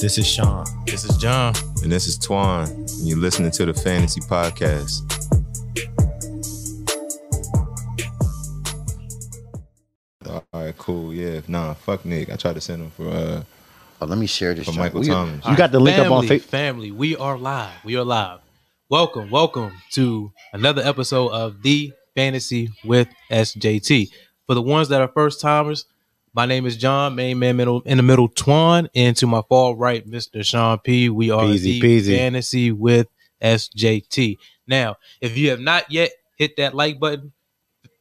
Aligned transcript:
This 0.00 0.18
is 0.18 0.26
Sean. 0.26 0.64
This 0.86 1.04
is 1.04 1.16
John. 1.16 1.54
And 1.82 1.90
this 1.90 2.06
is 2.06 2.18
Twan. 2.18 2.68
And 2.70 3.08
you're 3.08 3.18
listening 3.18 3.50
to 3.52 3.66
the 3.66 3.74
Fantasy 3.74 4.20
Podcast. 4.20 5.02
All 10.26 10.44
right, 10.52 10.76
cool. 10.76 11.14
Yeah, 11.14 11.40
nah, 11.48 11.74
fuck 11.74 12.04
Nick. 12.04 12.30
I 12.30 12.36
tried 12.36 12.54
to 12.54 12.60
send 12.60 12.82
him 12.82 12.90
for 12.90 13.08
uh 13.08 13.42
Oh, 14.00 14.06
let 14.06 14.16
me 14.18 14.26
share 14.28 14.54
this. 14.54 14.64
for 14.66 14.72
John. 14.72 14.80
Michael 14.80 15.00
We- 15.00 15.08
Thomas. 15.08 15.44
You 15.46 15.56
got 15.56 15.72
the 15.72 15.80
link 15.80 15.98
up 15.98 16.12
on 16.12 16.24
Facebook. 16.26 16.42
Family, 16.42 16.92
we 16.92 17.16
are 17.16 17.36
live. 17.36 17.84
We 17.84 17.96
are 17.96 18.04
live. 18.04 18.38
Welcome, 18.88 19.28
welcome 19.30 19.72
to 19.92 20.30
another 20.52 20.82
episode 20.82 21.30
of 21.32 21.62
The 21.62 21.92
Fantasy 22.14 22.70
with 22.84 23.08
SJT. 23.30 24.08
For 24.46 24.54
the 24.54 24.62
ones 24.62 24.88
that 24.90 25.00
are 25.00 25.08
first 25.08 25.40
timers, 25.40 25.84
my 26.38 26.46
name 26.46 26.66
is 26.66 26.76
John, 26.76 27.16
main 27.16 27.40
man 27.40 27.56
middle 27.56 27.80
in 27.80 27.96
the 27.96 28.02
middle, 28.04 28.28
Twan, 28.28 28.88
and 28.94 29.16
to 29.16 29.26
my 29.26 29.42
far 29.48 29.74
right, 29.74 30.08
Mr. 30.08 30.46
Sean 30.46 30.78
P. 30.78 31.08
We 31.08 31.32
are 31.32 31.42
Peasy, 31.42 31.62
The 31.62 31.80
peasy. 31.80 32.16
Fantasy 32.16 32.70
with 32.70 33.08
SJT. 33.42 34.36
Now, 34.68 34.98
if 35.20 35.36
you 35.36 35.50
have 35.50 35.58
not 35.58 35.90
yet 35.90 36.12
hit 36.36 36.56
that 36.58 36.74
like 36.74 37.00
button, 37.00 37.32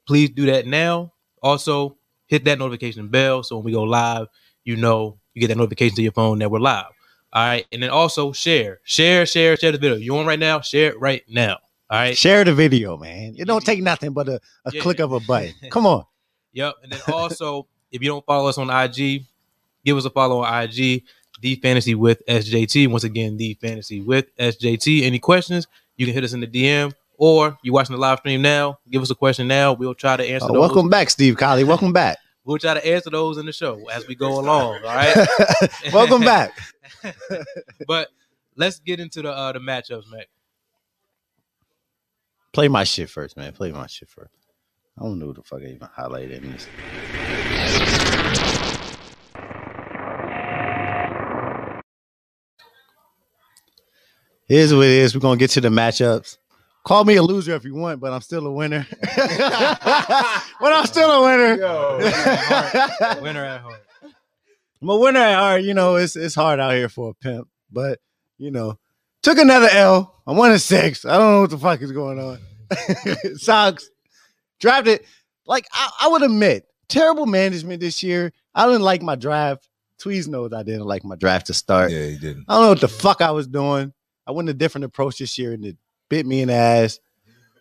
please 0.06 0.30
do 0.30 0.46
that 0.46 0.68
now. 0.68 1.14
Also, 1.42 1.98
hit 2.28 2.46
that 2.46 2.60
notification 2.60 3.08
bell 3.08 3.42
so 3.42 3.56
when 3.56 3.66
we 3.66 3.72
go 3.72 3.82
live, 3.82 4.28
you 4.64 4.76
know 4.76 5.18
you 5.34 5.40
get 5.40 5.48
that 5.48 5.58
notification 5.58 5.96
to 5.96 6.04
your 6.04 6.12
phone 6.12 6.38
that 6.38 6.52
we're 6.52 6.60
live. 6.60 6.86
All 7.34 7.44
right, 7.44 7.66
and 7.72 7.82
then 7.82 7.90
also 7.90 8.34
share, 8.34 8.82
share, 8.84 9.26
share, 9.26 9.58
share 9.58 9.72
the 9.72 9.80
video. 9.80 9.98
You 9.98 10.16
on 10.16 10.28
right 10.28 10.38
now? 10.38 10.62
Share 10.62 10.92
it 10.92 11.00
right 11.00 11.24
now. 11.28 11.58
All 11.90 11.98
right. 11.98 12.16
Share 12.16 12.44
the 12.44 12.54
video, 12.54 12.98
man. 12.98 13.34
It 13.36 13.46
don't 13.48 13.66
take 13.66 13.82
nothing 13.82 14.14
but 14.14 14.30
a, 14.30 14.40
a 14.64 14.72
Yeah. 14.74 14.82
click 14.82 15.00
of 15.00 15.12
a 15.12 15.20
button. 15.22 15.56
Come 15.72 15.88
on. 15.88 16.04
Yep. 16.54 16.76
And 16.84 16.92
then 16.92 17.02
also, 17.12 17.68
if 17.92 18.02
you 18.02 18.08
don't 18.08 18.26
follow 18.26 18.50
us 18.50 18.58
on 18.58 18.70
IG, 18.70 19.24
give 19.86 19.98
us 19.98 20.06
a 20.06 20.10
follow 20.10 20.44
on 20.44 20.64
IG, 20.64 21.04
The 21.42 21.56
Fantasy 21.62 21.96
with 21.96 22.26
SJT. 22.28 22.90
Once 22.90 23.04
again, 23.04 23.38
The 23.38 23.54
Fantasy 23.56 24.02
with 24.02 24.36
SJT. 24.38 25.04
Any 25.04 25.20
questions? 25.20 25.68
You 25.96 26.06
can 26.06 26.14
hit 26.14 26.24
us 26.24 26.34
in 26.34 26.40
the 26.40 26.48
DM, 26.48 26.94
or 27.18 27.58
you're 27.64 27.74
watching 27.74 27.96
the 27.96 28.02
live 28.02 28.20
stream 28.20 28.42
now. 28.42 28.80
Give 28.90 29.02
us 29.02 29.10
a 29.10 29.16
question 29.16 29.48
now. 29.48 29.74
We'll 29.74 29.96
try 29.96 30.18
to 30.18 30.24
answer 30.24 30.48
those. 30.48 30.58
welcome 30.58 30.90
back, 30.90 31.10
Steve 31.10 31.38
Colley. 31.38 31.64
Welcome 31.64 31.94
back. 31.94 32.18
We'll 32.46 32.60
try 32.60 32.76
to 32.76 32.88
answer 32.88 33.10
those 33.10 33.38
in 33.38 33.46
the 33.46 33.52
show 33.52 33.90
as 33.90 34.08
we 34.08 34.16
go 34.16 34.40
along. 34.40 34.80
All 34.86 34.96
right. 34.96 35.28
welcome 35.94 36.22
back. 36.22 36.58
but 37.88 38.10
let's 38.56 38.80
get 38.80 39.02
into 39.02 39.22
the 39.22 39.32
uh 39.32 39.52
the 39.52 39.60
matchups, 39.60 40.10
man. 40.10 40.24
Play 42.54 42.70
my 42.70 42.86
shit 42.86 43.10
first, 43.10 43.36
man. 43.36 43.52
Play 43.52 43.72
my 43.72 43.88
shit 43.88 44.08
first. 44.08 44.47
I 45.00 45.04
don't 45.04 45.20
know 45.20 45.28
who 45.28 45.34
the 45.34 45.44
fuck 45.44 45.62
I 45.62 45.66
even 45.66 45.88
highlighted 45.96 46.44
in 46.44 46.52
this. 46.52 46.68
Here's 54.48 54.74
what 54.74 54.86
it 54.86 54.92
is. 54.92 55.14
We're 55.14 55.22
gonna 55.22 55.38
get 55.38 55.52
to 55.52 55.62
the 55.62 55.70
matchups. 55.70 56.38
Call 56.84 57.04
me 57.04 57.18
a 57.18 57.22
loser 57.22 57.54
if 57.54 57.64
you 57.66 57.76
want, 57.76 58.00
but 58.00 58.14
I'm 58.14 58.22
still 58.22 58.48
a 58.48 58.52
winner. 58.52 58.88
but 59.02 59.14
I'm 60.62 60.86
still 60.86 61.12
a 61.12 61.22
winner. 61.22 61.58
Winner 63.22 63.46
at 63.46 63.62
home. 63.62 63.76
I'm 64.82 64.90
a 64.90 64.98
winner 64.98 65.20
at 65.20 65.36
heart. 65.36 65.64
You 65.64 65.74
know, 65.74 65.98
it's 65.98 66.16
it's 66.16 66.34
hard 66.34 66.60
out 66.60 66.74
here 66.74 66.90
for 66.90 67.10
a 67.10 67.14
pimp, 67.14 67.50
but 67.72 68.00
you 68.38 68.52
know, 68.52 68.80
took 69.22 69.38
another 69.38 69.68
L. 69.70 70.22
I'm 70.26 70.38
one 70.38 70.52
and 70.52 70.62
six. 70.62 71.04
I 71.06 71.18
don't 71.18 71.34
know 71.34 71.42
what 71.42 71.50
the 71.50 71.58
fuck 71.58 71.82
is 71.82 71.92
going 71.92 72.20
on. 72.20 72.40
Sucks. 73.36 73.90
Drafted 74.60 75.02
like 75.46 75.66
I, 75.72 75.90
I 76.02 76.08
would 76.10 76.24
admit, 76.24 76.66
terrible 76.90 77.26
management 77.26 77.82
this 77.82 78.04
year. 78.04 78.32
I 78.54 78.66
didn't 78.66 78.82
like 78.82 79.02
my 79.02 79.16
draft. 79.16 79.68
Tweez 80.02 80.28
knows 80.28 80.54
I 80.54 80.64
didn't 80.64 80.86
like 80.86 81.04
my 81.04 81.16
draft 81.16 81.48
to 81.48 81.54
start. 81.54 81.92
Yeah, 81.92 82.06
he 82.06 82.18
didn't. 82.18 82.46
I 82.48 82.56
don't 82.56 82.64
know 82.64 82.70
what 82.70 82.82
the 82.82 82.88
fuck 82.88 83.22
I 83.22 83.32
was 83.32 83.48
doing. 83.48 83.94
I 84.28 84.32
went 84.32 84.50
a 84.50 84.54
different 84.54 84.86
approach 84.86 85.18
this 85.18 85.38
year 85.38 85.54
and 85.54 85.66
it 85.66 85.78
bit 86.10 86.26
me 86.26 86.42
in 86.42 86.50
the 86.50 86.54
ass. 86.54 87.00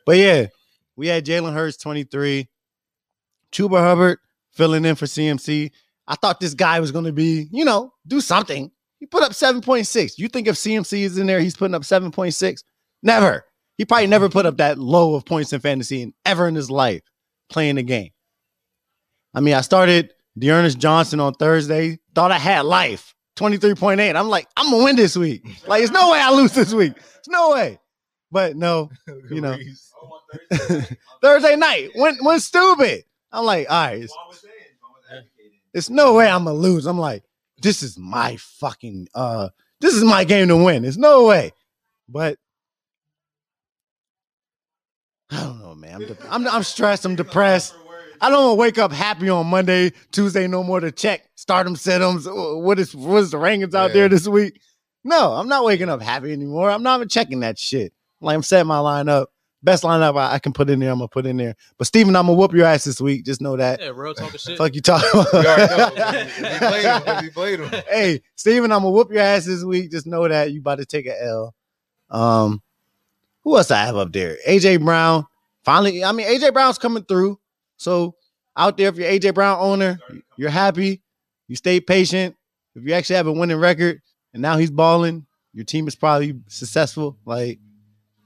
But 0.05 0.19
yeah, 0.19 0.47
we 0.97 1.09
had 1.09 1.25
Jalen 1.25 1.55
Hurts 1.55 1.77
23, 1.79 2.49
Chuba 3.53 3.79
Hubbard 3.81 4.19
filling 4.53 4.85
in 4.85 4.95
for 4.95 5.07
CMC. 5.07 5.71
I 6.07 6.15
thought 6.15 6.41
this 6.41 6.55
guy 6.55 6.81
was 6.81 6.93
going 6.93 7.05
to 7.05 7.13
be, 7.13 7.49
you 7.51 7.65
know, 7.65 7.93
do 8.07 8.21
something. 8.21 8.71
He 8.99 9.07
put 9.07 9.23
up 9.23 9.33
7.6. 9.33 10.19
You 10.19 10.29
think 10.29 10.47
if 10.47 10.55
CMC 10.55 11.01
is 11.01 11.19
in 11.19 11.27
there, 11.27 11.41
he's 11.41 11.57
putting 11.57 11.75
up 11.75 11.83
7.6? 11.83 12.63
Never. 13.03 13.45
He 13.79 13.85
probably 13.85 14.07
never 14.07 14.29
put 14.29 14.47
up 14.47 14.57
that 14.57 14.79
low 14.79 15.15
of 15.15 15.25
points 15.25 15.53
in 15.53 15.61
fantasy 15.61 16.03
in, 16.03 16.15
ever 16.25 16.49
in 16.49 16.55
his 16.55 16.71
life 16.71 17.03
playing 17.49 17.77
the 17.77 17.83
game. 17.83 18.11
I 19.35 19.41
mean, 19.41 19.55
I 19.55 19.61
started 19.61 20.15
D'Ernest 20.39 20.79
Johnson 20.79 21.21
on 21.21 21.35
Thursday, 21.35 21.99
thought 22.15 22.33
I 22.33 22.39
had 22.39 22.65
life. 22.65 23.15
23.8. 23.37 24.17
I'm 24.17 24.29
like, 24.29 24.49
I'm 24.57 24.71
gonna 24.71 24.85
win 24.85 24.97
this 24.97 25.15
week. 25.15 25.43
Like, 25.67 25.81
there's 25.81 25.91
no 25.91 26.11
way 26.11 26.21
I 26.21 26.31
lose 26.31 26.53
this 26.53 26.73
week. 26.73 26.95
There's 26.95 27.29
no 27.29 27.51
way. 27.51 27.79
But 28.31 28.57
no, 28.57 28.91
you 29.31 29.41
know, 29.41 29.57
Thursday 31.23 31.57
night 31.57 31.91
went 31.97 32.23
went 32.25 32.43
stupid. 32.43 33.05
I'm 33.31 33.45
like, 33.45 33.67
all 33.71 33.87
right, 33.87 34.03
it's, 34.03 34.17
it's 35.75 35.91
no 35.91 36.15
way 36.15 36.29
I'm 36.29 36.45
gonna 36.45 36.57
lose. 36.57 36.87
I'm 36.87 36.99
like, 36.99 37.25
this 37.61 37.83
is 37.83 37.99
my 37.99 38.37
fucking 38.37 39.09
uh, 39.15 39.51
this 39.81 39.95
is 39.95 40.03
my 40.03 40.25
game 40.25 40.49
to 40.49 40.57
win. 40.57 40.83
There's 40.83 40.99
no 40.99 41.27
way. 41.27 41.53
But 42.09 42.39
I 45.31 45.41
don't 45.43 45.59
know, 45.61 45.75
man. 45.75 45.95
I'm 45.95 46.07
de- 46.07 46.17
I'm, 46.31 46.49
I'm 46.49 46.63
stressed. 46.63 47.05
I'm 47.05 47.17
depressed. 47.17 47.75
I 48.21 48.31
don't 48.31 48.45
want 48.45 48.57
to 48.57 48.61
wake 48.61 48.79
up 48.79 48.93
happy 48.93 49.29
on 49.29 49.47
Monday, 49.47 49.93
Tuesday, 50.11 50.47
no 50.47 50.63
more 50.63 50.81
to 50.81 50.91
check 50.91 51.29
stardom 51.35 51.75
setums. 51.75 52.27
What 52.63 52.79
is 52.79 52.95
what 52.95 53.19
is 53.19 53.31
the 53.31 53.37
rankings 53.37 53.75
out 53.75 53.93
there 53.93 54.09
this 54.09 54.27
week? 54.27 54.61
No, 55.05 55.33
I'm 55.33 55.49
not 55.49 55.65
waking 55.65 55.89
up 55.89 56.01
happy 56.01 56.33
anymore. 56.33 56.71
I'm 56.71 56.83
not 56.83 56.99
even 56.99 57.09
checking 57.09 57.41
that 57.41 57.59
shit. 57.59 57.93
Like 58.21 58.35
I'm 58.35 58.43
setting 58.43 58.67
my 58.69 58.79
lineup. 58.79 59.27
Best 59.63 59.83
lineup 59.83 60.17
I, 60.17 60.35
I 60.35 60.39
can 60.39 60.53
put 60.53 60.71
in 60.71 60.79
there, 60.79 60.91
I'm 60.91 60.99
gonna 60.99 61.09
put 61.09 61.27
in 61.27 61.37
there. 61.37 61.57
But 61.77 61.87
Steven, 61.89 62.15
I'm 62.15 62.27
gonna 62.27 62.39
whoop 62.39 62.53
your 62.55 62.67
ass 62.67 62.85
this 62.85 63.01
week. 63.01 63.25
Just 63.25 63.41
know 63.41 63.57
that. 63.57 63.81
Yeah, 63.81 63.91
real 63.95 64.15
talking 64.15 64.39
shit. 64.39 64.57
Fuck 64.57 64.75
you 64.75 64.81
talking 64.81 65.09
We 65.33 65.39
already 65.47 65.75
about. 65.75 65.93
If 65.97 66.37
he 66.37 66.59
played 66.59 66.85
him, 66.85 67.25
he 67.25 67.31
played 67.31 67.61
him. 67.61 67.83
hey, 67.89 68.23
Steven, 68.37 68.71
I'm 68.71 68.79
gonna 68.81 68.91
whoop 68.91 69.11
your 69.11 69.21
ass 69.23 69.45
this 69.45 69.65
week. 69.65 69.91
Just 69.91 70.07
know 70.07 70.27
that 70.29 70.53
you 70.53 70.61
about 70.61 70.79
to 70.79 70.87
take 70.87 71.07
a 71.07 71.21
L. 71.23 71.55
Um, 72.11 72.63
who 73.47 73.57
else 73.57 73.71
I 73.71 73.85
have 73.85 73.97
up 73.97 74.13
there? 74.13 74.39
AJ 74.47 74.85
Brown. 74.85 75.25
Finally, 75.65 76.05
I 76.05 76.11
mean 76.11 76.27
AJ 76.27 76.53
Brown's 76.53 76.79
coming 76.79 77.05
through. 77.05 77.39
So 77.77 78.17
out 78.57 78.77
there, 78.77 78.89
if 78.89 78.97
you're 78.97 79.09
AJ 79.09 79.35
Brown 79.35 79.59
owner, 79.61 80.01
you're 80.37 80.51
happy. 80.51 81.01
You 81.47 81.55
stay 81.55 81.79
patient. 81.81 82.35
If 82.75 82.83
you 82.85 82.93
actually 82.93 83.17
have 83.17 83.29
a 83.29 83.33
winning 83.33 83.59
record 83.59 84.03
and 84.35 84.43
now 84.43 84.57
he's 84.57 84.73
balling, 84.73 85.27
your 85.53 85.65
team 85.65 85.87
is 85.87 85.95
probably 85.95 86.35
successful. 86.49 87.19
Like 87.25 87.61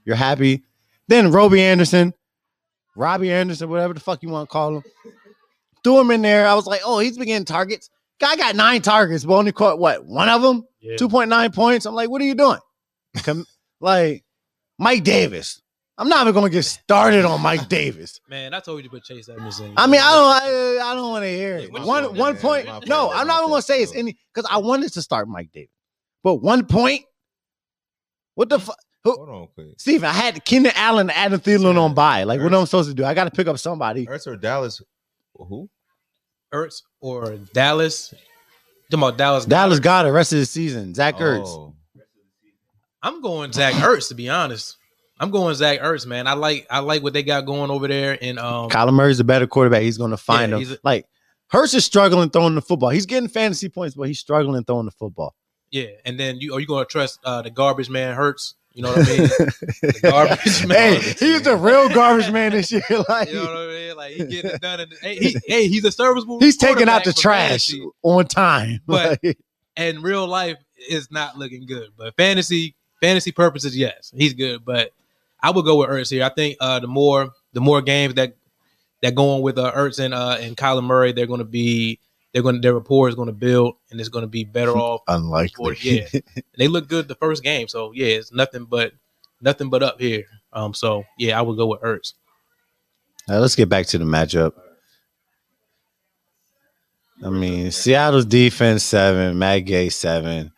you're 0.05 0.15
happy. 0.15 0.63
Then 1.07 1.31
Robbie 1.31 1.61
Anderson, 1.61 2.15
Robbie 2.95 3.31
Anderson, 3.31 3.69
whatever 3.69 3.93
the 3.93 3.99
fuck 3.99 4.23
you 4.23 4.29
want 4.29 4.49
to 4.49 4.51
call 4.51 4.77
him. 4.77 4.83
Threw 5.83 5.99
him 5.99 6.09
in 6.09 6.23
there. 6.23 6.47
I 6.47 6.55
was 6.55 6.65
like, 6.65 6.81
oh, 6.83 6.97
he's 6.97 7.15
been 7.19 7.27
getting 7.27 7.45
targets. 7.45 7.91
Guy 8.19 8.37
got 8.37 8.55
nine 8.55 8.81
targets, 8.81 9.23
but 9.23 9.35
only 9.35 9.51
caught 9.51 9.77
what? 9.77 10.03
One 10.03 10.29
of 10.29 10.41
them? 10.41 10.65
Yeah. 10.79 10.95
2.9 10.95 11.53
points. 11.53 11.85
I'm 11.85 11.93
like, 11.93 12.09
what 12.09 12.23
are 12.23 12.25
you 12.25 12.33
doing? 12.33 12.59
Com- 13.17 13.45
like 13.79 14.23
Mike 14.81 15.03
Davis. 15.03 15.61
I'm 15.97 16.09
not 16.09 16.21
even 16.21 16.33
gonna 16.33 16.49
get 16.49 16.63
started 16.63 17.23
on 17.23 17.39
Mike 17.41 17.69
Davis. 17.69 18.19
Man, 18.29 18.55
I 18.55 18.59
told 18.59 18.79
you 18.79 18.83
to 18.83 18.89
put 18.89 19.03
Chase 19.03 19.29
Edmonds 19.29 19.59
in. 19.59 19.73
I 19.77 19.85
mean, 19.85 20.01
I 20.01 20.11
don't 20.11 20.81
I, 20.81 20.91
I 20.91 20.95
don't 20.95 21.09
want 21.11 21.23
to 21.23 21.29
hear 21.29 21.57
it. 21.57 21.71
My 21.71 21.85
One 21.85 22.03
fault, 22.05 22.17
one 22.17 22.33
man. 22.33 22.41
point. 22.41 22.65
My. 22.65 22.79
No, 22.87 23.11
I'm 23.11 23.27
not 23.27 23.39
even 23.41 23.49
gonna 23.51 23.61
say 23.61 23.83
it's 23.83 23.95
any 23.95 24.17
because 24.33 24.49
I 24.51 24.57
wanted 24.57 24.91
to 24.93 25.01
start 25.03 25.27
Mike 25.27 25.51
Davis. 25.53 25.69
But 26.23 26.35
one 26.35 26.65
point. 26.65 27.03
What 28.33 28.49
the 28.49 28.59
fuck? 28.59 28.77
Hold 29.05 29.29
on, 29.29 29.47
quick. 29.53 29.67
Steven, 29.77 30.09
I 30.09 30.13
had 30.13 30.43
Keenan 30.45 30.71
Allen 30.75 31.09
and 31.09 31.17
Adam 31.17 31.39
Thielen 31.39 31.77
on 31.77 31.93
by. 31.93 32.23
Like, 32.23 32.39
what 32.39 32.51
am 32.53 32.61
I 32.61 32.63
supposed 32.65 32.89
to 32.89 32.95
do? 32.95 33.03
I 33.03 33.13
got 33.13 33.25
to 33.25 33.31
pick 33.31 33.47
up 33.47 33.59
somebody. 33.59 34.05
Hurts 34.05 34.25
or 34.27 34.35
Dallas? 34.37 34.81
Who? 35.35 35.69
Ertz 36.53 36.81
or 36.99 37.37
Dallas. 37.53 38.09
Talking 38.89 39.03
about 39.03 39.17
Dallas. 39.17 39.45
Dallas 39.45 39.79
got 39.79 40.05
it 40.05 40.09
rest 40.09 40.33
of 40.33 40.39
the 40.39 40.45
season. 40.45 40.93
Zach 40.93 41.17
Ertz. 41.17 41.47
Oh. 41.47 41.75
I'm 43.03 43.21
going 43.21 43.51
Zach 43.51 43.73
Ertz 43.75 44.09
to 44.09 44.15
be 44.15 44.29
honest. 44.29 44.77
I'm 45.19 45.29
going 45.31 45.53
Zach 45.55 45.79
Ertz, 45.81 46.05
man. 46.05 46.27
I 46.27 46.33
like 46.33 46.67
I 46.69 46.79
like 46.79 47.03
what 47.03 47.13
they 47.13 47.23
got 47.23 47.45
going 47.45 47.69
over 47.71 47.87
there 47.87 48.17
And 48.21 48.39
um 48.39 48.69
Kyler 48.69 48.93
Murray's 48.93 49.19
a 49.19 49.23
better 49.23 49.47
quarterback. 49.47 49.83
He's 49.83 49.97
going 49.97 50.11
to 50.11 50.17
find 50.17 50.51
Yeah, 50.51 50.57
him. 50.59 50.71
a- 50.73 50.77
like, 50.83 51.05
Hurts 51.47 51.73
is 51.73 51.83
struggling 51.85 52.29
throwing 52.29 52.55
the 52.55 52.61
football. 52.61 52.89
He's 52.89 53.05
getting 53.05 53.27
fantasy 53.29 53.67
points, 53.69 53.95
but 53.95 54.03
he's 54.07 54.19
struggling 54.19 54.63
throwing 54.63 54.85
the 54.85 54.91
football. 54.91 55.35
yeah, 55.69 55.87
and 56.05 56.19
then 56.19 56.37
you 56.39 56.53
are 56.53 56.59
you 56.59 56.67
gonna 56.67 56.85
trust 56.85 57.19
uh 57.25 57.41
the 57.41 57.49
garbage 57.49 57.89
man 57.89 58.15
Hurts? 58.15 58.55
You 58.73 58.83
know 58.83 58.89
what 58.93 58.99
I 58.99 59.09
mean? 59.11 59.27
the 59.27 59.99
garbage 60.09 60.65
man. 60.65 60.93
hey, 61.01 61.13
he's 61.19 61.45
a 61.45 61.57
real 61.57 61.89
garbage 61.89 62.31
man 62.31 62.51
this 62.53 62.71
year. 62.71 62.81
Like, 63.09 63.27
You 63.29 63.35
know 63.35 63.41
what 63.43 63.49
I 63.57 63.67
mean? 63.67 63.95
Like 63.97 64.11
he 64.13 64.25
getting 64.25 64.51
it 64.51 64.61
done. 64.61 64.87
Hey, 65.01 65.15
he, 65.17 65.35
hey, 65.45 65.67
he's 65.67 65.83
a 65.83 65.91
serviceable. 65.91 66.39
he's 66.39 66.55
taking 66.57 66.87
out 66.87 67.03
the 67.03 67.11
trash 67.13 67.49
fantasy, 67.49 67.85
on 68.01 68.25
time. 68.27 68.79
But- 68.87 69.19
Like, 69.23 69.37
and 69.75 70.01
real 70.03 70.25
life 70.27 70.57
is 70.89 71.11
not 71.11 71.37
looking 71.37 71.65
good. 71.65 71.89
But 71.97 72.15
fantasy, 72.15 72.75
fantasy 73.01 73.31
purposes, 73.31 73.75
yes, 73.75 74.13
he's 74.15 74.33
good. 74.33 74.63
But 74.63 74.93
I 75.41 75.51
would 75.51 75.65
go 75.65 75.77
with 75.77 75.89
Ertz 75.89 76.11
here. 76.11 76.23
I 76.23 76.29
think 76.29 76.57
uh, 76.61 76.79
the 76.79 76.87
more 76.87 77.31
the 77.53 77.61
more 77.61 77.81
games 77.81 78.13
that 78.13 78.35
that 79.01 79.15
go 79.15 79.31
on 79.31 79.41
with 79.41 79.57
uh, 79.57 79.71
Ertz 79.73 79.99
and 79.99 80.13
uh, 80.13 80.37
and 80.39 80.55
Kyler 80.55 80.83
Murray, 80.83 81.11
they're 81.11 81.27
going 81.27 81.39
to 81.39 81.45
be 81.45 81.99
they're 82.31 82.43
going 82.43 82.55
to 82.55 82.61
their 82.61 82.73
rapport 82.73 83.09
is 83.09 83.15
going 83.15 83.27
to 83.27 83.33
build 83.33 83.75
and 83.89 83.99
it's 83.99 84.09
going 84.09 84.23
to 84.23 84.29
be 84.29 84.43
better 84.43 84.71
off. 84.77 85.01
Unlikely. 85.07 85.77
Yeah, 85.81 86.07
they 86.57 86.67
look 86.67 86.87
good 86.87 87.07
the 87.07 87.15
first 87.15 87.43
game, 87.43 87.67
so 87.67 87.91
yeah, 87.93 88.07
it's 88.07 88.31
nothing 88.31 88.65
but 88.65 88.93
nothing 89.41 89.69
but 89.69 89.83
up 89.83 89.99
here. 89.99 90.25
Um, 90.53 90.73
so 90.73 91.03
yeah, 91.17 91.37
I 91.37 91.41
would 91.41 91.57
go 91.57 91.67
with 91.67 91.81
Ertz. 91.81 92.13
Right, 93.27 93.37
let's 93.37 93.55
get 93.55 93.69
back 93.69 93.87
to 93.87 93.97
the 93.97 94.05
matchup. 94.05 94.53
I 97.23 97.29
mean, 97.29 97.69
Seattle's 97.71 98.25
defense 98.25 98.83
seven, 98.83 99.37
Matt 99.37 99.65
Gay 99.65 99.89
seven. 99.89 100.51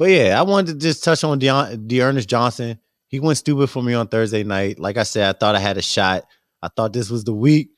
But 0.00 0.12
yeah, 0.12 0.40
I 0.40 0.44
wanted 0.44 0.72
to 0.72 0.78
just 0.78 1.04
touch 1.04 1.24
on 1.24 1.38
Deon- 1.38 1.86
D'Ernest 1.86 2.26
Johnson. 2.26 2.78
He 3.08 3.20
went 3.20 3.36
stupid 3.36 3.68
for 3.68 3.82
me 3.82 3.92
on 3.92 4.08
Thursday 4.08 4.42
night. 4.42 4.78
Like 4.78 4.96
I 4.96 5.02
said, 5.02 5.28
I 5.28 5.38
thought 5.38 5.54
I 5.54 5.58
had 5.58 5.76
a 5.76 5.82
shot. 5.82 6.24
I 6.62 6.68
thought 6.68 6.94
this 6.94 7.10
was 7.10 7.24
the 7.24 7.34
week 7.34 7.68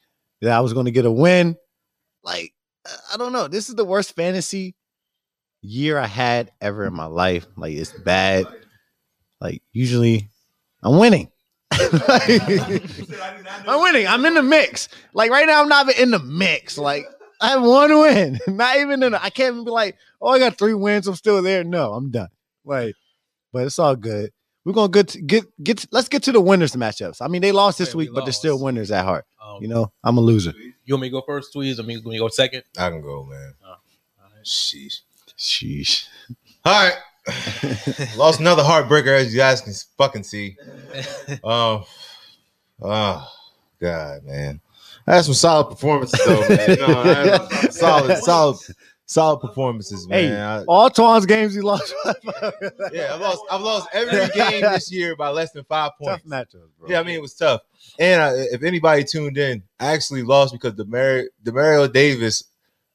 that 0.41 0.53
I 0.53 0.61
was 0.61 0.73
going 0.73 0.85
to 0.87 0.93
get 0.93 1.05
a 1.05 1.11
win. 1.11 1.57
Like, 2.23 2.53
I 3.13 3.17
don't 3.17 3.33
know. 3.33 3.49
This 3.49 3.69
is 3.69 3.75
the 3.75 3.85
worst 3.85 4.15
fantasy 4.15 4.77
year 5.63 5.99
I 5.99 6.07
had 6.07 6.53
ever 6.61 6.87
in 6.87 6.95
my 6.95 7.07
life. 7.07 7.45
Like, 7.57 7.75
it's 7.75 7.91
bad. 7.91 8.47
Like, 9.41 9.61
usually 9.73 10.29
I'm 10.81 11.01
winning. 11.01 11.29
Like, 11.93 12.41
I'm 13.67 13.83
winning. 13.83 14.07
I'm 14.07 14.25
in 14.25 14.35
the 14.35 14.43
mix. 14.45 14.89
Like 15.13 15.33
right 15.33 15.47
now, 15.47 15.61
I'm 15.61 15.69
not 15.69 15.89
even 15.89 16.01
in 16.01 16.11
the 16.13 16.21
mix. 16.21 16.79
Like 16.79 17.05
I 17.43 17.49
have 17.49 17.63
one 17.63 17.91
win. 18.01 18.39
Not 18.47 18.77
even 18.77 19.03
in. 19.03 19.13
The, 19.13 19.23
I 19.23 19.31
can't 19.31 19.55
even 19.55 19.65
be 19.65 19.71
like, 19.71 19.97
oh, 20.21 20.29
I 20.29 20.39
got 20.39 20.57
three 20.57 20.75
wins. 20.75 21.07
I'm 21.07 21.17
still 21.17 21.43
there. 21.43 21.65
No, 21.65 21.93
I'm 21.93 22.11
done. 22.11 22.29
Like, 22.65 22.95
but 23.53 23.67
it's 23.67 23.79
all 23.79 23.97
good. 23.97 24.31
We're 24.65 24.73
gonna 24.73 24.93
get 24.93 25.09
to, 25.09 25.21
get 25.21 25.45
get. 25.63 25.79
To, 25.79 25.89
let's 25.91 26.09
get 26.09 26.23
to 26.25 26.33
the 26.33 26.41
winners 26.41 26.77
matchups. 26.77 27.21
I 27.21 27.25
I 27.25 27.29
mean, 27.29 27.43
they 27.43 27.51
lost 27.51 27.79
this 27.79 27.91
Yeah, 27.91 27.97
we 27.97 28.05
week, 28.05 28.15
but 28.15 28.25
they're 28.25 28.33
still 28.33 28.61
winners 28.63 28.93
at 28.93 29.05
heart. 29.05 29.25
Um, 29.45 29.61
You 29.61 29.67
know, 29.67 29.93
I'm 30.05 30.19
a 30.19 30.21
loser. 30.21 30.55
you 30.57 30.95
want 30.95 31.03
me 31.03 31.09
to 31.09 31.13
go 31.13 31.23
first, 31.23 31.53
Tweez? 31.53 31.81
I 31.81 31.83
mean, 31.83 31.99
want 31.99 32.07
me 32.07 32.19
go 32.19 32.29
second? 32.29 32.63
I 32.79 32.89
can 32.91 33.03
go, 33.03 33.25
man. 33.25 33.55
Oh, 33.67 33.75
Sheesh. 34.45 35.01
Sheesh. 35.37 36.07
All 36.65 36.73
right. 36.73 36.97
Lost 38.17 38.39
another 38.41 38.63
heartbreaker, 38.63 39.17
as 39.17 39.33
you 39.35 39.41
guys 39.41 39.61
can 39.61 39.73
fucking 39.99 40.23
see. 40.25 40.57
Um, 41.45 41.85
oh 42.81 43.29
God, 43.81 44.25
man. 44.25 44.61
I 45.07 45.17
had 45.17 45.25
some 45.25 45.35
solid 45.35 45.71
performances 45.71 46.21
though, 46.25 46.41
man. 46.49 46.79
No, 46.79 47.01
I 47.03 47.15
had 47.15 47.51
some 47.51 47.71
solid, 47.73 48.19
solid, 48.19 48.59
solid 49.07 49.39
performances, 49.41 50.07
Hey, 50.09 50.29
man. 50.29 50.61
I- 50.61 50.65
all 50.65 50.89
Twan's 50.91 51.27
games 51.27 51.55
he 51.55 51.61
lost. 51.61 51.93
yeah, 52.93 53.15
I've 53.15 53.21
lost. 53.21 53.41
I've 53.51 53.61
lost 53.61 53.89
every 53.93 54.29
game 54.35 54.61
this 54.63 54.91
year 54.93 55.17
by 55.17 55.29
less 55.31 55.53
than 55.53 55.65
five 55.65 55.93
points. 56.01 56.23
Tough 56.23 56.31
points. 56.31 56.55
matchups, 56.55 56.69
bro. 56.79 56.89
Yeah, 56.89 57.01
I 57.01 57.03
mean 57.03 57.17
it 57.17 57.23
was 57.23 57.35
tough. 57.35 57.63
And 57.99 58.23
I, 58.23 58.31
if 58.53 58.63
anybody 58.63 59.05
tuned 59.05 59.39
in, 59.39 59.63
I 59.81 59.93
actually 59.93 60.23
lost 60.23 60.53
because 60.53 60.75
Demar- 60.75 61.25
Demario 61.45 61.93
Davis 61.93 62.45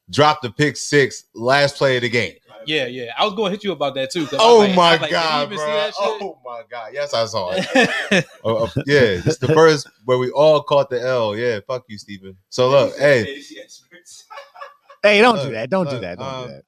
dropped 0.10 0.42
the 0.44 0.50
pick 0.52 0.78
six 0.78 1.26
last 1.36 1.76
play 1.76 1.98
of 1.98 2.02
the 2.04 2.10
game. 2.10 2.34
Yeah, 2.68 2.86
yeah. 2.86 3.12
I 3.18 3.26
was 3.26 3.34
going 3.34 3.50
to 3.52 3.56
hit 3.58 3.64
you 3.64 3.72
about 3.72 3.96
that 3.96 4.12
too. 4.12 4.26
'cause 4.28 4.36
I 4.40 4.44
Oh 4.44 4.58
like- 4.60 4.76
my 4.76 4.98
like, 4.98 5.10
god, 5.12 5.50
bro! 5.50 5.58
see 5.58 5.64
that 5.66 5.88
shit? 5.88 5.96
Oh 6.00 6.38
my 6.46 6.62
god! 6.70 6.92
Yes, 6.94 7.14
I 7.14 7.26
saw 7.26 7.52
it. 7.56 8.26
Oh, 8.44 8.66
oh, 8.66 8.82
yeah, 8.86 9.00
it's 9.26 9.38
the 9.38 9.48
first 9.54 9.88
where 10.06 10.18
we 10.18 10.30
all 10.32 10.62
caught 10.62 10.90
the 10.90 11.02
L. 11.02 11.36
Yeah, 11.36 11.60
fuck 11.68 11.84
you, 11.88 11.98
Stephen. 11.98 12.38
So 12.50 12.70
look, 12.70 12.98
hey, 12.98 13.42
Hey, 15.04 15.22
don't 15.22 15.42
do 15.42 15.52
that. 15.52 15.70
Don't 15.70 15.90
do 15.90 16.00
that. 16.00 16.18
Don't 16.18 16.28
um, 16.28 16.48
do 16.48 16.54
that. 16.54 16.64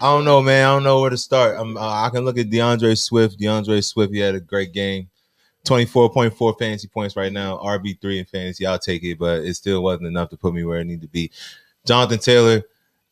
I 0.00 0.06
don't 0.12 0.24
know, 0.24 0.42
man. 0.42 0.66
I 0.66 0.72
don't 0.74 0.82
know 0.82 1.00
where 1.00 1.10
to 1.10 1.16
start. 1.16 1.56
I'm, 1.58 1.76
uh, 1.76 1.80
I 2.04 2.10
can 2.10 2.24
look 2.24 2.36
at 2.36 2.50
DeAndre 2.50 2.98
Swift. 2.98 3.38
DeAndre 3.38 3.82
Swift, 3.84 4.12
he 4.12 4.18
had 4.18 4.34
a 4.34 4.40
great 4.40 4.72
game. 4.72 5.08
24.4 5.66 6.58
fantasy 6.58 6.88
points 6.88 7.16
right 7.16 7.32
now. 7.32 7.56
RB3 7.58 8.18
in 8.18 8.24
fantasy. 8.24 8.66
I'll 8.66 8.78
take 8.78 9.02
it, 9.04 9.18
but 9.18 9.44
it 9.44 9.54
still 9.54 9.82
wasn't 9.82 10.08
enough 10.08 10.30
to 10.30 10.36
put 10.36 10.52
me 10.52 10.64
where 10.64 10.78
I 10.80 10.82
need 10.82 11.00
to 11.02 11.08
be. 11.08 11.30
Jonathan 11.86 12.18
Taylor, 12.18 12.62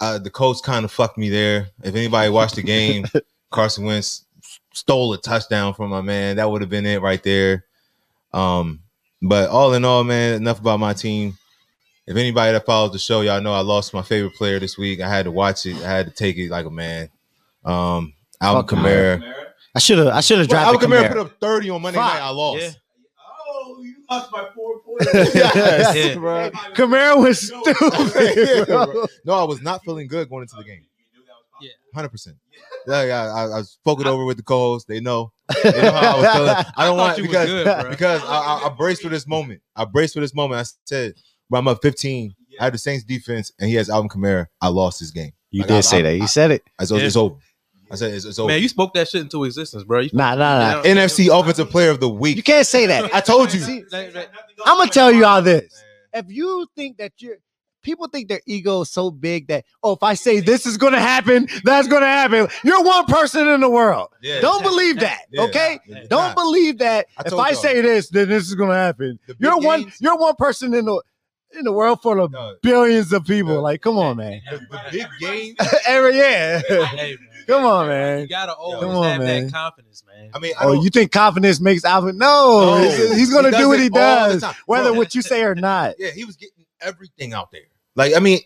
uh, 0.03 0.19
the 0.19 0.31
coach 0.31 0.61
kind 0.63 0.85
of 0.85 0.91
fucked 0.91 1.17
me 1.17 1.29
there. 1.29 1.69
If 1.85 1.95
anybody 1.95 2.29
watched 2.29 2.57
the 2.57 2.63
game, 2.63 3.07
Carson 3.53 3.85
Wentz 3.85 4.25
stole 4.73 5.13
a 5.13 5.19
touchdown 5.19 5.75
from 5.75 5.91
my 5.91 6.01
man. 6.01 6.37
That 6.37 6.51
would 6.51 6.61
have 6.61 6.71
been 6.71 6.87
it 6.87 7.01
right 7.01 7.23
there. 7.23 7.65
Um, 8.35 8.81
but 9.23 9.49
all 9.49 9.73
in 9.75 9.85
all, 9.85 10.03
man, 10.03 10.35
enough 10.35 10.59
about 10.59 10.81
my 10.81 10.93
team. 10.93 11.39
If 12.09 12.17
anybody 12.17 12.51
that 12.53 12.67
follows 12.67 12.91
the 12.91 12.99
show, 12.99 13.21
y'all 13.21 13.41
know 13.41 13.55
I 13.55 13.61
lost 13.61 13.95
my 13.95 14.03
favorite 14.03 14.35
player 14.35 14.59
this 14.59 14.77
week. 14.77 15.01
I 15.01 15.09
had 15.09 15.27
to 15.27 15.31
watch 15.31 15.67
it. 15.67 15.77
I 15.77 15.89
had 15.89 16.07
to 16.07 16.13
take 16.13 16.37
it 16.37 16.51
like 16.51 16.67
a 16.67 16.71
man. 16.71 17.09
Um, 17.65 18.13
Alvin 18.41 18.67
Kamara. 18.67 19.35
I 19.73 19.79
should 19.79 19.99
have. 19.99 20.09
I 20.09 20.21
should 20.21 20.41
have 20.41 20.49
Well, 20.49 20.65
drafted 20.65 20.91
Alvin 20.91 21.05
Kamara 21.05 21.09
put 21.11 21.19
up 21.19 21.41
30 21.41 21.71
on 21.71 21.81
Monday 21.83 22.01
night. 22.01 22.21
I 22.21 22.31
lost. 22.31 22.61
Yeah. 22.61 22.71
Lost 24.13 24.31
by 24.31 24.49
four 24.55 24.81
points. 24.87 25.35
yes, 25.35 25.97
Yeah. 25.97 26.15
bro. 26.17 26.51
Kamara 26.75 27.19
was 27.23 27.47
stupid. 27.47 28.37
Yeah, 28.37 28.65
bro. 28.65 28.87
bro. 28.93 29.07
No, 29.25 29.33
I 29.35 29.45
was 29.45 29.63
not 29.63 29.83
feeling 29.85 30.07
good 30.09 30.29
going 30.29 30.43
into 30.43 30.57
the 30.57 30.65
game. 30.65 30.85
Yeah. 31.61 31.71
Hundred 31.95 32.09
percent. 32.11 32.37
Yeah, 32.89 33.05
yeah. 33.05 33.33
I, 33.33 33.59
I 33.59 33.63
spoke 33.63 34.01
it 34.01 34.07
over 34.07 34.25
with 34.25 34.37
the 34.37 34.43
co-host. 34.43 34.89
They 34.89 35.01
know. 35.01 35.33
They 35.63 35.71
know 35.71 35.93
how 35.93 36.17
I 36.17 36.21
was 36.21 36.33
feeling. 36.33 36.49
I 36.77 36.85
don't 36.87 36.97
thought 36.97 36.97
want 36.97 37.19
you 37.19 37.25
because 37.25 37.47
good, 37.49 37.65
bro. 37.65 37.91
because 37.91 38.23
I, 38.25 38.27
I, 38.37 38.67
I 38.67 38.69
braced 38.71 39.03
for 39.03 39.09
this 39.09 39.27
moment. 39.27 39.61
I 39.77 39.85
braced 39.85 40.15
for 40.15 40.21
this 40.21 40.35
moment. 40.35 40.61
I 40.61 40.65
said, 40.85 41.15
"Bro, 41.49 41.61
I'm 41.61 41.69
up 41.69 41.81
15. 41.83 42.35
I 42.61 42.65
had 42.65 42.75
the 42.75 42.79
Saints 42.79 43.05
defense, 43.05 43.53
and 43.61 43.69
he 43.71 43.77
has 43.77 43.89
Alvin 43.89 44.09
Kamara. 44.09 44.47
I 44.61 44.69
lost 44.69 44.99
this 45.01 45.11
game. 45.13 45.31
You 45.51 45.61
Like, 45.61 45.69
did 45.69 45.77
I- 45.77 45.81
say 45.83 45.99
I- 46.01 46.03
that. 46.03 46.17
You 46.17 46.27
said 46.27 46.51
it. 46.51 46.63
I 46.81 46.85
said 46.85 46.99
Yeah. 46.99 47.07
it's 47.07 47.17
over. 47.17 47.37
I 47.93 47.95
said 47.97 48.13
it's, 48.15 48.25
it's 48.25 48.39
over. 48.39 48.49
Man, 48.49 48.63
you 48.63 48.69
spoke 48.69 48.95
that 48.95 49.09
shit 49.09 49.21
into 49.21 49.45
existence, 49.45 49.85
bro. 49.85 50.01
You, 50.01 50.11
Nah, 50.13 50.35
nah, 50.35 50.59
nah. 50.59 50.83
You 50.83 50.95
know- 50.95 51.01
NFC 51.03 51.29
Offensive 51.41 51.71
Player 51.71 51.91
of 51.91 52.01
the 52.01 52.09
Week. 52.09 52.37
You 52.37 52.43
can't 52.43 52.67
say 52.67 52.87
that. 52.87 53.15
I 53.15 53.21
told 53.33 53.53
you. 53.53 53.61
See, 53.61 53.83
That- 53.91 54.13
that- 54.15 54.31
I'm 54.65 54.79
gonna 54.79 54.91
tell 54.91 55.13
you 55.13 55.25
all 55.25 55.43
this. 55.43 55.83
If 56.15 56.27
you 56.29 56.67
think 56.75 56.99
that 56.99 57.13
you're 57.19 57.37
people 57.83 58.07
think 58.07 58.29
their 58.29 58.41
ego 58.47 58.83
is 58.83 58.91
so 58.91 59.11
big 59.11 59.49
that 59.49 59.65
oh, 59.83 59.93
if 59.95 60.03
I 60.05 60.15
say 60.15 60.39
this 60.41 60.67
is 60.67 60.77
gonna 60.77 61.01
happen, 61.01 61.49
that's 61.65 61.89
gonna 61.89 62.07
happen. 62.07 62.47
You're 62.65 62.83
one 62.83 63.07
person 63.07 63.49
in 63.49 63.61
the 63.61 63.69
world. 63.69 64.09
Yeah. 64.23 64.41
Don't 64.41 64.63
believe 64.63 65.01
that. 65.01 65.23
Yeah. 65.33 65.43
Okay? 65.43 65.81
It's 65.87 66.09
Don't 66.09 66.29
not. 66.29 66.37
believe 66.37 66.79
that. 66.79 67.07
I 67.19 67.23
if 67.27 67.31
told 67.31 67.43
I 67.43 67.51
y'all. 67.51 67.61
say 67.61 67.81
this, 67.81 68.09
then 68.11 68.29
this 68.29 68.45
is 68.47 68.55
gonna 68.55 68.75
happen. 68.75 69.19
The 69.27 69.35
big 69.35 69.43
You're 69.43 69.59
one. 69.59 69.83
games- 69.83 69.97
You're 70.01 70.17
one 70.17 70.37
person 70.37 70.73
in 70.75 70.85
the 70.85 71.03
in 71.59 71.65
the 71.65 71.73
world 71.73 72.01
full 72.01 72.19
of 72.23 72.31
No, 72.33 72.55
billions 72.63 73.13
of 73.13 73.25
people. 73.27 73.55
Yeah. 73.55 73.59
Like, 73.59 73.83
come 73.83 73.99
on, 73.99 74.17
man. 74.17 74.41
the, 74.51 74.59
the 74.59 74.81
big 74.91 75.07
game. 75.21 75.55
Every 75.87 76.17
yeah. 76.17 76.61
Hey, 76.67 77.17
man. 77.21 77.29
Come 77.47 77.65
on, 77.65 77.89
man. 77.89 78.21
You 78.21 78.27
gotta 78.29 78.53
always 78.55 78.81
Come 78.81 78.91
on, 78.97 79.05
have 79.05 79.21
man. 79.23 79.45
that 79.47 79.53
confidence, 79.53 80.03
man. 80.07 80.31
I 80.35 80.39
mean, 80.39 80.53
I 80.59 80.65
Oh, 80.65 80.73
you 80.83 80.91
think 80.91 81.11
confidence 81.13 81.61
makes 81.61 81.85
Alvin? 81.85 82.19
No, 82.19 82.79
No. 82.79 82.83
he's, 82.83 83.15
he's 83.17 83.33
gonna 83.33 83.51
He 83.51 83.57
do 83.57 83.69
what 83.69 83.81
he 83.81 83.89
does, 83.89 84.45
whether 84.67 84.91
Bro. 84.91 84.99
what 84.99 85.15
you 85.15 85.23
say 85.23 85.43
or 85.43 85.55
not. 85.55 85.95
yeah, 85.99 86.11
he 86.11 86.25
was 86.25 86.37
getting 86.37 86.65
everything 86.81 87.33
out 87.33 87.51
there. 87.53 87.63
Like, 87.95 88.15
I 88.15 88.19
mean, 88.21 88.41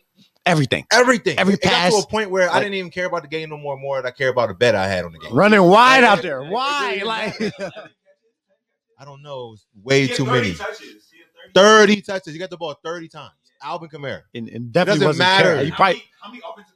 Everything. 0.45 0.87
everything. 0.93 1.39
Every 1.41 1.55
it 1.55 1.61
got 1.63 1.73
pass. 1.73 1.93
to 1.93 1.99
a 1.99 2.07
point 2.07 2.31
where 2.31 2.49
I 2.49 2.61
didn't 2.61 2.75
even 2.75 2.91
care 2.93 3.07
about 3.07 3.23
the 3.23 3.29
game 3.29 3.51
no 3.51 3.57
more. 3.57 3.77
More 3.77 3.97
than 4.01 4.07
I 4.07 4.11
care 4.13 4.29
about 4.29 4.47
the 4.49 4.55
bet 4.55 4.77
I 4.77 4.87
had 4.87 5.05
on 5.05 5.11
the 5.13 5.19
game. 5.19 5.33
Running 5.35 5.61
wide 5.63 6.03
Like, 6.03 6.11
out 6.11 6.23
there. 6.23 6.41
it- 6.41 6.49
Why? 6.51 7.03
Like 7.05 7.41
I 8.99 9.05
don't 9.05 9.23
know. 9.23 9.49
It 9.49 9.51
was 9.51 9.67
way 9.83 10.07
too 10.07 10.25
many. 10.25 10.55
Touches. 10.55 11.11
30 11.55 12.01
touches. 12.03 12.33
He 12.33 12.39
got 12.39 12.51
the 12.51 12.57
ball 12.57 12.75
30 12.85 13.09
times. 13.09 13.33
Alvin 13.63 13.89
Kamara. 13.89 14.23
and, 14.35 14.49
and 14.49 14.71
definitely 14.73 15.05
doesn't 15.07 15.19
matter. 15.19 15.45
carrying. 15.55 15.65
He 15.67 15.71
probably 15.73 16.03
how 16.23 16.29
many 16.31 16.43
offensive 16.49 16.76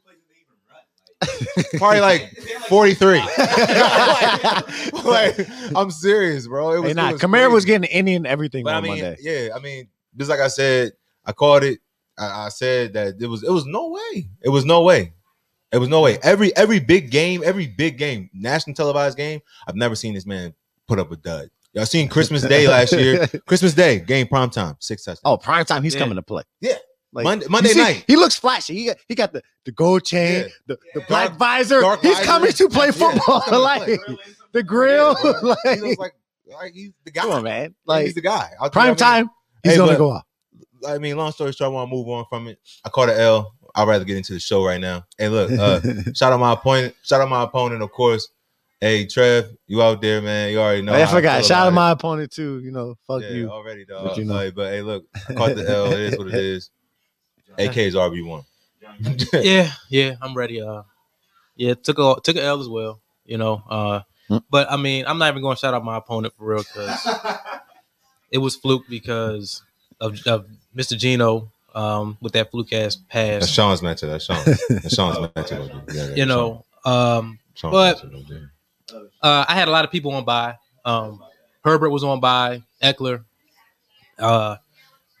Probably 1.77 1.99
like 2.01 2.31
they 2.31 2.51
had, 2.51 2.61
like, 2.61 2.69
43. 2.69 3.19
like, 5.03 5.47
I'm 5.75 5.91
serious, 5.91 6.47
bro. 6.47 6.71
It 6.73 6.79
was, 6.79 6.93
hey, 6.95 7.09
it 7.09 7.11
was 7.13 7.21
Kamara 7.21 7.51
was 7.51 7.65
getting 7.65 7.89
any 7.89 8.15
and 8.15 8.25
everything 8.27 8.63
But 8.63 8.73
I 8.73 8.77
on 8.77 8.83
mean, 8.83 8.91
Monday. 9.01 9.17
yeah, 9.21 9.49
I 9.55 9.59
mean, 9.59 9.87
just 10.17 10.29
like 10.29 10.39
I 10.39 10.47
said, 10.47 10.93
I 11.25 11.31
called 11.31 11.63
it. 11.63 11.79
I, 12.17 12.45
I 12.45 12.49
said 12.49 12.93
that 12.93 13.15
it 13.19 13.27
was 13.27 13.43
it 13.43 13.51
was 13.51 13.65
no 13.65 13.89
way. 13.89 14.27
It 14.41 14.49
was 14.49 14.65
no 14.65 14.81
way. 14.81 15.13
It 15.71 15.77
was 15.77 15.87
no 15.89 16.01
way. 16.01 16.17
Every 16.23 16.55
every 16.57 16.79
big 16.79 17.11
game, 17.11 17.41
every 17.45 17.67
big 17.67 17.97
game, 17.97 18.29
national 18.33 18.75
televised 18.75 19.17
game, 19.17 19.39
I've 19.67 19.75
never 19.75 19.95
seen 19.95 20.13
this 20.13 20.25
man 20.25 20.53
put 20.87 20.99
up 20.99 21.11
a 21.11 21.15
dud. 21.15 21.49
Y'all 21.73 21.85
seen 21.85 22.09
Christmas 22.09 22.41
Day 22.41 22.67
last 22.67 22.91
year? 22.91 23.27
Christmas 23.47 23.73
Day 23.73 23.99
game 23.99 24.27
prime 24.27 24.49
time, 24.49 24.75
six 24.79 25.05
touchdowns. 25.05 25.21
oh, 25.23 25.37
prime 25.37 25.63
time, 25.63 25.83
he's 25.83 25.93
Yeah. 25.93 25.99
coming 26.01 26.15
to 26.17 26.21
play. 26.21 26.43
Yeah. 26.59 26.73
Like, 27.13 27.23
Monday- 27.25 27.45
Monday 27.49 27.69
see, 27.69 27.79
night. 27.81 28.05
He 28.07 28.15
looks 28.15 28.35
flashy. 28.37 28.73
He 28.75 28.85
got, 28.85 28.97
he 29.07 29.15
got 29.15 29.33
the, 29.33 29.41
the 29.65 29.71
gold 29.71 30.05
chain, 30.05 30.43
Yeah. 30.43 30.47
the, 30.67 30.75
the 30.93 30.99
Yeah. 31.01 31.05
black 31.07 31.27
Dark- 31.29 31.39
visor. 31.39 31.81
dark 31.81 32.01
He's 32.01 32.13
visor. 32.17 32.25
coming 32.25 32.51
to 32.53 32.69
play 32.69 32.91
football. 32.91 33.41
he's 33.41 33.49
coming 33.49 33.51
to 33.51 33.57
like 33.59 33.83
play. 34.05 34.17
the 34.53 34.63
grill. 34.63 35.15
Yeah, 35.23 35.31
like, 35.41 35.57
he 35.65 35.81
looks 35.81 35.97
like 35.99 36.13
like 36.47 36.73
he's 36.73 36.91
the 37.05 37.11
guy. 37.11 37.21
come 37.21 37.31
on, 37.31 37.43
man. 37.43 37.75
Like, 37.85 37.97
Like 37.97 38.05
he's 38.05 38.15
the 38.15 38.21
guy. 38.21 38.49
I'll 38.59 38.69
tell 38.69 38.83
you, 38.85 38.91
I 38.91 38.95
prime 38.95 39.15
mean, 39.15 39.27
time, 39.27 39.29
he's 39.63 39.73
Hey, 39.73 39.77
gonna 39.77 39.91
but- 39.93 39.97
go 39.97 40.11
off. 40.11 40.23
I 40.87 40.97
mean, 40.97 41.15
long 41.15 41.31
story 41.31 41.51
short, 41.51 41.67
I 41.67 41.71
want 41.73 41.89
to 41.91 41.95
move 41.95 42.07
on 42.09 42.25
from 42.27 42.47
it. 42.47 42.57
I 42.83 42.89
caught 42.89 43.07
an 43.09 43.19
L. 43.19 43.53
I'd 43.75 43.87
rather 43.87 44.03
get 44.03 44.17
into 44.17 44.33
the 44.33 44.39
show 44.39 44.65
right 44.65 44.81
now. 44.81 45.05
Hey, 45.17 45.29
look, 45.29 45.51
uh, 45.51 45.79
shout 46.15 46.33
out 46.33 46.39
my 46.39 46.53
opponent. 46.53 46.95
Shout 47.03 47.21
out 47.21 47.29
my 47.29 47.43
opponent, 47.43 47.83
of 47.83 47.91
course. 47.91 48.29
Hey, 48.79 49.05
Trev, 49.05 49.45
you 49.67 49.81
out 49.83 50.01
there, 50.01 50.21
man? 50.23 50.51
You 50.51 50.59
already 50.59 50.81
know. 50.81 50.93
I 50.93 51.01
how 51.03 51.11
forgot. 51.13 51.37
feel 51.41 51.47
Shout 51.49 51.57
out 51.59 51.67
about 51.67 51.75
my 51.75 51.91
opponent 51.91 52.31
too. 52.31 52.61
You 52.63 52.71
know, 52.71 52.95
fuck 53.05 53.21
yeah, 53.21 53.29
you. 53.29 53.49
already, 53.49 53.85
dog. 53.85 54.05
But 54.07 54.17
you 54.17 54.25
know. 54.25 54.33
Like, 54.33 54.55
but 54.55 54.71
hey, 54.71 54.81
look, 54.81 55.05
I 55.29 55.33
caught 55.35 55.55
the 55.55 55.69
L. 55.69 55.91
It 55.93 55.99
is 55.99 56.17
what 56.17 56.27
it 56.29 56.33
is. 56.33 56.71
AK 57.57 57.77
is 57.77 57.95
RB 57.95 58.25
one. 58.25 58.43
yeah, 59.33 59.71
yeah, 59.89 60.15
I'm 60.21 60.35
ready. 60.35 60.61
Uh, 60.61 60.83
yeah, 61.55 61.73
took 61.75 61.97
a 61.99 62.15
took 62.23 62.35
a 62.35 62.41
L 62.43 62.59
as 62.59 62.67
well. 62.69 62.99
You 63.25 63.37
know, 63.37 63.63
uh, 63.69 64.01
Hmm. 64.27 64.37
but 64.49 64.71
I 64.71 64.77
mean, 64.77 65.05
I'm 65.07 65.17
not 65.17 65.29
even 65.29 65.41
going 65.41 65.55
to 65.57 65.59
shout 65.59 65.73
out 65.73 65.83
my 65.83 65.97
opponent 65.97 66.33
for 66.37 66.45
real 66.45 66.59
because 66.63 67.05
it 68.31 68.37
was 68.37 68.55
fluke 68.55 68.83
because 68.89 69.61
of, 69.99 70.25
of 70.25 70.45
Mr. 70.75 70.97
Geno 70.97 71.51
um, 71.75 72.17
with 72.21 72.31
that 72.33 72.49
fluke 72.49 72.71
ass 72.71 72.95
That's 72.95 73.45
pass. 73.45 73.49
Sean's 73.49 73.81
matchup. 73.81 74.07
That's 74.09 74.23
Sean. 74.25 74.37
That's 74.69 74.95
Sean's 74.95 75.17
matchup. 75.17 75.93
Yeah, 75.93 76.07
yeah, 76.07 76.15
You 76.15 76.25
know, 76.25 76.63
um, 76.85 77.39
Sean- 77.55 77.71
but- 77.71 77.99
Sean's 77.99 78.13
matchup, 78.13 78.49
yeah. 78.93 78.99
uh, 79.21 79.45
I 79.49 79.53
had 79.55 79.67
a 79.67 79.71
lot 79.71 79.83
of 79.83 79.91
people 79.91 80.11
on 80.13 80.23
by. 80.23 80.55
Um, 80.85 81.21
Herbert 81.65 81.89
was 81.89 82.03
on 82.05 82.19
by. 82.21 82.63
Ekeler, 82.81 83.25
uh, 84.17 84.55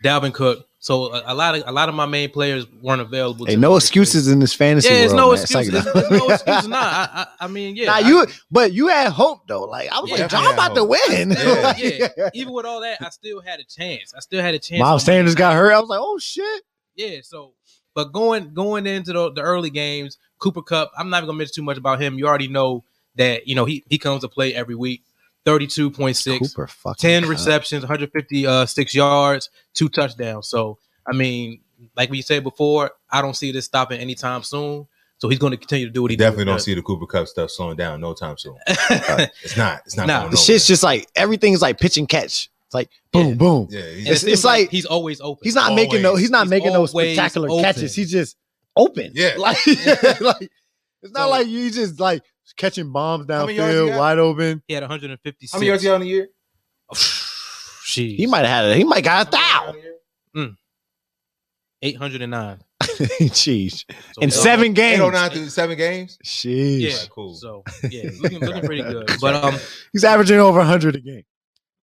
Dalvin 0.03 0.33
Cook. 0.33 0.65
So 0.83 1.13
a, 1.13 1.21
a 1.27 1.35
lot 1.35 1.53
of 1.55 1.63
a 1.67 1.71
lot 1.71 1.89
of 1.89 1.95
my 1.95 2.07
main 2.07 2.31
players 2.31 2.65
weren't 2.81 3.01
available. 3.01 3.45
Hey, 3.45 3.55
no 3.55 3.69
me. 3.71 3.75
excuses 3.77 4.27
in 4.27 4.39
this 4.39 4.51
fantasy 4.53 4.89
Yeah, 4.89 5.01
it's 5.01 5.13
world. 5.13 5.17
no 5.17 5.31
man. 5.33 5.41
excuses. 5.41 5.73
like, 5.73 5.85
It's, 5.95 5.95
it's 5.95 6.11
no 6.11 6.29
excuses. 6.33 6.67
Nah, 6.67 6.77
I, 6.79 7.09
I, 7.13 7.27
I 7.45 7.47
mean, 7.47 7.75
yeah. 7.75 7.85
Nah, 7.85 7.93
I- 7.93 7.99
you, 7.99 8.25
but 8.49 8.73
you 8.73 8.87
had 8.87 9.11
hope 9.11 9.47
though. 9.47 9.65
Like 9.65 9.91
I 9.91 9.99
was 9.99 10.09
Yeah, 10.09 10.15
like, 10.17 10.25
I 10.25 10.27
John 10.27 10.43
had 10.43 10.53
about 10.55 10.73
to 10.75 10.81
hope. 10.81 10.89
win. 10.89 11.29
Yeah. 11.31 11.61
Like, 11.63 11.77
yeah. 12.17 12.29
Even 12.33 12.51
with 12.53 12.65
all 12.65 12.81
that, 12.81 12.97
I 12.99 13.09
still 13.11 13.41
had 13.41 13.59
a 13.59 13.63
chance. 13.63 14.13
I 14.17 14.19
still 14.21 14.41
had 14.41 14.55
a 14.55 14.59
chance. 14.59 14.79
Miles 14.79 15.07
on 15.07 15.13
my 15.13 15.17
Sanders 15.17 15.35
got 15.35 15.53
hurt. 15.53 15.71
I 15.71 15.79
was 15.79 15.87
like, 15.89 15.99
oh 16.01 16.17
shit. 16.17 16.63
Yeah, 16.95 17.19
so 17.21 17.53
but 17.93 18.11
going 18.11 18.53
going 18.55 18.87
into 18.87 19.13
the, 19.13 19.31
the 19.31 19.41
early 19.41 19.69
games, 19.69 20.17
Cooper 20.39 20.63
Kupp, 20.63 20.91
I'm 20.97 21.11
not 21.11 21.17
even 21.17 21.27
gonna 21.27 21.37
mention 21.37 21.53
too 21.53 21.63
much 21.63 21.77
about 21.77 22.01
him. 22.01 22.17
You 22.17 22.27
already 22.27 22.47
know 22.47 22.83
that 23.17 23.47
you 23.47 23.53
know 23.53 23.65
he 23.65 23.83
he 23.87 23.99
comes 23.99 24.21
to 24.21 24.27
play 24.29 24.55
every 24.55 24.73
week. 24.75 25.03
32.6, 25.45 26.97
10 26.97 27.21
Kupp. 27.23 27.29
receptions, 27.29 27.83
156 27.83 28.95
uh, 28.95 28.97
yards, 28.97 29.49
two 29.73 29.89
touchdowns. 29.89 30.47
So 30.47 30.77
I 31.07 31.13
mean, 31.13 31.61
like 31.95 32.09
we 32.11 32.21
said 32.21 32.43
before, 32.43 32.91
I 33.09 33.21
don't 33.21 33.35
see 33.35 33.51
this 33.51 33.65
stopping 33.65 33.99
anytime 33.99 34.43
soon. 34.43 34.87
So 35.17 35.29
he's 35.29 35.37
going 35.39 35.51
to 35.51 35.57
continue 35.57 35.85
to 35.85 35.91
do 35.91 36.01
what 36.01 36.09
he 36.09 36.17
Definitely 36.17 36.45
do. 36.45 36.49
don't 36.51 36.59
see 36.61 36.73
the 36.73 36.81
Cooper 36.81 37.05
Kupp 37.05 37.27
stuff 37.27 37.51
slowing 37.51 37.77
down 37.77 38.01
no 38.01 38.13
time 38.13 38.37
soon. 38.39 38.55
It's 38.67 39.55
not. 39.57 39.81
It's 39.85 39.95
not. 39.95 40.07
Nah, 40.07 40.19
going 40.21 40.31
The 40.31 40.35
nowhere. 40.35 40.37
shit's 40.37 40.65
just 40.67 40.81
like 40.83 41.07
everything's 41.15 41.61
like 41.61 41.79
pitch 41.79 41.97
and 41.97 42.09
catch. 42.09 42.49
It's 42.65 42.73
like 42.73 42.89
boom, 43.11 43.27
Yeah. 43.29 43.33
boom. 43.35 43.67
Yeah, 43.69 43.81
he's 43.81 43.87
it 43.89 43.99
It's- 44.01 44.21
seems 44.21 44.33
it's 44.33 44.43
like- 44.43 44.69
he's 44.71 44.85
always 44.85 45.21
open. 45.21 45.41
He's 45.43 45.55
not 45.55 45.75
making 45.75 46.01
no. 46.01 46.15
He's 46.15 46.31
not 46.31 46.43
He's 46.43 46.49
making 46.51 46.73
no 46.73 46.85
spectacular 46.87 47.49
open. 47.51 47.63
catches. 47.63 47.93
He's 47.93 48.09
just 48.11 48.35
open. 48.75 49.11
Yeah. 49.13 49.33
like, 49.37 49.57
like 50.21 50.49
it's 51.03 51.13
not 51.13 51.25
So- 51.25 51.29
like 51.29 51.47
you 51.47 51.69
just 51.69 51.99
like 51.99 52.23
catching 52.57 52.91
bombs 52.91 53.25
How 53.29 53.45
many 53.45 53.57
downfield, 53.57 53.97
wide 53.97 54.19
open. 54.19 54.63
He 54.67 54.73
had 54.73 54.83
156. 54.83 55.51
How 55.51 55.59
many 55.59 55.67
yards 55.67 55.83
he 55.83 55.87
got 55.89 55.95
on 55.95 56.01
the 56.01 56.07
year? 56.07 56.29
Jeez. 56.93 58.15
He 58.15 58.25
might 58.27 58.45
have 58.45 58.47
had 58.47 58.65
it. 58.65 58.77
He 58.77 58.83
might 58.83 59.03
got 59.03 59.27
a 59.27 59.31
thou. 59.31 59.75
809. 61.83 62.59
Jeez. 62.83 63.85
So 64.13 64.21
In 64.21 64.29
yeah. 64.29 64.35
seven 64.35 64.73
games. 64.73 65.01
809 65.01 65.29
through 65.31 65.49
seven 65.49 65.77
games. 65.77 66.17
Sheesh. 66.23 66.81
Yeah, 66.81 66.89
Alright, 66.93 67.09
cool. 67.09 67.33
So 67.33 67.63
yeah, 67.89 68.09
looking, 68.19 68.39
looking 68.39 68.61
pretty 68.65 68.83
good. 68.83 69.09
But 69.19 69.43
um, 69.43 69.55
He's 69.91 70.03
averaging 70.03 70.39
over 70.39 70.59
100 70.59 70.95
a 70.95 70.99
game. 70.99 71.23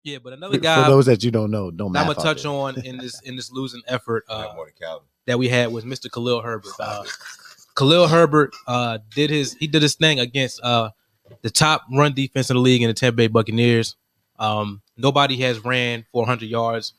yeah, 0.04 0.18
but 0.22 0.32
another 0.32 0.58
guy. 0.58 0.84
For 0.84 0.90
those 0.90 1.06
that 1.06 1.24
you 1.24 1.30
don't 1.30 1.50
know, 1.50 1.70
don't 1.70 1.92
that 1.92 2.00
I'm 2.00 2.06
math 2.06 2.16
gonna 2.18 2.34
touch 2.34 2.44
on 2.46 2.80
in 2.84 2.98
this 2.98 3.20
in 3.22 3.34
this 3.36 3.50
losing 3.50 3.82
effort 3.88 4.24
uh, 4.28 4.44
got 4.44 4.56
more 4.56 4.66
than 4.66 4.74
Calvin. 4.80 5.08
that 5.26 5.38
we 5.38 5.48
had 5.48 5.72
was 5.72 5.84
Mr. 5.84 6.10
Khalil 6.10 6.42
Herbert. 6.42 6.70
Uh, 6.78 7.02
Khalil 7.78 8.08
Herbert 8.08 8.54
uh, 8.66 8.98
did 9.14 9.30
his 9.30 9.54
he 9.54 9.68
did 9.68 9.82
his 9.82 9.94
thing 9.94 10.18
against 10.18 10.60
uh, 10.62 10.90
the 11.42 11.50
top 11.50 11.84
run 11.92 12.12
defense 12.12 12.50
in 12.50 12.56
the 12.56 12.60
league 12.60 12.82
in 12.82 12.88
the 12.88 12.94
Tampa 12.94 13.16
Bay 13.16 13.26
Buccaneers. 13.28 13.94
Um, 14.38 14.82
nobody 14.96 15.36
has 15.42 15.64
ran 15.64 16.04
400 16.10 16.46
yards 16.46 16.94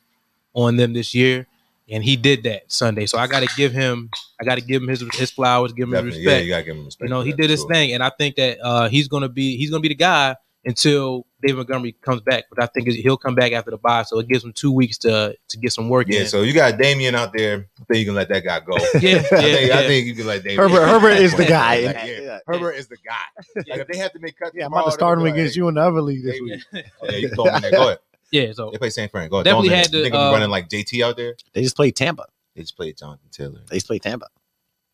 on 0.54 0.76
them 0.76 0.94
this 0.94 1.14
year, 1.14 1.46
and 1.88 2.02
he 2.02 2.16
did 2.16 2.44
that 2.44 2.72
Sunday. 2.72 3.04
So 3.04 3.18
I 3.18 3.26
got 3.26 3.40
to 3.40 3.48
give 3.56 3.72
him 3.72 4.08
I 4.40 4.44
got 4.44 4.54
to 4.54 4.62
give 4.62 4.82
him 4.82 4.88
his 4.88 5.04
his 5.14 5.30
flowers, 5.30 5.74
give 5.74 5.84
him 5.84 5.90
his 5.90 6.16
Definitely. 6.16 6.22
Yeah, 6.22 6.30
respect. 6.30 6.44
you 6.44 6.50
gotta 6.50 6.64
give 6.64 6.76
him 6.76 6.84
respect. 6.86 7.08
You 7.08 7.14
know, 7.14 7.20
he 7.20 7.32
did 7.32 7.50
his 7.50 7.60
sure. 7.60 7.68
thing, 7.68 7.92
and 7.92 8.02
I 8.02 8.10
think 8.10 8.36
that 8.36 8.58
uh, 8.62 8.88
he's 8.88 9.06
gonna 9.06 9.28
be 9.28 9.58
he's 9.58 9.70
gonna 9.70 9.82
be 9.82 9.88
the 9.88 9.94
guy 9.94 10.34
until 10.64 11.26
David 11.42 11.56
Montgomery 11.56 11.92
comes 12.02 12.20
back. 12.20 12.44
But 12.50 12.62
I 12.62 12.66
think 12.66 12.88
he'll 12.88 13.16
come 13.16 13.34
back 13.34 13.52
after 13.52 13.70
the 13.70 13.78
bye, 13.78 14.02
so 14.02 14.18
it 14.18 14.28
gives 14.28 14.44
him 14.44 14.52
two 14.52 14.70
weeks 14.72 14.98
to 14.98 15.34
to 15.48 15.58
get 15.58 15.72
some 15.72 15.88
work 15.88 16.06
Yeah, 16.08 16.20
in. 16.20 16.26
so 16.26 16.42
you 16.42 16.52
got 16.52 16.78
Damien 16.78 17.14
out 17.14 17.32
there. 17.34 17.66
I 17.80 17.84
think 17.84 17.98
you 18.00 18.04
can 18.06 18.14
let 18.14 18.28
that 18.28 18.44
guy 18.44 18.60
go. 18.60 18.76
yeah, 19.00 19.00
yeah, 19.00 19.18
I, 19.20 19.20
think, 19.22 19.68
yeah. 19.68 19.78
I 19.78 19.86
think 19.86 20.06
you 20.06 20.14
can 20.14 20.26
let 20.26 20.42
Damien. 20.42 20.58
Herbert, 20.70 20.86
Herbert 20.86 21.16
is 21.22 21.34
the 21.34 21.46
guy. 21.46 21.80
like, 21.86 21.96
Yeah, 21.96 22.04
yeah. 22.06 22.20
yeah. 22.20 22.38
Herbert 22.46 22.72
is 22.72 22.88
the 22.88 22.96
guy. 22.98 23.14
Like 23.68 23.80
if 23.80 23.88
they 23.88 23.98
have 23.98 24.12
to 24.12 24.18
make 24.18 24.36
cuts, 24.38 24.52
Yeah, 24.54 24.66
I'm 24.66 24.72
about 24.72 24.84
to 24.86 24.92
start 24.92 25.18
him 25.18 25.24
they'll 25.24 25.32
against 25.34 25.52
like, 25.52 25.56
you 25.56 25.68
in 25.68 25.74
the 25.74 25.80
other 25.82 26.02
league 26.02 26.24
this 26.24 26.34
Hey, 26.34 26.40
week. 26.40 26.60
Oh, 26.74 27.06
yeah, 27.10 27.16
you 27.16 27.28
can 27.28 27.36
throw 27.36 27.44
him 27.46 27.54
in 27.56 27.62
there. 27.62 27.70
Go 27.72 27.82
ahead. 27.86 27.98
yeah. 28.30 28.52
So 28.52 28.70
They 28.70 28.78
play 28.78 28.90
St. 28.90 29.10
Fran. 29.10 29.28
Go 29.30 29.36
ahead. 29.36 29.44
Definitely 29.46 29.68
throw 29.68 29.76
him 29.76 29.82
had 29.82 29.92
to, 29.92 30.02
They 30.02 30.10
uh, 30.10 30.32
running 30.32 30.50
like 30.50 30.68
JT 30.68 31.02
out 31.04 31.16
there. 31.16 31.36
They 31.52 31.62
just 31.62 31.76
played 31.76 31.96
Tampa. 31.96 32.26
They 32.54 32.62
just 32.62 32.76
played 32.76 32.96
Jonathan 32.98 33.28
Taylor. 33.30 33.60
They 33.68 33.76
just 33.76 33.86
played 33.86 34.02
Tampa. 34.02 34.26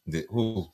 The- 0.06 0.26
who? 0.30 0.68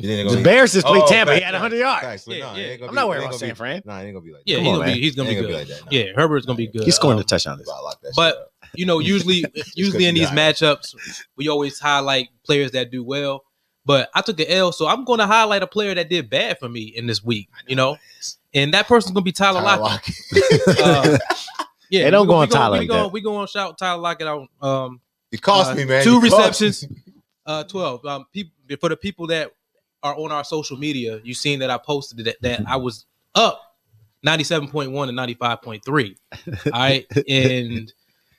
You 0.00 0.08
think 0.08 0.28
The 0.28 0.34
gonna- 0.36 0.44
Bears 0.44 0.72
just 0.72 0.86
played 0.86 1.02
Oh, 1.02 1.06
Tampa. 1.08 1.34
He 1.34 1.40
facts, 1.40 1.44
had 1.46 1.54
100 1.54 1.76
yards. 1.76 2.02
facts, 2.02 2.24
Yeah, 2.28 2.38
nah, 2.38 2.54
yeah. 2.54 2.60
it 2.62 2.70
ain't 2.70 2.80
gonna 2.80 2.88
I'm 2.90 2.94
be- 2.94 3.00
not 3.00 3.08
worried 3.08 3.24
about 3.24 3.34
San 3.34 3.48
be- 3.48 3.54
Fran. 3.56 3.82
Nah, 3.84 3.98
it 3.98 4.04
ain't 4.04 4.14
gonna 4.14 4.24
be 4.24 4.32
like 4.32 4.44
that. 4.44 4.50
yeah, 4.50 4.58
he's 4.60 4.68
on, 4.68 4.74
gonna 4.78 4.92
be 4.94 5.00
he's 5.00 5.14
gonna 5.16 5.28
be 5.28 5.34
ain't 5.36 5.46
good. 5.46 5.52
gonna 5.52 5.64
be 5.64 5.70
like 5.72 5.80
that, 5.80 5.92
nah. 5.92 5.98
Yeah, 5.98 6.12
Herbert's 6.14 6.46
gonna 6.46 6.56
be 6.56 6.66
good. 6.68 6.84
He's 6.84 6.94
scoring 6.94 7.16
Um, 7.18 7.22
a 7.22 7.24
touchdown. 7.24 7.58
this 7.58 7.68
I 7.68 7.80
lock 7.80 8.00
that 8.02 8.12
But- 8.14 8.52
you 8.74 8.86
know, 8.86 9.00
usually 9.00 9.44
usually 9.74 10.06
in 10.06 10.14
these 10.14 10.28
matchups, 10.30 10.94
we 11.36 11.48
always 11.48 11.78
highlight 11.80 12.28
players 12.44 12.70
that 12.72 12.90
do 12.92 13.02
well. 13.02 13.42
But 13.84 14.10
I 14.14 14.20
took 14.20 14.38
an 14.38 14.46
L, 14.48 14.70
so 14.70 14.86
I'm 14.86 15.04
going 15.06 15.18
to 15.18 15.26
highlight 15.26 15.62
a 15.62 15.66
player 15.66 15.94
that 15.94 16.10
did 16.10 16.28
bad 16.28 16.58
for 16.58 16.68
me 16.68 16.82
in 16.82 17.06
this 17.06 17.24
week. 17.24 17.48
You 17.66 17.74
know, 17.74 17.96
and 18.52 18.74
that 18.74 18.86
person's 18.86 19.12
going 19.14 19.22
to 19.22 19.28
be 19.28 19.32
Tyler, 19.32 19.62
Tyler 19.62 19.80
Lockett. 19.82 20.14
Lockett. 20.30 20.78
Uh, 20.84 21.18
yeah, 21.90 22.02
Hey, 22.04 22.10
don't 22.10 22.26
we 22.26 22.32
go 22.32 22.36
on 22.36 22.48
Tyler 22.50 22.72
We 22.74 22.78
like 22.80 22.88
going 22.88 23.02
that. 23.04 23.12
we 23.12 23.20
going 23.22 23.46
to 23.46 23.50
shout 23.50 23.78
Tyler 23.78 23.98
Lockett 24.02 24.26
out. 24.28 24.46
Um, 24.60 25.00
It 25.32 25.40
cost 25.40 25.70
uh, 25.70 25.74
me, 25.74 25.86
man. 25.86 26.04
Two 26.04 26.20
receptions, 26.20 26.84
uh, 27.46 27.64
twelve. 27.64 28.04
Um, 28.04 28.26
people 28.30 28.52
for 28.78 28.90
the 28.90 28.96
people 28.98 29.28
that 29.28 29.52
are 30.02 30.14
on 30.16 30.32
our 30.32 30.44
social 30.44 30.76
media, 30.76 31.20
you 31.24 31.34
seen 31.34 31.58
that 31.60 31.70
I 31.70 31.78
posted 31.78 32.24
that 32.24 32.40
that 32.42 32.62
I 32.66 32.76
was 32.76 33.06
up 33.34 33.60
ninety 34.22 34.44
seven 34.44 34.68
point 34.68 34.92
one 34.92 35.08
and 35.08 35.16
ninety 35.16 35.34
five 35.34 35.62
point 35.62 35.84
three. 35.84 36.16
All 36.46 36.72
right, 36.72 37.06
and 37.28 37.92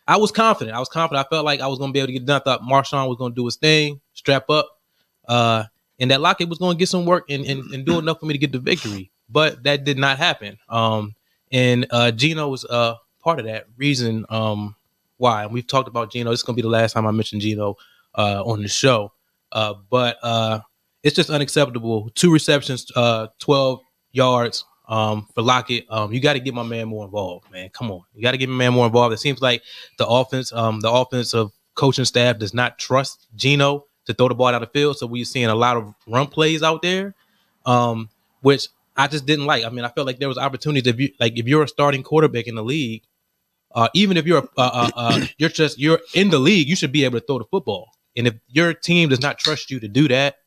I 0.07 0.17
was 0.17 0.31
confident. 0.31 0.75
I 0.75 0.79
was 0.79 0.89
confident. 0.89 1.25
I 1.25 1.29
felt 1.29 1.45
like 1.45 1.61
I 1.61 1.67
was 1.67 1.79
going 1.79 1.89
to 1.89 1.93
be 1.93 1.99
able 1.99 2.07
to 2.07 2.13
get 2.13 2.25
done. 2.25 2.41
I 2.41 2.43
thought 2.43 2.61
Marshawn 2.61 3.07
was 3.07 3.17
going 3.17 3.31
to 3.31 3.35
do 3.35 3.45
his 3.45 3.57
thing, 3.57 4.01
strap 4.13 4.49
up, 4.49 4.67
uh, 5.27 5.65
and 5.99 6.11
that 6.11 6.21
Lockett 6.21 6.49
was 6.49 6.59
going 6.59 6.75
to 6.75 6.79
get 6.79 6.89
some 6.89 7.05
work 7.05 7.25
and, 7.29 7.45
and 7.45 7.71
and 7.73 7.85
do 7.85 7.99
enough 7.99 8.19
for 8.19 8.25
me 8.25 8.33
to 8.33 8.39
get 8.39 8.51
the 8.51 8.59
victory. 8.59 9.11
But 9.29 9.63
that 9.63 9.83
did 9.83 9.97
not 9.97 10.17
happen. 10.17 10.57
Um, 10.67 11.15
and 11.51 11.85
uh, 11.91 12.11
Geno 12.11 12.49
was 12.49 12.65
uh 12.65 12.95
part 13.21 13.39
of 13.39 13.45
that 13.45 13.65
reason. 13.77 14.25
Um, 14.29 14.75
why? 15.17 15.43
And 15.43 15.53
we've 15.53 15.67
talked 15.67 15.87
about 15.87 16.11
Geno. 16.11 16.31
This 16.31 16.39
is 16.39 16.43
going 16.43 16.55
to 16.55 16.61
be 16.61 16.67
the 16.67 16.71
last 16.71 16.93
time 16.93 17.05
I 17.05 17.11
mention 17.11 17.39
Geno 17.39 17.75
uh, 18.15 18.41
on 18.43 18.61
the 18.61 18.67
show. 18.67 19.11
Uh, 19.51 19.75
but 19.89 20.17
uh, 20.23 20.61
it's 21.03 21.15
just 21.15 21.29
unacceptable. 21.29 22.09
Two 22.15 22.31
receptions, 22.31 22.91
uh, 22.95 23.27
12 23.39 23.81
yards 24.11 24.65
um, 24.87 25.27
for 25.33 25.41
Lockett. 25.41 25.85
Um, 25.89 26.11
you 26.11 26.19
got 26.19 26.33
to 26.33 26.39
get 26.39 26.53
my 26.53 26.63
man 26.63 26.87
more 26.87 27.05
involved, 27.05 27.49
man. 27.51 27.69
Come 27.69 27.91
on. 27.91 28.01
You 28.13 28.21
got 28.21 28.31
to 28.31 28.37
get 28.37 28.49
my 28.49 28.55
man 28.55 28.73
more 28.73 28.85
involved. 28.85 29.13
It 29.13 29.19
seems 29.19 29.41
like 29.41 29.61
the 29.97 30.07
offense, 30.07 30.51
um, 30.51 30.81
the 30.81 30.91
offensive 30.91 31.49
coaching 31.75 32.05
staff 32.05 32.37
does 32.39 32.53
not 32.53 32.77
trust 32.77 33.27
Geno 33.35 33.85
to 34.05 34.13
throw 34.13 34.27
the 34.27 34.35
ball 34.35 34.51
down 34.51 34.61
the 34.61 34.67
field. 34.67 34.97
So 34.97 35.07
we're 35.07 35.25
seeing 35.25 35.45
a 35.45 35.55
lot 35.55 35.77
of 35.77 35.93
run 36.07 36.27
plays 36.27 36.63
out 36.63 36.81
there, 36.81 37.15
um, 37.65 38.09
which 38.41 38.67
I 38.97 39.07
just 39.07 39.25
didn't 39.25 39.45
like. 39.45 39.63
I 39.63 39.69
mean, 39.69 39.85
I 39.85 39.89
felt 39.89 40.07
like 40.07 40.19
there 40.19 40.27
was 40.27 40.37
opportunities 40.37 40.91
if 40.91 40.99
you 40.99 41.09
like 41.19 41.37
if 41.37 41.47
you're 41.47 41.63
a 41.63 41.67
starting 41.67 42.03
quarterback 42.03 42.47
in 42.47 42.55
the 42.55 42.63
league, 42.63 43.03
uh, 43.73 43.87
even 43.93 44.17
if 44.17 44.25
you're 44.25 44.49
uh, 44.57 44.71
uh, 44.73 44.91
uh, 44.95 45.25
you're 45.37 45.49
just 45.49 45.79
you're 45.79 46.01
in 46.13 46.31
the 46.31 46.39
league, 46.39 46.67
you 46.67 46.75
should 46.75 46.91
be 46.91 47.05
able 47.05 47.19
to 47.19 47.25
throw 47.25 47.37
the 47.37 47.45
football. 47.45 47.91
And 48.17 48.27
if 48.27 48.33
your 48.49 48.73
team 48.73 49.09
does 49.09 49.21
not 49.21 49.37
trust 49.37 49.71
you 49.71 49.79
to 49.79 49.87
do 49.87 50.07
that, 50.09 50.37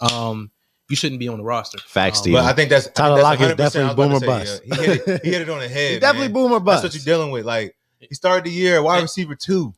um, 0.00 0.50
you 0.88 0.96
shouldn't 0.96 1.18
be 1.20 1.28
on 1.28 1.38
the 1.38 1.44
roster. 1.44 1.78
Facts, 1.78 2.18
Um, 2.18 2.22
Steve. 2.22 2.34
But 2.34 2.44
I 2.44 2.52
think 2.52 2.70
that's 2.70 2.88
Tyler 2.88 3.22
I 3.24 3.36
think 3.36 3.40
Lockett 3.40 3.50
is 3.60 3.72
that's 3.72 3.76
100%. 3.76 3.80
I 3.80 3.94
was 3.94 4.22
about 4.22 4.40
to 4.40 4.46
definitely 4.46 4.56
say, 4.56 4.60
boomer 4.68 4.82
yeah, 4.82 4.84
He 4.84 4.92
hit, 4.92 5.08
it, 5.08 5.22
he 5.24 5.30
hit 5.30 5.42
it 5.42 5.48
on 5.50 5.58
the 5.60 5.68
head. 5.68 5.90
He's 5.92 6.00
definitely 6.00 6.28
man. 6.28 6.32
boomer 6.34 6.60
bust. 6.60 6.82
That's 6.82 6.94
what 6.94 7.04
you're 7.06 7.16
dealing 7.16 7.30
with. 7.32 7.46
Like 7.46 7.74
he 8.00 8.14
started 8.14 8.44
the 8.44 8.50
year 8.50 8.82
wide 8.82 9.02
receiver 9.02 9.34
two. 9.34 9.74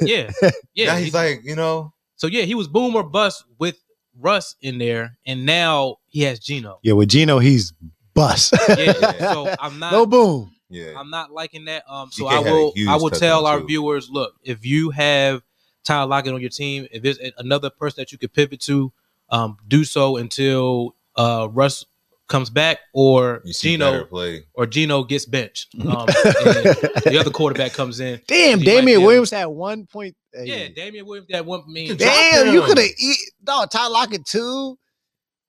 Yeah, 0.00 0.30
yeah. 0.74 0.86
now 0.92 0.96
he's 0.96 1.06
he- 1.06 1.10
like, 1.12 1.40
you 1.44 1.56
know, 1.56 1.92
so 2.16 2.26
yeah, 2.26 2.42
he 2.42 2.54
was 2.54 2.68
boom 2.68 2.94
or 2.96 3.02
bust 3.02 3.44
with 3.58 3.76
Russ 4.18 4.56
in 4.62 4.78
there, 4.78 5.18
and 5.26 5.44
now 5.44 5.96
he 6.06 6.22
has 6.22 6.38
Geno. 6.38 6.78
yeah, 6.82 6.94
with 6.94 7.08
Geno, 7.10 7.38
he's 7.38 7.72
bust. 8.14 8.54
Yeah, 8.68 8.92
so 9.32 9.54
I'm 9.60 9.78
not. 9.78 9.92
no 9.92 10.06
boom. 10.06 10.52
yeah. 10.70 10.92
I'm 10.96 11.10
not 11.10 11.32
liking 11.32 11.66
that. 11.66 11.82
Um, 11.86 12.10
so 12.10 12.26
I 12.28 12.38
will 12.38 12.72
I 12.88 12.96
will 12.96 13.10
tell 13.10 13.44
our 13.46 13.60
too. 13.60 13.66
viewers, 13.66 14.08
look, 14.08 14.32
if 14.42 14.64
you 14.64 14.88
have 14.90 15.42
Tyler 15.84 16.06
Lockett 16.08 16.32
on 16.32 16.40
your 16.40 16.48
team, 16.48 16.88
if 16.90 17.02
there's 17.02 17.18
another 17.36 17.68
person 17.68 17.96
that 18.00 18.10
you 18.12 18.16
could 18.18 18.32
pivot 18.32 18.60
to, 18.62 18.90
um, 19.30 19.56
do 19.66 19.84
so 19.84 20.16
until 20.16 20.94
uh 21.16 21.48
Russ 21.50 21.84
comes 22.28 22.50
back 22.50 22.78
or 22.92 23.40
You 23.44 23.52
see 23.52 23.76
better 23.76 23.98
Geno 23.98 24.04
play. 24.06 24.44
or 24.54 24.66
Geno 24.66 25.04
gets 25.04 25.26
benched. 25.26 25.68
Um, 25.80 26.06
and 26.08 26.64
the 27.04 27.16
other 27.20 27.30
quarterback 27.30 27.72
comes 27.72 28.00
in. 28.00 28.20
Damn, 28.26 28.38
He 28.38 28.54
might 28.56 28.58
be 28.60 28.64
Damien 28.64 29.02
Williams 29.02 29.30
had 29.30 29.46
one 29.46 29.86
point. 29.86 30.16
hey. 30.34 30.44
Yeah, 30.44 30.68
Damien 30.74 31.06
Williams 31.06 31.28
that 31.30 31.46
one 31.46 31.62
mean 31.72 31.88
Drop 31.88 31.98
Damn, 32.00 32.52
you 32.52 32.62
could 32.62 32.78
have 32.78 32.88
eat 32.98 33.18
dog 33.44 33.70
Ty 33.70 33.86
Lockett 33.88 34.24
too. 34.26 34.76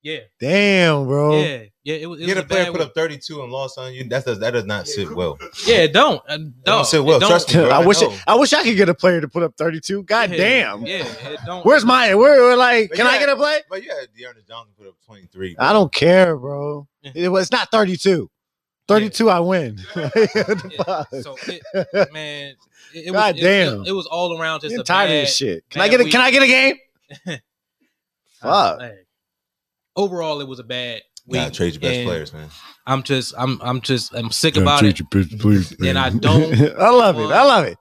Yeah, 0.08 0.20
Damn, 0.40 1.06
bro. 1.06 1.38
yeah, 1.42 1.64
yeah. 1.84 1.96
It 1.96 2.10
was, 2.10 2.22
it 2.22 2.28
You 2.28 2.36
was 2.36 2.44
a 2.46 2.48
player 2.48 2.64
bad 2.64 2.72
put 2.72 2.80
one. 2.80 2.88
up 2.88 2.96
32 2.96 3.42
and 3.44 3.52
lost 3.52 3.78
on 3.78 3.94
you. 3.94 4.06
That 4.08 4.24
does 4.24 4.40
that 4.40 4.52
does 4.52 4.64
not 4.66 4.88
sit 4.88 5.14
well. 5.14 5.38
Yeah, 5.66 5.80
it 5.80 5.92
don't. 5.92 6.22
Uh, 6.30 6.38
don't 6.38 6.64
dog, 6.64 6.86
sit 6.86 7.04
well. 7.04 7.18
it 7.18 7.20
don't- 7.20 7.30
Trust 7.30 7.50
me. 7.50 7.56
bro, 7.56 7.70
I 7.72 7.82
I 7.82 7.86
wish 7.86 8.02
know. 8.02 8.16
I 8.26 8.36
wish 8.36 8.54
I 8.54 8.64
could 8.64 8.78
get 8.78 8.88
a 8.88 8.94
player 8.94 9.20
to 9.20 9.28
put 9.28 9.44
up 9.44 9.56
32. 9.58 10.04
God 10.04 10.32
Yeah, 10.32 10.38
damn. 10.38 10.86
Yeah, 10.86 11.04
it 11.06 11.40
don't. 11.46 11.66
Where's 11.66 11.84
my 11.84 12.16
where, 12.16 12.42
where, 12.42 12.56
like 12.56 12.88
But 12.90 12.98
can 13.00 13.08
I 13.08 13.18
get 13.20 13.28
a 13.28 13.36
play? 13.36 13.60
But 13.70 13.84
yeah, 13.84 13.94
D'Ernest 14.18 14.48
Johnson 14.48 14.74
put 14.78 14.88
up 14.88 14.96
23. 15.06 15.58
I 15.60 15.74
don't 15.74 15.92
care, 15.92 16.38
bro. 16.38 16.88
Yeah. 17.02 17.12
It 17.14 17.28
was 17.30 17.52
not 17.52 17.70
32. 17.72 18.30
32 18.88 19.30
I 19.30 19.40
win. 19.42 19.78
Yeah. 19.96 21.04
So 21.22 21.36
it, 21.48 22.14
man, 22.14 22.56
it, 22.94 23.08
it 23.08 23.12
God 23.12 23.36
was, 23.36 23.42
damn. 23.44 23.82
It, 23.82 23.88
it 23.90 23.92
was 23.92 24.06
all 24.06 24.40
around 24.40 24.62
just 24.62 24.74
I'm 24.74 24.80
a 24.80 24.84
tired 24.86 25.08
bad, 25.08 25.16
of 25.16 25.22
this 25.28 25.36
shit. 25.36 25.70
Can 25.70 25.82
I 25.82 25.90
get 25.90 26.00
a 26.00 26.04
week. 26.06 26.14
Can 26.14 26.22
I 26.22 26.32
get 26.32 26.44
a 26.44 26.48
game? 26.48 26.76
Fuck. 28.42 28.80
man. 28.80 28.98
Overall, 29.98 30.40
it 30.42 30.48
was 30.48 30.60
a 30.60 30.64
bad 30.64 31.02
week. 31.26 31.42
Gotta 31.42 31.52
trade 31.52 31.74
your 31.74 31.82
best 31.82 31.96
and 31.96 32.08
players, 32.08 32.34
man. 32.34 32.50
I'm 32.86 33.04
just, 33.04 33.34
I'm, 33.38 33.60
I'm 33.62 33.82
just, 33.82 34.14
I'm 34.14 34.32
sick 34.32 34.56
about 34.56 34.84
it. 34.84 35.02
And 35.82 36.00
I 36.00 36.10
don't 36.12 36.54
I 36.80 36.90
love 36.90 37.20
it. 37.20 37.26
I 37.26 37.44
love 37.44 37.66
it. 37.66 37.78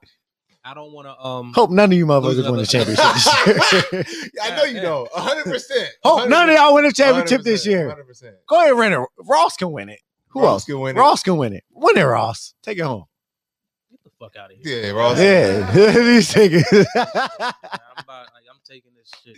I 0.65 0.73
don't 0.73 0.91
want 0.91 1.07
to. 1.07 1.17
Um, 1.17 1.53
Hope 1.53 1.69
none 1.69 1.93
of 1.93 1.97
you 1.97 2.05
motherfuckers 2.05 2.43
win 2.51 2.59
the 2.59 2.65
championship 2.65 3.05
this 3.13 3.83
year. 3.93 4.31
I 4.43 4.57
know 4.57 4.63
you 4.63 4.81
don't. 4.81 5.09
100. 5.13 5.43
percent 5.45 5.89
Hope 6.03 6.27
none 6.27 6.49
of 6.49 6.55
y'all 6.55 6.73
win 6.73 6.83
the 6.83 6.91
championship 6.91 7.43
this 7.43 7.65
year. 7.65 7.87
100. 7.87 8.03
percent 8.05 8.35
Go 8.49 8.61
ahead, 8.61 8.77
Renner. 8.77 9.05
Ross 9.19 9.55
can 9.55 9.71
win 9.71 9.87
it. 9.87 9.99
Who 10.29 10.43
else? 10.43 10.65
can 10.65 10.79
win 10.81 10.97
it. 10.97 10.99
Ross 10.99 11.23
can 11.23 11.37
win 11.37 11.53
it. 11.53 11.63
Win 11.71 11.97
it, 11.97 12.03
Ross. 12.03 12.53
Take 12.63 12.79
it 12.79 12.81
home. 12.81 13.05
get 13.89 14.03
the 14.03 14.09
fuck 14.19 14.35
out 14.35 14.51
of 14.51 14.57
here. 14.57 14.83
Yeah, 14.83 14.89
Ross. 14.91 15.17
Yeah, 15.19 15.71
he's 15.93 16.33
taking. 16.33 16.63
I'm 16.69 16.85
about, 16.93 18.27
like, 18.33 18.43
I'm 18.51 18.59
taking 18.67 18.91
this 18.93 19.09
shit. 19.23 19.37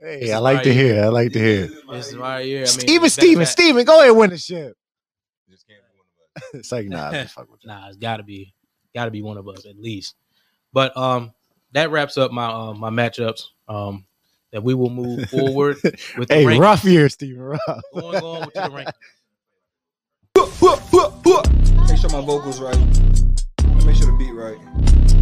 Man. 0.00 0.20
hey, 0.20 0.32
I 0.32 0.38
like 0.38 0.62
to 0.62 0.72
hear. 0.72 1.04
I 1.04 1.08
like 1.08 1.32
to 1.32 1.38
hear. 1.38 1.68
This 1.92 2.08
is 2.08 2.16
right 2.16 2.44
here. 2.44 2.58
I 2.58 2.60
mean, 2.60 2.66
Steven, 2.66 3.02
that- 3.02 3.10
Steven, 3.10 3.38
that- 3.40 3.46
Steven, 3.46 3.84
go 3.84 3.98
ahead, 3.98 4.10
and 4.10 4.18
win 4.18 4.30
the 4.30 4.38
ship. 4.38 4.76
Just 5.50 5.66
can't 5.68 5.80
be 5.92 5.98
one 5.98 6.06
of 6.36 6.42
us. 6.42 6.50
It's 6.60 6.72
like 6.72 6.86
nah, 6.88 7.24
fuck 7.24 7.50
with 7.50 7.60
you. 7.64 7.68
Nah, 7.68 7.88
it's 7.88 7.96
gotta 7.96 8.22
be, 8.22 8.54
gotta 8.94 9.10
be 9.10 9.22
one 9.22 9.36
of 9.36 9.46
us 9.48 9.66
at 9.66 9.78
least. 9.78 10.14
But 10.72 10.96
um, 10.96 11.32
that 11.72 11.90
wraps 11.90 12.16
up 12.18 12.30
my 12.32 12.46
um 12.46 12.78
my 12.80 12.90
matchups. 12.90 13.42
Um, 13.68 14.04
that 14.52 14.64
we 14.64 14.74
will 14.74 14.90
move 14.90 15.30
forward 15.30 15.76
with 16.18 16.28
the 16.28 16.34
Hey, 16.34 16.44
rank. 16.44 16.60
rough 16.60 16.84
year, 16.84 17.08
Steven. 17.08 17.40
Rough. 17.40 17.60
Going, 17.94 18.18
going 18.20 18.44
with 18.46 18.54
the 18.54 18.70
rank. 18.72 18.88
Make 21.88 21.98
sure 21.98 22.10
my 22.10 22.20
vocals 22.20 22.60
right. 22.60 22.76
Make 23.86 23.96
sure 23.96 24.06
the 24.06 24.16
beat 24.18 24.32
right. 24.32 25.19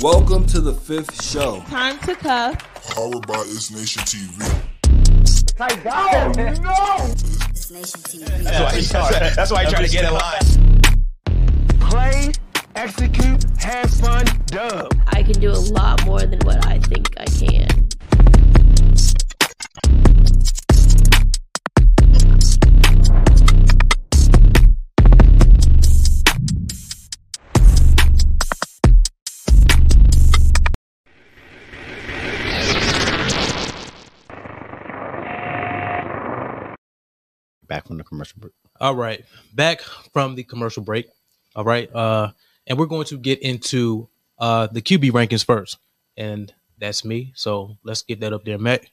Welcome 0.00 0.46
to 0.46 0.60
the 0.60 0.74
fifth 0.74 1.24
show. 1.24 1.60
Time 1.66 1.98
to 2.00 2.14
cuff. 2.14 2.56
Powered 2.94 3.26
by 3.26 3.40
It's 3.48 3.72
Nation 3.72 4.00
TV. 4.04 4.30
Oh, 5.58 6.32
no! 6.36 7.04
It's 7.50 7.70
Nation 7.72 8.00
TV. 8.02 8.44
That's 9.34 9.50
why 9.50 9.62
I 9.62 9.64
try 9.64 9.82
to 9.84 9.88
get 9.88 10.04
in 10.04 10.12
line. 10.12 10.44
Play, 11.90 12.32
execute, 12.76 13.44
have 13.58 13.90
fun, 13.90 14.24
dub. 14.46 14.94
I 15.08 15.24
can 15.24 15.40
do 15.40 15.50
a 15.50 15.58
lot 15.72 16.06
more 16.06 16.20
than 16.20 16.38
what 16.44 16.64
I 16.64 16.78
think 16.78 17.12
I 17.18 17.24
can. 17.24 17.88
Back 37.68 37.86
from 37.86 37.98
the 37.98 38.04
commercial 38.04 38.40
break. 38.40 38.52
All 38.80 38.94
right, 38.94 39.24
back 39.54 39.80
from 40.12 40.34
the 40.34 40.42
commercial 40.42 40.82
break. 40.82 41.08
All 41.54 41.64
right, 41.64 41.92
uh, 41.94 42.30
and 42.66 42.78
we're 42.78 42.86
going 42.86 43.06
to 43.06 43.18
get 43.18 43.40
into 43.40 44.08
uh 44.38 44.68
the 44.68 44.82
QB 44.82 45.10
rankings 45.12 45.44
first, 45.44 45.78
and 46.16 46.52
that's 46.78 47.04
me. 47.04 47.32
So 47.34 47.76
let's 47.82 48.02
get 48.02 48.20
that 48.20 48.32
up 48.32 48.44
there, 48.44 48.58
Matt. 48.58 48.84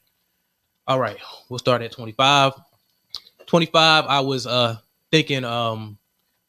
All 0.88 1.00
right, 1.00 1.18
we'll 1.50 1.60
start 1.60 1.82
at 1.82 1.92
25. 1.92 2.54
25, 3.46 4.06
I 4.06 4.20
was 4.22 4.48
uh 4.48 4.78
thinking 5.12 5.46
um 5.46 5.98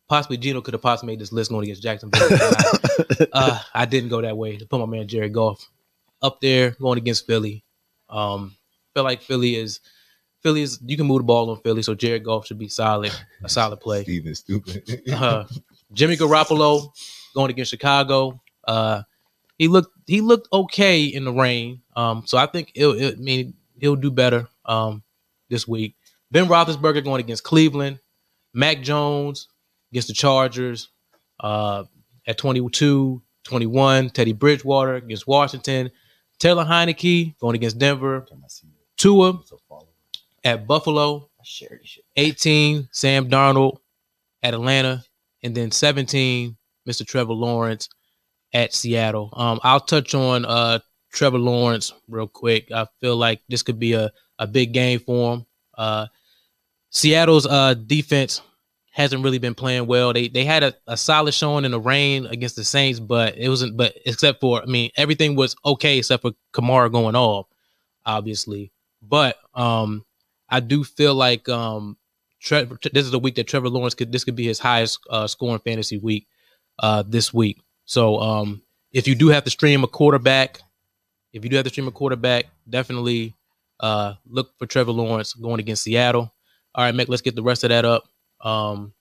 possibly 0.08 0.36
Geno 0.36 0.60
could 0.60 0.74
have 0.74 0.82
possibly 0.82 1.12
made 1.12 1.20
this 1.20 1.32
list 1.32 1.50
going 1.50 1.64
against 1.64 1.82
Jacksonville. 1.82 2.28
I, 2.30 3.26
uh, 3.32 3.58
I 3.74 3.84
didn't 3.84 4.10
go 4.10 4.20
that 4.22 4.36
way 4.36 4.56
to 4.56 4.66
put 4.66 4.78
my 4.78 4.86
man 4.86 5.08
Jared 5.08 5.32
Goff 5.32 5.68
up 6.22 6.40
there 6.40 6.70
going 6.80 6.98
against 6.98 7.26
Philly. 7.26 7.64
Um, 8.08 8.54
feel 8.94 9.04
like 9.04 9.22
Philly 9.22 9.56
is 9.56 9.80
Philly 10.46 10.62
is 10.62 10.78
you 10.86 10.96
can 10.96 11.06
move 11.06 11.18
the 11.18 11.24
ball 11.24 11.50
on 11.50 11.60
Philly, 11.62 11.82
so 11.82 11.92
Jared 11.92 12.22
Goff 12.22 12.46
should 12.46 12.58
be 12.58 12.68
solid, 12.68 13.10
a 13.42 13.48
solid 13.48 13.80
play. 13.80 14.02
Steven 14.04 14.32
stupid. 14.32 15.02
Uh, 15.12 15.44
Jimmy 15.92 16.16
Garoppolo 16.16 16.88
going 17.34 17.50
against 17.50 17.72
Chicago. 17.72 18.40
Uh, 18.62 19.02
he 19.58 19.66
looked 19.66 19.90
he 20.06 20.20
looked 20.20 20.46
okay 20.52 21.02
in 21.02 21.24
the 21.24 21.32
rain. 21.32 21.82
Um, 21.96 22.22
so 22.26 22.38
I 22.38 22.46
think 22.46 22.70
it'll, 22.76 22.94
it 22.94 23.14
I 23.14 23.20
mean 23.20 23.54
he'll 23.80 23.96
do 23.96 24.12
better 24.12 24.46
um 24.64 25.02
this 25.50 25.66
week. 25.66 25.96
Ben 26.30 26.46
Roethlisberger 26.46 27.02
going 27.02 27.18
against 27.18 27.42
Cleveland. 27.42 27.98
Mac 28.54 28.82
Jones 28.82 29.48
against 29.90 30.06
the 30.06 30.14
Chargers. 30.14 30.90
Uh, 31.40 31.82
at 32.28 32.38
22, 32.38 33.20
21, 33.42 34.10
Teddy 34.10 34.32
Bridgewater 34.32 34.94
against 34.94 35.26
Washington. 35.26 35.90
Taylor 36.38 36.64
Heinicke 36.64 37.36
going 37.40 37.56
against 37.56 37.78
Denver. 37.78 38.26
Tua 38.96 39.40
at 40.46 40.66
Buffalo. 40.66 41.28
18, 42.16 42.88
Sam 42.92 43.28
Darnold 43.28 43.78
at 44.42 44.54
Atlanta, 44.54 45.04
and 45.42 45.54
then 45.54 45.70
17, 45.70 46.56
Mr. 46.88 47.06
Trevor 47.06 47.34
Lawrence 47.34 47.88
at 48.54 48.72
Seattle. 48.72 49.30
Um, 49.32 49.60
I'll 49.62 49.80
touch 49.80 50.14
on 50.14 50.44
uh 50.44 50.78
Trevor 51.12 51.38
Lawrence 51.38 51.92
real 52.08 52.28
quick. 52.28 52.70
I 52.72 52.86
feel 53.00 53.16
like 53.16 53.42
this 53.48 53.62
could 53.62 53.78
be 53.78 53.94
a, 53.94 54.12
a 54.38 54.46
big 54.46 54.72
game 54.72 55.00
for 55.00 55.34
him. 55.34 55.46
Uh 55.76 56.06
Seattle's 56.90 57.46
uh 57.46 57.74
defense 57.74 58.40
hasn't 58.92 59.22
really 59.22 59.38
been 59.38 59.54
playing 59.54 59.86
well. 59.86 60.12
They 60.12 60.28
they 60.28 60.44
had 60.44 60.62
a, 60.62 60.74
a 60.86 60.96
solid 60.96 61.34
showing 61.34 61.64
in 61.64 61.72
the 61.72 61.80
rain 61.80 62.26
against 62.26 62.56
the 62.56 62.64
Saints, 62.64 63.00
but 63.00 63.36
it 63.36 63.48
wasn't 63.48 63.76
but 63.76 63.94
except 64.06 64.40
for 64.40 64.62
I 64.62 64.66
mean 64.66 64.90
everything 64.96 65.36
was 65.36 65.56
okay 65.64 65.98
except 65.98 66.22
for 66.22 66.32
Kamara 66.54 66.90
going 66.90 67.16
off, 67.16 67.46
obviously. 68.06 68.72
But 69.02 69.36
um 69.54 70.05
I 70.48 70.60
do 70.60 70.84
feel 70.84 71.14
like 71.14 71.48
um 71.48 71.96
this 72.48 73.06
is 73.06 73.12
a 73.12 73.18
week 73.18 73.34
that 73.36 73.46
Trevor 73.46 73.68
Lawrence 73.68 73.94
could 73.94 74.12
this 74.12 74.24
could 74.24 74.36
be 74.36 74.46
his 74.46 74.58
highest 74.58 75.00
uh, 75.10 75.26
scoring 75.26 75.60
fantasy 75.60 75.98
week 75.98 76.28
uh, 76.78 77.02
this 77.06 77.32
week. 77.32 77.60
So 77.84 78.18
um, 78.20 78.62
if 78.92 79.08
you 79.08 79.14
do 79.14 79.28
have 79.28 79.44
to 79.44 79.50
stream 79.50 79.84
a 79.84 79.88
quarterback, 79.88 80.60
if 81.32 81.44
you 81.44 81.50
do 81.50 81.56
have 81.56 81.64
to 81.64 81.70
stream 81.70 81.88
a 81.88 81.92
quarterback, 81.92 82.46
definitely 82.68 83.34
uh, 83.80 84.14
look 84.28 84.56
for 84.58 84.66
Trevor 84.66 84.92
Lawrence 84.92 85.34
going 85.34 85.60
against 85.60 85.82
Seattle. 85.82 86.32
All 86.74 86.84
right, 86.84 86.94
Mick, 86.94 87.08
let's 87.08 87.22
get 87.22 87.34
the 87.34 87.42
rest 87.42 87.64
of 87.64 87.70
that 87.70 87.84
up. 87.84 88.04
Um, 88.40 88.92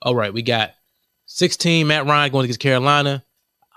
all 0.00 0.14
right, 0.14 0.34
we 0.34 0.42
got 0.42 0.72
16 1.26 1.86
Matt 1.86 2.06
Ryan 2.06 2.32
going 2.32 2.44
against 2.44 2.60
Carolina. 2.60 3.24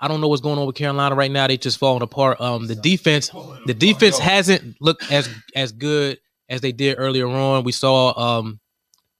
I 0.00 0.08
don't 0.08 0.20
know 0.20 0.28
what's 0.28 0.42
going 0.42 0.58
on 0.58 0.66
with 0.66 0.76
Carolina 0.76 1.14
right 1.14 1.30
now. 1.30 1.46
They 1.46 1.56
just 1.56 1.78
falling 1.78 2.02
apart. 2.02 2.40
Um, 2.40 2.66
the 2.66 2.74
defense, 2.74 3.30
the 3.66 3.74
defense 3.74 4.18
hasn't 4.18 4.76
looked 4.80 5.10
as 5.10 5.28
as 5.54 5.72
good 5.72 6.18
as 6.48 6.60
they 6.60 6.72
did 6.72 6.96
earlier 6.98 7.26
on. 7.28 7.64
We 7.64 7.72
saw 7.72 8.18
um 8.18 8.60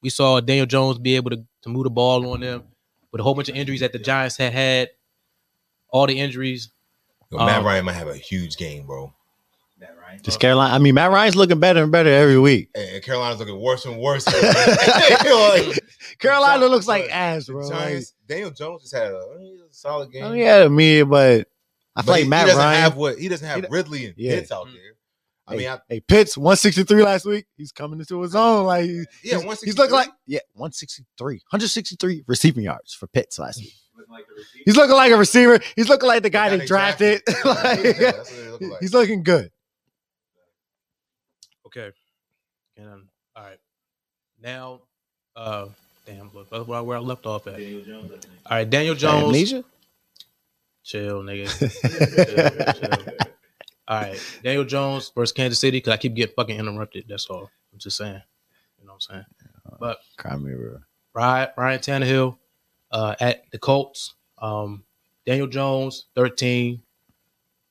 we 0.02 0.10
saw 0.10 0.40
Daniel 0.40 0.66
Jones 0.66 0.98
be 0.98 1.16
able 1.16 1.30
to, 1.30 1.44
to 1.62 1.68
move 1.68 1.84
the 1.84 1.90
ball 1.90 2.28
on 2.32 2.40
them 2.40 2.64
with 3.10 3.20
a 3.20 3.24
whole 3.24 3.34
bunch 3.34 3.48
of 3.48 3.56
injuries 3.56 3.80
that 3.80 3.92
the 3.92 3.98
Giants 3.98 4.36
had 4.36 4.52
had. 4.52 4.90
All 5.88 6.06
the 6.06 6.18
injuries. 6.18 6.70
Yo, 7.30 7.38
Matt 7.38 7.58
Um, 7.60 7.64
Ryan 7.64 7.84
might 7.86 7.94
have 7.94 8.08
a 8.08 8.16
huge 8.16 8.56
game, 8.56 8.86
bro. 8.86 9.12
Just 10.22 10.40
Carolina. 10.40 10.74
I 10.74 10.78
mean, 10.78 10.94
Matt 10.94 11.10
Ryan's 11.10 11.36
looking 11.36 11.58
better 11.60 11.82
and 11.82 11.92
better 11.92 12.10
every 12.10 12.38
week. 12.38 12.70
And 12.74 12.88
and 12.96 13.02
Carolina's 13.04 13.38
looking 13.38 13.60
worse 13.60 13.84
and 13.84 13.98
worse. 13.98 14.24
Like, 15.26 15.80
Carolina 16.18 16.66
looks 16.66 16.86
like 16.86 17.10
ass, 17.10 17.46
bro. 17.46 17.68
Giants, 17.68 18.14
Daniel 18.26 18.50
Jones 18.50 18.82
just 18.82 18.94
had 18.94 19.08
a, 19.12 19.18
I 19.84 19.88
mean, 19.88 19.94
a 19.94 19.94
solid 20.08 20.12
game. 20.12 20.24
I 20.24 20.28
mean, 20.30 20.38
yeah, 20.38 20.68
me, 20.68 21.02
but 21.02 21.48
I 21.94 22.02
feel 22.02 22.12
like 22.12 22.22
he, 22.24 22.28
Matt 22.28 22.40
he 22.42 22.46
doesn't 22.48 22.62
Ryan. 22.64 22.80
have 22.82 22.96
what 22.96 23.18
he 23.18 23.28
doesn't 23.28 23.46
have 23.46 23.60
He 23.60 23.66
Ridley 23.70 24.06
and 24.06 24.14
Yeah. 24.16 24.36
Pitts 24.36 24.52
out 24.52 24.66
there. 24.66 24.82
I 25.48 25.52
hey, 25.52 25.58
mean, 25.58 25.68
I, 25.68 25.78
hey, 25.88 26.00
Pitts 26.00 26.36
163 26.36 27.02
last 27.04 27.24
week. 27.24 27.46
He's 27.56 27.70
coming 27.70 28.00
into 28.00 28.20
his 28.20 28.34
own. 28.34 28.64
Like, 28.66 28.84
he- 28.84 29.04
yeah, 29.22 29.40
he's, 29.40 29.60
he's 29.62 29.78
looking 29.78 29.94
like 29.94 30.10
yeah, 30.26 30.40
163, 30.54 31.34
163 31.50 32.24
receiving 32.26 32.64
yards 32.64 32.94
for 32.94 33.06
Pitts 33.06 33.38
last 33.38 33.60
week. 33.60 33.72
He's 34.64 34.76
looking 34.76 34.96
like 34.96 35.12
a 35.12 35.16
receiver. 35.16 35.58
He's 35.76 35.88
looking 35.88 36.08
like 36.08 36.22
the 36.22 36.30
guy 36.30 36.46
guy 36.48 36.50
they 36.50 36.58
they 36.58 36.66
drafted. 36.66 37.22
Like, 37.44 37.84
Yeah, 37.84 37.92
that's 38.12 38.30
what 38.30 38.36
they 38.36 38.48
look 38.50 38.60
like. 38.60 38.80
he's 38.80 38.92
looking 38.94 39.22
good. 39.22 39.50
Okay. 41.66 41.90
And 42.76 43.08
all 43.34 43.44
right. 43.44 43.58
Now, 44.42 44.80
uh, 45.34 45.68
damn, 46.06 46.30
look, 46.32 46.48
that's 46.50 46.66
where 46.66 46.78
I- 46.78 46.82
where 46.82 46.96
I 46.96 47.00
left 47.00 47.26
off 47.26 47.46
at. 47.46 47.56
Daniel 47.58 47.82
Jones, 47.82 48.12
All 48.46 48.56
right, 48.56 48.68
Daniel 48.70 48.94
Jones. 48.94 49.24
Amnesia. 49.26 49.64
Chill, 50.84 51.22
nigga. 51.22 51.48
Chill, 51.58 52.98
chill. 53.06 53.14
All 53.88 54.00
right, 54.00 54.38
Daniel 54.42 54.64
Jones 54.64 55.10
versus 55.14 55.32
Kansas 55.32 55.58
City 55.60 55.78
because 55.78 55.92
I 55.92 55.96
keep 55.96 56.14
getting 56.14 56.34
fucking 56.34 56.58
interrupted. 56.58 57.04
That's 57.08 57.26
all. 57.26 57.50
I'm 57.72 57.78
just 57.78 57.96
saying. 57.96 58.20
You 58.80 58.86
know 58.86 58.92
what 58.94 59.06
I'm 59.10 59.14
saying? 59.14 59.24
But 59.80 59.98
Cry 60.16 60.36
me 60.36 60.52
a 60.52 60.56
river. 60.56 60.86
Ryan, 61.14 61.48
Ryan 61.56 61.80
Tannehill 61.80 62.36
uh, 62.92 63.14
at 63.20 63.50
the 63.50 63.58
Colts. 63.58 64.14
Um, 64.38 64.84
Daniel 65.24 65.46
Jones, 65.46 66.06
13. 66.14 66.82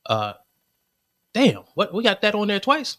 Uh, 0.06 0.34
damn, 1.34 1.64
what 1.76 1.94
we 1.94 2.04
got 2.04 2.22
that 2.22 2.36
on 2.36 2.48
there 2.48 2.60
twice? 2.60 2.98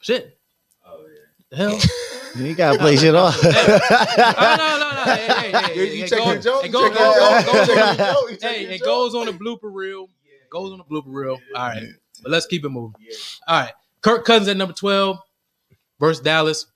Shit. 0.00 0.38
Oh 0.86 1.04
yeah. 1.06 1.18
The 1.50 1.56
hell? 1.56 1.78
You 2.36 2.54
gotta 2.54 2.78
play 2.78 2.96
shit 2.96 3.14
off. 3.14 3.42
no, 3.42 3.50
no, 3.50 4.78
no, 4.78 4.78
no. 4.80 4.86
Hey, 5.00 5.26
hey, 5.26 5.50
hey, 5.50 5.74
You- 5.74 5.86
hey, 5.86 5.96
you 5.96 6.04
it 6.04 6.10
goes- 6.10 6.26
your 6.26 6.38
joke? 6.38 6.64
It 6.64 6.66
You 6.66 6.72
goes, 6.72 6.90
goes- 6.90 7.44
goes 7.44 7.68
on- 7.70 7.76
your 7.76 7.94
joke? 7.96 8.30
You 8.30 8.36
checking 8.36 8.66
Hey, 8.68 8.74
it 8.74 8.82
goes 8.82 9.14
on 9.14 9.26
the 9.26 9.32
blooper 9.32 9.72
reel. 9.72 10.08
Goes 10.50 10.72
on 10.72 10.78
the 10.78 10.84
blooper 10.84 11.04
reel. 11.06 11.38
All 11.54 11.62
right, 11.68 11.84
but 12.22 12.30
let's 12.32 12.46
keep 12.46 12.64
it 12.64 12.68
moving. 12.68 12.94
All 13.48 13.60
right, 13.62 13.72
Kirk 14.02 14.24
Cousins 14.24 14.48
at 14.48 14.56
number 14.56 14.74
twelve 14.74 15.18
versus 15.98 16.22
Dallas. 16.22 16.66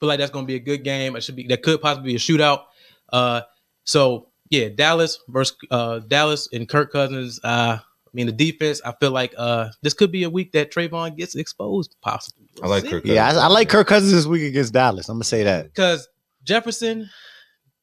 Feel 0.00 0.08
like 0.08 0.18
that's 0.18 0.30
gonna 0.30 0.46
be 0.46 0.56
a 0.56 0.60
good 0.60 0.82
game. 0.84 1.16
It 1.16 1.22
should 1.22 1.36
be 1.36 1.46
that 1.48 1.62
could 1.62 1.80
possibly 1.80 2.12
be 2.12 2.16
a 2.16 2.18
shootout. 2.18 2.64
Uh, 3.12 3.42
so 3.84 4.28
yeah, 4.50 4.68
Dallas 4.68 5.18
versus 5.28 5.56
uh 5.70 6.00
Dallas 6.00 6.48
and 6.52 6.68
Kirk 6.68 6.92
Cousins. 6.92 7.40
Uh, 7.42 7.78
I 8.12 8.16
mean 8.16 8.26
the 8.26 8.32
defense. 8.32 8.80
I 8.84 8.92
feel 8.98 9.12
like 9.12 9.34
uh 9.38 9.68
this 9.82 9.94
could 9.94 10.10
be 10.10 10.24
a 10.24 10.30
week 10.30 10.52
that 10.52 10.72
Trevon 10.72 11.16
gets 11.16 11.34
exposed. 11.36 11.94
Possibly. 12.02 12.48
I 12.62 12.66
like 12.66 12.82
Kirk 12.84 13.02
Cousins. 13.04 13.14
yeah, 13.14 13.28
I, 13.30 13.34
I 13.44 13.46
like 13.46 13.68
Kirk 13.68 13.86
Cousins 13.86 14.12
this 14.12 14.26
week 14.26 14.42
against 14.42 14.72
Dallas. 14.72 15.08
I'm 15.08 15.16
gonna 15.16 15.24
say 15.24 15.44
that. 15.44 15.66
because 15.66 16.08
Jefferson, 16.42 17.08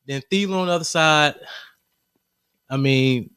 then 0.05 0.21
Thielen 0.31 0.55
on 0.57 0.67
the 0.67 0.73
other 0.73 0.83
side. 0.83 1.35
I 2.69 2.75
mean, 2.77 3.29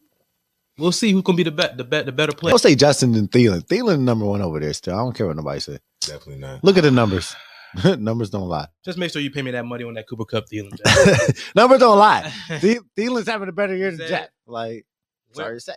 we'll 0.79 0.90
see 0.92 1.12
who 1.12 1.22
can 1.22 1.37
be 1.37 1.44
the 1.44 1.53
bet 1.53 1.76
the 1.76 1.85
bet 1.85 2.07
the 2.07 2.12
better 2.12 2.33
player. 2.33 2.53
I'll 2.55 2.59
say 2.59 2.74
Justin 2.74 3.14
and 3.14 3.31
Thielen. 3.31 3.64
Thielen 3.66 4.00
number 4.00 4.24
one 4.26 4.42
over 4.42 4.59
there 4.59 4.72
still. 4.72 4.94
I 4.94 4.98
don't 4.98 5.14
care 5.14 5.26
what 5.29 5.37
nobody 5.37 5.61
say. 5.61 5.79
Definitely 6.00 6.38
not. 6.40 6.64
Look 6.64 6.76
at 6.76 6.83
the 6.83 6.90
numbers. 6.90 7.37
numbers 7.98 8.31
don't 8.31 8.48
lie. 8.48 8.66
Just 8.85 8.98
make 8.98 9.12
sure 9.12 9.22
you 9.22 9.31
pay 9.31 9.42
me 9.42 9.53
that 9.53 9.64
money 9.64 9.85
on 9.85 9.94
that 9.94 10.09
Cooper 10.09 10.24
Kupp 10.24 10.46
Thielen. 10.48 10.72
numbers 11.55 11.79
don't 11.79 11.98
lie. 11.98 12.33
Thie- 12.59 12.81
Thielen's 12.96 13.29
having 13.29 13.48
a 13.48 13.53
better 13.53 13.76
year 13.76 13.90
than 13.90 13.98
Said- 14.00 14.09
Jack. 14.09 14.31
Like, 14.46 14.87
sorry 15.33 15.57
to 15.57 15.61
say. 15.61 15.74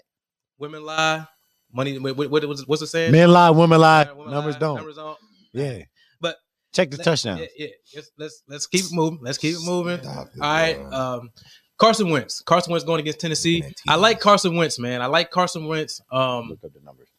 Women 0.64 0.86
lie, 0.86 1.28
money. 1.74 2.00
What, 2.00 2.16
what, 2.16 2.32
what, 2.32 2.60
what's 2.68 2.82
it 2.82 2.88
saying? 2.88 3.12
Men 3.12 3.30
lie, 3.34 3.50
women 3.50 3.82
lie, 3.82 4.10
Women 4.16 4.32
numbers 4.32 4.56
lie, 4.56 4.60
don't. 4.60 4.76
Numbers 4.78 4.96
don't. 4.96 5.18
Yeah. 5.52 5.80
But 6.22 6.38
Check 6.72 6.90
the 6.90 6.96
Let- 6.96 7.04
touchdown. 7.04 7.38
Yeah, 7.40 7.46
yeah. 7.58 7.68
Let's, 7.94 8.12
let's 8.18 8.44
let's 8.48 8.68
keep 8.68 8.86
it 8.86 8.94
moving. 8.94 9.20
Let's 9.22 9.38
keep 9.38 9.56
it 9.56 9.66
moving. 9.66 10.02
Stop 10.02 10.28
it, 10.34 10.42
All 10.42 10.50
right. 10.54 10.80
Um, 10.94 11.32
Carson 11.78 12.10
Wentz. 12.10 12.40
Carson 12.40 12.72
Wentz 12.72 12.86
going 12.86 13.02
against 13.02 13.20
Tennessee. 13.20 13.60
Man, 13.60 13.74
I 13.90 13.96
like 13.96 14.22
Carson 14.22 14.56
Wentz, 14.56 14.80
man. 14.80 15.02
I 15.02 15.08
like 15.08 15.32
Carson 15.32 15.68
Wentz. 15.68 16.00
Um, 16.10 16.48
Look 16.48 16.64
up 16.64 16.72
the 16.74 16.80
numbers. 16.80 17.10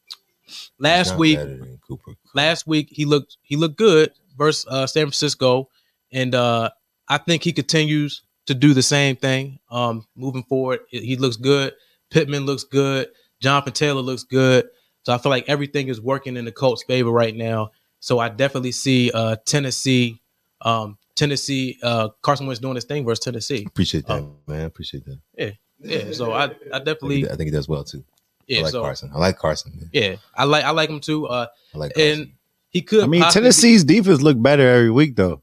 Last 0.78 1.18
week, 1.18 1.38
Cooper. 1.86 2.12
last 2.34 2.66
week 2.66 2.88
he 2.90 3.04
looked 3.04 3.36
he 3.42 3.56
looked 3.56 3.76
good 3.76 4.10
versus 4.38 4.64
uh, 4.70 4.86
San 4.86 5.02
Francisco, 5.04 5.68
and 6.12 6.34
uh, 6.34 6.70
I 7.08 7.18
think 7.18 7.42
he 7.42 7.52
continues 7.52 8.22
to 8.46 8.54
do 8.54 8.72
the 8.72 8.82
same 8.82 9.16
thing. 9.16 9.58
Um, 9.70 10.06
moving 10.16 10.44
forward, 10.44 10.80
he 10.88 11.00
he 11.04 11.16
looks 11.16 11.36
good. 11.36 11.74
Pittman 12.10 12.46
looks 12.46 12.64
good. 12.64 13.08
Jonathan 13.44 13.72
Taylor 13.72 14.00
looks 14.00 14.24
good. 14.24 14.66
So 15.02 15.12
I 15.12 15.18
feel 15.18 15.30
like 15.30 15.44
everything 15.48 15.88
is 15.88 16.00
working 16.00 16.36
in 16.36 16.44
the 16.46 16.52
Colts' 16.52 16.82
favor 16.82 17.10
right 17.10 17.36
now. 17.36 17.70
So 18.00 18.18
I 18.18 18.28
definitely 18.30 18.72
see 18.72 19.10
uh, 19.12 19.36
Tennessee, 19.44 20.20
um, 20.62 20.96
Tennessee, 21.14 21.78
uh, 21.82 22.08
Carson 22.22 22.46
Wentz 22.46 22.60
doing 22.60 22.74
his 22.74 22.84
thing 22.84 23.04
versus 23.04 23.22
Tennessee. 23.24 23.64
Appreciate 23.66 24.06
that, 24.06 24.18
Um, 24.20 24.36
man. 24.46 24.64
Appreciate 24.66 25.04
that. 25.04 25.20
Yeah, 25.38 25.50
yeah. 25.80 26.12
so 26.12 26.32
I, 26.32 26.44
I 26.44 26.44
I 26.44 26.48
think, 26.48 26.62
he, 26.72 26.78
definitely, 26.84 27.24
I 27.30 27.36
think 27.36 27.44
he 27.48 27.50
does 27.50 27.68
well 27.68 27.84
too. 27.84 28.02
yeah, 28.46 28.60
I 28.60 28.62
like 28.62 28.72
so 28.72 28.82
Carson. 28.82 29.10
I 29.14 29.18
like 29.18 29.38
Carson. 29.38 29.72
Man. 29.76 29.90
yeah, 29.92 30.16
I 30.34 30.44
like 30.44 30.64
I 30.64 30.70
like 30.70 30.88
him 30.90 31.00
too. 31.00 31.26
Uh, 31.26 31.46
I 31.74 31.78
like 31.78 31.94
Carson. 31.94 32.20
and 32.20 32.32
he 32.70 32.80
could. 32.82 33.04
I 33.04 33.06
mean, 33.06 33.22
possibly- 33.22 33.42
Tennessee's 33.42 33.84
defense 33.84 34.22
look 34.22 34.40
better 34.42 34.66
every 34.68 34.90
week 34.90 35.16
though. 35.16 35.42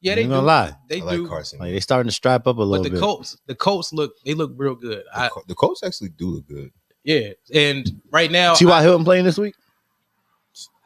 yeah, 0.00 0.14
they 0.14 0.22
ain't 0.22 0.30
do. 0.30 0.34
gonna 0.36 0.46
lie. 0.46 0.74
They 0.88 1.00
I 1.00 1.04
like 1.04 1.16
do. 1.16 1.28
Carson. 1.28 1.58
Like 1.58 1.72
they 1.72 1.80
starting 1.80 2.08
to 2.08 2.14
strap 2.14 2.46
up 2.46 2.56
a 2.58 2.62
little. 2.62 2.82
Bit. 2.84 2.90
But 2.92 2.94
the 2.96 3.00
bit. 3.00 3.04
Colts, 3.04 3.36
the 3.46 3.54
Colts 3.54 3.92
look, 3.92 4.14
they 4.24 4.34
look 4.34 4.52
real 4.56 4.74
good. 4.76 5.04
the, 5.12 5.18
I, 5.18 5.30
the 5.48 5.54
Colts 5.54 5.82
actually 5.82 6.10
do 6.10 6.28
look 6.28 6.46
good. 6.46 6.70
Yeah, 7.04 7.30
and 7.54 7.88
right 8.10 8.30
now, 8.30 8.54
See 8.54 8.66
why 8.66 8.82
Hilton 8.82 9.04
playing 9.04 9.24
this 9.24 9.38
week? 9.38 9.54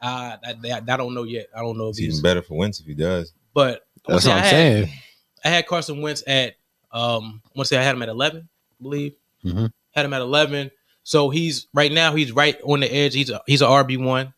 I, 0.01 0.37
I, 0.43 0.53
I, 0.71 0.77
I 0.87 0.97
don't 0.97 1.13
know 1.13 1.23
yet. 1.23 1.47
I 1.55 1.59
don't 1.61 1.77
know 1.77 1.85
if 1.87 1.91
It's 1.91 1.99
even 2.01 2.11
he's, 2.11 2.21
better 2.21 2.41
for 2.41 2.55
Wentz 2.57 2.79
if 2.79 2.85
he 2.85 2.93
does. 2.93 3.33
but 3.53 3.85
I 4.07 4.13
That's 4.13 4.25
what 4.25 4.33
I 4.33 4.37
I'm 4.37 4.43
had, 4.43 4.49
saying. 4.51 4.89
I 5.43 5.49
had 5.49 5.67
Carson 5.67 6.01
Wentz 6.01 6.23
at, 6.27 6.55
um, 6.91 7.41
I 7.45 7.49
want 7.55 7.59
to 7.59 7.65
say 7.65 7.77
I 7.77 7.83
had 7.83 7.95
him 7.95 8.01
at 8.03 8.09
eleven, 8.09 8.47
I 8.79 8.83
believe. 8.83 9.13
Mhm. 9.43 9.71
Had 9.91 10.05
him 10.05 10.13
at 10.13 10.21
eleven. 10.21 10.71
So 11.03 11.29
he's 11.29 11.67
right 11.73 11.91
now. 11.91 12.13
He's 12.15 12.31
right 12.31 12.59
on 12.63 12.81
the 12.81 12.93
edge. 12.93 13.13
He's 13.13 13.29
a, 13.29 13.41
he's 13.47 13.61
a 13.61 13.65
RB 13.65 13.97
one. 14.03 14.33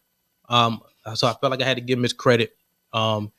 Um, 0.47 0.81
so 1.15 1.27
I 1.27 1.33
felt 1.33 1.51
like 1.51 1.61
I 1.61 1.65
had 1.65 1.77
to 1.77 1.81
give 1.81 1.97
him 1.97 2.03
his 2.03 2.13
credit, 2.13 2.55
um, 2.93 3.31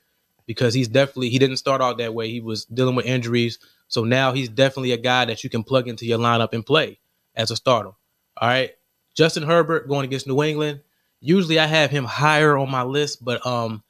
because 0.46 0.74
he's 0.74 0.88
definitely 0.88 1.31
he 1.31 1.38
didn't 1.38 1.57
start 1.59 1.81
out 1.81 1.98
that 1.98 2.12
way. 2.14 2.29
He 2.31 2.40
was 2.40 2.64
dealing 2.66 2.96
with 2.96 3.07
injuries. 3.07 3.59
So 3.88 4.05
now 4.05 4.33
he's 4.33 4.48
definitely 4.48 4.92
a 4.92 4.96
guy 4.96 5.24
that 5.24 5.42
you 5.44 5.50
can 5.50 5.62
plug 5.64 5.88
into 5.88 6.07
your 6.07 6.18
lineup 6.18 6.53
and 6.53 6.64
play 6.66 6.98
as 7.35 7.50
a 7.50 7.57
starter. 7.57 7.90
All 8.40 8.48
right. 8.48 8.72
Justin 9.14 9.42
Herbert 9.42 9.87
going 9.87 10.05
against 10.05 10.26
New 10.26 10.42
England. 10.42 10.81
Usually 11.20 11.59
I 11.59 11.66
have 11.66 11.90
him 11.90 12.05
higher 12.05 12.57
on 12.57 12.70
my 12.70 12.83
list, 12.83 13.22
but 13.24 13.44
um 13.46 13.83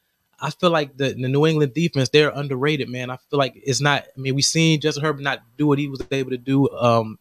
I 0.42 0.50
feel 0.50 0.70
like 0.70 0.96
the, 0.96 1.10
the 1.10 1.28
New 1.28 1.46
England 1.46 1.74
defense, 1.74 2.08
they're 2.08 2.30
underrated, 2.30 2.88
man. 2.88 3.10
I 3.10 3.18
feel 3.28 3.38
like 3.38 3.52
it's 3.56 3.82
not, 3.82 4.06
I 4.16 4.20
mean, 4.20 4.34
we 4.34 4.40
seen 4.42 4.80
Justin 4.80 5.04
Herbert 5.04 5.20
not 5.22 5.42
do 5.58 5.66
what 5.66 5.78
he 5.78 5.86
was 5.86 6.02
able 6.10 6.30
to 6.30 6.38
do 6.38 6.68
um 6.70 7.18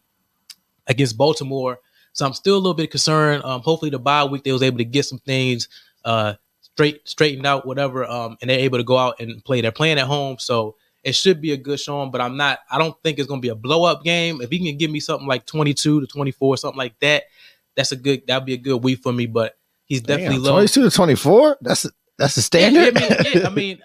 against 0.86 1.16
Baltimore. 1.16 1.78
So 2.12 2.26
I'm 2.26 2.32
still 2.34 2.56
a 2.56 2.58
little 2.58 2.74
bit 2.74 2.90
concerned. 2.90 3.44
Um, 3.44 3.60
hopefully 3.60 3.90
the 3.90 3.98
bye 4.00 4.24
week 4.24 4.42
they 4.42 4.52
was 4.52 4.62
able 4.62 4.78
to 4.78 4.84
get 4.84 5.04
some 5.04 5.18
things 5.18 5.68
uh 6.04 6.34
straight 6.60 7.06
straightened 7.08 7.46
out, 7.46 7.66
whatever. 7.66 8.04
Um, 8.06 8.36
and 8.40 8.50
they're 8.50 8.58
able 8.58 8.78
to 8.78 8.84
go 8.84 8.96
out 8.96 9.20
and 9.20 9.44
play. 9.44 9.60
They're 9.60 9.70
playing 9.70 9.98
at 9.98 10.06
home, 10.06 10.38
so 10.38 10.76
it 11.02 11.14
should 11.14 11.40
be 11.40 11.52
a 11.52 11.56
good 11.56 11.80
showing. 11.80 12.10
But 12.10 12.20
I'm 12.20 12.36
not. 12.36 12.58
I 12.70 12.78
don't 12.78 12.94
think 13.02 13.18
it's 13.18 13.28
gonna 13.28 13.40
be 13.40 13.48
a 13.48 13.54
blow 13.54 13.84
up 13.84 14.04
game. 14.04 14.40
If 14.40 14.50
he 14.50 14.58
can 14.64 14.76
give 14.78 14.90
me 14.90 15.00
something 15.00 15.26
like 15.28 15.46
22 15.46 16.00
to 16.02 16.06
24, 16.06 16.56
something 16.58 16.78
like 16.78 16.98
that, 17.00 17.24
that's 17.76 17.92
a 17.92 17.96
good. 17.96 18.26
That'd 18.26 18.46
be 18.46 18.54
a 18.54 18.58
good 18.58 18.82
week 18.82 19.00
for 19.02 19.12
me. 19.12 19.26
But 19.26 19.56
he's 19.86 20.02
definitely 20.02 20.36
Damn, 20.36 20.44
low. 20.44 20.50
22 20.52 20.82
to 20.82 20.90
24? 20.90 21.58
That's 21.60 21.86
that's 22.18 22.52
a 22.52 22.58
Yeah, 22.58 22.68
yeah, 22.68 22.90
standard. 22.90 22.96
I 22.96 23.00
mean, 23.00 23.32
yeah, 23.34 23.46
I 23.46 23.50
mean, 23.54 23.78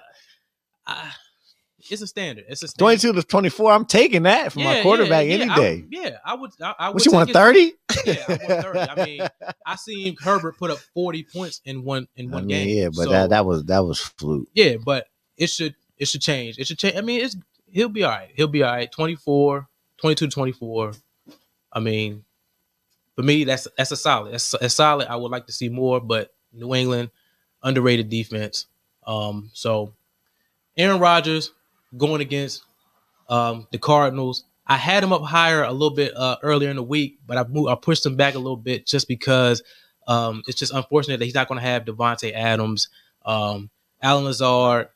I, 0.88 1.12
it's 1.90 2.02
a 2.02 2.08
standard. 2.08 2.46
It's 2.50 2.64
a 2.64 2.68
standard. 2.68 3.00
22 3.00 3.14
to 3.14 3.24
24. 3.24 3.72
I'm 3.72 3.86
taking 3.86 4.24
that 4.24 4.52
for 4.52 4.60
my 4.60 4.82
quarterback 4.82 5.28
yeah, 5.28 5.34
any 5.36 5.46
yeah, 5.46 5.54
I- 5.54 5.56
day. 5.60 5.84
yeah, 5.92 6.10
I 6.26 6.34
would. 6.34 6.52
I, 6.62 6.74
I 6.80 6.88
would 6.90 6.96
what 6.96 7.06
you 7.06 7.12
want, 7.12 7.32
30? 7.32 7.74
Yeah, 8.06 8.16
I 8.28 8.32
want 8.32 8.64
30. 8.64 8.80
I 8.80 9.06
mean, 9.06 9.22
I 9.66 9.76
seen 9.76 10.16
Herbert 10.20 10.58
put 10.58 10.72
up 10.72 10.80
40 10.96 11.28
points 11.32 11.62
in 11.64 11.84
one 11.84 12.08
in 12.16 12.32
one 12.32 12.48
mean, 12.48 12.66
game. 12.68 12.78
yeah, 12.78 12.88
but 12.88 13.04
So, 13.06 13.10
that 13.12 13.30
that 13.30 13.46
was 13.46 13.64
that 13.66 13.80
was 13.86 14.00
fluke. 14.00 14.48
yeah, 14.54 14.76
but 14.84 15.06
it 15.38 15.48
should 15.48 15.76
it 15.98 16.08
should 16.08 16.22
change. 16.22 16.58
It 16.58 16.68
should 16.68 16.80
change. 16.80 16.96
I 16.96 17.02
mean, 17.02 17.22
it's 17.22 17.36
he'll 17.72 17.90
be 17.90 18.04
all 18.04 18.12
right. 18.12 18.30
He'll 18.36 18.48
be 18.48 18.64
all 18.64 18.72
right. 18.72 18.92
24, 18.92 19.68
22 19.98 20.28
to 20.28 20.32
24. 20.32 20.94
I 21.74 21.80
mean, 21.80 22.24
for 23.16 23.24
me, 23.24 23.44
that's 23.44 23.68
that's 23.78 23.92
a 23.92 23.98
solid. 23.98 24.34
That's, 24.34 24.56
that's 24.60 24.76
solid. 24.76 25.08
I 25.08 25.16
would 25.16 25.32
like 25.32 25.46
to 25.48 25.54
see 25.54 25.70
more, 25.70 26.00
but 26.00 26.34
New 26.54 26.74
England 26.74 27.12
underrated 27.64 28.10
defense. 28.10 28.68
Um, 29.06 29.50
so 29.54 29.94
Aaron 30.78 31.00
Rodgers 31.00 31.52
going 31.98 32.22
against 32.22 32.64
um 33.30 33.68
the 33.72 33.78
Cardinals. 33.78 34.46
I 34.68 34.78
had 34.78 35.04
him 35.04 35.14
up 35.14 35.22
higher 35.22 35.64
a 35.64 35.72
little 35.72 35.96
bit 35.96 36.16
uh, 36.18 36.38
earlier 36.42 36.70
in 36.72 36.76
the 36.76 36.84
week, 36.84 37.20
but 37.28 37.38
I 37.38 37.44
moved, 37.44 37.70
I 37.70 37.76
pushed 37.76 38.04
him 38.04 38.16
back 38.16 38.34
a 38.34 38.40
little 38.40 38.58
bit 38.58 38.88
just 38.88 39.08
because 39.08 39.62
um, 40.08 40.42
it's 40.48 40.58
just 40.58 40.74
unfortunate 40.74 41.20
that 41.20 41.26
he's 41.26 41.36
not 41.36 41.48
going 41.48 41.60
to 41.60 41.68
have 41.68 41.86
Davante 41.86 42.34
Adams, 42.34 42.90
um, 43.26 43.70
Allen 44.02 44.26
Lazard. 44.26 44.90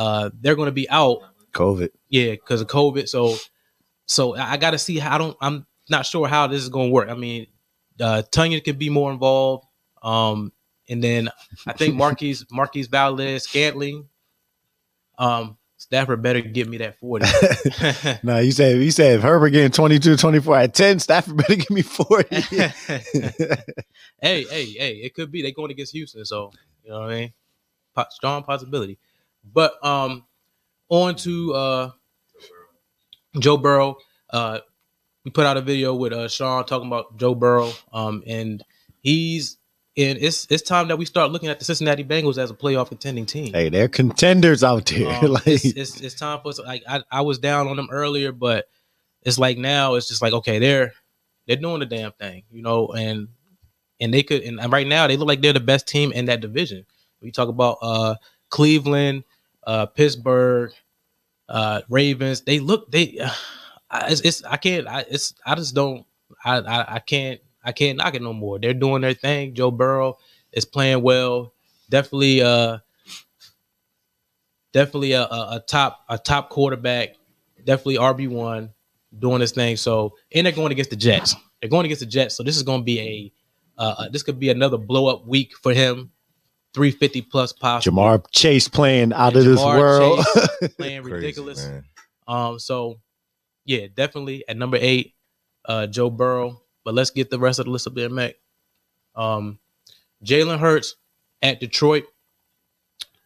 Uh, 0.00 0.30
they're 0.40 0.56
going 0.56 0.66
to 0.66 0.72
be 0.72 0.88
out, 0.88 1.18
COVID. 1.52 1.90
yeah, 2.08 2.30
because 2.30 2.62
of 2.62 2.68
COVID. 2.68 3.06
So, 3.06 3.36
so 4.06 4.34
I, 4.34 4.56
got 4.56 4.70
to 4.70 4.78
see 4.78 4.98
how. 4.98 5.14
I 5.14 5.18
don't. 5.18 5.36
I'm 5.42 5.66
not 5.90 6.06
sure 6.06 6.26
how 6.26 6.46
this 6.46 6.62
is 6.62 6.70
going 6.70 6.88
to 6.88 6.92
work. 6.94 7.10
I 7.10 7.14
mean, 7.14 7.48
uh, 8.00 8.22
Tonyan 8.32 8.64
can 8.64 8.78
be 8.78 8.88
more 8.88 9.12
involved, 9.12 9.66
um, 10.02 10.52
and 10.88 11.04
then 11.04 11.28
I 11.66 11.74
think 11.74 11.94
Marquise 11.96 12.46
Marquez 12.50 12.86
Valdes-Scantling. 12.86 14.08
Um, 15.18 15.58
Stafford 15.76 16.22
better 16.22 16.40
give 16.40 16.66
me 16.66 16.78
that 16.78 16.98
forty. 16.98 17.26
No, 18.22 18.38
you 18.38 18.52
said 18.52 18.78
you 18.78 18.90
said 18.90 19.16
if 19.16 19.22
Herbert 19.22 19.50
getting 19.50 19.70
22, 19.70 20.16
24 20.16 20.56
at 20.56 20.72
10, 20.72 20.98
Stafford 20.98 21.36
better 21.36 21.56
give 21.56 21.68
me 21.68 21.82
40. 21.82 22.36
hey, 22.40 23.54
hey, 24.22 24.44
hey, 24.48 25.00
it 25.02 25.12
could 25.12 25.30
be 25.30 25.42
they 25.42 25.52
going 25.52 25.70
against 25.70 25.92
Houston, 25.92 26.24
so 26.24 26.52
you 26.84 26.90
know 26.90 27.00
what 27.00 27.10
I 27.10 27.14
mean. 27.14 27.32
Strong 28.08 28.44
possibility, 28.44 28.98
but 29.52 29.84
um, 29.84 30.24
on 30.88 31.16
to 31.16 31.54
uh, 31.54 31.90
Joe 33.38 33.56
Burrow. 33.56 33.96
Uh, 34.28 34.60
we 35.24 35.30
put 35.30 35.46
out 35.46 35.56
a 35.56 35.60
video 35.60 35.94
with 35.94 36.12
uh 36.12 36.28
Sean 36.28 36.64
talking 36.64 36.86
about 36.86 37.16
Joe 37.16 37.34
Burrow, 37.34 37.72
um, 37.92 38.22
and 38.26 38.64
he's 39.02 39.58
and 39.96 40.18
it's 40.18 40.46
it's 40.50 40.62
time 40.62 40.88
that 40.88 40.96
we 40.96 41.04
start 41.04 41.30
looking 41.30 41.48
at 41.48 41.58
the 41.58 41.64
Cincinnati 41.64 42.04
Bengals 42.04 42.38
as 42.38 42.50
a 42.50 42.54
playoff 42.54 42.88
contending 42.88 43.26
team. 43.26 43.52
hey, 43.52 43.68
they're 43.68 43.88
contenders 43.88 44.64
out 44.64 44.86
there. 44.86 45.08
Um, 45.08 45.32
like, 45.32 45.46
it's, 45.46 45.64
it's 45.64 46.00
it's 46.00 46.14
time 46.14 46.40
for 46.40 46.48
us. 46.48 46.58
Like 46.58 46.82
I, 46.88 47.02
I 47.10 47.20
was 47.22 47.38
down 47.38 47.68
on 47.68 47.76
them 47.76 47.88
earlier, 47.90 48.32
but 48.32 48.68
it's 49.22 49.38
like 49.38 49.58
now 49.58 49.94
it's 49.94 50.08
just 50.08 50.22
like 50.22 50.32
okay, 50.32 50.58
they're 50.58 50.92
they're 51.46 51.56
doing 51.56 51.80
the 51.80 51.86
damn 51.86 52.12
thing, 52.12 52.44
you 52.50 52.62
know, 52.62 52.88
and 52.88 53.28
and 54.00 54.14
they 54.14 54.22
could 54.22 54.42
and 54.42 54.72
right 54.72 54.86
now 54.86 55.06
they 55.06 55.16
look 55.16 55.28
like 55.28 55.42
they're 55.42 55.52
the 55.52 55.60
best 55.60 55.86
team 55.86 56.12
in 56.12 56.26
that 56.26 56.40
division. 56.40 56.86
We 57.20 57.30
talk 57.30 57.48
about 57.48 57.78
uh 57.82 58.14
Cleveland, 58.48 59.24
uh 59.66 59.86
Pittsburgh, 59.86 60.72
uh 61.48 61.82
Ravens. 61.88 62.42
They 62.42 62.58
look 62.60 62.90
they 62.90 63.18
I- 63.90 64.10
it's, 64.12 64.20
it's 64.22 64.44
I 64.44 64.56
can't 64.56 64.86
I 64.88 65.04
it's 65.10 65.34
I 65.46 65.54
just 65.54 65.74
don't 65.74 66.06
I, 66.44 66.58
I 66.60 66.94
I 66.96 66.98
can't 67.00 67.40
I 67.64 67.72
can't 67.72 67.98
knock 67.98 68.14
it 68.14 68.22
no 68.22 68.32
more. 68.32 68.58
They're 68.58 68.74
doing 68.74 69.02
their 69.02 69.14
thing. 69.14 69.54
Joe 69.54 69.70
Burrow 69.70 70.18
is 70.52 70.64
playing 70.64 71.02
well. 71.02 71.52
Definitely 71.90 72.42
uh 72.42 72.78
definitely 74.72 75.12
a, 75.12 75.22
a, 75.22 75.56
a 75.56 75.64
top 75.66 76.04
a 76.08 76.18
top 76.18 76.50
quarterback, 76.50 77.10
definitely 77.64 77.96
RB 77.96 78.28
one 78.28 78.70
doing 79.18 79.40
this 79.40 79.52
thing. 79.52 79.76
So 79.76 80.16
and 80.34 80.46
they're 80.46 80.52
going 80.52 80.72
against 80.72 80.90
the 80.90 80.96
Jets. 80.96 81.34
They're 81.60 81.70
going 81.70 81.84
against 81.84 82.00
the 82.00 82.06
Jets. 82.06 82.36
So 82.36 82.42
this 82.42 82.56
is 82.56 82.62
going 82.62 82.80
to 82.80 82.84
be 82.84 83.00
a 83.00 83.32
uh, 83.78 83.94
uh, 83.98 84.08
this 84.10 84.22
could 84.22 84.38
be 84.38 84.50
another 84.50 84.76
blow 84.78 85.06
up 85.08 85.26
week 85.26 85.54
for 85.62 85.72
him. 85.72 86.10
350 86.74 87.22
plus 87.22 87.52
possible. 87.52 87.96
Ja'Marr 87.98 88.24
Chase 88.32 88.68
playing 88.68 89.12
out 89.12 89.34
of 89.36 89.44
And 89.44 89.52
this 89.56 89.60
world. 89.60 90.24
Chase 90.34 90.74
playing 90.78 91.02
Crazy, 91.02 91.14
ridiculous. 91.14 91.66
man. 91.66 91.84
Um, 92.28 92.58
so 92.58 93.00
yeah, 93.64 93.86
definitely 93.94 94.44
at 94.48 94.56
number 94.56 94.78
eight, 94.80 95.14
uh, 95.64 95.86
Joe 95.86 96.10
Burrow. 96.10 96.62
But 96.84 96.94
let's 96.94 97.10
get 97.10 97.28
the 97.30 97.38
rest 97.38 97.58
of 97.58 97.66
the 97.66 97.70
list 97.72 97.86
up 97.86 97.94
there, 97.94 98.08
Mac. 98.08 98.34
Um, 99.14 99.58
Jalen 100.24 100.58
Hurts 100.58 100.96
at 101.42 101.60
Detroit, 101.60 102.04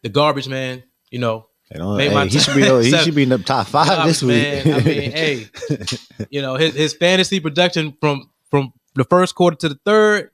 the 0.03 0.09
garbage 0.09 0.47
man. 0.47 0.83
You 1.11 1.19
know, 1.19 1.47
You 1.73 1.97
hey, 1.97 2.13
my 2.13 2.25
he 2.25 2.39
should 2.39 2.55
be 2.55 2.63
he 2.83 2.97
should 2.97 3.15
be 3.15 3.23
in 3.23 3.29
the 3.29 3.37
top 3.37 3.67
five 3.67 3.87
garbage 3.87 4.07
this 4.07 4.23
week. 4.23 4.65
man. 4.65 4.73
I 4.81 4.83
mean, 4.83 5.11
hey, 5.11 5.47
you 6.29 6.41
know 6.41 6.55
his 6.55 6.73
his 6.75 6.93
fantasy 6.93 7.39
production 7.39 7.95
from 8.01 8.29
from 8.49 8.73
the 8.95 9.03
first 9.05 9.35
quarter 9.35 9.55
to 9.57 9.69
the 9.69 9.79
third, 9.85 10.31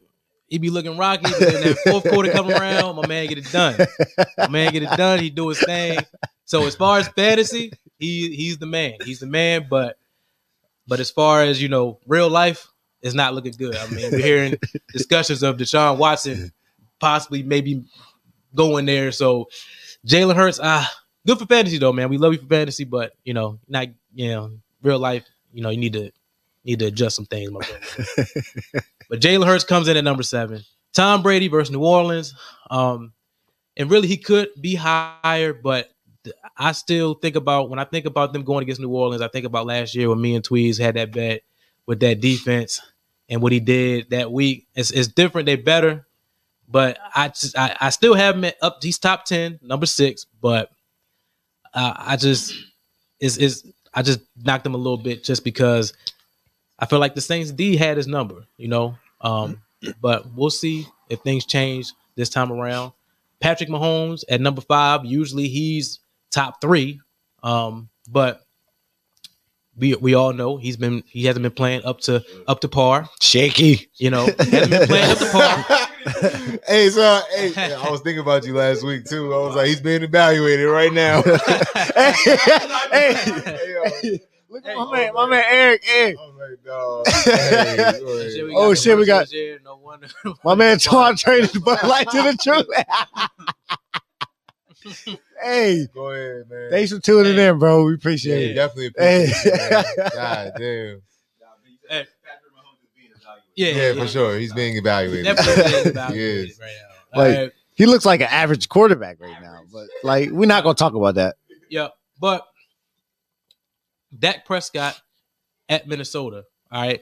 he 0.51 0.57
be 0.57 0.69
looking 0.69 0.97
rocky. 0.97 1.23
But 1.23 1.39
then 1.39 1.63
that 1.63 1.77
fourth 1.87 2.07
quarter 2.09 2.29
come 2.29 2.51
around, 2.51 2.97
my 2.97 3.07
man 3.07 3.25
get 3.27 3.37
it 3.37 3.51
done. 3.51 3.75
My 4.37 4.49
man 4.49 4.73
get 4.73 4.83
it 4.83 4.89
done. 4.97 5.19
He 5.19 5.29
do 5.29 5.47
his 5.47 5.63
thing. 5.63 5.97
So 6.43 6.65
as 6.67 6.75
far 6.75 6.99
as 6.99 7.07
fantasy, 7.07 7.71
he 7.97 8.35
he's 8.35 8.57
the 8.57 8.65
man. 8.65 8.95
He's 9.05 9.21
the 9.21 9.27
man. 9.27 9.67
But 9.69 9.97
but 10.85 10.99
as 10.99 11.09
far 11.09 11.41
as 11.41 11.61
you 11.61 11.69
know, 11.69 11.99
real 12.05 12.29
life 12.29 12.67
is 13.01 13.15
not 13.15 13.33
looking 13.33 13.53
good. 13.53 13.77
I 13.77 13.87
mean, 13.87 14.11
we're 14.11 14.19
hearing 14.19 14.55
discussions 14.91 15.41
of 15.41 15.55
Deshaun 15.55 15.97
Watson 15.97 16.51
possibly 16.99 17.43
maybe 17.43 17.85
going 18.53 18.85
there. 18.85 19.13
So 19.13 19.47
Jalen 20.05 20.35
Hurts, 20.35 20.59
ah, 20.61 20.91
good 21.25 21.39
for 21.39 21.45
fantasy 21.45 21.77
though, 21.77 21.93
man. 21.93 22.09
We 22.09 22.17
love 22.17 22.33
you 22.33 22.39
for 22.39 22.47
fantasy, 22.47 22.83
but 22.83 23.13
you 23.23 23.33
know, 23.33 23.57
not 23.69 23.87
you 24.13 24.31
know, 24.31 24.51
real 24.83 24.99
life, 24.99 25.23
you 25.53 25.63
know, 25.63 25.69
you 25.69 25.77
need 25.77 25.93
to 25.93 26.11
need 26.63 26.79
to 26.79 26.85
adjust 26.85 27.15
some 27.15 27.25
things, 27.25 27.51
my 27.51 27.59
but 29.09 29.19
Jalen 29.19 29.45
Hurts 29.45 29.63
comes 29.63 29.87
in 29.87 29.97
at 29.97 30.03
number 30.03 30.23
seven. 30.23 30.61
Tom 30.93 31.23
Brady 31.23 31.47
versus 31.47 31.71
New 31.71 31.83
Orleans. 31.83 32.33
Um, 32.69 33.13
and 33.77 33.89
really 33.89 34.07
he 34.07 34.17
could 34.17 34.49
be 34.59 34.75
higher, 34.75 35.53
but 35.53 35.89
I 36.57 36.73
still 36.73 37.15
think 37.15 37.35
about 37.35 37.69
when 37.69 37.79
I 37.79 37.83
think 37.85 38.05
about 38.05 38.33
them 38.33 38.43
going 38.43 38.63
against 38.63 38.81
New 38.81 38.89
Orleans, 38.89 39.21
I 39.21 39.27
think 39.27 39.45
about 39.45 39.65
last 39.65 39.95
year 39.95 40.09
when 40.09 40.21
me 40.21 40.35
and 40.35 40.43
Tweez 40.43 40.79
had 40.79 40.95
that 40.95 41.11
bet 41.11 41.41
with 41.87 41.99
that 42.01 42.19
defense 42.19 42.81
and 43.29 43.41
what 43.41 43.51
he 43.51 43.59
did 43.59 44.09
that 44.11 44.31
week. 44.31 44.67
It's, 44.75 44.91
it's 44.91 45.07
different, 45.07 45.45
they 45.45 45.55
better, 45.55 46.05
but 46.67 46.99
I 47.15 47.29
just 47.29 47.57
I, 47.57 47.75
I 47.79 47.89
still 47.89 48.13
have 48.13 48.35
him 48.35 48.51
up. 48.61 48.79
He's 48.83 48.99
top 48.99 49.25
ten, 49.25 49.59
number 49.61 49.85
six, 49.85 50.25
but 50.41 50.69
uh, 51.73 51.93
I 51.97 52.17
just 52.17 52.53
is 53.19 53.37
is 53.37 53.65
I 53.93 54.03
just 54.03 54.19
knocked 54.37 54.65
him 54.65 54.75
a 54.75 54.77
little 54.77 54.97
bit 54.97 55.23
just 55.23 55.43
because 55.43 55.93
I 56.81 56.87
feel 56.87 56.99
like 56.99 57.15
the 57.15 57.21
Saints 57.21 57.51
D 57.51 57.77
had 57.77 57.97
his 57.97 58.07
number, 58.07 58.45
you 58.57 58.67
know. 58.67 58.97
Um, 59.21 59.61
but 60.01 60.25
we'll 60.35 60.49
see 60.49 60.87
if 61.09 61.19
things 61.19 61.45
change 61.45 61.93
this 62.15 62.29
time 62.29 62.51
around. 62.51 62.91
Patrick 63.39 63.69
Mahomes 63.69 64.23
at 64.29 64.41
number 64.41 64.61
five. 64.61 65.05
Usually 65.05 65.47
he's 65.47 65.99
top 66.31 66.59
three, 66.59 66.99
um, 67.43 67.89
but 68.09 68.41
we 69.77 69.95
we 69.95 70.13
all 70.15 70.33
know 70.33 70.57
he's 70.57 70.77
been 70.77 71.03
he 71.07 71.25
hasn't 71.25 71.43
been 71.43 71.51
playing 71.51 71.83
up 71.85 72.01
to 72.01 72.23
up 72.47 72.61
to 72.61 72.67
par. 72.67 73.07
Shaky. 73.21 73.89
You 73.95 74.09
know, 74.09 74.25
hasn't 74.25 74.71
been 74.71 74.87
playing 74.87 75.11
up 75.11 75.17
to 75.17 75.29
par. 75.31 75.87
hey, 76.67 76.89
so 76.89 77.21
hey, 77.35 77.53
I 77.73 77.89
was 77.89 78.01
thinking 78.01 78.19
about 78.19 78.45
you 78.45 78.55
last 78.55 78.83
week 78.83 79.05
too. 79.05 79.33
I 79.33 79.37
was 79.37 79.55
like, 79.55 79.67
he's 79.67 79.81
being 79.81 80.03
evaluated 80.03 80.67
right 80.67 80.93
now. 80.93 81.21
hey, 81.95 82.13
hey, 82.91 83.21
Hey, 84.01 84.19
look 84.51 84.65
at 84.67 84.75
my 84.75 84.83
oh, 84.83 84.91
man, 84.91 85.13
my 85.13 85.25
man 85.27 85.43
Eric. 85.49 85.83
Eric. 85.89 86.15
I'm 86.21 86.37
like, 86.37 86.63
dog. 86.65 87.07
Hey, 87.07 87.75
Shit, 87.77 88.01
go 88.01 88.17
ahead. 88.19 88.49
Oh, 88.55 88.73
shit, 88.73 88.97
we 88.97 89.05
got- 89.05 89.27
here, 89.29 89.59
No 89.63 89.77
wonder. 89.77 90.07
My 90.43 90.53
man 90.55 90.77
Twan 90.77 91.17
traded 91.17 91.63
Bud 91.63 91.81
Light 91.83 92.09
to 92.09 92.21
the 92.21 92.37
truth. 92.43 92.67
hey, 95.43 95.87
Go 95.93 96.09
ahead, 96.11 96.49
man. 96.49 96.69
thanks 96.71 96.91
for 96.91 96.99
tuning 96.99 97.35
Hey. 97.35 97.47
in, 97.49 97.59
bro. 97.59 97.83
We 97.85 97.91
Yeah, 97.91 97.95
appreciate 97.95 98.51
it. 98.51 98.53
definitely 98.55 98.91
Hey. 98.97 99.23
appreciate 99.25 99.53
it. 99.53 100.13
God 100.13 100.51
damn. 100.57 101.01
Hey. 101.89 102.07
Patrick 102.23 102.53
Mahomes 102.55 102.81
is 102.83 102.89
being 102.95 103.11
evaluated. 103.15 103.43
Yeah, 103.55 103.67
Yeah, 103.75 103.93
for 104.01 104.07
sure. 104.07 104.37
He's 104.39 104.53
being 104.53 104.77
evaluated. 104.77 105.25
Definitely 105.35 105.91
being 105.91 106.11
He 106.13 106.19
is. 106.49 106.59
right 106.59 106.67
now. 107.13 107.19
Like- 107.21 107.35
All 107.37 107.41
right. 107.43 107.51
He 107.75 107.85
looks 107.87 108.05
like 108.05 108.21
an 108.21 108.27
average 108.29 108.69
quarterback 108.69 109.19
right 109.19 109.41
now, 109.41 109.61
but 109.73 109.87
like 110.03 110.29
we're 110.29 110.45
not 110.45 110.63
gonna 110.63 110.75
talk 110.75 110.93
about 110.93 111.15
that. 111.15 111.35
Yeah, 111.69 111.87
but 112.19 112.45
Dak 114.17 114.45
Prescott 114.45 114.99
at 115.69 115.87
Minnesota. 115.87 116.43
All 116.71 116.81
right, 116.81 117.01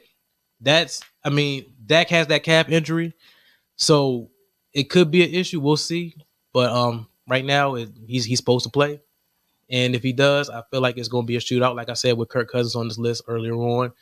that's 0.60 1.02
I 1.24 1.30
mean 1.30 1.66
Dak 1.84 2.08
has 2.10 2.28
that 2.28 2.42
calf 2.42 2.68
injury, 2.68 3.14
so 3.76 4.30
it 4.72 4.84
could 4.90 5.10
be 5.10 5.24
an 5.24 5.34
issue. 5.34 5.60
We'll 5.60 5.76
see, 5.76 6.14
but 6.52 6.70
um, 6.70 7.08
right 7.28 7.44
now 7.44 7.76
it, 7.76 7.90
he's 8.06 8.24
he's 8.24 8.38
supposed 8.38 8.64
to 8.64 8.70
play, 8.70 9.00
and 9.70 9.94
if 9.94 10.02
he 10.02 10.12
does, 10.12 10.50
I 10.50 10.62
feel 10.70 10.80
like 10.80 10.98
it's 10.98 11.08
going 11.08 11.24
to 11.24 11.28
be 11.28 11.36
a 11.36 11.40
shootout. 11.40 11.76
Like 11.76 11.88
I 11.88 11.94
said 11.94 12.16
with 12.16 12.28
Kirk 12.28 12.50
Cousins 12.50 12.76
on 12.76 12.88
this 12.88 12.98
list 12.98 13.22
earlier 13.28 13.54
on, 13.54 13.92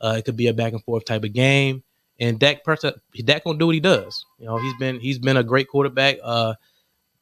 uh, 0.00 0.14
it 0.18 0.24
could 0.24 0.36
be 0.36 0.48
a 0.48 0.54
back 0.54 0.72
and 0.72 0.82
forth 0.84 1.04
type 1.04 1.24
of 1.24 1.32
game. 1.32 1.82
And 2.20 2.38
Dak 2.38 2.64
Prescott, 2.64 2.94
Dak 3.24 3.44
gonna 3.44 3.58
do 3.58 3.66
what 3.66 3.74
he 3.74 3.80
does. 3.80 4.24
You 4.38 4.46
know, 4.46 4.56
he's 4.58 4.74
been 4.74 4.98
he's 4.98 5.18
been 5.18 5.36
a 5.36 5.44
great 5.44 5.68
quarterback 5.68 6.16
uh 6.22 6.54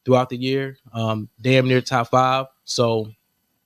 throughout 0.05 0.29
the 0.29 0.37
year, 0.37 0.77
um, 0.93 1.29
damn 1.41 1.67
near 1.67 1.81
top 1.81 2.07
five. 2.09 2.45
So 2.63 3.11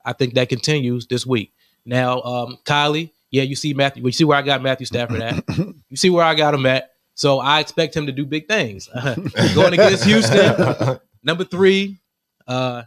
I 0.03 0.13
think 0.13 0.33
that 0.33 0.49
continues 0.49 1.05
this 1.05 1.25
week. 1.25 1.53
Now, 1.85 2.21
um, 2.21 2.57
Kylie, 2.65 3.11
yeah, 3.31 3.43
you 3.43 3.55
see 3.55 3.73
Matthew. 3.73 4.03
You 4.03 4.11
see 4.11 4.23
where 4.23 4.37
I 4.37 4.41
got 4.41 4.61
Matthew 4.61 4.85
Stafford 4.85 5.21
at. 5.21 5.43
you 5.57 5.95
see 5.95 6.09
where 6.09 6.25
I 6.25 6.35
got 6.35 6.53
him 6.53 6.65
at. 6.65 6.91
So 7.15 7.39
I 7.39 7.59
expect 7.59 7.95
him 7.95 8.05
to 8.05 8.11
do 8.11 8.25
big 8.25 8.47
things. 8.47 8.87
Going 9.55 9.73
against 9.73 10.05
Houston, 10.05 10.99
number 11.23 11.43
three, 11.43 11.99
uh, 12.47 12.83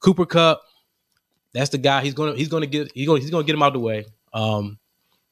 Cooper 0.00 0.26
Kupp. 0.26 0.62
That's 1.52 1.70
the 1.70 1.78
guy. 1.78 2.02
He's 2.02 2.14
gonna 2.14 2.34
he's 2.36 2.48
gonna 2.48 2.66
get 2.66 2.92
he's 2.94 3.06
gonna 3.06 3.20
he's 3.20 3.30
gonna 3.30 3.44
get 3.44 3.54
him 3.54 3.62
out 3.62 3.68
of 3.68 3.72
the 3.74 3.80
way. 3.80 4.04
Um, 4.32 4.78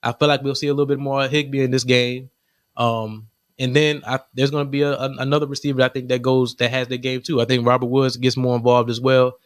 I 0.03 0.13
feel 0.13 0.29
like 0.29 0.43
we'll 0.43 0.55
see 0.55 0.69
a 0.69 0.73
little 0.73 0.87
bit 0.87 0.99
more 0.99 1.27
Higbee 1.27 1.63
in 1.63 1.71
this 1.71 1.85
game. 1.85 2.31
Um, 2.77 3.29
and 3.59 3.75
then 3.75 4.03
I, 4.07 4.21
there's 4.35 4.51
going 4.51 4.67
to 4.67 4.71
be 4.71 4.83
a, 4.83 4.93
a- 4.93 5.17
another 5.19 5.47
receiver 5.47 5.83
I 5.83 5.89
think 5.89 6.09
that 6.09 6.23
goes 6.23 6.57
that 6.57 6.71
has 6.71 6.89
the 6.89 6.99
game 6.99 7.23
too. 7.23 7.41
I 7.41 7.45
think 7.45 7.67
Robert 7.67 7.87
Woods 7.87 8.17
gets 8.17 8.37
more 8.37 8.57
involved 8.57 8.91
as 8.91 9.01
well. 9.01 9.39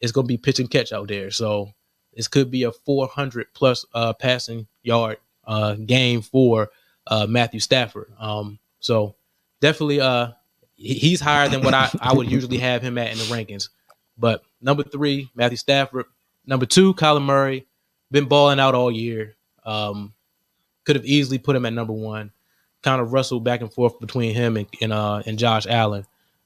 It's 0.00 0.12
going 0.12 0.26
to 0.26 0.28
be 0.28 0.38
pitch 0.38 0.58
and 0.58 0.70
catch 0.70 0.92
out 0.92 1.08
there, 1.08 1.30
so 1.30 1.70
this 2.14 2.28
could 2.28 2.50
be 2.50 2.64
a 2.64 2.72
400 2.72 3.52
plus 3.54 3.86
uh, 3.94 4.12
passing 4.12 4.66
yard 4.82 5.18
uh, 5.46 5.74
game 5.74 6.22
for 6.22 6.70
uh, 7.06 7.26
Matthew 7.28 7.60
Stafford. 7.60 8.12
Um, 8.18 8.58
so 8.80 9.16
definitely, 9.60 10.00
uh, 10.00 10.32
he's 10.74 11.20
higher 11.20 11.48
than 11.48 11.62
what 11.62 11.74
I, 11.74 11.90
I 12.00 12.12
would 12.12 12.30
usually 12.30 12.58
have 12.58 12.82
him 12.82 12.98
at 12.98 13.12
in 13.12 13.18
the 13.18 13.24
rankings. 13.24 13.68
But 14.18 14.42
number 14.60 14.82
three, 14.82 15.30
Matthew 15.34 15.56
Stafford. 15.56 16.06
Number 16.46 16.66
two, 16.66 16.94
Kyler 16.94 17.22
Murray. 17.22 17.66
Been 18.10 18.26
balling 18.26 18.60
out 18.60 18.74
all 18.74 18.90
year. 18.90 19.36
Um, 19.64 20.12
could 20.84 20.96
have 20.96 21.04
easily 21.04 21.38
put 21.38 21.56
him 21.56 21.64
at 21.64 21.72
number 21.72 21.92
one. 21.92 22.30
Kind 22.82 23.00
of 23.00 23.12
wrestled 23.12 23.44
back 23.44 23.60
and 23.60 23.72
forth 23.72 23.98
between 24.00 24.34
him 24.34 24.56
and 24.56 24.66
and, 24.80 24.92
uh, 24.92 25.22
and 25.24 25.38
Josh 25.38 25.66
Allen. 25.66 26.04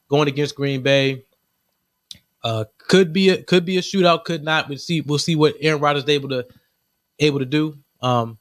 Going 0.08 0.28
against 0.28 0.54
Green 0.54 0.82
Bay, 0.82 1.24
uh, 2.46 2.64
could 2.78 3.12
be 3.12 3.30
a 3.30 3.42
could 3.42 3.64
be 3.64 3.76
a 3.76 3.80
shootout, 3.80 4.22
could 4.22 4.44
not. 4.44 4.68
We'll 4.68 4.78
see. 4.78 5.00
We'll 5.00 5.18
see 5.18 5.34
what 5.34 5.56
Aaron 5.60 5.80
Rodgers 5.80 6.08
able 6.08 6.28
to 6.28 6.46
able 7.18 7.40
to 7.40 7.44
do. 7.44 7.76
Um, 8.00 8.38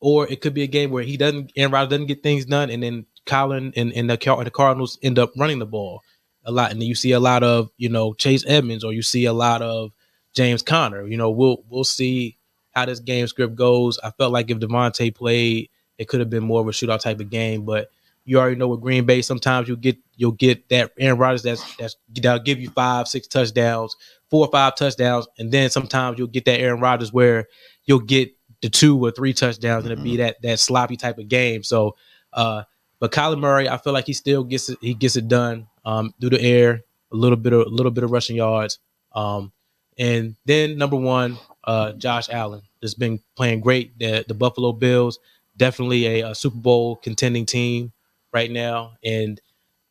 or 0.00 0.30
it 0.30 0.42
could 0.42 0.52
be 0.52 0.64
a 0.64 0.66
game 0.66 0.90
where 0.90 1.02
he 1.02 1.16
doesn't 1.16 1.52
Aaron 1.56 1.72
Rodgers 1.72 1.88
doesn't 1.88 2.08
get 2.08 2.22
things 2.22 2.44
done, 2.44 2.68
and 2.68 2.82
then 2.82 3.06
Colin 3.24 3.72
and, 3.74 3.90
and 3.94 4.10
the 4.10 4.34
and 4.34 4.46
the 4.46 4.50
Cardinals 4.50 4.98
end 5.02 5.18
up 5.18 5.32
running 5.34 5.60
the 5.60 5.66
ball 5.66 6.02
a 6.44 6.52
lot, 6.52 6.72
and 6.72 6.82
you 6.82 6.94
see 6.94 7.12
a 7.12 7.20
lot 7.20 7.42
of 7.42 7.70
you 7.78 7.88
know 7.88 8.12
Chase 8.12 8.44
Edmonds, 8.46 8.84
or 8.84 8.92
you 8.92 9.00
see 9.00 9.24
a 9.24 9.32
lot 9.32 9.62
of 9.62 9.92
James 10.34 10.60
Conner. 10.60 11.06
You 11.06 11.16
know, 11.16 11.30
we'll 11.30 11.64
we'll 11.70 11.84
see 11.84 12.36
how 12.72 12.84
this 12.84 13.00
game 13.00 13.26
script 13.28 13.54
goes. 13.54 13.98
I 14.04 14.10
felt 14.10 14.30
like 14.30 14.50
if 14.50 14.58
Davante 14.58 15.14
played, 15.14 15.70
it 15.96 16.06
could 16.06 16.20
have 16.20 16.28
been 16.28 16.44
more 16.44 16.60
of 16.60 16.68
a 16.68 16.72
shootout 16.72 17.00
type 17.00 17.18
of 17.18 17.30
game, 17.30 17.64
but 17.64 17.88
you 18.28 18.38
already 18.38 18.56
know 18.56 18.68
with 18.68 18.82
Green 18.82 19.06
Bay, 19.06 19.22
sometimes 19.22 19.68
you'll 19.68 19.78
get 19.78 19.96
you'll 20.16 20.32
get 20.32 20.68
that 20.68 20.92
Aaron 20.98 21.18
Rodgers 21.18 21.42
that's 21.42 21.76
that's 21.76 21.96
that'll 22.14 22.44
give 22.44 22.60
you 22.60 22.70
five, 22.70 23.08
six 23.08 23.26
touchdowns, 23.26 23.96
four 24.30 24.46
or 24.46 24.50
five 24.52 24.76
touchdowns, 24.76 25.26
and 25.38 25.50
then 25.50 25.70
sometimes 25.70 26.18
you'll 26.18 26.28
get 26.28 26.44
that 26.44 26.60
Aaron 26.60 26.80
Rodgers 26.80 27.12
where 27.12 27.46
you'll 27.86 28.00
get 28.00 28.30
the 28.60 28.68
two 28.68 29.02
or 29.02 29.10
three 29.10 29.32
touchdowns 29.32 29.84
and 29.84 29.92
it'll 29.92 30.04
be 30.04 30.18
that 30.18 30.40
that 30.42 30.58
sloppy 30.58 30.96
type 30.96 31.18
of 31.18 31.28
game. 31.28 31.62
So 31.62 31.96
uh 32.32 32.64
but 33.00 33.12
Kyler 33.12 33.38
Murray, 33.38 33.68
I 33.68 33.78
feel 33.78 33.92
like 33.92 34.06
he 34.06 34.12
still 34.12 34.44
gets 34.44 34.68
it 34.68 34.78
he 34.80 34.94
gets 34.94 35.16
it 35.16 35.28
done 35.28 35.68
um 35.84 36.12
through 36.20 36.30
the 36.30 36.42
air, 36.42 36.82
a 37.12 37.16
little 37.16 37.36
bit 37.36 37.52
of 37.52 37.66
a 37.66 37.70
little 37.70 37.92
bit 37.92 38.04
of 38.04 38.10
rushing 38.10 38.36
yards. 38.36 38.78
Um 39.12 39.52
and 39.96 40.36
then 40.44 40.76
number 40.76 40.96
one, 40.96 41.38
uh 41.64 41.92
Josh 41.92 42.28
Allen 42.30 42.62
has 42.82 42.94
been 42.94 43.20
playing 43.36 43.60
great. 43.60 43.98
The 43.98 44.24
the 44.26 44.34
Buffalo 44.34 44.72
Bills, 44.72 45.18
definitely 45.56 46.20
a, 46.20 46.30
a 46.30 46.34
Super 46.34 46.58
Bowl 46.58 46.96
contending 46.96 47.46
team 47.46 47.92
right 48.32 48.50
now. 48.50 48.92
And 49.04 49.40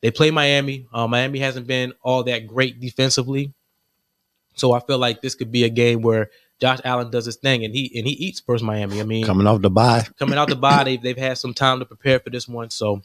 they 0.00 0.10
play 0.10 0.30
Miami. 0.30 0.86
Uh, 0.92 1.06
Miami 1.06 1.38
hasn't 1.38 1.66
been 1.66 1.92
all 2.02 2.22
that 2.24 2.46
great 2.46 2.80
defensively. 2.80 3.52
So 4.54 4.72
I 4.72 4.80
feel 4.80 4.98
like 4.98 5.22
this 5.22 5.34
could 5.34 5.52
be 5.52 5.64
a 5.64 5.68
game 5.68 6.02
where 6.02 6.30
Josh 6.60 6.80
Allen 6.84 7.10
does 7.10 7.26
his 7.26 7.36
thing 7.36 7.64
and 7.64 7.72
he 7.74 7.92
and 7.96 8.06
he 8.06 8.12
eats 8.14 8.40
first 8.40 8.64
Miami. 8.64 9.00
I 9.00 9.04
mean, 9.04 9.24
Coming 9.24 9.46
off 9.46 9.62
the 9.62 9.70
bye. 9.70 10.06
coming 10.18 10.36
out 10.38 10.48
the 10.48 10.56
bye, 10.56 10.82
they've, 10.84 11.00
they've 11.00 11.16
had 11.16 11.38
some 11.38 11.54
time 11.54 11.78
to 11.78 11.84
prepare 11.84 12.18
for 12.18 12.30
this 12.30 12.48
one. 12.48 12.70
So 12.70 13.02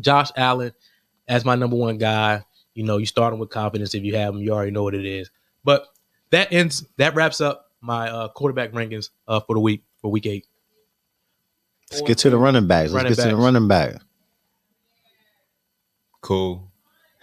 Josh 0.00 0.30
Allen 0.36 0.72
as 1.28 1.44
my 1.44 1.54
number 1.54 1.76
one 1.76 1.98
guy. 1.98 2.44
You 2.74 2.84
know, 2.84 2.96
you 2.96 3.04
start 3.06 3.34
him 3.34 3.38
with 3.38 3.50
confidence. 3.50 3.94
If 3.94 4.02
you 4.02 4.16
have 4.16 4.34
him, 4.34 4.40
you 4.40 4.52
already 4.52 4.70
know 4.70 4.82
what 4.82 4.94
it 4.94 5.04
is. 5.04 5.30
But 5.62 5.86
that 6.30 6.52
ends 6.52 6.84
that 6.96 7.14
wraps 7.14 7.40
up 7.40 7.70
my 7.82 8.08
uh, 8.08 8.28
quarterback 8.28 8.72
rankings 8.72 9.10
uh, 9.28 9.40
for 9.40 9.54
the 9.54 9.60
week 9.60 9.84
for 10.00 10.10
week 10.10 10.26
eight. 10.26 10.46
Let's 11.90 12.02
get 12.02 12.18
to 12.18 12.30
the 12.30 12.38
running 12.38 12.66
backs. 12.66 12.90
Let's 12.90 13.04
Running 13.04 13.16
get 13.16 13.22
to 13.24 13.36
the 13.36 13.36
running 13.36 13.68
back. 13.68 13.96
Cool. 16.22 16.70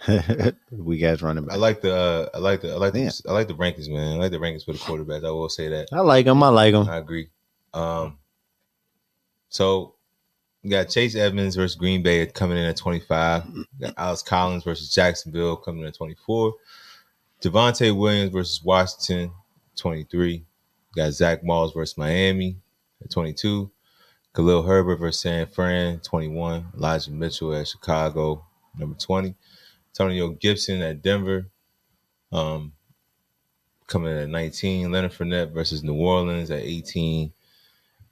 we 0.70 0.98
guys 0.98 1.22
running 1.22 1.44
back. 1.44 1.54
I 1.54 1.58
like 1.58 1.80
the 1.80 1.94
uh, 1.94 2.28
I 2.32 2.38
like 2.38 2.60
the 2.60 2.72
I 2.72 2.76
like 2.76 2.92
the, 2.92 3.22
I 3.28 3.32
like 3.32 3.48
the 3.48 3.54
rankings, 3.54 3.90
man. 3.90 4.14
I 4.14 4.16
like 4.16 4.30
the 4.30 4.38
rankings 4.38 4.64
for 4.64 4.72
the 4.72 4.78
quarterbacks. 4.78 5.26
I 5.26 5.30
will 5.30 5.48
say 5.48 5.68
that. 5.68 5.88
I 5.92 6.00
like 6.00 6.26
them. 6.26 6.42
I 6.42 6.48
like 6.48 6.72
them. 6.72 6.88
I 6.88 6.98
agree. 6.98 7.28
Um, 7.74 8.18
so 9.48 9.96
we 10.62 10.70
got 10.70 10.88
Chase 10.88 11.16
Edmonds 11.16 11.56
versus 11.56 11.76
Green 11.76 12.02
Bay 12.02 12.24
coming 12.26 12.56
in 12.56 12.64
at 12.64 12.76
25. 12.76 13.46
We 13.52 13.64
got 13.80 13.94
Alex 13.96 14.22
Collins 14.22 14.64
versus 14.64 14.94
Jacksonville 14.94 15.56
coming 15.56 15.82
in 15.82 15.88
at 15.88 15.96
24. 15.96 16.54
Javonte 17.42 17.96
Williams 17.96 18.32
versus 18.32 18.62
Washington, 18.62 19.32
23. 19.76 20.26
We 20.26 20.44
got 20.94 21.12
Zach 21.12 21.42
Moss 21.42 21.72
versus 21.72 21.96
Miami 21.96 22.58
at 23.02 23.10
22. 23.10 23.70
Khalil 24.34 24.62
Herbert 24.62 24.96
versus 24.96 25.22
San 25.22 25.46
Fran, 25.46 26.00
21. 26.00 26.66
Elijah 26.76 27.10
Mitchell 27.10 27.54
at 27.54 27.68
Chicago, 27.68 28.44
number 28.78 28.96
20. 28.96 29.34
Antonio 29.92 30.28
Gibson 30.30 30.80
at 30.82 31.02
Denver, 31.02 31.46
um, 32.32 32.72
coming 33.86 34.12
in 34.12 34.18
at 34.18 34.28
19. 34.28 34.92
Leonard 34.92 35.12
Fournette 35.12 35.52
versus 35.52 35.82
New 35.82 35.94
Orleans 35.94 36.50
at 36.50 36.60
18. 36.60 37.32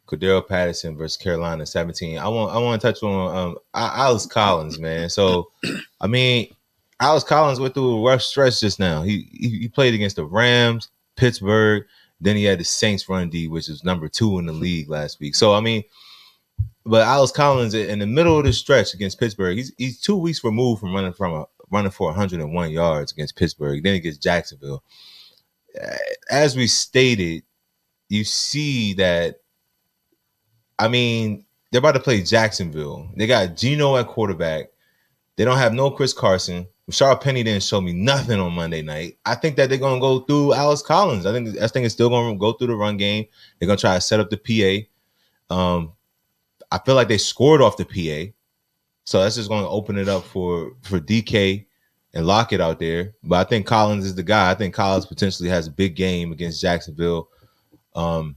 Cordarrelle 0.07 0.47
Patterson 0.47 0.97
versus 0.97 1.19
Carolina 1.19 1.67
17. 1.67 2.19
I 2.19 2.29
want 2.29 2.51
I 2.53 2.59
want 2.59 2.81
to 2.81 2.87
touch 2.87 3.03
on 3.03 3.37
um 3.37 3.57
A- 3.75 3.93
Alex 3.99 4.25
Collins, 4.27 4.79
man. 4.79 5.11
So 5.11 5.51
I 6.01 6.07
mean, 6.07 6.55
Alex 6.99 7.25
Collins 7.25 7.61
went 7.61 7.75
through 7.75 7.99
a 7.99 8.11
rough 8.11 8.23
stretch 8.23 8.61
just 8.61 8.81
now. 8.81 9.03
He 9.03 9.29
he, 9.33 9.51
he 9.51 9.69
played 9.69 9.93
against 9.93 10.17
the 10.17 10.25
Rams, 10.25 10.89
Pittsburgh, 11.17 11.85
then 12.21 12.37
he 12.37 12.45
had 12.45 12.59
the 12.59 12.65
Saints 12.65 13.09
run 13.09 13.29
D, 13.31 13.49
which 13.49 13.69
was 13.69 13.85
number 13.85 14.09
two 14.09 14.39
in 14.39 14.47
the 14.47 14.53
league 14.53 14.89
last 14.89 15.21
week. 15.21 15.35
So 15.35 15.53
I 15.55 15.61
mean, 15.61 15.85
but 16.89 17.07
Alex 17.07 17.33
Collins 17.33 17.75
in 17.75 17.99
the 17.99 18.07
middle 18.07 18.39
of 18.39 18.47
the 18.47 18.53
stretch 18.53 18.95
against 18.95 19.21
Pittsburgh, 19.21 19.59
he's 19.59 19.73
he's 19.77 20.01
two 20.01 20.17
weeks 20.17 20.43
removed 20.43 20.81
from 20.81 20.95
running 20.95 21.13
from 21.13 21.35
a 21.35 21.45
running 21.71 21.91
for 21.91 22.07
101 22.07 22.71
yards 22.71 23.13
against 23.13 23.37
Pittsburgh. 23.37 23.83
Then 23.83 23.93
he 23.93 24.01
gets 24.01 24.17
Jacksonville. 24.17 24.83
As 26.31 26.57
we 26.57 26.67
stated, 26.67 27.43
you 28.09 28.25
see 28.25 28.95
that. 28.95 29.37
I 30.79 30.89
mean, 30.89 31.45
they're 31.71 31.81
about 31.81 31.93
to 31.93 32.01
play 32.01 32.23
Jacksonville. 32.23 33.11
They 33.17 33.27
got 33.27 33.55
Geno 33.55 33.97
at 33.97 34.07
quarterback. 34.07 34.71
They 35.37 35.45
don't 35.45 35.59
have 35.59 35.75
no 35.75 35.91
Chris 35.91 36.15
Carson. 36.15 36.69
Rashaad 36.91 37.21
Penny 37.21 37.43
didn't 37.43 37.65
show 37.65 37.83
me 37.83 37.93
nothing 37.93 38.41
on 38.41 38.55
Monday 38.55 38.81
night. 38.81 39.19
I 39.27 39.35
think 39.35 39.57
that 39.57 39.69
they're 39.69 39.77
gonna 39.77 40.01
go 40.01 40.21
through 40.21 40.55
Alex 40.55 40.81
Collins. 40.81 41.27
I 41.27 41.33
think 41.33 41.59
I 41.61 41.69
think 41.69 41.85
it's 41.85 41.95
still 41.95 42.09
gonna 42.09 42.39
go 42.39 42.53
through 42.53 42.69
the 42.69 42.77
run 42.77 42.97
game. 42.97 43.27
They're 43.59 43.67
gonna 43.67 43.77
try 43.77 43.95
to 43.95 44.01
set 44.01 44.21
up 44.21 44.31
the 44.31 44.39
PA. 44.39 45.55
Um, 45.55 45.93
I 46.71 46.79
feel 46.79 46.95
like 46.95 47.09
they 47.09 47.19
scored 47.19 47.63
off 47.63 47.77
the 47.77 47.85
PA, 47.85 48.33
so 49.05 49.21
that's 49.21 49.37
just 49.37 49.49
gonna 49.49 49.69
open 49.69 49.97
it 49.99 50.09
up 50.09 50.25
for 50.25 50.73
for 50.83 51.01
DK 51.01 51.67
and 52.15 52.27
Lockett 52.27 52.61
out 52.61 52.79
there. 52.79 53.15
But 53.23 53.47
I 53.47 53.49
think 53.49 53.67
Collins 53.67 54.05
is 54.05 54.15
the 54.15 54.23
guy. 54.23 54.51
I 54.51 54.55
think 54.55 54.75
Collins 54.75 55.07
potentially 55.07 55.49
has 55.49 55.67
a 55.67 55.73
big 55.73 55.97
game 55.97 56.33
against 56.33 56.61
Jacksonville. 56.61 57.29
Um, 57.95 58.37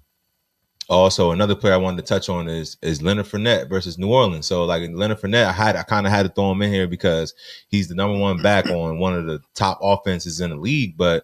also, 0.90 1.32
another 1.32 1.56
player 1.56 1.74
I 1.74 1.78
wanted 1.78 2.06
to 2.06 2.14
touch 2.14 2.28
on 2.28 2.50
is 2.50 2.78
is 2.82 3.02
Leonard 3.02 3.26
Fournette 3.26 3.70
versus 3.70 3.98
New 3.98 4.12
Orleans. 4.12 4.46
So, 4.46 4.66
like 4.66 4.90
Leonard 4.92 5.20
Fournette, 5.20 5.46
I 5.46 5.54
had 5.54 5.76
I 5.76 5.84
kind 5.84 6.06
of 6.06 6.12
had 6.12 6.24
to 6.24 6.30
throw 6.30 6.52
him 6.52 6.62
in 6.62 6.72
here 6.72 6.88
because 6.88 7.34
he's 7.70 7.88
the 7.88 7.96
number 7.96 8.20
one 8.20 8.42
back 8.42 8.66
on 8.68 9.00
one 9.00 9.16
of 9.16 9.26
the 9.26 9.40
top 9.56 9.80
offenses 9.82 10.42
in 10.42 10.50
the 10.50 10.58
league. 10.58 10.98
But 10.98 11.24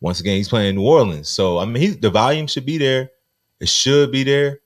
once 0.00 0.20
again, 0.20 0.36
he's 0.36 0.48
playing 0.48 0.76
New 0.76 0.86
Orleans, 0.86 1.28
so 1.28 1.58
I 1.58 1.66
mean, 1.66 1.82
he, 1.82 1.88
the 1.88 2.10
volume 2.10 2.46
should 2.46 2.64
be 2.64 2.78
there. 2.78 3.10
It 3.60 3.68
should 3.68 4.10
be 4.10 4.24
there, 4.24 4.60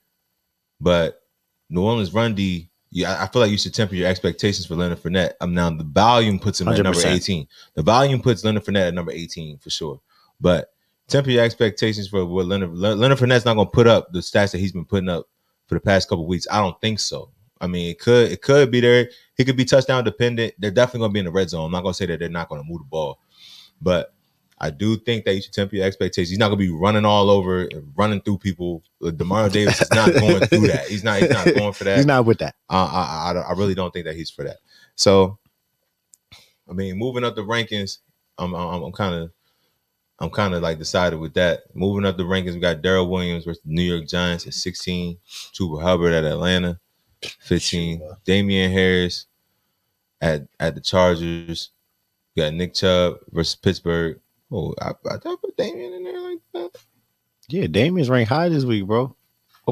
but 0.80 1.22
New 1.68 1.82
Orleans 1.82 2.12
run 2.12 2.34
D. 2.34 2.68
Yeah, 2.90 3.22
I 3.22 3.26
feel 3.26 3.42
like 3.42 3.50
you 3.50 3.58
should 3.58 3.74
temper 3.74 3.94
your 3.94 4.08
expectations 4.08 4.66
for 4.66 4.76
Leonard 4.76 5.02
Fournette. 5.02 5.32
Um, 5.40 5.52
now 5.52 5.68
the 5.70 5.84
volume 5.84 6.38
puts 6.38 6.60
him 6.60 6.68
at 6.68 6.82
number 6.82 7.06
eighteen. 7.06 7.46
The 7.74 7.82
volume 7.82 8.22
puts 8.22 8.44
Leonard 8.44 8.64
Fournette 8.64 8.88
at 8.88 8.94
number 8.94 9.12
eighteen 9.12 9.58
for 9.58 9.70
sure, 9.70 10.00
but 10.40 10.72
temper 11.08 11.30
your 11.30 11.44
expectations 11.44 12.08
for 12.08 12.24
what 12.24 12.46
Leonard 12.46 12.72
Leonard 12.74 13.18
Fournette's 13.18 13.44
not 13.44 13.54
going 13.54 13.66
to 13.66 13.72
put 13.72 13.86
up 13.86 14.12
the 14.12 14.20
stats 14.20 14.52
that 14.52 14.58
he's 14.58 14.72
been 14.72 14.84
putting 14.84 15.08
up 15.08 15.28
for 15.66 15.74
the 15.74 15.80
past 15.80 16.08
couple 16.08 16.26
weeks. 16.26 16.46
I 16.50 16.60
don't 16.60 16.80
think 16.80 17.00
so. 17.00 17.30
I 17.60 17.66
mean, 17.66 17.90
it 17.90 17.98
could 17.98 18.30
it 18.30 18.42
could 18.42 18.70
be 18.70 18.80
there. 18.80 19.10
He 19.36 19.44
could 19.44 19.56
be 19.56 19.64
touchdown 19.64 20.04
dependent. 20.04 20.54
They're 20.58 20.70
definitely 20.70 21.00
going 21.00 21.10
to 21.10 21.14
be 21.14 21.20
in 21.20 21.26
the 21.26 21.32
red 21.32 21.50
zone. 21.50 21.66
I'm 21.66 21.72
not 21.72 21.82
going 21.82 21.92
to 21.92 21.96
say 21.96 22.06
that 22.06 22.20
they're 22.20 22.28
not 22.28 22.48
going 22.48 22.62
to 22.62 22.68
move 22.68 22.80
the 22.80 22.84
ball, 22.84 23.18
but 23.80 24.14
I 24.58 24.70
do 24.70 24.96
think 24.96 25.24
that 25.24 25.34
you 25.34 25.42
should 25.42 25.52
temper 25.52 25.76
your 25.76 25.84
expectations. 25.84 26.30
He's 26.30 26.38
not 26.38 26.48
going 26.48 26.58
to 26.58 26.64
be 26.64 26.72
running 26.72 27.04
all 27.04 27.28
over 27.28 27.64
and 27.64 27.92
running 27.94 28.22
through 28.22 28.38
people. 28.38 28.82
Uh, 29.04 29.10
Demario 29.10 29.52
Davis 29.52 29.82
is 29.82 29.90
not 29.90 30.12
going 30.14 30.40
through 30.46 30.68
that. 30.68 30.86
He's 30.88 31.04
not. 31.04 31.20
He's 31.20 31.30
not 31.30 31.44
going 31.54 31.72
for 31.72 31.84
that. 31.84 31.96
He's 31.96 32.06
not 32.06 32.24
with 32.24 32.38
that. 32.38 32.54
I, 32.70 32.78
I, 32.78 33.32
I, 33.32 33.40
I 33.40 33.52
really 33.52 33.74
don't 33.74 33.92
think 33.92 34.06
that 34.06 34.16
he's 34.16 34.30
for 34.30 34.44
that. 34.44 34.56
So, 34.94 35.38
I 36.68 36.72
mean, 36.72 36.96
moving 36.96 37.22
up 37.22 37.36
the 37.36 37.42
rankings, 37.42 37.98
I'm 38.38 38.54
I'm, 38.54 38.92
kind 38.92 39.14
of 39.14 39.30
I'm 40.18 40.30
kind 40.30 40.54
of 40.54 40.62
like 40.62 40.78
decided 40.78 41.18
with 41.20 41.34
that. 41.34 41.64
Moving 41.74 42.06
up 42.06 42.16
the 42.16 42.22
rankings, 42.22 42.54
we 42.54 42.60
got 42.60 42.82
Darrel 42.82 43.10
Williams 43.10 43.44
versus 43.44 43.62
the 43.62 43.74
New 43.74 43.82
York 43.82 44.08
Giants 44.08 44.46
at 44.46 44.54
16, 44.54 45.18
Chuba 45.52 45.82
Hubbard 45.82 46.14
at 46.14 46.24
Atlanta, 46.24 46.80
15, 47.40 48.00
Damien 48.24 48.72
Harris 48.72 49.26
at 50.22 50.48
at 50.58 50.74
the 50.74 50.80
Chargers. 50.80 51.70
We 52.34 52.42
got 52.42 52.54
Nick 52.54 52.72
Chubb 52.72 53.18
versus 53.30 53.56
Pittsburgh. 53.56 54.18
Oh, 54.50 54.74
I, 54.80 54.90
I 54.90 54.92
thought 54.92 55.26
I 55.26 55.34
put 55.40 55.56
Damien 55.56 55.92
in 55.92 56.04
there 56.04 56.20
like 56.20 56.38
that. 56.54 56.70
Yeah, 57.48 57.66
Damien's 57.66 58.10
ranked 58.10 58.28
high 58.28 58.48
this 58.48 58.64
week, 58.64 58.86
bro. 58.86 59.14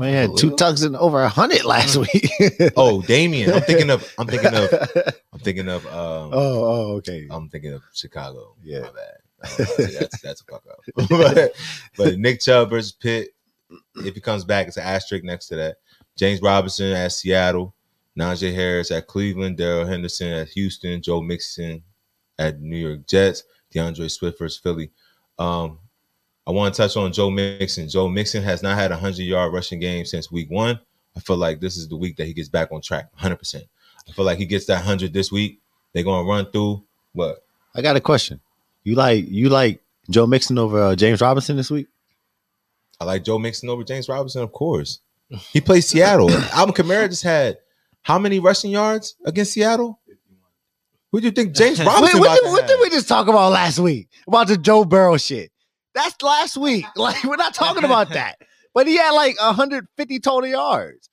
Man 0.01 0.13
had 0.13 0.37
two 0.37 0.57
tucks 0.57 0.83
and 0.83 0.97
over 0.97 1.23
a 1.23 1.29
hundred 1.29 1.65
last 1.65 1.97
week. 2.15 2.31
Oh, 2.77 3.01
Damien. 3.03 3.53
I'm 3.53 3.63
thinking 3.63 3.91
of 3.91 4.13
I'm 4.19 4.27
thinking 4.27 4.53
of 4.53 4.73
I'm 5.33 5.39
thinking 5.39 5.69
of 5.69 5.87
um 5.87 6.31
oh, 6.33 6.65
oh, 6.65 6.93
okay. 6.97 7.29
I'm 7.31 7.49
thinking 7.49 7.73
of 7.73 7.83
Chicago. 7.93 8.57
Yeah. 8.63 8.81
My 8.81 8.91
bad. 8.91 9.17
Oh, 9.61 9.65
that's 9.77 10.21
that's 10.21 10.41
a 10.41 10.45
fuck 10.45 10.65
up. 10.69 10.81
but, 11.09 11.53
but 11.97 12.19
Nick 12.19 12.41
Chubb 12.41 12.71
versus 12.71 12.93
Pitt, 12.93 13.35
if 13.97 14.15
he 14.15 14.21
comes 14.21 14.45
back, 14.45 14.67
it's 14.67 14.79
an 14.79 14.85
asterisk 14.85 15.23
next 15.25 15.47
to 15.49 15.57
that. 15.57 15.77
James 16.17 16.41
Robinson 16.43 16.93
at 16.93 17.13
Seattle, 17.13 17.75
Najee 18.19 18.55
Harris 18.55 18.91
at 18.91 19.07
Cleveland, 19.07 19.59
Darrell 19.59 19.87
Henderson 19.87 20.29
at 20.29 20.49
Houston, 20.49 21.03
Joe 21.03 21.21
Mixon 21.21 21.83
at 22.39 22.61
New 22.61 22.77
York 22.77 23.07
Jets, 23.07 23.45
D'Andre 23.75 24.09
Swift 24.09 24.39
versus 24.39 24.59
Philly. 24.59 24.91
Um, 25.39 25.79
I 26.47 26.51
want 26.51 26.75
to 26.75 26.83
touch 26.83 26.97
on 26.97 27.13
Joe 27.13 27.31
Mixon. 27.31 27.89
Joe 27.89 28.09
Mixon 28.09 28.43
has 28.43 28.63
not 28.63 28.77
had 28.79 28.93
a 28.93 28.97
hundred 28.97 29.23
yard 29.23 29.53
rushing 29.53 29.81
game 29.81 30.05
since 30.05 30.31
week 30.31 30.51
one. 30.51 30.79
I 31.17 31.21
feel 31.21 31.37
like 31.37 31.61
this 31.61 31.77
is 31.77 31.89
the 31.89 31.97
week 31.97 32.17
that 32.17 32.27
he 32.27 32.33
gets 32.33 32.49
back 32.49 32.73
on 32.73 32.81
track, 32.81 33.11
100. 33.13 33.37
percent 33.37 33.65
I 34.09 34.13
feel 34.13 34.25
like 34.25 34.39
he 34.39 34.47
gets 34.47 34.67
that 34.67 34.83
hundred 34.83 35.13
this 35.13 35.33
week. 35.33 35.61
They're 35.93 36.05
gonna 36.05 36.29
run 36.29 36.51
through 36.51 36.83
what 37.13 37.45
I 37.75 37.83
got 37.83 37.97
a 37.97 38.01
question. 38.01 38.41
You 38.83 38.95
like 38.95 39.27
you 39.29 39.49
like 39.49 39.81
Joe 40.11 40.27
Mixon 40.27 40.59
over 40.59 40.81
uh, 40.81 40.97
James 40.97 41.21
Robinson 41.21 41.57
this 41.57 41.71
week? 41.71 41.89
I 43.01 43.05
like 43.05 43.25
Joe 43.25 43.39
Mixon 43.39 43.69
over 43.69 43.83
James 43.83 44.09
Robinson, 44.09 44.43
of 44.43 44.53
course. 44.53 45.01
He 45.53 45.61
plays 45.61 45.87
Seattle. 45.87 46.31
Alvin 46.53 46.75
Kamara 46.75 47.09
just 47.09 47.23
had 47.23 47.59
how 48.03 48.19
many 48.19 48.39
rushing 48.39 48.71
yards 48.71 49.17
against 49.25 49.53
Seattle? 49.53 49.99
Who 51.15 51.21
do 51.21 51.27
you 51.27 51.31
think 51.31 51.55
James 51.55 51.79
Wait, 51.79 51.87
Robinson? 51.87 52.19
what, 52.19 52.43
did, 52.43 52.51
what 52.51 52.67
did 52.67 52.81
we 52.81 52.91
just 52.91 53.07
talk 53.07 53.29
about 53.29 53.53
last 53.53 53.79
week 53.79 54.09
about 54.27 54.49
the 54.49 54.57
Joe 54.57 54.85
Burrow 54.85 55.17
shit? 55.17 55.53
That's 55.95 56.21
last 56.21 56.57
week. 56.57 56.85
Like 56.97 57.23
we're 57.23 57.37
not 57.37 57.55
talking 57.55 57.85
about 57.85 58.09
that. 58.09 58.39
But 58.75 58.89
he 58.89 58.97
had 58.97 59.11
like 59.13 59.41
150 59.41 60.19
total 60.19 60.51
yards. 60.51 61.09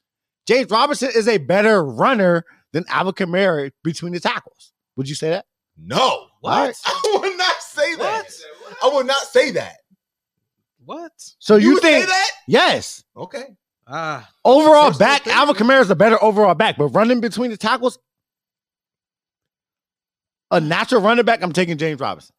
James 0.47 0.71
Robinson 0.71 1.11
is 1.13 1.27
a 1.27 1.37
better 1.37 1.85
runner 1.85 2.43
than 2.71 2.83
Alvin 2.89 3.13
Kamara 3.13 3.69
between 3.83 4.13
the 4.13 4.19
tackles. 4.19 4.73
Would 4.95 5.07
you 5.07 5.13
say 5.13 5.29
that? 5.29 5.45
No, 5.77 6.25
What? 6.39 6.75
I 6.85 7.17
would 7.21 7.37
not 7.37 7.61
say 7.61 7.93
that. 7.97 8.25
I 8.83 8.89
would 8.91 9.05
not 9.05 9.21
say 9.21 9.51
that. 9.51 9.75
What? 10.83 11.11
So 11.37 11.57
you, 11.57 11.75
would 11.75 11.83
say 11.83 11.99
think 11.99 12.07
that? 12.07 12.31
yes? 12.47 13.03
Okay. 13.15 13.55
Ah, 13.85 14.27
Overall 14.43 14.97
back, 14.97 15.21
opinion. 15.21 15.37
Alvin 15.41 15.55
Kamara 15.55 15.81
is 15.81 15.91
a 15.91 15.95
better 15.95 16.17
overall 16.23 16.55
back, 16.55 16.77
but 16.77 16.87
running 16.87 17.21
between 17.21 17.51
the 17.51 17.57
tackles, 17.57 17.99
a 20.51 20.59
natural 20.59 21.01
running 21.01 21.25
back, 21.25 21.41
I'm 21.41 21.53
taking 21.53 21.77
James 21.77 21.99
Robinson. 21.99 22.35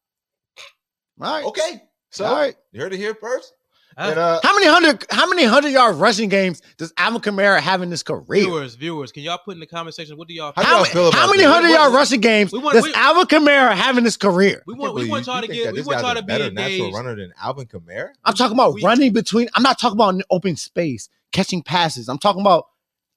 All 1.21 1.33
right. 1.33 1.45
Okay. 1.45 1.81
So 2.11 2.25
All 2.25 2.35
right. 2.35 2.55
you 2.71 2.79
heard 2.81 2.93
it 2.93 2.97
here 2.97 3.15
first. 3.15 3.53
And, 3.95 4.17
uh, 4.17 4.39
How 4.41 4.55
many 4.55 4.65
hundred 4.65 5.05
how 5.11 5.29
many 5.29 5.43
hundred 5.43 5.69
yard 5.69 5.97
rushing 5.97 6.27
games 6.27 6.63
does 6.77 6.91
Alvin 6.97 7.21
Kamara 7.21 7.59
have 7.59 7.83
in 7.83 7.91
his 7.91 8.01
career? 8.01 8.41
Viewers, 8.43 8.73
viewers, 8.73 9.11
can 9.11 9.21
y'all 9.21 9.37
put 9.37 9.53
in 9.53 9.59
the 9.59 9.67
comment 9.67 9.93
section 9.93 10.17
what 10.17 10.27
do 10.27 10.33
y'all? 10.33 10.51
How? 10.55 10.63
How, 10.63 10.71
y'all 10.71 10.81
many- 10.81 10.93
feel 10.93 11.11
how 11.11 11.29
many 11.29 11.43
hundred 11.43 11.69
yard 11.69 11.93
rushing 11.93 12.19
games 12.19 12.51
we 12.51 12.57
want- 12.57 12.73
does 12.73 12.85
we- 12.85 12.93
Alvin 12.95 13.25
Kamara 13.27 13.73
have 13.75 13.99
in 13.99 14.03
his 14.03 14.17
career? 14.17 14.63
We 14.65 14.73
want, 14.73 14.95
we 14.95 15.07
want 15.07 15.27
you 15.27 15.33
y'all 15.33 15.41
to 15.43 15.47
get, 15.47 15.73
we 15.73 15.81
want 15.83 15.91
guy's 15.97 16.01
y'all 16.01 16.11
a 16.11 16.15
to 16.15 16.21
be 16.23 16.27
better 16.27 16.49
natural 16.51 16.73
engaged. 16.87 16.95
runner 16.95 17.15
than 17.15 17.33
Alvin 17.39 17.67
Kamara. 17.67 18.09
I'm 18.25 18.33
talking 18.33 18.57
about 18.57 18.73
We- 18.73 18.81
running 18.81 19.13
between. 19.13 19.47
I'm 19.53 19.61
not 19.61 19.77
talking 19.77 19.97
about 19.97 20.15
in 20.15 20.23
open 20.31 20.55
space, 20.55 21.07
catching 21.31 21.61
passes. 21.61 22.09
I'm 22.09 22.17
talking 22.17 22.41
about 22.41 22.65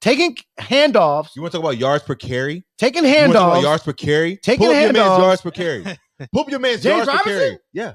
taking 0.07 0.37
handoffs, 0.59 1.35
You 1.35 1.41
want 1.41 1.51
to 1.51 1.57
talk 1.57 1.65
about 1.65 1.77
yards 1.77 2.03
per 2.03 2.15
carry? 2.15 2.63
taking 2.77 3.03
You 3.05 3.11
want 3.11 3.27
to 3.27 3.33
talk 3.33 3.41
about 3.47 3.57
handoffs. 3.57 3.63
yards 3.63 3.83
per 3.83 3.93
carry? 3.93 4.37
Taking 4.37 4.65
Pull 4.67 4.75
up 4.75 4.81
your 4.81 4.91
man's 4.93 5.05
handoffs. 5.07 5.19
yards 5.19 5.41
per 5.41 5.51
carry. 5.51 5.83
Pull 6.33 6.41
up 6.41 6.49
your 6.49 6.59
man's 6.59 6.81
James 6.83 7.05
yards 7.05 7.21
per 7.23 7.29
carry. 7.29 7.57
Yeah. 7.73 7.93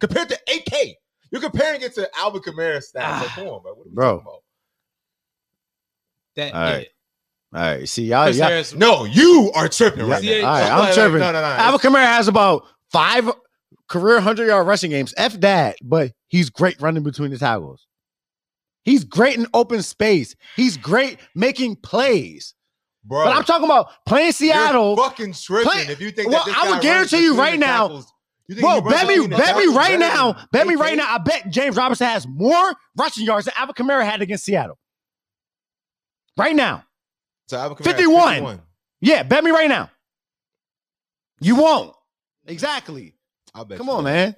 Compared 0.00 0.28
to 0.30 0.38
AK. 0.52 0.96
You're 1.30 1.40
comparing 1.40 1.80
it 1.82 1.94
to 1.94 2.08
Alvin 2.18 2.42
Kamara's 2.42 2.90
stats. 2.94 3.20
Like, 3.20 3.30
Ah. 3.30 3.32
come 3.36 3.46
on, 3.48 3.62
bro. 3.62 3.72
What 3.74 3.86
are 3.86 3.88
we 3.88 3.94
Bro. 3.94 4.42
That, 6.36 6.54
All 6.54 6.60
right. 6.60 6.88
yeah. 7.52 7.58
All 7.60 7.76
right, 7.76 7.88
see 7.88 8.04
y'all. 8.04 8.30
Y'all 8.30 8.48
Harris, 8.48 8.74
No, 8.74 9.04
you 9.04 9.50
are 9.54 9.68
tripping 9.68 10.06
right 10.06 10.22
Yeah, 10.22 10.40
now. 10.40 10.46
all 10.48 10.54
right, 10.60 10.72
I'm 10.72 10.84
no, 10.88 10.94
tripping. 10.94 11.18
No, 11.20 11.32
no, 11.32 11.40
no. 11.42 11.46
Alvin 11.46 11.80
Kamara 11.92 12.04
has 12.06 12.26
about 12.28 12.64
five 12.90 13.30
career 13.88 14.20
hundred 14.20 14.46
yard 14.46 14.66
rushing 14.66 14.90
games. 14.90 15.12
F 15.18 15.38
that, 15.40 15.76
but 15.82 16.12
he's 16.28 16.48
great 16.48 16.80
running 16.80 17.02
between 17.02 17.30
the 17.30 17.36
tackles. 17.38 17.86
He's 18.84 19.04
great 19.04 19.36
in 19.38 19.46
open 19.54 19.82
space. 19.82 20.34
He's 20.56 20.76
great 20.76 21.18
making 21.34 21.76
plays. 21.76 22.54
Bro, 23.04 23.24
But 23.24 23.36
I'm 23.36 23.44
talking 23.44 23.64
about 23.64 23.90
playing 24.06 24.32
Seattle. 24.32 24.96
fucking 24.96 25.32
tripping 25.34 25.70
Play- 25.70 25.82
if 25.88 26.00
you 26.00 26.10
think 26.12 26.30
Well, 26.30 26.44
that 26.44 26.54
this 26.54 26.64
I 26.64 26.70
would 26.70 26.82
guarantee 26.82 27.22
you 27.24 27.36
right 27.36 27.58
now- 27.58 27.88
tackles. 27.88 28.12
You 28.48 28.60
Bro, 28.60 28.82
bet 28.82 29.06
me, 29.06 29.26
bet 29.28 29.56
me 29.56 29.66
right 29.68 29.98
now, 29.98 30.36
bet 30.50 30.66
me 30.66 30.74
right 30.74 30.96
now. 30.96 31.14
I 31.14 31.18
bet 31.18 31.48
James 31.48 31.76
Robinson 31.76 32.06
has 32.08 32.26
more 32.26 32.74
rushing 32.98 33.24
yards 33.24 33.46
than 33.46 33.54
Alvin 33.56 33.74
Kamara 33.74 34.04
had 34.04 34.20
against 34.20 34.44
Seattle. 34.44 34.78
Right 36.36 36.54
now. 36.54 36.84
So 37.48 37.56
Alvin 37.56 37.76
Kamara 37.78 37.84
has 37.86 37.94
51. 37.94 38.60
Yeah, 39.00 39.22
bet 39.22 39.42
me 39.44 39.52
right 39.52 39.68
now. 39.68 39.90
You 41.40 41.56
won't. 41.56 41.94
Exactly. 42.46 43.14
I'll 43.54 43.64
bet 43.64 43.78
Come 43.78 43.88
on, 43.88 44.04
man. 44.04 44.36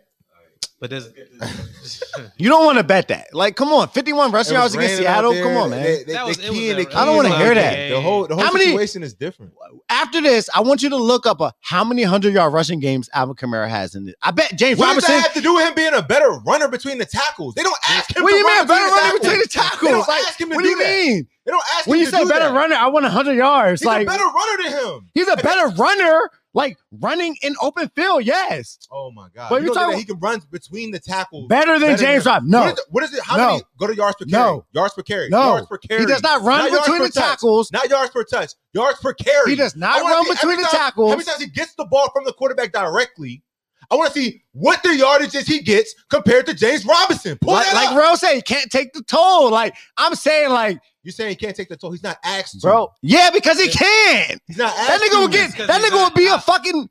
But 0.85 0.91
there's 0.91 1.09
You 2.37 2.51
don't 2.51 2.64
want 2.66 2.76
to 2.76 2.85
bet 2.85 3.09
that. 3.09 3.32
Like, 3.32 3.57
come 3.57 3.68
on, 3.72 3.89
51 3.89 4.32
rushing 4.32 4.53
yards 4.55 4.74
against 4.74 4.99
Seattle. 4.99 5.32
Come 5.32 5.57
on, 5.57 5.70
man. 5.70 5.82
They, 5.82 6.05
they, 6.05 6.12
That 6.12 6.26
was- 6.26 6.39
it 6.39 6.43
key 6.53 6.68
was 6.74 6.78
in 6.85 6.87
key 6.91 6.95
I 6.95 7.05
don't 7.07 7.16
wanna 7.16 7.37
hear 7.39 7.55
that. 7.55 7.89
The 7.89 8.01
whole 8.01 8.26
the 8.26 8.35
whole 8.35 8.45
How 8.45 8.53
many- 8.53 8.66
situation 8.66 9.03
is 9.03 9.14
different. 9.14 9.53
After 9.89 10.20
this, 10.20 10.51
I 10.55 10.61
want 10.61 10.82
you 10.82 10.91
to 10.91 10.97
look 10.97 11.26
up 11.26 11.41
a, 11.41 11.53
how 11.61 11.85
many 11.85 12.03
100 12.03 12.35
yard 12.35 12.53
rushing 12.53 12.80
games 12.80 13.09
Alvin 13.14 13.35
Kamara 13.37 13.68
has 13.68 13.95
in 13.95 14.09
it. 14.09 14.14
I 14.22 14.30
bet 14.30 14.57
James 14.59 14.78
What 14.78 14.95
does 14.95 15.07
that 15.07 15.22
have 15.22 15.32
to 15.35 15.41
do 15.41 15.55
with 15.55 15.66
him 15.68 15.74
being 15.74 15.95
a 15.95 16.03
better 16.03 16.30
runner 16.47 16.68
between 16.68 16.99
the 16.99 17.05
tackles? 17.07 17.55
They 17.55 17.62
don't 17.62 17.78
ask 17.89 18.14
him. 18.14 18.22
What 18.22 18.30
do 18.30 18.37
you 18.37 18.47
run 18.47 18.59
mean, 18.59 18.66
better 18.68 18.85
between 18.85 18.95
the 18.95 19.01
runner 19.01 19.18
between 19.20 19.39
the 19.41 19.47
tackles. 19.49 19.70
tackles? 19.70 19.89
They 19.89 19.91
don't 19.93 20.09
Like, 20.09 20.28
ask 20.28 20.41
him 20.41 20.49
to 20.51 20.55
what 20.57 20.62
do 20.64 20.68
do 20.68 20.70
you 20.70 20.78
that. 20.85 20.95
mean? 21.07 21.26
They 21.47 21.51
don't 21.51 21.64
ask 21.76 21.87
When 21.87 21.97
him 21.99 22.01
you 22.01 22.11
to 22.11 22.16
say 22.16 22.22
do 22.24 22.28
better 22.28 22.49
that. 22.49 22.55
runner, 22.55 22.74
I 22.76 22.87
want 22.89 23.05
100 23.05 23.32
yards. 23.35 23.80
He's 23.80 23.87
like, 23.87 24.03
a 24.03 24.11
better 24.11 24.24
runner 24.24 24.62
than 24.62 24.72
him. 24.95 25.11
he's 25.14 25.28
a 25.28 25.37
better 25.37 25.68
runner, 25.76 26.30
like 26.55 26.79
running 26.93 27.37
in 27.43 27.55
open 27.61 27.91
field, 27.97 28.25
yes. 28.25 28.79
Oh 28.91 29.11
my 29.11 29.29
god! 29.35 29.49
But 29.51 29.57
you 29.57 29.67
you're 29.67 29.75
know 29.75 29.81
that 29.81 29.81
talking- 29.87 29.99
he 29.99 30.05
can 30.05 30.19
run 30.21 30.41
between 30.51 30.91
the 30.93 31.01
tackles 31.01 31.49
Better 31.49 31.79
than 31.79 31.99
James 31.99 32.25
him. 32.25 32.31
Robinson. 32.33 32.51
No. 32.51 32.61
What 32.63 32.73
is, 32.73 32.79
it, 32.79 32.85
what 32.91 33.05
is 33.05 33.15
it? 33.15 33.23
How 33.25 33.37
No. 33.37 33.47
many? 33.51 33.63
Go 33.79 33.87
to 33.89 33.95
yards 33.97 34.17
per 34.19 34.25
carry. 34.25 34.41
No. 34.41 34.65
Yards 34.73 34.95
per 34.95 35.03
carry. 35.03 35.29
No. 35.31 35.43
Yards 35.43 35.67
per 35.67 35.79
carry. 35.79 36.01
He 36.01 36.07
does 36.07 36.23
not 36.23 36.43
run 36.43 36.71
yards 36.73 36.87
between 36.87 37.03
the 37.03 37.09
touch. 37.09 37.15
tackles. 37.25 37.73
Not 37.73 37.91
yards 37.91 38.11
per 38.11 38.25
touch. 38.25 38.53
Yards 38.73 39.01
per 39.01 39.13
carry. 39.15 39.51
He 39.51 39.57
does 39.57 39.77
not 39.77 40.01
run 40.03 40.25
see 40.25 40.33
between 40.35 40.57
the 40.59 40.63
time- 40.63 40.71
tackles. 40.73 41.11
How 41.11 41.17
many 41.17 41.25
times 41.25 41.41
he 41.43 41.49
gets 41.51 41.75
the 41.75 41.85
ball 41.87 42.09
from 42.13 42.25
the 42.25 42.33
quarterback 42.33 42.73
directly? 42.73 43.43
I 43.91 43.97
want 43.97 44.15
to 44.15 44.19
see 44.19 44.43
what 44.53 44.83
the 44.83 44.89
yardages 44.91 45.47
he 45.47 45.61
gets 45.61 45.95
compared 46.09 46.47
to 46.47 46.55
James 46.55 46.87
Robinson. 46.87 47.37
Pull 47.43 47.53
Like, 47.53 47.67
that 47.67 47.93
like. 47.93 47.97
Rose 48.03 48.21
said, 48.21 48.35
he 48.35 48.41
can't 48.43 48.71
take 48.71 48.95
the 48.95 49.03
toll. 49.03 49.51
Like, 49.51 49.75
I'm 49.99 50.15
saying, 50.15 50.49
like, 50.51 50.79
You 51.05 51.13
saying 51.13 51.31
he 51.31 51.37
can't 51.37 51.55
take 51.55 51.69
the 51.69 51.77
toll? 51.77 51.93
He's 51.93 52.03
not 52.03 52.17
asked 52.25 52.53
to. 52.61 52.67
bro, 52.67 52.91
yeah, 53.03 53.31
because 53.31 53.61
he 53.61 53.69
can. 53.69 54.39
He's 54.47 54.57
not 54.59 54.73
asked 54.77 54.89
That 54.89 55.01
nigga 55.01 55.13
to. 55.13 55.19
will 55.21 55.29
get, 55.29 55.57
that 55.69 55.81
nigga 55.83 55.93
will 55.93 56.11
be 56.11 56.27
a 56.27 56.39
fucking, 56.41 56.89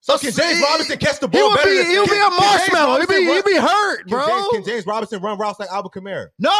So 0.00 0.18
can 0.18 0.32
James 0.32 0.60
Robinson 0.62 0.98
catch 0.98 1.18
the 1.20 1.26
he 1.28 1.38
ball 1.38 1.48
will 1.50 1.56
better? 1.56 1.70
be, 1.70 1.76
than, 1.78 1.86
he'll 1.86 2.06
can- 2.06 2.14
be 2.14 2.20
a 2.20 2.30
marshmallow. 2.40 2.98
He'll 2.98 3.06
be, 3.08 3.24
he'll 3.24 3.42
be 3.42 3.56
hurt, 3.56 4.00
Can 4.00 4.08
bro. 4.08 4.26
James, 4.26 4.48
can 4.52 4.64
James 4.64 4.86
Robinson 4.86 5.20
run 5.22 5.38
routes 5.38 5.58
like 5.58 5.70
Alvin 5.70 5.90
Kamara? 5.90 6.26
No, 6.38 6.52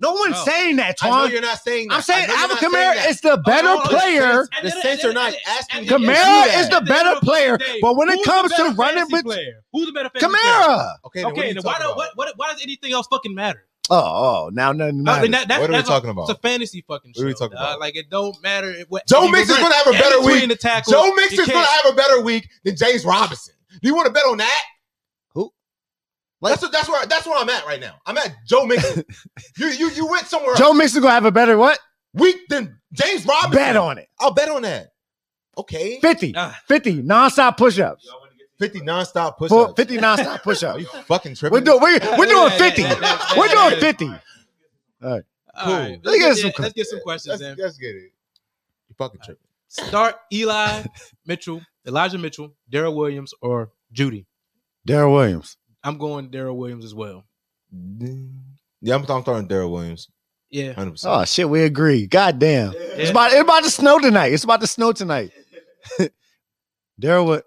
no 0.00 0.12
one's 0.14 0.32
No. 0.34 0.44
saying 0.44 0.76
that, 0.76 0.96
I 1.00 1.08
know 1.10 1.24
you're 1.26 1.40
not 1.40 1.58
saying 1.62 1.86
that. 1.88 1.94
I'm 1.94 2.02
saying 2.02 2.24
I 2.24 2.26
know 2.26 2.34
you're 2.34 2.42
Alvin 2.50 2.68
Kamara 2.70 2.94
that. 2.96 3.08
is 3.10 3.20
the 3.20 3.36
better 3.46 3.68
Oh, 3.68 3.74
no, 3.76 3.82
no, 3.84 3.88
player. 3.88 4.48
The 4.64 4.70
Saints 4.82 5.04
are 5.04 5.12
not 5.12 5.32
asking 5.46 5.84
you 5.84 5.94
him 5.94 6.02
Kamara 6.02 6.14
that. 6.14 6.60
is 6.60 6.68
the 6.68 6.80
better 6.80 7.20
player, 7.20 7.56
but 7.80 7.96
when 7.96 8.08
it 8.08 8.14
Who's 8.16 8.24
the 8.26 8.30
comes 8.32 8.52
to 8.54 8.62
running 8.64 8.76
fantasy 8.96 9.12
with 9.12 9.24
player? 9.24 9.62
who's 9.72 9.86
the 9.86 9.92
better 9.92 10.10
fantasy 10.10 10.26
player? 10.26 10.52
Kamara. 10.54 10.94
Okay, 11.06 11.22
then 11.22 11.30
Okay, 11.32 11.48
you 11.48 11.54
then 11.54 11.62
why 11.62 11.74
don't 11.78 11.82
about? 11.92 11.96
what, 11.96 12.10
what 12.16 12.32
why 12.36 12.50
does 12.52 12.60
anything 12.62 12.92
else 12.92 13.06
fucking 13.06 13.32
matter? 13.34 13.64
Oh, 13.90 13.96
oh, 14.46 14.50
now 14.52 14.72
nothing 14.72 15.02
matters. 15.02 15.22
then 15.22 15.30
that- 15.48 15.48
What 15.60 15.68
are 15.68 15.72
we 15.72 15.76
that's 15.76 15.88
a- 15.88 15.92
talking 15.92 16.10
about? 16.10 16.22
It's 16.30 16.38
a 16.38 16.40
fantasy 16.42 16.84
fucking 16.86 17.12
show. 17.14 17.20
What 17.20 17.24
are 17.24 17.28
we 17.28 17.34
talking 17.34 17.56
dog. 17.56 17.66
about? 17.68 17.80
Like 17.80 17.96
it 17.96 18.08
don't 18.10 18.40
matter. 18.42 18.74
What, 18.88 19.06
Joe 19.06 19.24
if 19.24 19.26
you 19.26 19.32
Mixon's 19.32 19.58
gonna 19.58 19.74
have 19.74 19.86
a 19.88 19.92
better 19.92 20.20
week. 20.22 20.48
The 20.48 20.56
tackles, 20.56 20.94
Joe 20.94 21.12
Mixon's 21.14 21.48
gonna 21.48 21.66
have 21.66 21.92
a 21.92 21.96
better 21.96 22.20
week 22.22 22.48
than 22.64 22.76
James 22.76 23.04
Robinson. 23.04 23.54
Do 23.82 23.88
you 23.88 23.94
want 23.94 24.06
to 24.06 24.12
bet 24.12 24.24
on 24.24 24.36
that? 24.38 24.62
Who? 25.34 25.52
Like- 26.40 26.52
that's 26.52 26.62
what, 26.62 26.72
that's 26.72 26.88
where 26.88 27.06
that's 27.06 27.26
where 27.26 27.38
I'm 27.38 27.48
at 27.50 27.66
right 27.66 27.80
now. 27.80 27.96
I'm 28.06 28.16
at 28.18 28.34
Joe 28.46 28.64
Mixon. 28.66 29.04
you 29.58 29.66
you 29.68 29.90
you 29.90 30.06
went 30.06 30.26
somewhere 30.26 30.54
Joe 30.54 30.66
else. 30.68 30.76
Mixon 30.78 31.02
gonna 31.02 31.14
have 31.14 31.24
a 31.24 31.32
better 31.32 31.58
what? 31.58 31.78
week 32.14 32.36
than 32.48 32.78
James 32.92 33.26
Robinson. 33.26 33.52
Bet 33.52 33.76
on 33.76 33.98
it. 33.98 34.08
I'll 34.20 34.32
bet 34.32 34.48
on 34.48 34.62
that. 34.62 34.90
Okay, 35.58 35.98
50. 36.00 36.32
Ah. 36.36 36.58
50 36.66 37.02
nonstop 37.02 37.58
push-ups. 37.58 38.08
Fifty 38.58 38.80
nonstop 38.80 39.38
push 39.38 39.48
Full- 39.48 39.64
ups. 39.66 39.74
50 39.76 39.96
nonstop 39.98 40.26
Are 40.26 40.38
push-ups. 40.38 40.80
you 40.80 40.86
fucking 40.86 41.34
tripping? 41.34 41.52
We're 41.58 41.64
doing 41.64 41.80
we're, 41.80 41.98
we're 42.18 42.26
doing 42.26 42.50
Yeah, 42.52 42.58
50. 42.58 42.82
that- 42.82 43.00
that- 43.00 43.34
We're 43.36 43.48
doing 43.48 43.80
50. 43.80 44.06
All 44.06 44.14
right, 45.02 45.22
Cool. 45.64 45.72
let's, 45.74 46.00
Let's 46.04 46.18
get 46.18 46.18
get, 46.18 46.36
some 46.36 46.52
let's 46.62 46.74
get 46.74 46.86
some 46.86 47.00
questions 47.00 47.40
Let's, 47.40 47.58
in. 47.58 47.64
let's 47.64 47.76
get 47.78 47.94
it. 47.96 48.12
You 48.88 48.94
fucking 48.96 49.20
tripping. 49.24 49.42
Start 49.68 50.16
Eli 50.32 50.84
Mitchell, 51.26 51.60
Elijah 51.86 52.18
Mitchell, 52.18 52.52
Darrel 52.70 52.94
Williams, 52.94 53.32
or 53.40 53.70
Judy. 53.90 54.26
Darrel 54.86 55.12
Williams. 55.14 55.56
I'm 55.82 55.98
going 55.98 56.28
Darrel 56.30 56.56
Williams 56.56 56.84
as 56.84 56.94
well. 56.94 57.24
Yeah, 58.80 58.94
I'm, 58.96 59.04
I'm 59.08 59.24
throwing 59.24 59.46
Darrel 59.48 59.72
Williams. 59.72 60.08
Yeah. 60.50 60.74
100%. 60.74 61.04
Oh 61.06 61.24
shit, 61.24 61.48
we 61.48 61.62
agree. 61.62 62.06
God 62.06 62.38
damn. 62.38 62.72
It's 62.76 63.10
about 63.10 63.32
it's 63.32 63.40
about 63.40 63.64
to 63.64 63.70
snow 63.70 63.98
tonight. 63.98 64.32
It's 64.34 64.44
about 64.44 64.60
to 64.60 64.66
snow 64.66 64.92
tonight. 64.92 65.32
Darrel 67.00 67.24
Wi- 67.26 67.42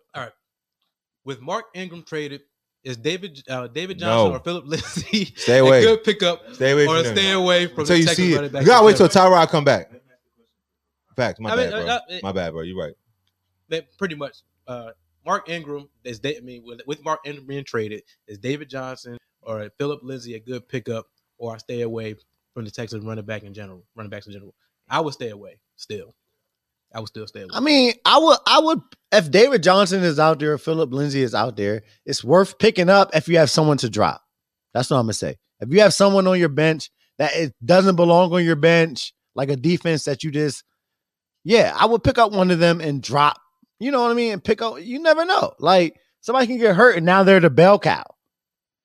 With 1.25 1.41
Mark 1.41 1.65
Ingram 1.73 2.03
traded, 2.03 2.41
is 2.83 2.97
David 2.97 3.41
uh, 3.49 3.67
David 3.67 3.97
Johnson 3.99 4.29
No. 4.31 4.35
or 4.35 4.39
Phillip 4.39 4.65
Lindsay 4.67 5.25
Stay 5.35 5.57
a 5.57 5.63
away. 5.63 5.81
good 5.81 6.03
pickup 6.03 6.53
Stay 6.53 6.71
away 6.71 6.85
or 6.87 7.03
stay 7.03 7.13
them. 7.31 7.37
away 7.37 7.65
from 7.67 7.81
Until 7.81 7.95
the 7.95 8.01
you 8.01 8.07
see 8.07 8.33
it. 8.33 8.51
back? 8.53 8.61
You 8.61 8.67
gotta 8.67 8.85
wait 8.85 8.95
till? 8.97 9.07
Tyrod 9.09 9.49
come 9.49 9.63
back. 9.63 9.91
Facts. 11.15 11.39
My 11.39 11.51
I 11.51 11.55
mean, 11.55 11.69
bad, 11.71 11.85
bro. 11.85 11.87
uh, 11.87 11.99
uh, 12.09 12.19
My 12.23 12.31
bad, 12.31 12.51
bro. 12.53 12.61
You're 12.61 12.77
right. 12.77 12.93
that 13.69 13.97
pretty 13.97 14.15
much 14.15 14.37
uh, 14.67 14.91
Mark 15.25 15.49
Ingram 15.49 15.89
is 16.03 16.19
I 16.23 16.39
mean 16.43 16.63
with, 16.65 16.81
with 16.85 17.03
Mark 17.03 17.21
Ingram 17.25 17.47
being 17.47 17.63
traded 17.63 18.03
is 18.27 18.37
David 18.37 18.69
Johnson 18.69 19.17
or 19.41 19.69
Phillip 19.77 20.01
Lindsay 20.03 20.35
a 20.35 20.39
good 20.39 20.67
pickup 20.67 21.07
or 21.37 21.53
I 21.53 21.57
stay 21.57 21.81
away 21.81 22.15
from 22.53 22.65
the 22.65 22.71
Texas 22.71 23.03
running 23.03 23.25
back 23.25 23.43
in 23.43 23.53
general 23.53 23.83
running 23.95 24.09
backs 24.09 24.27
in 24.27 24.33
general. 24.33 24.53
I 24.89 24.99
would 24.99 25.13
stay 25.13 25.29
away 25.29 25.59
still. 25.77 26.13
I 26.95 26.99
would 26.99 27.09
still 27.09 27.27
stay 27.27 27.41
away. 27.41 27.49
I 27.53 27.59
mean, 27.59 27.93
I 28.05 28.17
would 28.17 28.37
I 28.47 28.59
would 28.59 28.79
if 29.11 29.29
David 29.29 29.61
Johnson 29.61 30.01
is 30.01 30.17
out 30.17 30.39
there, 30.39 30.57
Phillip 30.57 30.93
Lindsay 30.93 31.21
is 31.21 31.35
out 31.35 31.57
there, 31.57 31.83
it's 32.05 32.23
worth 32.23 32.57
picking 32.57 32.89
up 32.89 33.13
if 33.13 33.27
you 33.27 33.37
have 33.37 33.49
someone 33.49 33.77
to 33.79 33.89
drop. 33.89 34.21
That's 34.73 34.89
what 34.89 34.97
I'm 34.97 35.03
gonna 35.03 35.13
say. 35.13 35.35
If 35.59 35.69
you 35.71 35.81
have 35.81 35.93
someone 35.93 36.25
on 36.25 36.39
your 36.39 36.49
bench 36.49 36.89
that 37.17 37.35
it 37.35 37.53
doesn't 37.63 37.97
belong 37.97 38.33
on 38.33 38.45
your 38.45 38.55
bench, 38.55 39.13
like 39.35 39.49
a 39.49 39.57
defense 39.57 40.05
that 40.05 40.23
you 40.23 40.31
just, 40.31 40.63
yeah, 41.43 41.75
I 41.77 41.85
would 41.85 42.03
pick 42.03 42.17
up 42.17 42.31
one 42.31 42.49
of 42.49 42.59
them 42.59 42.79
and 42.79 43.03
drop. 43.03 43.39
You 43.79 43.91
know 43.91 44.01
what 44.01 44.11
I 44.11 44.15
mean? 44.15 44.31
And 44.31 44.43
pick 44.43 44.61
up. 44.61 44.81
You 44.81 44.99
never 44.99 45.25
know. 45.25 45.53
Like 45.59 45.99
somebody 46.21 46.47
can 46.47 46.57
get 46.57 46.75
hurt 46.75 46.95
and 46.95 47.05
now 47.05 47.23
they're 47.23 47.41
the 47.41 47.49
bell 47.49 47.77
cow. 47.77 48.05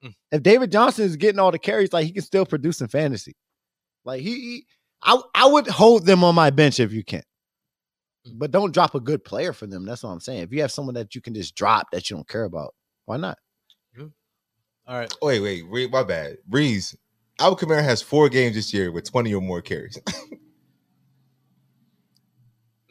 Mm. 0.04 0.14
If 0.32 0.42
David 0.42 0.72
Johnson 0.72 1.04
is 1.04 1.16
getting 1.16 1.38
all 1.38 1.52
the 1.52 1.60
carries, 1.60 1.92
like 1.92 2.06
he 2.06 2.12
can 2.12 2.22
still 2.22 2.44
produce 2.44 2.80
in 2.80 2.88
fantasy. 2.88 3.36
Like 4.04 4.20
he, 4.20 4.34
he 4.34 4.66
I 5.02 5.20
I 5.32 5.46
would 5.46 5.68
hold 5.68 6.06
them 6.06 6.24
on 6.24 6.34
my 6.34 6.50
bench 6.50 6.80
if 6.80 6.92
you 6.92 7.04
can. 7.04 7.22
Mm. 8.26 8.38
But 8.38 8.50
don't 8.50 8.72
drop 8.72 8.94
a 8.94 9.00
good 9.00 9.24
player 9.24 9.52
for 9.52 9.66
them. 9.66 9.84
That's 9.84 10.02
what 10.02 10.10
I'm 10.10 10.20
saying. 10.20 10.42
If 10.42 10.52
you 10.52 10.60
have 10.62 10.72
someone 10.72 10.94
that 10.94 11.14
you 11.14 11.20
can 11.20 11.34
just 11.34 11.54
drop 11.54 11.90
that 11.92 12.10
you 12.10 12.16
don't 12.16 12.28
care 12.28 12.44
about, 12.44 12.74
why 13.06 13.16
not? 13.16 13.38
All 14.86 14.98
right. 14.98 15.12
Wait, 15.22 15.40
wait, 15.40 15.62
wait, 15.70 15.90
my 15.92 16.02
bad. 16.02 16.38
Breeze. 16.48 16.96
Alvin 17.38 17.68
Kamara 17.68 17.82
has 17.84 18.02
four 18.02 18.28
games 18.28 18.56
this 18.56 18.74
year 18.74 18.90
with 18.90 19.08
20 19.08 19.32
or 19.34 19.40
more 19.40 19.62
carries. 19.62 19.96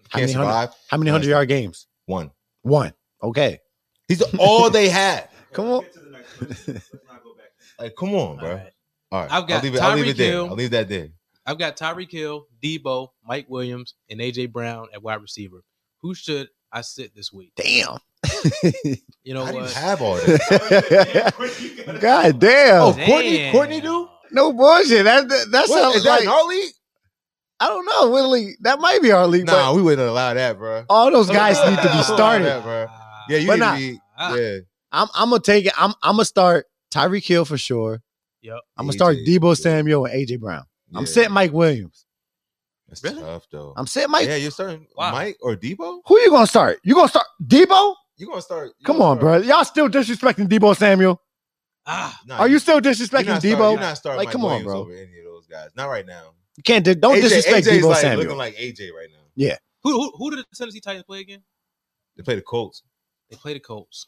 How 0.09 0.17
Can't 0.17 0.23
many 0.23 0.33
hundred, 0.33 0.45
survive. 0.47 0.69
how 0.87 0.97
many 0.97 1.11
hundred 1.11 1.29
yard 1.29 1.47
games? 1.49 1.85
One. 2.07 2.31
One. 2.63 2.93
Okay. 3.21 3.59
He's 4.07 4.23
all 4.39 4.71
they 4.71 4.89
had. 5.01 5.29
Come 5.53 5.65
on. 5.67 5.81
Get 5.81 5.93
to 5.93 5.99
the 5.99 6.09
next 6.09 6.33
question. 6.37 6.73
Let's 6.73 6.93
not 7.07 7.23
go 7.23 7.35
back. 7.35 7.51
Like, 7.77 7.95
come 7.95 8.15
on, 8.15 8.37
bro. 8.37 8.49
All 8.49 8.55
right. 8.55 8.73
All 9.11 9.21
right. 9.21 9.31
I've 9.31 9.47
got 9.47 9.57
I'll 9.57 9.61
leave 9.63 9.75
it, 9.75 9.81
I'll 9.81 9.95
leave 9.95 10.07
it 10.07 10.17
there. 10.17 10.31
Hill. 10.31 10.49
I'll 10.49 10.55
leave 10.55 10.71
that 10.71 10.89
there. 10.89 11.09
I've 11.49 11.57
got 11.57 11.77
Tyreek 11.77 12.11
Hill, 12.11 12.45
Deebo, 12.63 13.07
Mike 13.25 13.47
Williams, 13.49 13.95
and 14.07 14.19
AJ 14.19 14.51
Brown 14.51 14.87
at 14.93 15.01
wide 15.01 15.19
receiver. 15.19 15.63
Who 16.03 16.13
should 16.13 16.47
I 16.71 16.81
sit 16.81 17.15
this 17.15 17.33
week? 17.33 17.53
Damn. 17.55 17.97
You 19.23 19.33
know 19.33 19.45
How 19.45 19.51
do 19.51 19.57
you 19.57 19.63
what? 19.63 19.73
have 19.73 20.01
all 20.01 20.15
that? 20.17 21.97
God 22.01 22.39
damn. 22.39 22.81
Oh, 22.81 22.93
Courtney- 23.05 23.37
Damn. 23.37 23.51
Courtney 23.51 23.81
do? 23.81 24.07
No 24.31 24.53
bullshit. 24.53 25.03
That 25.03 25.27
that, 25.27 25.47
that 25.51 25.69
What, 25.69 25.81
sounds 25.81 25.95
is 25.97 26.03
that 26.03 26.09
like 26.11 26.21
in 26.23 26.27
our 26.29 26.45
league? 26.47 26.71
I 27.59 27.67
don't 27.67 27.85
know. 27.85 28.09
What 28.09 28.29
league? 28.29 28.55
That 28.61 28.79
might 28.79 29.01
be 29.01 29.11
our 29.11 29.27
league. 29.27 29.45
Nah, 29.45 29.69
but 29.71 29.75
we 29.75 29.81
wouldn't 29.81 30.07
allow 30.07 30.33
that, 30.33 30.57
bro. 30.57 30.85
all 30.89 31.11
those 31.11 31.29
guys 31.29 31.57
need 31.69 31.75
to 31.77 31.81
be 31.81 31.87
Yeah, 31.89 32.01
started. 32.01 32.61
bro. 32.63 32.87
Yeah, 33.27 33.37
you 33.37 33.47
But 33.47 33.53
need 33.55 33.59
nah. 33.59 33.73
to 33.73 33.77
be. 33.77 33.99
Ah. 34.17 34.35
Yeah, 34.35 34.57
I'm 34.91 35.07
I'm 35.13 35.29
gonna 35.29 35.41
take 35.41 35.65
it. 35.65 35.73
I'm 35.77 35.93
I'm 36.01 36.13
gonna 36.15 36.25
start 36.25 36.65
Tyreek 36.91 37.27
Hill 37.27 37.45
for 37.45 37.57
sure. 37.57 38.01
Yep. 38.41 38.59
I'm 38.77 38.85
gonna 38.85 38.93
start 38.93 39.17
AJ, 39.17 39.27
Deebo. 39.39 39.57
Samuel 39.57 40.05
and 40.05 40.13
AJ 40.27 40.39
Brown. 40.39 40.63
I'm 40.93 41.01
yeah. 41.01 41.07
sitting 41.07 41.31
Mike 41.33 41.53
Williams. 41.53 42.05
That's 42.87 43.03
Really? 43.03 43.21
tough 43.21 43.47
though. 43.51 43.73
I'm 43.77 43.85
sitting 43.87 44.09
Mike. 44.11 44.27
yeah, 44.27 44.35
you're 44.37 44.51
starting 44.51 44.87
Wow. 44.95 45.11
Mike 45.11 45.37
or 45.41 45.55
Deebo. 45.55 46.01
Who 46.07 46.19
you 46.19 46.29
gonna 46.31 46.47
start? 46.47 46.79
You 46.83 46.95
gonna 46.95 47.07
start 47.07 47.27
Deebo? 47.43 47.95
You 48.17 48.27
gonna 48.27 48.41
start? 48.41 48.71
you 48.79 48.85
Come 48.85 48.97
gonna 48.97 49.11
on, 49.11 49.17
start- 49.17 49.41
bro. 49.43 49.47
Y'all 49.55 49.63
still 49.65 49.89
disrespecting 49.89 50.47
Deebo 50.47 50.75
Samuel? 50.75 51.21
Ah, 51.85 52.19
Nah, 52.25 52.37
Are 52.37 52.47
you 52.47 52.59
still 52.59 52.75
you're 52.75 52.81
disrespecting 52.81 53.27
not 53.27 53.41
Deebo? 53.41 53.55
Start, 53.55 53.71
you're 53.71 53.79
not 53.79 53.97
starting 53.97 54.17
Like, 54.17 54.25
Mike 54.27 54.31
come 54.33 54.41
on, 54.45 54.47
Williams 54.49 54.65
bro. 54.65 54.79
over 54.81 54.91
any 54.93 55.19
of 55.19 55.25
those 55.25 55.47
guys. 55.47 55.69
Not 55.75 55.85
right 55.85 56.05
now. 56.05 56.33
You 56.57 56.63
can't. 56.63 56.83
di- 56.83 56.95
Don't 56.95 57.15
AJ 57.17 57.21
disrespect 57.21 57.67
AJ's 57.67 57.83
Deebo 57.83 57.89
like 57.89 57.97
Samuel. 58.01 58.23
looking 58.23 58.37
like 58.37 58.55
AJ 58.57 58.91
right 58.91 59.09
now. 59.11 59.23
Yeah. 59.35 59.57
Who, 59.83 59.91
who 59.93 60.11
who 60.17 60.29
did 60.31 60.39
the 60.39 60.45
Tennessee 60.55 60.81
Titans 60.81 61.05
play 61.05 61.21
again? 61.21 61.41
They 62.17 62.23
play 62.23 62.35
the 62.35 62.41
Colts. 62.41 62.83
They 63.29 63.37
play 63.37 63.53
the 63.53 63.59
Colts. 63.61 64.07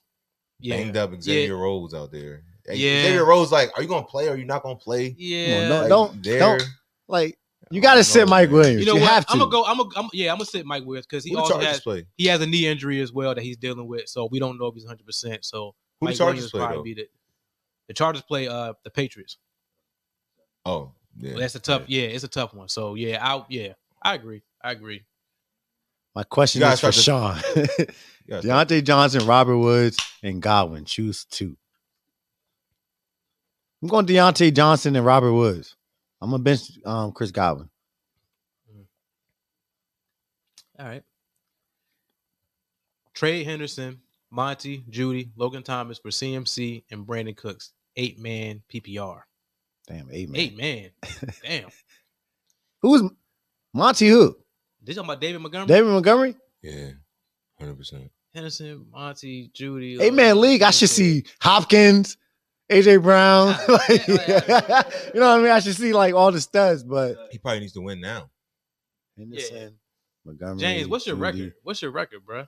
Yeah, 0.60 0.76
Banged 0.78 0.98
up 0.98 1.12
Xavier 1.22 1.56
Rhodes 1.56 1.94
out 1.94 2.12
there. 2.12 2.44
Hey, 2.66 2.76
Yeah. 2.76 3.04
Xavier 3.04 3.26
Rhodes, 3.26 3.52
like, 3.52 3.72
are 3.76 3.82
you 3.82 3.88
gonna 3.88 4.06
play 4.06 4.28
or 4.28 4.32
are 4.34 4.38
you 4.38 4.46
not 4.46 4.64
gonna 4.64 4.76
play? 4.76 5.16
yeah. 5.18 5.68
no, 5.68 5.80
Like, 5.82 5.90
don't- 5.90 6.24
there- 6.24 6.40
don't- 6.40 6.64
like 7.08 7.38
you 7.70 7.80
got 7.82 7.96
to 7.96 8.04
sit 8.04 8.26
know, 8.26 8.32
Mike. 8.32 8.50
Williams. 8.52 8.82
You 8.82 8.86
know 8.86 8.96
you 8.96 9.02
what? 9.02 9.10
have 9.12 9.26
to. 9.28 9.32
I'm 9.34 9.40
gonna 9.40 9.52
go. 9.52 9.64
I'm 9.66 9.78
gonna. 9.78 9.90
I'm, 9.96 10.10
yeah, 10.12 10.32
I'm 10.32 10.38
gonna 10.38 10.46
sit 10.46 10.66
Mike 10.66 10.84
Williams 10.86 11.06
because 11.06 11.24
he 11.24 11.32
Who 11.32 11.38
also 11.40 11.58
has 11.60 11.80
play? 11.80 12.06
he 12.18 12.26
has 12.28 12.42
a 12.42 12.46
knee 12.46 12.68
injury 12.68 13.00
as 13.00 13.14
well 13.14 13.34
that 13.34 13.42
he's 13.42 13.56
dealing 13.56 13.88
with. 13.88 14.10
So 14.10 14.28
we 14.30 14.40
don't 14.40 14.60
know 14.60 14.68
if 14.68 14.74
he's 14.76 14.84
100. 14.84 15.06
percent 15.06 15.46
So 15.46 15.74
Who 16.02 16.06
the 16.08 16.10
Mike 16.12 16.18
Chargers 16.18 16.36
Williams 16.36 16.52
play 16.52 16.60
probably 16.60 16.78
though? 16.78 16.84
be 16.84 16.94
the 16.96 17.08
the 17.88 17.94
Chargers 17.94 18.22
play 18.24 18.48
uh 18.50 18.74
the 18.84 18.90
Patriots. 18.90 19.38
Oh, 20.66 20.92
yeah. 21.18 21.32
Well, 21.32 21.40
that's 21.40 21.56
a 21.56 21.60
tough. 21.60 21.84
Yeah. 21.88 22.04
it's 22.04 22.24
a 22.24 22.28
tough 22.30 22.54
one. 22.54 22.68
So 22.68 22.96
yeah, 22.96 23.20
I 23.26 23.46
yeah, 23.50 23.74
I 24.02 24.16
agree. 24.16 24.42
I 24.62 24.72
agree. 24.72 25.04
My 26.14 26.24
question 26.24 26.62
is 26.62 26.68
gotta 26.82 26.86
for 26.88 26.92
Sean. 26.92 27.40
Yeah, 28.28 28.40
Diontae 28.42 28.84
Johnson, 28.84 29.26
Robert 29.26 29.58
Woods, 29.58 29.98
and 30.24 30.42
Godwin. 30.42 30.86
Choose 30.86 31.26
two. 31.26 31.56
I'm 33.82 33.88
going 33.88 34.06
Diontae 34.06 34.54
Johnson 34.54 34.96
and 34.96 35.06
Robert 35.06 35.34
Woods. 35.34 35.76
I'm 36.22 36.30
gonna 36.30 36.44
bench 36.44 36.62
um, 36.86 37.12
Chris 37.12 37.32
Godwin. 37.32 37.70
All 40.80 40.88
right. 40.88 41.04
Trey 43.14 43.44
Henderson, 43.44 44.00
Monty, 44.32 44.84
Judy, 44.90 45.32
Logan 45.36 45.64
Thomas 45.64 46.00
for 46.00 46.10
CMC 46.10 46.84
and 46.92 47.06
Brandin 47.06 47.36
Cooks. 47.36 47.74
Eight 47.96 48.20
man 48.20 48.62
PPR. 48.74 49.22
Damn, 49.88 50.10
eight 50.12 50.30
man. 50.30 50.42
Eight 50.42 50.58
man. 50.58 50.90
Damn. 51.44 51.70
Who's 52.82 53.04
Monty? 53.74 54.08
Who? 54.08 54.38
This 54.82 54.96
talking 54.96 55.10
about 55.10 55.22
David 55.22 55.42
Montgomery? 55.42 55.68
David 55.68 55.90
Montgomery? 55.92 56.36
yeah, 56.62 56.92
hundred 57.60 57.78
percent. 57.78 58.12
Henderson, 58.34 58.86
Monty, 58.92 59.52
Judy. 59.54 60.02
Eight 60.02 60.14
man 60.14 60.40
league. 60.40 60.62
I 60.62 60.72
should 60.72 60.90
see 60.90 61.26
Hopkins, 61.42 62.18
AJ 62.72 63.04
Brown. 63.04 63.48
Yeah, 63.50 63.66
like, 63.68 64.08
yeah, 64.08 64.42
yeah. 64.48 64.82
you 65.14 65.20
know 65.20 65.30
what 65.30 65.40
I 65.40 65.44
mean? 65.44 65.52
I 65.52 65.60
should 65.60 65.76
see 65.76 65.94
like 65.94 66.14
all 66.14 66.32
the 66.32 66.42
studs, 66.42 66.84
but 66.84 67.18
He 67.32 67.38
probably 67.38 67.60
needs 67.62 67.74
to 67.74 67.82
win 67.82 68.02
now. 68.02 68.30
Henderson, 69.18 69.76
Montgomery. 70.26 70.60
James, 70.60 70.88
what's 70.88 71.06
your 71.06 71.16
Judy. 71.16 71.42
record? 71.42 71.54
What's 71.64 71.82
your 71.82 71.92
record, 71.92 72.26
bro? 72.26 72.48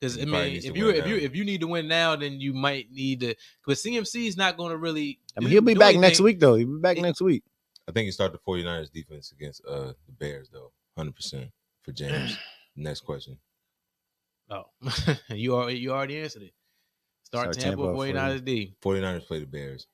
Because 0.00 0.18
I 0.18 0.24
mean, 0.24 0.56
if 0.56 0.76
you 0.76 0.86
win 0.86 0.96
if 0.96 1.06
you 1.06 1.16
if 1.16 1.34
you 1.34 1.44
need 1.44 1.60
to 1.60 1.66
win 1.66 1.88
now, 1.88 2.16
then 2.16 2.40
you 2.40 2.52
might 2.54 2.90
need 2.90 3.20
to. 3.20 3.34
Because 3.64 3.82
CMC 3.82 4.28
is 4.28 4.36
not 4.36 4.56
going 4.56 4.70
to 4.70 4.78
really. 4.78 5.18
I 5.36 5.40
mean, 5.40 5.50
he'll 5.50 5.62
be 5.62 5.74
do 5.74 5.80
back 5.80 5.96
next 5.96 6.20
week 6.20 6.40
though. 6.40 6.54
He'll 6.54 6.66
be 6.68 6.80
back 6.80 6.96
It- 6.98 7.02
next 7.02 7.20
week. 7.20 7.42
I 7.88 7.92
think 7.92 8.06
you 8.06 8.12
start 8.12 8.32
the 8.32 8.38
49ers 8.38 8.92
defense 8.92 9.32
against 9.32 9.62
uh 9.66 9.92
the 10.06 10.12
Bears 10.18 10.48
though. 10.52 10.70
Hundred 10.96 11.16
percent 11.16 11.50
for 11.82 11.92
James. 11.92 12.36
Next 12.76 13.00
question. 13.00 13.38
Oh, 14.48 14.64
you 15.28 15.54
already 15.54 15.78
you 15.78 15.92
already 15.92 16.18
answered 16.18 16.42
it. 16.42 16.52
Start, 17.30 17.54
Start 17.54 17.58
Tampa, 17.76 17.82
Tampa, 17.84 17.98
49ers 17.98 18.44
D. 18.44 18.74
49ers 18.82 19.26
play 19.26 19.38
the 19.40 19.46
Bears. 19.46 19.86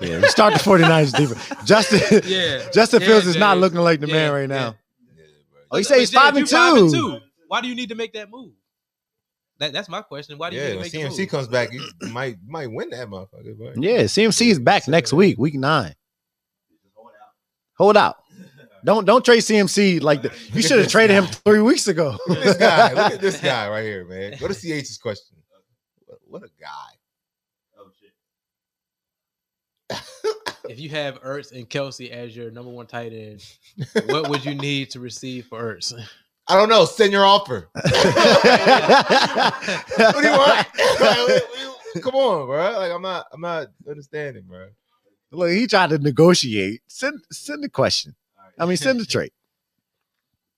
Yeah, 0.00 0.18
you 0.20 0.28
start 0.28 0.52
the 0.52 0.60
49ers 0.60 1.16
defense. 1.16 1.64
Justin, 1.66 2.20
Yeah, 2.26 2.68
Justin 2.72 3.00
Yeah, 3.00 3.06
Fields 3.08 3.26
is 3.26 3.36
not 3.36 3.56
looking 3.58 3.80
like 3.80 4.00
the 4.00 4.06
man 4.06 4.32
right 4.32 4.48
now. 4.48 4.76
Yeah, 5.16 5.24
bro. 5.50 5.60
Oh, 5.70 5.76
he 5.78 5.82
But- 5.82 5.86
say 5.86 6.00
he's 6.00 6.12
five 6.12 6.36
and 6.36 6.48
five 6.48 6.76
and 6.76 6.90
two. 6.90 7.12
two. 7.12 7.18
Why 7.48 7.62
do 7.62 7.68
you 7.68 7.74
need 7.74 7.88
to 7.88 7.94
make 7.94 8.12
that 8.12 8.30
move? 8.30 8.52
That, 9.60 9.72
that's 9.72 9.88
my 9.88 10.02
question. 10.02 10.36
Why 10.38 10.50
do 10.50 10.56
you 10.56 10.62
yeah, 10.62 10.68
need 10.68 10.74
to 10.74 10.80
make 10.80 10.92
the 10.92 10.98
CMC 10.98 11.18
move? 11.20 11.28
comes 11.30 11.48
back, 11.48 11.72
you 11.72 11.88
might 12.10 12.36
might 12.46 12.70
win 12.70 12.90
that 12.90 13.08
motherfucker. 13.08 13.56
Bro. 13.56 13.72
Yeah, 13.76 14.02
CMC 14.02 14.50
is 14.50 14.58
back 14.58 14.88
next 14.88 15.12
week, 15.12 15.38
week 15.38 15.54
nine. 15.54 15.94
Hold 17.78 17.96
out. 17.96 18.16
Don't 18.84 19.04
don't 19.04 19.24
trade 19.24 19.38
CMC 19.40 20.02
like 20.02 20.22
the, 20.22 20.32
you 20.52 20.60
should 20.62 20.72
have 20.72 20.82
this 20.84 20.92
traded 20.92 21.14
him 21.16 21.26
three 21.44 21.60
weeks 21.62 21.86
ago. 21.88 22.16
Look 22.26 22.38
at 22.38 22.44
this 22.44 22.56
guy. 22.56 22.92
Look 22.92 23.12
at 23.14 23.20
this 23.20 23.40
guy 23.40 23.68
right 23.68 23.84
here, 23.84 24.04
man. 24.04 24.36
Go 24.38 24.48
to 24.48 24.54
CH's 24.54 24.98
question. 24.98 25.36
What, 26.32 26.42
what 26.42 26.50
a 26.50 26.52
guy. 26.60 26.98
Oh 27.78 27.90
shit. 28.00 28.12
If 30.68 30.78
you 30.78 30.90
have 30.90 31.20
Ertz 31.22 31.50
and 31.50 31.68
Kelce 31.68 32.08
as 32.08 32.36
your 32.36 32.52
number 32.52 32.70
one 32.70 32.86
tight 32.86 33.12
end, 33.12 33.44
what 34.06 34.28
would 34.30 34.44
you 34.44 34.54
need 34.54 34.90
to 34.90 35.00
receive 35.00 35.46
for 35.46 35.60
Ertz? 35.60 35.92
I 36.46 36.54
don't 36.54 36.68
know. 36.68 36.84
Send 36.84 37.12
your 37.12 37.24
offer. 37.24 37.68
what 37.74 37.84
do 40.14 40.22
you 40.22 40.30
want? 40.30 40.66
Like, 41.00 41.42
Come 42.00 42.14
on, 42.14 42.46
bro. 42.46 42.78
Like 42.78 42.92
I'm 42.92 43.02
not. 43.02 43.26
I'm 43.32 43.40
not 43.40 43.66
understanding, 43.88 44.44
bro. 44.48 44.68
Look, 45.32 45.50
he 45.50 45.66
tried 45.66 45.90
to 45.90 45.98
negotiate. 45.98 46.80
Send 46.86 47.20
send 47.32 47.64
the 47.64 47.68
question. 47.68 48.14
I 48.58 48.64
mean, 48.64 48.76
send 48.76 49.00
the 49.00 49.04
trade. 49.04 49.32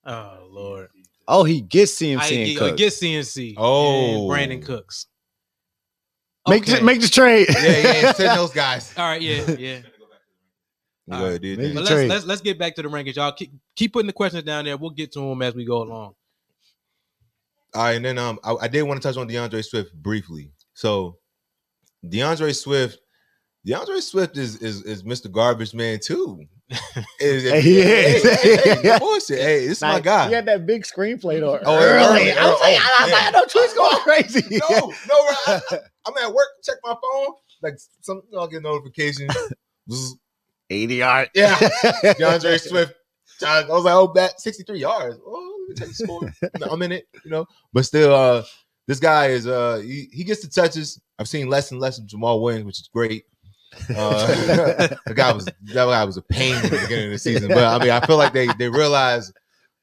Oh 0.05 0.47
Lord, 0.49 0.89
Oh, 1.27 1.43
he 1.43 1.61
gets 1.61 1.99
CMC 1.99 2.19
I 2.19 2.27
and 2.27 2.45
get, 2.45 2.57
Cook. 2.57 2.77
get 2.77 2.93
CMC. 2.93 3.55
Oh. 3.57 4.29
and 4.29 4.61
Brandin 4.61 4.65
Cooks. 4.65 5.07
Make 6.47 6.63
Okay. 6.63 6.79
the, 6.79 6.83
make 6.83 7.01
the 7.01 7.07
trade. 7.07 7.47
Yeah, 7.49 7.61
yeah. 8.01 8.11
Send 8.13 8.37
those 8.39 8.51
guys. 8.51 8.93
All 8.97 9.05
right, 9.05 9.21
yeah, 9.21 9.49
yeah. 9.57 9.77
You 9.77 9.83
go 11.09 11.25
ahead, 11.25 11.41
dude. 11.41 11.57
Make 11.59 11.73
But 11.73 11.73
the 11.73 11.79
let's 11.81 11.89
trade. 11.89 12.09
let's 12.09 12.25
let's 12.25 12.41
get 12.41 12.59
back 12.59 12.75
to 12.75 12.81
the 12.83 12.87
rankings, 12.89 13.15
y'all. 13.15 13.31
Keep 13.31 13.53
keep 13.75 13.93
putting 13.93 14.07
the 14.07 14.13
questions 14.13 14.43
down 14.43 14.65
there. 14.65 14.77
We'll 14.77 14.91
get 14.91 15.11
to 15.13 15.19
them 15.19 15.41
as 15.41 15.55
we 15.55 15.65
go 15.65 15.81
along. 15.81 16.13
All 17.73 17.83
right, 17.83 17.93
and 17.95 18.05
then 18.05 18.17
um, 18.17 18.39
I, 18.43 18.53
I 18.61 18.67
did 18.67 18.83
want 18.83 19.01
to 19.01 19.07
touch 19.07 19.17
on 19.17 19.27
D'Andre 19.27 19.61
Swift 19.61 19.93
briefly. 19.93 20.51
So, 20.75 21.17
D'Andre 22.07 22.51
Swift, 22.53 22.99
D'Andre 23.65 23.99
Swift 23.99 24.37
is 24.37 24.57
is 24.61 24.81
is 24.83 25.03
Mr. 25.03 25.29
Garbage 25.31 25.73
Man 25.73 25.99
too. 25.99 26.41
Is- 27.19 27.43
Hey, 27.43 27.61
he 27.61 27.79
is. 27.79 28.23
hey, 28.41 28.57
hey, 28.75 28.81
no 28.83 28.97
bullshit. 28.97 29.39
Hey, 29.39 29.67
this 29.67 29.77
is 29.77 29.81
my 29.81 29.99
guy. 29.99 30.29
He 30.29 30.33
had 30.33 30.47
that 30.47 30.65
big 30.65 30.83
screenplay 30.83 31.39
though. 31.39 31.59
Oh, 31.63 31.75
early. 31.79 32.31
early, 32.31 32.31
I 32.31 32.49
was 32.49 32.59
like, 32.59 32.73
early. 32.73 32.77
I 32.81 33.03
was 33.03 33.11
like, 33.11 33.23
I 33.23 33.31
know 33.31 33.45
Tweet's 33.45 33.73
going 33.75 33.97
crazy. 33.99 34.57
No, 34.69 34.93
no, 35.07 35.15
I, 35.45 35.61
am 36.07 36.13
at 36.21 36.33
work. 36.33 36.47
Check 36.63 36.77
my 36.83 36.95
phone. 37.01 37.33
Like 37.61 37.75
some, 38.01 38.21
I'll 38.37 38.47
get 38.47 38.63
notification. 38.63 39.27
Zzz. 39.91 40.15
80 40.69 40.95
yard. 40.95 41.29
Yeah, 41.35 41.57
D'Andre 42.17 42.57
Swift. 42.57 42.93
I 43.45 43.63
was 43.67 43.83
like, 43.83 43.93
oh, 43.93 44.11
that 44.15 44.39
63 44.39 44.79
yards. 44.79 45.17
Oh, 45.25 45.65
let 45.67 45.69
me 45.69 45.75
take 45.75 45.89
the 45.89 45.93
score. 45.93 46.33
I'm 46.71 46.81
in 46.81 46.91
it, 46.91 47.07
you 47.23 47.31
know. 47.31 47.45
But 47.73 47.85
still, 47.85 48.13
uh, 48.15 48.43
this 48.87 48.99
guy 48.99 49.27
is 49.27 49.47
uh 49.47 49.81
he, 49.83 50.07
he 50.11 50.23
gets 50.23 50.41
the 50.41 50.47
touches. 50.47 50.99
I've 51.19 51.27
seen 51.27 51.49
less 51.49 51.71
and 51.71 51.79
less 51.79 51.97
of 51.97 52.05
Jamaal 52.05 52.41
Williams, 52.41 52.65
which 52.65 52.79
is 52.79 52.89
great. 52.93 53.25
Uh, 53.89 54.27
the 55.05 55.13
guy 55.13 55.33
was 55.33 55.45
that 55.45 55.55
guy 55.73 56.03
was 56.03 56.17
a 56.17 56.21
pain 56.21 56.55
at 56.55 56.63
the 56.63 56.77
beginning 56.77 57.05
of 57.05 57.11
the 57.11 57.19
season. 57.19 57.49
But 57.49 57.63
I 57.63 57.79
mean, 57.79 57.91
I 57.91 57.99
feel 58.05 58.17
like 58.17 58.31
they 58.31 58.47
they 58.57 58.69
realize 58.69 59.33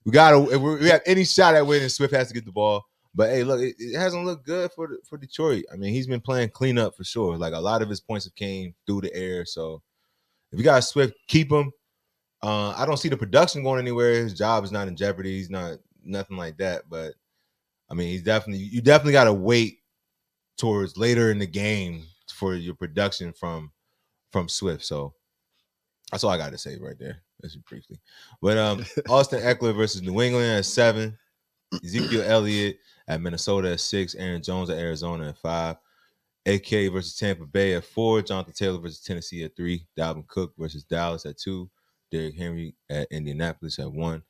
we 0.04 0.12
gotta 0.12 0.42
if 0.50 0.60
we 0.60 0.88
have 0.88 1.02
any 1.04 1.24
shot 1.24 1.54
at 1.54 1.66
winning, 1.66 1.88
Swift 1.88 2.14
has 2.14 2.28
to 2.28 2.34
get 2.34 2.44
the 2.44 2.52
ball. 2.52 2.84
But 3.14 3.30
hey, 3.30 3.44
look, 3.44 3.60
it, 3.60 3.74
it 3.78 3.98
hasn't 3.98 4.24
looked 4.24 4.46
good 4.46 4.70
for 4.72 4.88
the, 4.88 4.98
for 5.08 5.18
Detroit. 5.18 5.64
I 5.72 5.76
mean, 5.76 5.92
he's 5.92 6.06
been 6.06 6.20
playing 6.20 6.50
cleanup 6.50 6.96
for 6.96 7.04
sure. 7.04 7.36
Like 7.36 7.52
a 7.52 7.60
lot 7.60 7.82
of 7.82 7.88
his 7.88 8.00
points 8.00 8.24
have 8.24 8.34
came 8.34 8.74
through 8.86 9.02
the 9.02 9.14
air. 9.14 9.44
So 9.44 9.82
if 10.50 10.58
you 10.58 10.64
got 10.64 10.80
Swift, 10.80 11.14
keep 11.28 11.52
him. 11.52 11.72
Uh, 12.42 12.70
I 12.70 12.86
don't 12.86 12.96
see 12.96 13.08
the 13.08 13.16
production 13.16 13.62
going 13.62 13.78
anywhere. 13.78 14.14
His 14.14 14.34
job 14.34 14.64
is 14.64 14.72
not 14.72 14.88
in 14.88 14.96
jeopardy. 14.96 15.36
He's 15.36 15.50
not 15.50 15.78
nothing 16.04 16.36
like 16.36 16.56
that. 16.56 16.84
But 16.88 17.14
I 17.90 17.94
mean, 17.94 18.08
he's 18.08 18.22
definitely 18.22 18.64
you 18.64 18.80
definitely 18.80 19.12
got 19.12 19.24
to 19.24 19.32
wait 19.32 19.80
towards 20.56 20.96
later 20.96 21.30
in 21.30 21.38
the 21.38 21.46
game 21.46 22.04
for 22.32 22.54
your 22.54 22.74
production 22.74 23.32
from 23.32 23.70
from 24.30 24.48
Swift. 24.48 24.84
So 24.84 25.14
that's 26.10 26.24
all 26.24 26.30
I 26.30 26.38
got 26.38 26.52
to 26.52 26.58
say 26.58 26.78
right 26.78 26.98
there. 26.98 27.22
Just 27.42 27.64
briefly. 27.64 28.00
But 28.40 28.56
um, 28.58 28.84
Austin 29.08 29.40
Ekeler 29.40 29.74
versus 29.74 30.02
New 30.02 30.20
England 30.22 30.46
at 30.46 30.64
seven. 30.64 31.18
Ezekiel 31.82 32.22
Elliott 32.26 32.78
at 33.12 33.20
Minnesota 33.20 33.72
at 33.72 33.80
six. 33.80 34.14
Aaron 34.14 34.42
Jones 34.42 34.70
at 34.70 34.78
Arizona 34.78 35.28
at 35.28 35.38
five. 35.38 35.76
AK 36.46 36.92
versus 36.92 37.16
Tampa 37.16 37.46
Bay 37.46 37.74
at 37.74 37.84
four. 37.84 38.22
Jonathan 38.22 38.54
Taylor 38.54 38.78
versus 38.78 39.00
Tennessee 39.00 39.44
at 39.44 39.54
three. 39.56 39.86
Dalvin 39.98 40.26
Cook 40.26 40.52
versus 40.58 40.84
Dallas 40.84 41.26
at 41.26 41.38
two. 41.38 41.70
Derrick 42.10 42.36
Henry 42.36 42.74
at 42.90 43.08
Indianapolis 43.10 43.78
at 43.78 43.92
one. 43.92 44.22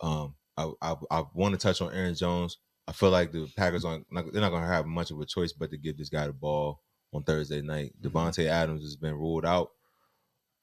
Um, 0.00 0.34
I, 0.56 0.70
I, 0.82 0.96
I 1.10 1.24
want 1.34 1.54
to 1.54 1.58
touch 1.58 1.80
on 1.80 1.94
Aaron 1.94 2.14
Jones. 2.14 2.58
I 2.88 2.92
feel 2.92 3.10
like 3.10 3.32
the 3.32 3.50
Packers 3.56 3.84
aren't 3.84 4.06
they're 4.10 4.40
not 4.40 4.50
gonna 4.50 4.66
have 4.66 4.86
much 4.86 5.10
of 5.10 5.20
a 5.20 5.24
choice 5.24 5.52
but 5.52 5.70
to 5.70 5.78
give 5.78 5.96
this 5.96 6.08
guy 6.08 6.26
the 6.26 6.32
ball 6.32 6.82
on 7.12 7.22
Thursday 7.22 7.62
night. 7.62 7.92
Mm-hmm. 8.00 8.16
Davante 8.16 8.46
Adams 8.46 8.82
has 8.82 8.96
been 8.96 9.14
ruled 9.14 9.46
out. 9.46 9.70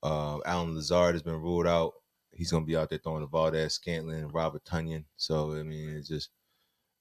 Uh, 0.03 0.39
Allen 0.45 0.75
Lazard 0.75 1.15
has 1.15 1.23
been 1.23 1.41
ruled 1.41 1.67
out. 1.67 1.93
He's 2.31 2.51
gonna 2.51 2.65
be 2.65 2.75
out 2.75 2.89
there 2.89 2.99
throwing 2.99 3.21
the 3.21 3.27
Valdes-Scantling 3.27 4.21
and 4.21 4.33
Robert 4.33 4.63
Tonyan. 4.65 5.05
So 5.15 5.53
I 5.53 5.63
mean, 5.63 5.89
it's 5.89 6.09
just 6.09 6.29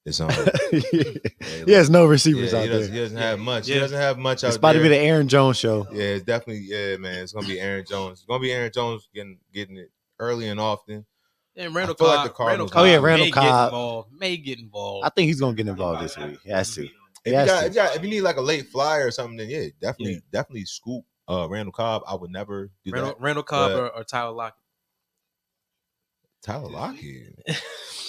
it's 0.08 0.20
on. 0.20 0.30
he 1.66 1.72
has 1.72 1.88
no 1.90 2.06
receivers 2.06 2.52
yeah, 2.52 2.58
out 2.58 2.62
he, 2.64 2.68
doesn't, 2.68 2.92
there. 2.92 2.94
he 2.94 3.00
doesn't 3.04 3.18
have 3.18 3.38
much. 3.38 3.68
Yeah. 3.68 3.74
He 3.74 3.80
doesn't 3.80 3.98
have 3.98 4.18
much 4.18 4.44
out 4.44 4.48
It's 4.48 4.56
about 4.56 4.72
to 4.72 4.82
be 4.82 4.88
the 4.88 4.96
Aaron 4.98 5.28
Jones 5.28 5.56
show. 5.56 5.86
Yeah, 5.92 6.02
it's 6.02 6.24
definitely 6.24 6.62
yeah, 6.62 6.96
man. 6.96 7.22
It's 7.22 7.32
gonna 7.32 7.46
be 7.46 7.60
Aaron 7.60 7.84
Jones. 7.88 8.18
It's 8.18 8.26
gonna 8.26 8.40
be 8.40 8.52
Aaron 8.52 8.72
Jones 8.72 9.08
getting 9.14 9.38
getting 9.52 9.76
it 9.76 9.90
early 10.18 10.48
and 10.48 10.58
often. 10.58 11.06
And 11.56 11.74
Randall 11.74 11.96
feel 11.96 12.06
like 12.06 12.18
Cobb, 12.18 12.26
the 12.28 12.32
Cardinals- 12.34 12.70
Randall 12.72 12.82
Oh, 12.82 12.92
yeah, 12.92 13.04
Randall 13.04 13.26
may 13.26 13.30
Cobb. 13.32 13.44
get 13.44 13.64
involved. 13.64 14.12
May 14.12 14.36
get 14.36 14.58
involved. 14.60 15.06
I 15.06 15.08
think 15.10 15.26
he's 15.26 15.40
gonna 15.40 15.54
get 15.56 15.66
involved 15.66 16.02
this 16.02 16.16
week. 16.16 16.38
He 16.44 16.50
has 16.50 16.72
to. 16.76 16.82
If 16.84 16.90
He 17.24 17.30
you, 17.30 17.36
got, 17.36 17.46
to. 17.60 17.66
if, 17.66 17.72
you 17.72 17.74
got, 17.74 17.96
if 17.96 18.02
you 18.02 18.08
need 18.10 18.20
like 18.20 18.36
a 18.36 18.40
late 18.40 18.68
flyer 18.68 19.06
or 19.06 19.10
something, 19.10 19.36
then 19.36 19.50
yeah, 19.50 19.64
definitely 19.80 20.22
definitely 20.32 20.64
scoop 20.66 21.04
uh 21.26 21.48
Randall 21.50 21.72
Cobb. 21.72 22.02
I 22.06 22.14
would 22.14 22.30
never 22.30 22.70
do 22.84 22.92
Randall, 22.92 23.12
that. 23.14 23.20
Randall 23.20 23.42
Cobb 23.42 23.72
but- 23.72 23.78
or, 23.78 23.88
or 23.96 24.04
Tyler 24.04 24.32
Lockett. 24.32 24.62
Tyler 26.42 26.70
Lockett. 26.70 27.34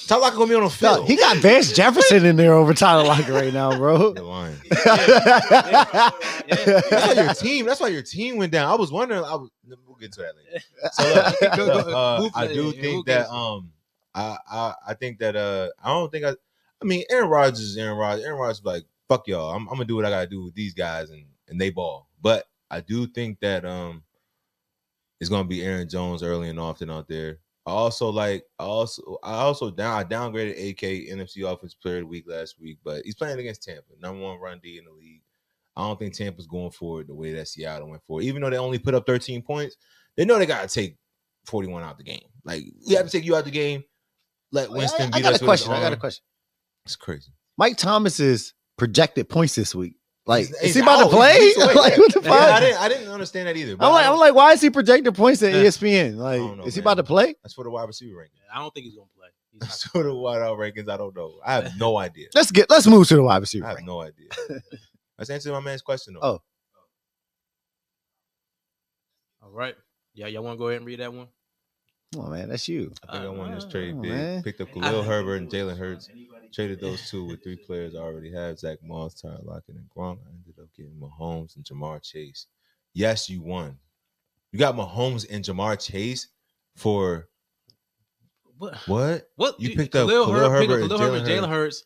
Tyler 0.09 0.21
Lockett 0.21 0.37
gonna 0.39 0.49
be 0.49 0.55
on 0.55 0.61
the 0.61 0.65
No, 0.81 0.95
field. 0.95 1.07
he 1.07 1.15
got 1.17 1.37
Van 1.37 1.61
Jefferson 1.61 2.25
in 2.25 2.35
there 2.35 2.53
over 2.55 2.73
Tyler 2.73 3.03
Lockett 3.03 3.29
right 3.29 3.53
now, 3.53 3.77
bro. 3.77 4.13
You're 4.15 4.23
lying. 4.25 4.55
Yeah. 4.71 6.09
That's 6.89 6.91
why 6.91 7.13
your 7.23 7.33
team. 7.35 7.65
That's 7.67 7.79
why 7.79 7.87
your 7.89 8.01
team 8.01 8.37
went 8.37 8.51
down. 8.51 8.67
I 8.71 8.75
was 8.75 8.91
wondering. 8.91 9.23
I 9.23 9.35
was. 9.35 9.49
We'll 9.87 9.97
get 9.99 10.11
to 10.13 10.21
that 10.21 10.33
later. 10.35 10.63
So 10.93 11.03
look, 11.13 11.57
Go- 11.57 11.83
go- 11.83 11.95
uh, 11.97 12.29
I 12.33 12.47
do 12.47 12.71
think 12.71 13.05
that 13.05 13.29
um, 13.29 13.71
I, 14.15 14.37
I 14.51 14.73
I 14.87 14.93
think 14.95 15.19
that 15.19 15.35
uh, 15.35 15.69
I 15.83 15.89
don't 15.89 16.11
think 16.11 16.25
I. 16.25 16.31
I 16.81 16.85
mean, 16.85 17.03
Aaron 17.11 17.29
Rodgers 17.29 17.59
is 17.59 17.77
Aaron 17.77 17.97
Rodgers. 17.97 18.25
Aaron 18.25 18.39
Rodgers 18.39 18.59
is 18.59 18.65
like 18.65 18.85
fuck 19.07 19.27
y'all. 19.27 19.51
I'm, 19.53 19.67
I'm 19.67 19.75
gonna 19.75 19.85
do 19.85 19.95
what 19.95 20.05
I 20.05 20.09
gotta 20.09 20.27
do 20.27 20.45
with 20.45 20.55
these 20.55 20.73
guys, 20.73 21.11
and 21.11 21.23
and 21.49 21.61
they 21.61 21.69
ball. 21.69 22.07
But 22.21 22.45
I 22.71 22.81
do 22.81 23.05
think 23.05 23.39
that 23.41 23.63
um, 23.65 24.01
it's 25.19 25.29
gonna 25.29 25.47
be 25.47 25.61
Aaron 25.61 25.87
Jones 25.87 26.23
early 26.23 26.49
and 26.49 26.59
often 26.59 26.89
out 26.89 27.07
there. 27.07 27.37
I 27.69 27.73
also 27.73 28.09
like. 28.09 28.43
I 28.57 28.63
also 28.63 29.17
I 29.23 29.33
also 29.35 29.69
down. 29.69 29.97
I 29.97 30.03
downgraded 30.03 30.71
AK 30.71 31.15
NFC 31.15 31.51
Offense 31.51 31.75
Player 31.75 31.97
of 31.97 32.01
the 32.01 32.07
Week 32.07 32.25
last 32.27 32.59
week, 32.59 32.79
but 32.83 33.03
he's 33.05 33.15
playing 33.15 33.39
against 33.39 33.63
Tampa, 33.63 33.93
number 34.01 34.21
one 34.21 34.39
run 34.39 34.59
D 34.61 34.77
in 34.77 34.85
the 34.85 34.91
league. 34.91 35.21
I 35.77 35.81
don't 35.81 35.99
think 35.99 36.13
Tampa's 36.13 36.47
going 36.47 36.71
for 36.71 37.01
it 37.01 37.07
the 37.07 37.13
way 37.13 37.31
that 37.33 37.47
Seattle 37.47 37.89
went 37.89 38.01
for. 38.07 38.21
Even 38.21 38.41
though 38.41 38.49
they 38.49 38.57
only 38.57 38.79
put 38.79 38.95
up 38.95 39.05
13 39.05 39.41
points, 39.41 39.77
they 40.17 40.25
know 40.25 40.37
they 40.37 40.45
gotta 40.45 40.67
take 40.67 40.97
41 41.45 41.83
out 41.83 41.97
the 41.97 42.03
game. 42.03 42.25
Like 42.43 42.63
we 42.87 42.95
have 42.95 43.05
to 43.05 43.11
take 43.11 43.23
you 43.23 43.35
out 43.35 43.45
the 43.45 43.51
game. 43.51 43.83
Let 44.51 44.71
Winston 44.71 45.13
I, 45.13 45.17
I 45.17 45.19
beat 45.19 45.23
got 45.23 45.41
a 45.41 45.45
question. 45.45 45.71
I 45.71 45.79
got 45.79 45.93
a 45.93 45.97
question. 45.97 46.23
It's 46.85 46.95
crazy. 46.95 47.31
Mike 47.57 47.77
Thomas's 47.77 48.53
projected 48.77 49.29
points 49.29 49.53
this 49.53 49.75
week. 49.75 49.95
Like, 50.29 50.45
He's- 50.47 50.61
is 50.63 50.75
he 50.75 50.81
about 50.81 50.99
out. 51.05 51.09
to 51.09 51.15
play? 51.15 51.39
He's- 51.39 51.55
he's 51.55 51.63
away. 51.65 51.73
like, 51.73 51.97
what 51.97 52.13
the 52.13 52.21
Yeah, 52.21 52.31
I 52.33 52.37
fuck? 52.51 52.59
didn't. 52.61 52.77
I 52.81 52.87
didn't 52.89 53.07
understand 53.09 53.47
that 53.47 53.57
either. 53.57 53.71
I'm 53.79 53.91
like, 53.91 54.05
I 54.05 54.11
I'm 54.11 54.19
like, 54.19 54.35
why 54.35 54.51
is 54.53 54.61
he 54.61 54.69
projecting 54.69 55.11
points 55.13 55.41
at 55.41 55.53
Yeah. 55.53 55.63
ESPN? 55.63 56.17
Like, 56.17 56.39
know, 56.39 56.65
is 56.65 56.75
he 56.75 56.81
man. 56.81 56.83
about 56.83 56.93
to 56.95 57.03
play? 57.03 57.35
that's 57.41 57.55
for 57.55 57.63
the 57.63 57.71
wide 57.71 57.87
receiver 57.87 58.17
ranking. 58.19 58.39
I 58.53 58.59
don't 58.59 58.71
think 58.73 58.85
he's 58.85 58.95
gonna 58.95 59.07
play. 59.17 59.27
He's 59.51 59.61
not 59.61 59.69
That's 59.69 59.83
for 59.87 60.03
the 60.03 60.13
wide 60.13 60.41
out 60.43 60.57
rankings. 60.59 60.87
I 60.87 60.97
don't 60.97 61.15
know. 61.15 61.39
I 61.45 61.53
have 61.55 61.77
no 61.79 61.97
idea. 61.97 62.27
Let's 62.35 62.51
get 62.51 62.69
let's 62.69 62.85
move 62.87 63.07
to 63.07 63.15
the 63.15 63.23
wide 63.23 63.41
receiver. 63.41 63.65
I 63.65 63.69
have 63.69 63.77
rank. 63.77 63.87
no 63.87 64.01
idea. 64.01 64.27
Let's 65.17 65.29
answer 65.31 65.51
my 65.51 65.59
man's 65.61 65.81
question 65.81 66.13
though. 66.13 66.19
Oh. 66.21 66.41
oh. 66.75 66.79
All 69.43 69.51
right. 69.51 69.75
Yeah, 70.13 70.27
y'all 70.27 70.43
want 70.43 70.55
to 70.55 70.59
go 70.59 70.67
ahead 70.67 70.77
and 70.81 70.85
read 70.85 70.99
that 70.99 71.13
one? 71.13 71.27
Come 72.13 72.25
on, 72.25 72.31
man, 72.31 72.49
that's 72.49 72.67
you. 72.67 72.91
I 73.07 73.13
think 73.13 73.25
I 73.25 73.29
won 73.29 73.51
this 73.53 73.65
Oh, 73.65 73.69
trade 73.69 74.01
big. 74.01 74.43
Picked 74.43 74.61
up 74.61 74.71
Khalil 74.73 75.03
Herbert 75.03 75.35
and 75.37 75.49
Jalen 75.49 75.77
Hurts. 75.77 76.09
Traded 76.53 76.79
those 76.79 77.09
two 77.09 77.25
with 77.25 77.43
three 77.43 77.55
players 77.55 77.95
I 77.95 77.99
already 77.99 78.31
have: 78.33 78.59
Zach 78.59 78.79
Moss, 78.83 79.21
Tyler 79.21 79.39
Lockett, 79.43 79.75
and 79.75 79.89
Gronk. 79.95 80.19
I 80.25 80.31
ended 80.33 80.55
up 80.59 80.67
getting 80.75 80.99
Mahomes 80.99 81.55
and 81.55 81.65
Ja'Marr 81.65 82.01
Chase. 82.01 82.47
Yes, 82.93 83.29
you 83.29 83.41
won. 83.41 83.77
You 84.51 84.59
got 84.59 84.75
Mahomes 84.75 85.27
and 85.29 85.43
Ja'Marr 85.45 85.79
Chase 85.79 86.27
for 86.75 87.29
What? 88.57 88.75
what? 88.87 89.29
What 89.35 89.59
You 89.59 89.75
picked 89.75 89.95
up 89.95 90.07
Khalil 90.09 90.25
Khalil 90.25 90.49
Herbert, 90.49 90.81
picked 90.81 90.91
up 90.91 90.99
Herbert 90.99 91.15
and 91.17 91.27
Khalil 91.27 91.47
Herbert, 91.47 91.47
Jalen 91.47 91.49
Hurts. 91.49 91.83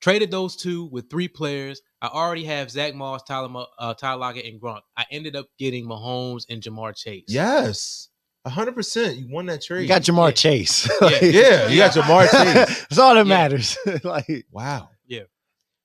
Traded 0.00 0.30
those 0.30 0.56
two 0.56 0.84
with 0.86 1.10
three 1.10 1.26
players. 1.26 1.80
I 2.02 2.08
already 2.08 2.44
have 2.44 2.70
Zach 2.70 2.94
Moss, 2.94 3.22
Tyler, 3.22 3.64
uh, 3.78 3.94
Tyler 3.94 4.20
Lockett, 4.20 4.44
and 4.44 4.60
Gronk. 4.60 4.82
I 4.96 5.06
ended 5.10 5.34
up 5.34 5.46
getting 5.58 5.86
Mahomes 5.86 6.44
and 6.50 6.62
Ja'Marr 6.62 6.94
Chase. 6.94 7.24
Yes, 7.28 8.08
hundred 8.46 8.74
percent. 8.74 9.16
You 9.16 9.28
won 9.28 9.46
that 9.46 9.62
trade. 9.62 9.82
You 9.82 9.88
got 9.88 10.02
Ja'Marr 10.02 10.28
Yeah. 10.28 10.32
Chase. 10.32 10.88
Yeah. 11.00 11.06
Like, 11.06 11.22
yeah, 11.22 11.68
you 11.68 11.76
got 11.78 11.92
Ja'Marr 11.92 12.30
Chase. 12.30 12.80
That's 12.88 12.98
all 12.98 13.14
that 13.14 13.26
Yeah. 13.26 13.34
matters. 13.36 13.76
like 14.04 14.46
Wow. 14.50 14.90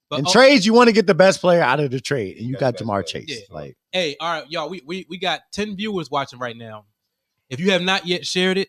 But, 0.10 0.20
in 0.20 0.26
oh, 0.28 0.32
trades, 0.34 0.66
you 0.66 0.74
want 0.74 0.90
to 0.90 0.92
get 0.92 1.08
the 1.08 1.16
best 1.16 1.40
player 1.40 1.62
out 1.62 1.80
of 1.80 1.90
the 1.90 2.02
trade, 2.02 2.36
and 2.36 2.46
you 2.46 2.56
got 2.58 2.74
got 2.78 2.84
Ja'Marr 2.84 3.10
player. 3.10 3.24
Chase. 3.26 3.30
Yeah. 3.30 3.56
Like, 3.56 3.78
Hey, 3.94 4.18
all 4.20 4.42
right, 4.42 4.44
y'all. 4.52 4.70
We, 4.70 4.82
we 4.86 5.06
we 5.10 5.18
got 5.18 5.40
ten 5.54 5.78
viewers 5.78 6.12
watching 6.12 6.38
right 6.38 6.56
now. 6.58 6.84
If 7.50 7.62
you 7.62 7.72
have 7.72 7.82
not 7.82 8.06
yet 8.06 8.26
shared 8.26 8.58
it, 8.58 8.68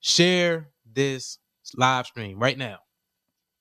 share 0.00 0.68
this 0.92 1.38
live 1.76 2.06
stream 2.06 2.38
right 2.38 2.58
now. 2.58 2.78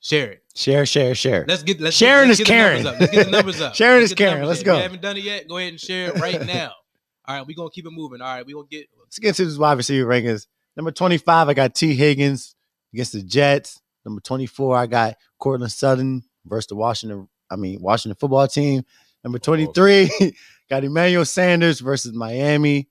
Share 0.01 0.31
it. 0.31 0.43
share, 0.55 0.85
share, 0.85 1.15
share. 1.15 1.45
Let's 1.47 1.63
get 1.63 1.79
let's 1.79 1.95
Sharing 1.95 2.23
get, 2.23 2.27
let's 2.29 2.39
is 2.41 2.47
get 2.47 2.47
the 2.47 2.51
caring. 2.53 2.83
numbers 2.83 2.91
up. 2.93 2.99
Let's 2.99 3.11
get 3.15 3.25
the 3.25 3.31
numbers 3.31 3.61
up. 3.61 3.75
Sharing 3.75 3.99
Let's 4.01 4.11
is 4.11 4.15
get 4.15 4.25
the 4.25 4.31
caring. 4.31 4.47
Let's 4.47 4.59
up. 4.59 4.65
go. 4.65 4.73
If 4.73 4.77
you 4.77 4.83
haven't 4.83 5.01
done 5.01 5.17
it 5.17 5.23
yet, 5.23 5.47
go 5.47 5.57
ahead 5.57 5.69
and 5.69 5.79
share 5.79 6.09
it 6.09 6.15
right 6.19 6.45
now. 6.45 6.71
All 7.25 7.37
right, 7.37 7.45
we're 7.45 7.55
gonna 7.55 7.69
keep 7.69 7.85
it 7.85 7.91
moving. 7.91 8.21
All 8.21 8.35
right, 8.35 8.45
we're 8.45 8.55
gonna 8.55 8.67
get 8.69 8.87
Let's 8.99 9.19
get 9.19 9.29
into 9.29 9.45
this 9.45 9.57
wide 9.57 9.77
receiver 9.77 10.07
rankings. 10.09 10.47
Number 10.75 10.91
25, 10.91 11.49
I 11.49 11.53
got 11.53 11.75
Tee 11.75 11.95
Higgins 11.95 12.55
against 12.93 13.13
the 13.13 13.21
Jets. 13.21 13.81
Number 14.05 14.21
24, 14.21 14.77
I 14.77 14.87
got 14.87 15.15
Courtland 15.39 15.71
Sutton 15.71 16.23
versus 16.45 16.67
the 16.67 16.75
Washington, 16.75 17.27
I 17.49 17.55
mean, 17.55 17.81
Washington 17.81 18.17
football 18.19 18.47
team. 18.47 18.83
Number 19.23 19.37
23, 19.37 20.09
got 20.69 20.83
Emmanuel 20.83 21.25
Sanders 21.25 21.79
versus 21.79 22.13
Miami. 22.13 22.87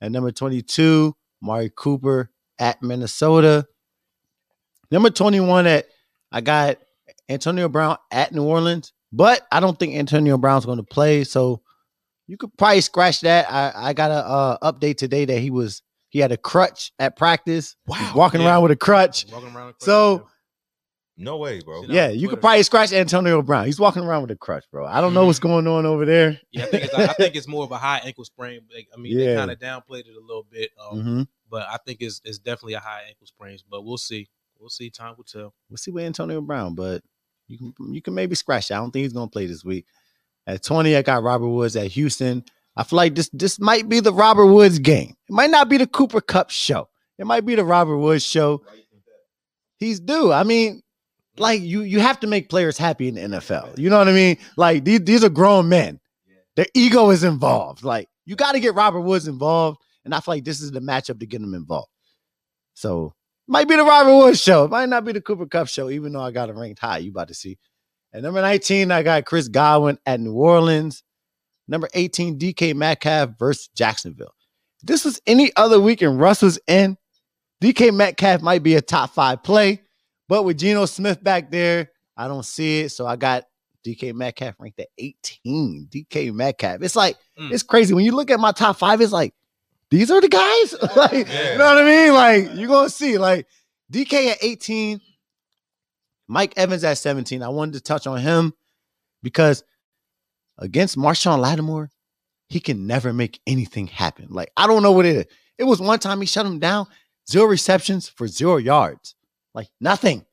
And 0.00 0.12
number 0.12 0.32
22, 0.32 1.14
Mari 1.40 1.70
Cooper 1.74 2.30
at 2.58 2.82
Minnesota. 2.82 3.66
Number 4.90 5.10
21 5.10 5.66
at 5.66 5.86
I 6.32 6.40
got 6.40 6.78
Antonio 7.28 7.68
Brown 7.68 7.96
at 8.10 8.32
New 8.32 8.44
Orleans, 8.44 8.92
but 9.12 9.46
I 9.52 9.60
don't 9.60 9.78
think 9.78 9.94
Antonio 9.94 10.38
Brown's 10.38 10.66
going 10.66 10.78
to 10.78 10.84
play. 10.84 11.24
So 11.24 11.62
you 12.26 12.36
could 12.36 12.56
probably 12.56 12.80
scratch 12.80 13.20
that. 13.22 13.50
I, 13.50 13.72
I 13.74 13.92
got 13.92 14.10
a 14.10 14.14
uh, 14.26 14.72
update 14.72 14.96
today 14.96 15.24
that 15.24 15.38
he 15.38 15.50
was 15.50 15.82
he 16.10 16.18
had 16.20 16.32
a 16.32 16.36
crutch 16.36 16.92
at 16.98 17.16
practice. 17.16 17.76
Wow. 17.86 18.12
walking 18.14 18.40
Yeah. 18.40 18.48
around 18.48 18.62
with 18.62 18.72
a 18.72 18.76
crutch. 18.76 19.26
walking 19.32 19.54
around. 19.54 19.74
the 19.78 19.84
So- 19.84 20.18
crowd. 20.18 20.30
No 21.18 21.38
way, 21.38 21.60
bro. 21.62 21.80
Sit. 21.80 21.90
Yeah, 21.92 22.08
you 22.08 22.28
could 22.28 22.42
probably 22.42 22.62
scratch 22.62 22.92
Antonio 22.92 23.40
Brown. 23.40 23.64
He's 23.64 23.80
walking 23.80 24.02
around 24.04 24.20
with 24.20 24.32
a 24.32 24.36
crutch, 24.36 24.64
bro. 24.70 24.84
I 24.84 25.00
don't 25.00 25.14
know 25.14 25.24
what's 25.24 25.38
going 25.38 25.66
on 25.66 25.86
over 25.86 26.04
there. 26.04 26.38
yeah, 26.52 26.64
I 26.64 26.66
think 26.66 26.84
it's 26.84 26.94
I 26.94 27.06
think 27.14 27.36
it's 27.36 27.48
more 27.48 27.64
of 27.64 27.72
a 27.72 27.78
high 27.78 28.02
ankle 28.04 28.26
sprain. 28.26 28.60
Like, 28.74 28.88
I 28.92 28.98
mean, 29.00 29.16
they 29.16 29.34
kind 29.34 29.50
of 29.50 29.58
downplayed 29.58 30.00
it 30.06 30.14
a 30.14 30.20
little 30.20 30.46
bit, 30.50 30.72
um, 30.78 31.00
hmm 31.02 31.22
but 31.50 31.66
I 31.70 31.78
think 31.86 32.02
it's 32.02 32.20
it's 32.22 32.38
definitely 32.38 32.74
a 32.74 32.80
high 32.80 33.04
ankle 33.08 33.26
sprain. 33.26 33.56
But 33.70 33.82
we'll 33.86 33.96
see. 33.96 34.28
We'll 34.60 34.68
see. 34.68 34.90
Time 34.90 35.14
will 35.16 35.24
tell. 35.24 35.54
We'll 35.70 35.78
see 35.78 35.90
with 35.90 36.04
Antonio 36.04 36.42
Brown, 36.42 36.74
but 36.74 37.02
you 37.48 37.56
can 37.56 37.94
you 37.94 38.02
can 38.02 38.12
maybe 38.12 38.34
scratch. 38.34 38.68
that. 38.68 38.74
I 38.74 38.78
don't 38.80 38.90
think 38.90 39.04
he's 39.04 39.14
gonna 39.14 39.30
play 39.30 39.46
this 39.46 39.64
week. 39.64 39.86
At 40.46 40.62
20, 40.62 40.96
I 40.96 41.02
got 41.02 41.22
Robert 41.22 41.48
Woods 41.48 41.76
at 41.76 41.88
Houston. 41.88 42.44
I 42.76 42.84
feel 42.84 42.98
like 42.98 43.14
this 43.14 43.30
this 43.32 43.58
might 43.58 43.88
be 43.88 44.00
the 44.00 44.12
Robert 44.12 44.46
Woods 44.46 44.78
game. 44.78 45.14
It 45.28 45.32
might 45.32 45.50
not 45.50 45.68
be 45.68 45.78
the 45.78 45.86
Cooper 45.86 46.20
Kupp 46.20 46.50
show. 46.50 46.88
It 47.18 47.26
might 47.26 47.46
be 47.46 47.54
the 47.54 47.64
Robert 47.64 47.96
Woods 47.96 48.24
show. 48.24 48.62
He's 49.78 49.98
due. 49.98 50.30
I 50.32 50.42
mean, 50.42 50.82
like 51.38 51.62
you 51.62 51.82
you 51.82 52.00
have 52.00 52.20
to 52.20 52.26
make 52.26 52.48
players 52.48 52.76
happy 52.76 53.08
in 53.08 53.14
the 53.14 53.38
NFL. 53.38 53.78
You 53.78 53.90
know 53.90 53.98
what 53.98 54.08
I 54.08 54.12
mean? 54.12 54.36
Like 54.56 54.84
these 54.84 55.00
these 55.00 55.24
are 55.24 55.30
grown 55.30 55.68
men. 55.68 56.00
Their 56.56 56.66
ego 56.74 57.10
is 57.10 57.24
involved. 57.24 57.82
Like 57.82 58.08
you 58.24 58.36
got 58.36 58.52
to 58.52 58.60
get 58.60 58.74
Robert 58.74 59.00
Woods 59.00 59.28
involved, 59.28 59.78
and 60.04 60.14
I 60.14 60.20
feel 60.20 60.34
like 60.34 60.44
this 60.44 60.60
is 60.60 60.70
the 60.70 60.80
matchup 60.80 61.20
to 61.20 61.26
get 61.26 61.40
him 61.40 61.54
involved. 61.54 61.90
So 62.74 63.14
might 63.46 63.68
be 63.68 63.76
the 63.76 63.84
Robert 63.84 64.16
Woods 64.16 64.42
show. 64.42 64.64
It 64.64 64.70
might 64.70 64.88
not 64.88 65.04
be 65.04 65.12
the 65.12 65.20
Cooper 65.20 65.46
Kupp 65.46 65.68
show, 65.68 65.88
even 65.88 66.12
though 66.12 66.20
I 66.20 66.30
got 66.30 66.50
him 66.50 66.58
ranked 66.58 66.80
high. 66.80 66.98
You 66.98 67.10
about 67.10 67.28
to 67.28 67.34
see. 67.34 67.58
At 68.16 68.22
number 68.22 68.40
19, 68.40 68.90
I 68.90 69.02
got 69.02 69.26
Chris 69.26 69.46
Godwin 69.48 69.98
at 70.06 70.20
New 70.20 70.32
Orleans. 70.32 71.02
Number 71.68 71.86
18, 71.92 72.38
DK 72.38 72.74
Metcalf 72.74 73.30
versus 73.38 73.68
Jacksonville. 73.76 74.32
If 74.80 74.86
this 74.86 75.04
was 75.04 75.20
any 75.26 75.52
other 75.54 75.78
week 75.78 76.00
and 76.00 76.18
Russ 76.18 76.40
was 76.40 76.58
in, 76.66 76.96
DK 77.62 77.92
Metcalf 77.92 78.40
might 78.40 78.62
be 78.62 78.74
a 78.76 78.80
top 78.80 79.10
five 79.10 79.42
play. 79.42 79.82
But 80.30 80.44
with 80.44 80.56
Geno 80.56 80.86
Smith 80.86 81.22
back 81.22 81.50
there, 81.50 81.90
I 82.16 82.26
don't 82.26 82.44
see 82.46 82.80
it. 82.80 82.88
So 82.92 83.06
I 83.06 83.16
got 83.16 83.44
DK 83.86 84.14
Metcalf 84.14 84.54
ranked 84.60 84.80
at 84.80 84.88
18. 84.96 85.88
DK 85.90 86.32
Metcalf. 86.32 86.80
It's 86.82 86.96
like, 86.96 87.18
Mm. 87.38 87.52
it's 87.52 87.62
crazy. 87.62 87.92
When 87.92 88.06
you 88.06 88.12
look 88.12 88.30
at 88.30 88.40
my 88.40 88.52
top 88.52 88.78
five, 88.78 89.02
it's 89.02 89.12
like, 89.12 89.34
these 89.90 90.10
are 90.10 90.22
the 90.22 90.28
guys. 90.30 90.74
like, 90.96 91.28
Yeah. 91.28 91.52
you 91.52 91.58
know 91.58 91.66
what 91.66 91.78
I 91.78 91.84
mean? 91.84 92.14
Like, 92.14 92.58
you're 92.58 92.66
gonna 92.68 92.88
see, 92.88 93.18
like, 93.18 93.46
DK 93.92 94.30
at 94.30 94.38
18, 94.42 95.00
Mike 96.28 96.54
Evans 96.56 96.84
at 96.84 96.98
17. 96.98 97.42
I 97.42 97.48
wanted 97.48 97.74
to 97.74 97.80
touch 97.80 98.06
on 98.06 98.18
him 98.18 98.52
because 99.22 99.64
against 100.58 100.96
Marshon 100.96 101.38
Lattimore, 101.38 101.90
he 102.48 102.60
can 102.60 102.86
never 102.86 103.12
make 103.12 103.40
anything 103.46 103.86
happen. 103.86 104.28
Like, 104.30 104.50
I 104.56 104.66
don't 104.66 104.82
know 104.82 104.92
what 104.92 105.06
it 105.06 105.16
is. 105.16 105.24
It 105.58 105.64
was 105.64 105.80
one 105.80 105.98
time 105.98 106.20
he 106.20 106.26
shut 106.26 106.46
him 106.46 106.58
down, 106.58 106.86
zero 107.28 107.46
receptions 107.46 108.08
for 108.08 108.28
zero 108.28 108.56
yards. 108.56 109.14
Like 109.54 109.68
nothing. 109.80 110.24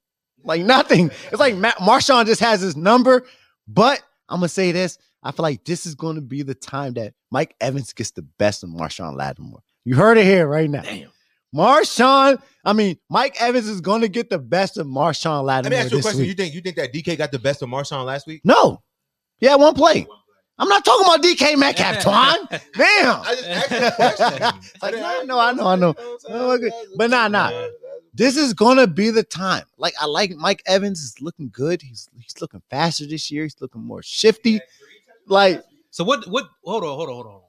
Like 0.43 0.61
nothing. 0.61 1.09
It's 1.31 1.39
like 1.39 1.55
Ma- 1.55 1.71
Marshon 1.79 2.25
just 2.25 2.41
has 2.41 2.61
his 2.61 2.75
number. 2.75 3.25
But 3.67 4.03
I'm 4.29 4.39
gonna 4.39 4.49
say 4.49 4.71
this. 4.71 4.97
I 5.23 5.31
feel 5.31 5.43
like 5.43 5.63
this 5.63 5.85
is 5.85 5.95
going 5.95 6.15
to 6.15 6.21
be 6.21 6.43
the 6.43 6.53
time 6.53 6.93
that 6.95 7.13
Mike 7.31 7.55
Evans 7.61 7.93
gets 7.93 8.11
the 8.11 8.23
best 8.23 8.63
of 8.63 8.69
Marshon 8.69 9.15
Lattimore. 9.15 9.63
You 9.85 9.95
heard 9.95 10.17
it 10.17 10.25
here 10.25 10.45
right 10.45 10.69
now. 10.69 10.81
Damn. 10.81 11.11
Marshon, 11.53 12.41
I 12.65 12.73
mean, 12.73 12.97
Mike 13.09 13.39
Evans 13.39 13.67
is 13.67 13.81
going 13.81 14.01
to 14.01 14.07
get 14.07 14.29
the 14.29 14.39
best 14.39 14.77
of 14.77 14.87
Marshon 14.87 15.43
Let 15.43 15.65
me 15.65 15.75
ask 15.75 15.91
you 15.91 15.99
a 15.99 16.01
question. 16.01 16.21
week. 16.21 16.29
You 16.29 16.33
think 16.33 16.53
you 16.53 16.61
think 16.61 16.75
that 16.77 16.93
DK 16.93 17.17
got 17.17 17.31
the 17.31 17.39
best 17.39 17.61
of 17.61 17.69
Marshon 17.69 18.05
last 18.05 18.27
week? 18.27 18.41
no, 18.43 18.81
yeah, 19.39 19.55
one 19.55 19.73
play. 19.73 20.07
I'm 20.57 20.69
not 20.69 20.85
talking 20.85 21.05
about 21.05 21.21
DK 21.23 21.57
Metcalf, 21.57 21.97
Twan. 22.03 22.47
Damn. 22.49 23.21
I 23.21 23.35
just 23.35 23.47
asked 23.47 23.71
you 23.71 23.87
a 23.87 23.91
question. 23.91 24.59
Like, 24.81 24.95
no, 24.95 25.03
I 25.03 25.23
know, 25.23 25.39
I 25.39 25.75
know, 25.75 25.95
I 26.29 26.55
know. 26.55 26.71
But 26.95 27.09
nah, 27.09 27.27
nah. 27.27 27.67
This 28.13 28.37
is 28.37 28.53
gonna 28.53 28.85
be 28.85 29.09
the 29.09 29.23
time. 29.23 29.65
Like 29.77 29.95
I 29.99 30.05
like 30.05 30.31
Mike 30.35 30.61
Evans 30.67 31.01
is 31.01 31.19
looking 31.19 31.49
good. 31.51 31.81
He's 31.81 32.07
he's 32.19 32.39
looking 32.39 32.61
faster 32.69 33.07
this 33.07 33.31
year. 33.31 33.43
He's 33.43 33.59
looking 33.59 33.81
more 33.81 34.03
shifty. 34.03 34.61
Like 35.25 35.63
So 35.89 36.03
what? 36.03 36.27
What? 36.29 36.45
Hold 36.63 36.83
on, 36.83 36.95
hold 36.95 37.09
on, 37.09 37.15
hold 37.15 37.25
on. 37.25 37.41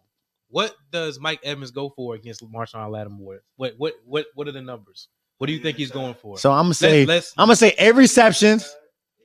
What 0.55 0.73
does 0.93 1.19
Mike 1.19 1.41
Evans 1.43 1.73
go 1.73 1.91
for 1.97 2.15
against 2.15 2.41
Marshon 2.49 2.89
Lattimore? 2.89 3.41
What? 3.57 3.75
What? 3.77 3.95
What? 4.07 4.27
What 4.37 4.47
are 4.47 4.53
the 4.53 4.63
numbers? 4.63 5.09
What 5.39 5.49
do 5.49 5.53
you 5.53 5.59
think 5.59 5.77
he's 5.77 5.91
going 5.91 6.15
for? 6.15 6.39
so, 6.39 6.53
I'm 6.53 6.67
gonna 6.67 6.75
say 6.75 7.05
let's- 7.05 7.33
I'm 7.37 7.49
gonna 7.49 7.57
say 7.57 7.75
eight 7.77 7.97
receptions, 7.97 8.73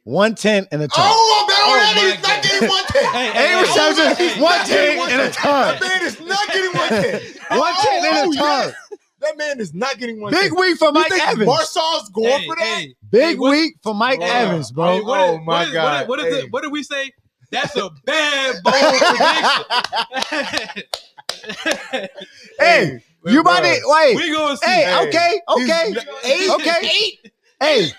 one 0.06 0.34
ten 0.34 0.68
and 0.72 0.82
a 0.82 0.88
touch. 0.88 0.98
Oh, 0.98 1.46
bet 1.48 1.60
on 1.60 1.70
Oh 1.70 1.76
that. 1.76 1.96
my 1.96 2.02
He's 2.02 2.24
not 2.24 2.42
getting 2.44 2.68
one 2.68 2.84
ten. 2.88 3.04
Hey, 3.14 3.28
Eight 3.30 3.34
hey, 3.34 3.48
hey, 3.54 3.62
receptions, 3.62 4.18
hey, 4.18 4.42
one 4.42 4.58
Not 4.58 4.66
ten 4.66 4.76
getting 4.76 4.98
one 4.98 5.12
and 5.12 5.22
a 5.22 5.24
ten. 5.26 5.34
touch. 5.34 5.80
That 5.80 5.88
man 5.88 6.02
is 6.08 6.20
not 6.20 6.48
getting 6.48 6.74
one 6.74 6.90
ten. 6.90 7.22
One 7.60 7.74
ten 7.76 8.06
and 8.06 8.18
a 8.18 8.22
Oh, 8.22 8.34
touch. 8.34 8.36
yes. 8.36 9.00
That 9.22 9.38
man 9.38 9.60
is 9.60 9.74
not 9.76 9.98
getting 10.00 10.20
one. 10.22 10.32
Big 10.34 10.52
week 10.52 10.78
for 10.80 10.86
You 10.86 10.94
Mike 10.94 11.10
think 11.10 11.28
Evans. 11.28 11.46
Marshall's 11.46 12.10
going 12.10 12.28
hey, 12.40 12.48
for 12.48 12.56
that? 12.56 12.64
hey, 12.64 12.96
Big 13.12 13.22
hey, 13.22 13.36
what- 13.36 13.52
week 13.52 13.76
for 13.84 13.94
Mike 13.94 14.18
Bro. 14.20 14.28
Evans, 14.30 14.72
bro. 14.72 14.94
Hey, 14.94 15.02
what 15.02 15.20
Oh, 15.20 15.38
my 15.38 15.44
what 15.60 15.68
is- 15.68 15.74
God. 15.74 16.08
What 16.08 16.20
is, 16.20 16.24
what, 16.26 16.28
is 16.32 16.34
Hey. 16.34 16.40
it, 16.46 16.52
what 16.52 16.64
did 16.64 16.72
we 16.72 16.82
say? 16.82 17.12
That's 17.52 17.76
a 17.76 17.90
bad 18.06 18.56
bold 18.64 18.76
prediction. 20.26 20.84
hey, 22.60 23.00
you 23.26 23.40
about 23.42 23.64
to 23.64 23.82
wait? 23.84 24.16
we 24.16 24.32
gonna 24.32 24.58
see. 24.58 24.66
Hey, 24.70 24.84
Hey, 24.84 25.08
okay, 25.08 25.42
okay, 25.50 25.94
eight, 26.26 26.50
okay, 26.52 26.90
eight. 26.90 27.32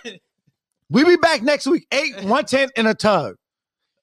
Hey, 0.03 0.21
we 0.91 1.05
be 1.05 1.17
back 1.17 1.43
next 1.43 1.67
week. 1.67 1.87
Eight, 1.93 2.23
one 2.25 2.45
ten, 2.47 2.71
and 2.77 2.89
a 2.89 2.95
tug. 2.95 3.37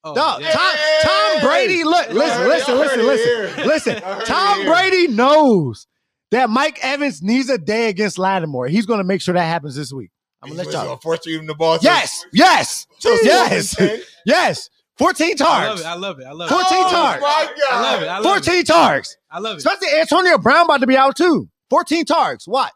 Oh, 0.04 0.16
Dog, 0.16 0.42
yeah. 0.42 0.52
Tom, 0.52 0.76
Tom 1.02 1.42
Brady, 1.42 1.84
look, 1.84 2.10
listen, 2.10 2.48
listen, 2.48 2.78
listen, 2.78 3.06
listen, 3.06 3.68
listen. 3.68 3.96
I 4.04 4.14
heard 4.14 4.22
it 4.22 4.26
Tom. 4.26 4.66
Brady 4.66 5.08
knows 5.08 5.88
that 6.32 6.50
Mike 6.50 6.80
Evans 6.82 7.22
needs 7.22 7.50
a 7.50 7.58
day 7.58 7.90
against 7.90 8.18
Lattimore. 8.18 8.68
He's 8.68 8.86
going 8.86 9.00
to 9.00 9.04
make 9.04 9.22
sure 9.22 9.34
that 9.34 9.44
happens 9.44 9.76
this 9.76 9.92
week. 9.92 10.12
I'm 10.42 10.50
gonna 10.50 10.64
let 10.64 10.72
y'all. 10.72 10.98
Force 10.98 11.26
him 11.26 11.48
the 11.48 11.56
ball. 11.56 11.80
Yes, 11.82 12.26
yes, 12.32 12.86
yes, 13.04 13.76
Yes. 14.26 14.70
Yes. 15.00 15.08
14 15.08 15.28
I 15.28 15.30
love 15.30 15.38
targets. 15.38 15.82
it. 15.82 15.86
I 15.88 15.93
love 15.95 16.20
it. 16.20 16.24
I 16.26 16.32
love 16.32 16.50
it. 16.52 16.54
14 16.54 16.68
Oh, 16.72 16.89
targets. 16.91 17.22
my 17.22 17.45
God. 17.48 17.72
I 17.72 17.82
love 17.93 18.02
it. 18.02 18.08
I 18.08 18.18
love 18.20 18.24
14 18.43 18.54
it. 18.56 18.68
targets. 18.68 19.18
I 19.32 19.39
love 19.39 19.54
it. 19.56 19.58
Especially 19.58 20.00
Antonio 20.00 20.38
Brown 20.38 20.66
about 20.66 20.82
to 20.82 20.88
be 20.88 20.98
out 20.98 21.16
too. 21.16 21.50
14 21.70 22.06
targets. 22.06 22.48
Watch. 22.48 22.72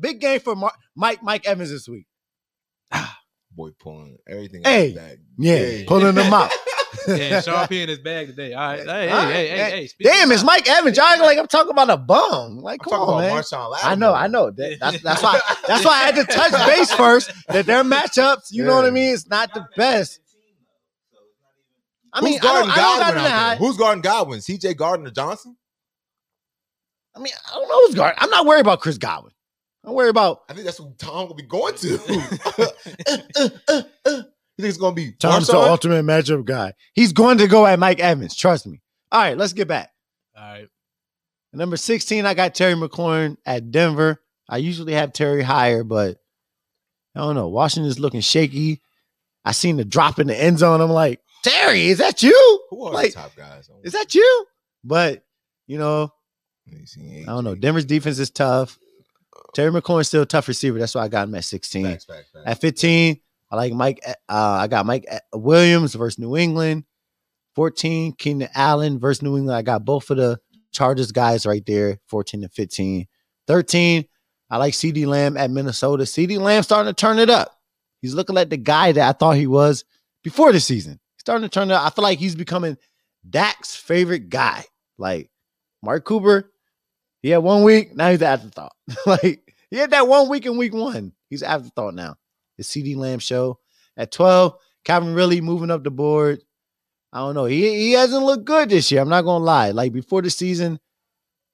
Big 0.00 0.20
game 0.20 0.40
for 0.40 0.56
Mar- 0.56 0.72
Mike 0.96 1.22
Mike 1.22 1.46
Evans 1.46 1.70
this 1.70 1.88
week. 1.88 2.06
Boy 3.54 3.70
pulling 3.78 4.16
everything 4.28 4.62
Hey. 4.64 4.90
out 4.90 4.94
his. 4.96 5.18
Yeah, 5.38 5.56
Hey. 5.56 5.84
pulling 5.86 6.14
them 6.14 6.32
out. 6.32 6.50
Yeah, 7.08 7.40
Sean 7.40 7.66
in 7.70 7.88
his 7.88 7.98
bag 8.00 8.26
today. 8.28 8.52
All 8.52 8.60
right. 8.68 8.80
Hey, 8.86 9.10
All 9.10 9.24
right, 9.24 9.32
hey, 9.34 9.48
hey, 9.48 9.56
hey. 9.56 9.70
hey, 9.70 9.70
hey. 9.86 9.88
Damn, 10.02 10.30
it's. 10.30 10.44
Mike 10.44 10.68
Evans. 10.68 10.94
Y'all 10.96 11.18
like 11.20 11.38
I'm 11.38 11.46
talking 11.48 11.70
about 11.70 11.88
a 11.88 11.96
bum. 11.96 12.58
Like, 12.58 12.80
I'm 12.84 12.90
come 12.90 12.98
talking 13.00 13.14
on, 13.14 13.24
about 13.24 13.34
man. 13.34 13.42
Marshon 13.42 13.78
I 13.82 13.94
know, 13.94 14.12
I 14.12 14.26
know. 14.26 14.50
That- 14.50 14.78
that's 14.80 15.00
that's 15.02 15.22
why 15.22 15.40
that's 15.66 15.84
why 15.86 15.92
I 15.92 16.02
had 16.04 16.14
to 16.16 16.24
touch 16.24 16.52
base 16.66 16.92
first. 16.92 17.32
That 17.48 17.64
their 17.64 17.82
matchups, 17.82 18.48
you 18.50 18.62
know 18.64 18.76
what 18.76 18.84
I 18.84 18.90
mean, 18.90 19.14
it's 19.14 19.26
not 19.26 19.54
the 19.54 19.66
best. 19.74 20.20
I 22.12 22.20
mean, 22.20 22.34
Who's 22.34 22.40
I 22.50 22.52
don't, 22.52 22.66
guarding 22.66 22.70
I 22.70 22.76
don't 22.76 22.98
got 22.98 22.98
Godwin 23.14 23.24
out 23.24 23.48
there? 23.48 23.56
Who's 23.56 23.76
guarding 23.76 24.02
Godwin? 24.02 24.38
CJ 24.40 24.76
Gardner 24.76 25.10
Johnson? 25.10 25.56
I 27.14 27.18
mean, 27.20 27.32
I 27.50 27.54
don't 27.54 27.68
know 27.68 27.86
who's 27.86 27.94
guarding. 27.94 28.18
I'm 28.20 28.30
not 28.30 28.46
worried 28.46 28.60
about 28.60 28.80
Chris 28.80 28.98
Godwin. 28.98 29.32
I'm 29.84 29.94
worried 29.94 30.10
about 30.10 30.42
I 30.48 30.52
think 30.52 30.64
that's 30.64 30.78
who 30.78 30.94
Tom 30.98 31.28
will 31.28 31.34
be 31.34 31.42
going 31.42 31.74
to. 31.76 31.98
You 34.58 34.64
think 34.64 34.68
it's 34.68 34.78
gonna 34.78 34.94
be 34.94 35.12
Tom's 35.12 35.46
the 35.46 35.54
Marshon? 35.54 35.68
ultimate 35.68 36.04
matchup 36.04 36.44
guy. 36.44 36.74
He's 36.92 37.14
going 37.14 37.38
to 37.38 37.48
go 37.48 37.64
at 37.64 37.78
Mike 37.78 38.00
Evans. 38.00 38.36
Trust 38.36 38.66
me. 38.66 38.82
All 39.10 39.20
right, 39.20 39.36
let's 39.36 39.54
get 39.54 39.66
back. 39.66 39.90
All 40.36 40.42
right. 40.42 40.68
At 41.52 41.58
number 41.58 41.78
16, 41.78 42.26
I 42.26 42.34
got 42.34 42.54
Terry 42.54 42.74
McLaurin 42.74 43.38
at 43.46 43.70
Denver. 43.70 44.20
I 44.50 44.58
usually 44.58 44.92
have 44.92 45.14
Terry 45.14 45.42
higher, 45.42 45.84
but 45.84 46.18
I 47.16 47.20
don't 47.20 47.34
know. 47.34 47.48
Washington's 47.48 47.98
looking 47.98 48.20
shaky. 48.20 48.82
I 49.42 49.52
seen 49.52 49.78
the 49.78 49.86
drop 49.86 50.18
in 50.18 50.26
the 50.26 50.38
end 50.38 50.58
zone. 50.58 50.82
I'm 50.82 50.90
like, 50.90 51.20
Terry, 51.42 51.86
is 51.88 51.98
that 51.98 52.22
you? 52.22 52.62
Who 52.70 52.84
are 52.84 52.92
Like, 52.92 53.12
the 53.12 53.20
top 53.20 53.36
guys? 53.36 53.68
Is 53.82 53.92
that 53.92 54.14
you? 54.14 54.46
But 54.84 55.24
you 55.66 55.78
know, 55.78 56.12
Let 56.66 56.80
me 56.80 56.86
see. 56.86 57.22
I 57.22 57.26
don't 57.26 57.44
know. 57.44 57.54
Denver's 57.54 57.84
defense 57.84 58.18
is 58.18 58.30
tough. 58.30 58.78
Terry 59.54 59.70
McLaurin's 59.70 60.08
still 60.08 60.22
a 60.22 60.26
tough 60.26 60.48
receiver. 60.48 60.78
That's 60.78 60.94
why 60.94 61.02
I 61.02 61.08
got 61.08 61.28
him 61.28 61.34
at 61.34 61.44
16. 61.44 61.84
Facts, 61.84 62.04
facts, 62.04 62.30
facts. 62.32 62.44
At 62.46 62.60
15, 62.60 63.20
I 63.50 63.56
like 63.56 63.72
Mike. 63.72 64.00
Uh, 64.06 64.12
I 64.28 64.66
got 64.66 64.86
Mike 64.86 65.04
uh, 65.10 65.18
Williams 65.34 65.94
versus 65.94 66.18
New 66.18 66.36
England. 66.36 66.84
14, 67.54 68.14
Keenan 68.14 68.48
Allen 68.54 68.98
versus 68.98 69.22
New 69.22 69.36
England. 69.36 69.56
I 69.56 69.62
got 69.62 69.84
both 69.84 70.10
of 70.10 70.16
the 70.16 70.38
Chargers 70.72 71.12
guys 71.12 71.44
right 71.44 71.64
there, 71.66 71.98
14 72.08 72.44
and 72.44 72.52
15. 72.52 73.06
13, 73.46 74.04
I 74.48 74.56
like 74.56 74.72
CeeDee 74.72 75.06
Lamb 75.06 75.36
at 75.36 75.50
Minnesota. 75.50 76.04
CeeDee 76.04 76.40
Lamb 76.40 76.62
starting 76.62 76.90
to 76.90 76.94
turn 76.94 77.18
it 77.18 77.28
up. 77.28 77.58
He's 78.00 78.14
looking 78.14 78.34
like 78.34 78.48
the 78.48 78.56
guy 78.56 78.92
that 78.92 79.08
I 79.08 79.12
thought 79.12 79.36
he 79.36 79.46
was 79.46 79.84
before 80.22 80.50
the 80.52 80.60
season. 80.60 80.98
Starting 81.22 81.48
to 81.48 81.48
turn 81.48 81.70
out. 81.70 81.86
I 81.86 81.90
feel 81.90 82.02
like 82.02 82.18
he's 82.18 82.34
becoming 82.34 82.76
Dak's 83.30 83.76
favorite 83.76 84.28
guy. 84.28 84.64
Like 84.98 85.30
Mark 85.80 86.04
Cooper, 86.04 86.50
he 87.22 87.30
had 87.30 87.38
one 87.38 87.62
week, 87.62 87.94
now 87.94 88.10
he's 88.10 88.18
the 88.18 88.26
afterthought. 88.26 88.74
like 89.06 89.54
he 89.70 89.76
had 89.76 89.92
that 89.92 90.08
one 90.08 90.28
week 90.28 90.46
in 90.46 90.56
week 90.56 90.74
one. 90.74 91.12
He's 91.30 91.44
afterthought 91.44 91.94
now. 91.94 92.16
The 92.58 92.64
CeeDee 92.64 92.96
Lamb 92.96 93.20
show. 93.20 93.60
At 93.96 94.10
12, 94.10 94.56
Calvin 94.84 95.14
really 95.14 95.40
moving 95.40 95.70
up 95.70 95.84
the 95.84 95.92
board. 95.92 96.42
I 97.12 97.18
don't 97.18 97.36
know. 97.36 97.44
He 97.44 97.72
he 97.72 97.92
hasn't 97.92 98.24
looked 98.24 98.44
good 98.44 98.70
this 98.70 98.90
year. 98.90 99.00
I'm 99.00 99.08
not 99.08 99.22
gonna 99.22 99.44
lie. 99.44 99.70
Like 99.70 99.92
before 99.92 100.22
the 100.22 100.30
season, 100.30 100.80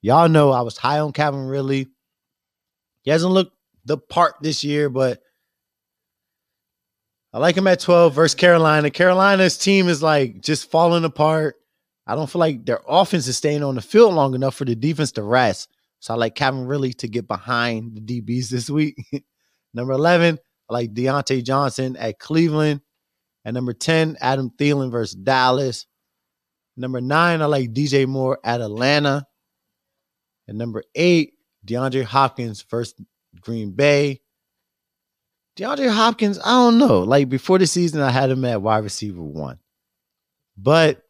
y'all 0.01 0.31
know 0.31 0.51
I 0.51 0.63
was 0.63 0.79
high 0.79 1.01
on 1.01 1.13
Calvin 1.13 1.47
Ridley. 1.47 1.89
He 3.03 3.11
hasn't 3.11 3.35
looked 3.35 3.55
the 3.85 3.99
part 3.99 4.37
this 4.41 4.65
year, 4.65 4.89
but 4.89 5.21
I 7.39 7.41
like 7.41 7.57
him 7.57 7.69
at 7.69 7.79
12 7.79 8.17
versus 8.17 8.35
Carolina. 8.35 8.91
Carolina's 8.91 9.57
team 9.57 9.89
is 9.89 10.03
like 10.03 10.41
just 10.41 10.73
falling 10.73 11.05
apart. 11.05 11.55
I 12.05 12.17
don't 12.17 12.29
feel 12.29 12.41
like 12.41 12.67
their 12.67 12.81
offense 12.89 13.29
is 13.29 13.37
staying 13.37 13.63
on 13.63 13.77
the 13.77 13.81
field 13.81 14.13
long 14.13 14.35
enough 14.35 14.57
for 14.57 14.65
the 14.65 14.75
defense 14.75 15.13
to 15.13 15.23
rest. 15.23 15.71
So 16.01 16.13
I 16.13 16.17
like 16.17 16.35
Calvin 16.35 16.67
Ridley 16.67 16.95
to 16.95 17.07
get 17.07 17.29
behind 17.29 17.95
the 17.95 18.01
DBs 18.01 18.49
this 18.49 18.69
week. 18.69 18.99
Number 19.73 19.93
11, 19.93 20.37
I 20.69 20.73
like 20.73 20.93
Diontae 20.93 21.45
Johnson 21.45 21.97
at 21.97 22.19
Cleveland. 22.19 22.81
At 23.45 23.55
number 23.55 23.73
10, 23.73 24.17
Adam 24.21 24.51
Thielen 24.59 24.91
versus 24.91 25.15
Dallas. 25.15 25.87
Number 26.77 27.01
nine, 27.01 27.41
I 27.41 27.47
like 27.47 27.73
DJ 27.73 28.09
Moore 28.09 28.41
at 28.43 28.61
Atlanta. 28.61 29.25
And 30.49 30.59
number 30.59 30.83
eight, 30.97 31.35
DeAndre 31.65 32.03
Hopkins 32.03 32.63
versus 32.63 33.01
Green 33.41 33.71
Bay. 33.71 34.23
DeAndre 35.59 35.91
Hopkins, 35.91 36.39
I 36.39 36.51
don't 36.51 36.79
know. 36.79 37.01
Like 37.01 37.29
before 37.29 37.59
the 37.59 37.67
season, 37.67 38.01
I 38.01 38.11
had 38.11 38.31
him 38.31 38.45
at 38.45 38.63
wide 38.63 38.85
receiver 38.85 39.21
one. 39.21 39.59
But 40.57 41.03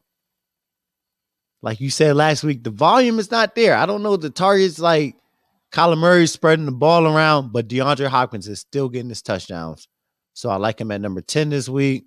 like 1.61 1.81
you 1.81 1.91
said 1.91 2.17
last 2.17 2.45
week, 2.45 2.65
the 2.65 2.71
volume 2.71 3.19
is 3.19 3.31
not 3.31 3.55
there. 3.55 3.77
I 3.77 3.85
don't 3.85 4.03
know 4.03 4.17
the 4.17 4.31
targets 4.31 4.79
like 4.79 5.17
Kyler 5.71 5.99
Murray 5.99 6.27
spreading 6.27 6.65
the 6.65 6.73
ball 6.73 7.07
around, 7.07 7.53
but 7.53 7.69
DeAndre 7.69 8.07
Hopkins 8.09 8.49
is 8.49 8.61
still 8.61 8.89
getting 8.89 9.11
his 9.11 9.21
touchdowns. 9.21 9.87
So 10.33 10.49
I 10.49 10.57
like 10.57 10.81
him 10.81 10.91
at 10.93 11.03
number 11.03 11.21
10 11.21 11.51
this 11.51 11.69
week. 11.69 12.07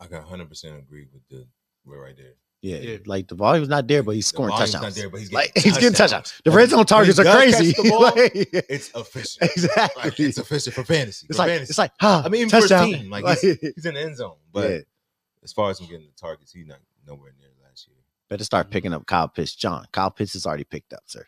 I 0.00 0.06
can 0.06 0.18
100 0.18 0.48
percent 0.48 0.78
agree 0.78 1.06
with 1.12 1.22
the 1.28 1.48
we're 1.84 2.00
right 2.00 2.16
there. 2.16 2.34
Yeah, 2.60 2.76
Yeah. 2.78 2.96
like 3.06 3.28
the 3.28 3.34
volume's 3.36 3.68
not 3.68 3.86
there, 3.86 4.02
but 4.02 4.16
he's 4.16 4.26
scoring 4.26 4.56
touchdowns. 4.56 4.82
Not 4.82 4.94
there, 4.94 5.08
but 5.10 5.20
he's 5.20 5.32
like 5.32 5.54
getting 5.54 5.70
he's 5.70 5.78
getting 5.78 5.92
touchdowns. 5.94 6.30
touchdowns. 6.30 6.42
The 6.44 6.50
red 6.50 6.70
zone 6.70 6.86
targets 6.86 7.18
are 7.18 7.24
crazy. 7.24 7.72
the 7.72 7.88
ball, 7.88 8.00
Like, 8.02 8.32
It's 8.68 8.90
efficient. 8.94 9.50
exactly. 9.52 10.02
Like, 10.02 10.20
it's 10.20 10.38
efficient 10.38 10.74
for 10.74 10.84
fantasy. 10.84 11.26
It's 11.28 11.36
for 11.36 11.42
like 11.42 11.50
fantasy. 11.50 11.70
it's 11.70 11.78
like 11.78 11.92
huh, 12.00 12.22
I 12.24 12.28
mean, 12.28 12.40
even 12.42 12.50
touchdown. 12.50 12.80
for 12.80 12.86
his 12.96 13.00
team, 13.02 13.10
like, 13.10 13.38
he's, 13.38 13.60
he's 13.76 13.84
in 13.86 13.94
the 13.94 14.00
end 14.00 14.16
zone. 14.16 14.36
But 14.52 14.70
yeah, 14.70 14.78
as 15.44 15.52
far 15.52 15.70
as 15.70 15.78
him 15.78 15.86
getting 15.86 16.06
the 16.06 16.12
targets, 16.20 16.52
he's 16.52 16.66
not 16.66 16.78
nowhere 17.06 17.32
near 17.38 17.48
last 17.62 17.86
year. 17.86 17.96
better 18.28 18.42
start 18.44 18.66
mm-hmm. 18.66 18.72
picking 18.72 18.92
up 18.92 19.06
Kyle 19.06 19.28
Pitts. 19.28 19.54
John, 19.54 19.86
Kyle 19.92 20.10
Pitts 20.10 20.34
is 20.34 20.44
already 20.46 20.64
picked 20.64 20.92
up, 20.92 21.02
sir. 21.06 21.24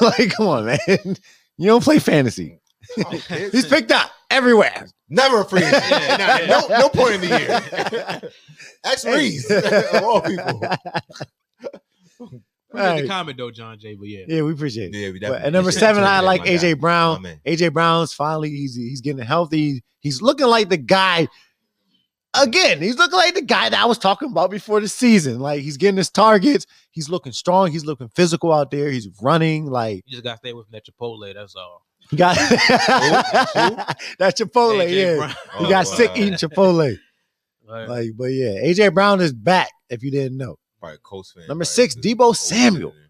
like, 0.00 0.30
come 0.30 0.48
on, 0.48 0.64
man. 0.66 1.16
You 1.56 1.66
don't 1.66 1.82
play 1.84 1.98
fantasy. 1.98 2.58
Oh, 2.98 3.10
he's 3.52 3.66
picked 3.66 3.92
up 3.92 4.10
everywhere. 4.30 4.86
Never 5.08 5.40
a 5.40 5.44
free 5.44 5.62
agent. 5.64 5.84
Yeah. 5.90 6.46
no, 6.48 6.66
no, 6.68 6.78
no 6.80 6.88
point 6.88 7.14
in 7.14 7.20
the 7.22 7.26
year. 8.20 8.30
Ask 8.84 9.06
Reese 9.06 9.50
of 9.50 10.02
all 10.04 10.20
people. 10.20 10.62
Appreciate 12.70 12.96
Hey. 12.96 13.02
the 13.02 13.08
comment 13.08 13.38
though, 13.38 13.50
John 13.50 13.78
Jay. 13.78 13.94
But 13.94 14.08
yeah, 14.08 14.24
Yeah, 14.28 14.42
we 14.42 14.52
appreciate 14.52 14.94
it. 14.94 14.98
Yeah, 14.98 15.06
we 15.08 15.12
But 15.14 15.20
definitely 15.20 15.46
at 15.46 15.52
number 15.54 15.72
seven. 15.72 16.04
I 16.04 16.20
like 16.20 16.40
My 16.42 16.46
guy. 16.48 16.52
AJ 16.52 16.80
Brown. 16.80 17.22
My. 17.22 17.40
AJ 17.46 17.72
Brown's 17.72 18.12
finally 18.12 18.50
easy. 18.50 18.88
he's 18.90 19.00
getting 19.00 19.24
healthy. 19.24 19.82
He's 20.00 20.20
looking 20.20 20.46
like 20.46 20.68
the 20.68 20.76
guy. 20.76 21.28
Again, 22.34 22.82
he's 22.82 22.98
looking 22.98 23.16
like 23.16 23.34
the 23.34 23.40
guy 23.42 23.70
that 23.70 23.80
I 23.80 23.86
was 23.86 23.96
talking 23.96 24.30
about 24.30 24.50
before 24.50 24.80
the 24.80 24.88
season. 24.88 25.40
Like 25.40 25.62
he's 25.62 25.78
getting 25.78 25.96
his 25.96 26.10
targets. 26.10 26.66
He's 26.90 27.08
looking 27.08 27.32
strong. 27.32 27.72
He's 27.72 27.86
looking 27.86 28.08
physical 28.10 28.52
out 28.52 28.70
there. 28.70 28.90
He's 28.90 29.08
running. 29.22 29.64
Like 29.66 30.02
you 30.04 30.12
just 30.12 30.24
gotta 30.24 30.36
stay 30.36 30.50
away 30.50 30.62
from 30.64 30.72
that 30.72 30.84
Chipotle. 30.84 31.32
That's 31.34 31.56
all. 31.56 31.86
He 32.10 32.16
got 32.16 32.36
that 34.18 34.36
Chipotle. 34.36 34.84
AJ 34.86 34.96
yeah, 34.96 35.16
Brown. 35.16 35.30
he 35.58 35.66
Oh, 35.66 35.68
got 35.68 35.86
sick 35.86 36.10
wow. 36.10 36.16
eating 36.16 36.34
Chipotle. 36.34 36.98
Like, 37.66 37.88
Like, 37.88 38.10
but 38.16 38.26
yeah, 38.26 38.62
AJ 38.64 38.94
Brown 38.94 39.20
is 39.20 39.32
back. 39.32 39.68
If 39.90 40.02
you 40.02 40.10
didn't 40.10 40.36
know, 40.38 40.56
Probably 40.80 40.98
Colts 41.02 41.32
fan. 41.32 41.42
Number 41.48 41.64
probably 41.64 41.66
six, 41.66 41.94
too. 41.94 42.00
Deebo 42.00 42.18
Colts 42.18 42.40
Samuel. 42.40 42.90
fan. 42.92 43.00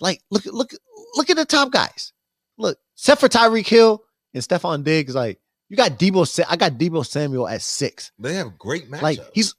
like 0.00 0.22
look 0.30 0.46
at 0.46 0.54
look 0.54 0.70
look 1.16 1.30
at 1.30 1.36
the 1.36 1.44
top 1.44 1.70
guys. 1.72 2.12
Look, 2.58 2.78
except 2.94 3.20
for 3.20 3.28
Tyreek 3.28 3.66
Hill 3.66 4.02
and 4.34 4.42
Stefon 4.42 4.84
Diggs, 4.84 5.14
like 5.14 5.38
you 5.68 5.76
got 5.76 5.98
Deebo. 5.98 6.44
I 6.48 6.56
got 6.56 6.72
Deebo 6.72 7.04
Samuel 7.04 7.48
at 7.48 7.60
six. 7.62 8.12
They 8.18 8.34
have 8.34 8.56
great 8.58 8.90
matchups. 8.90 9.02
Like 9.02 9.18
he's 9.34 9.54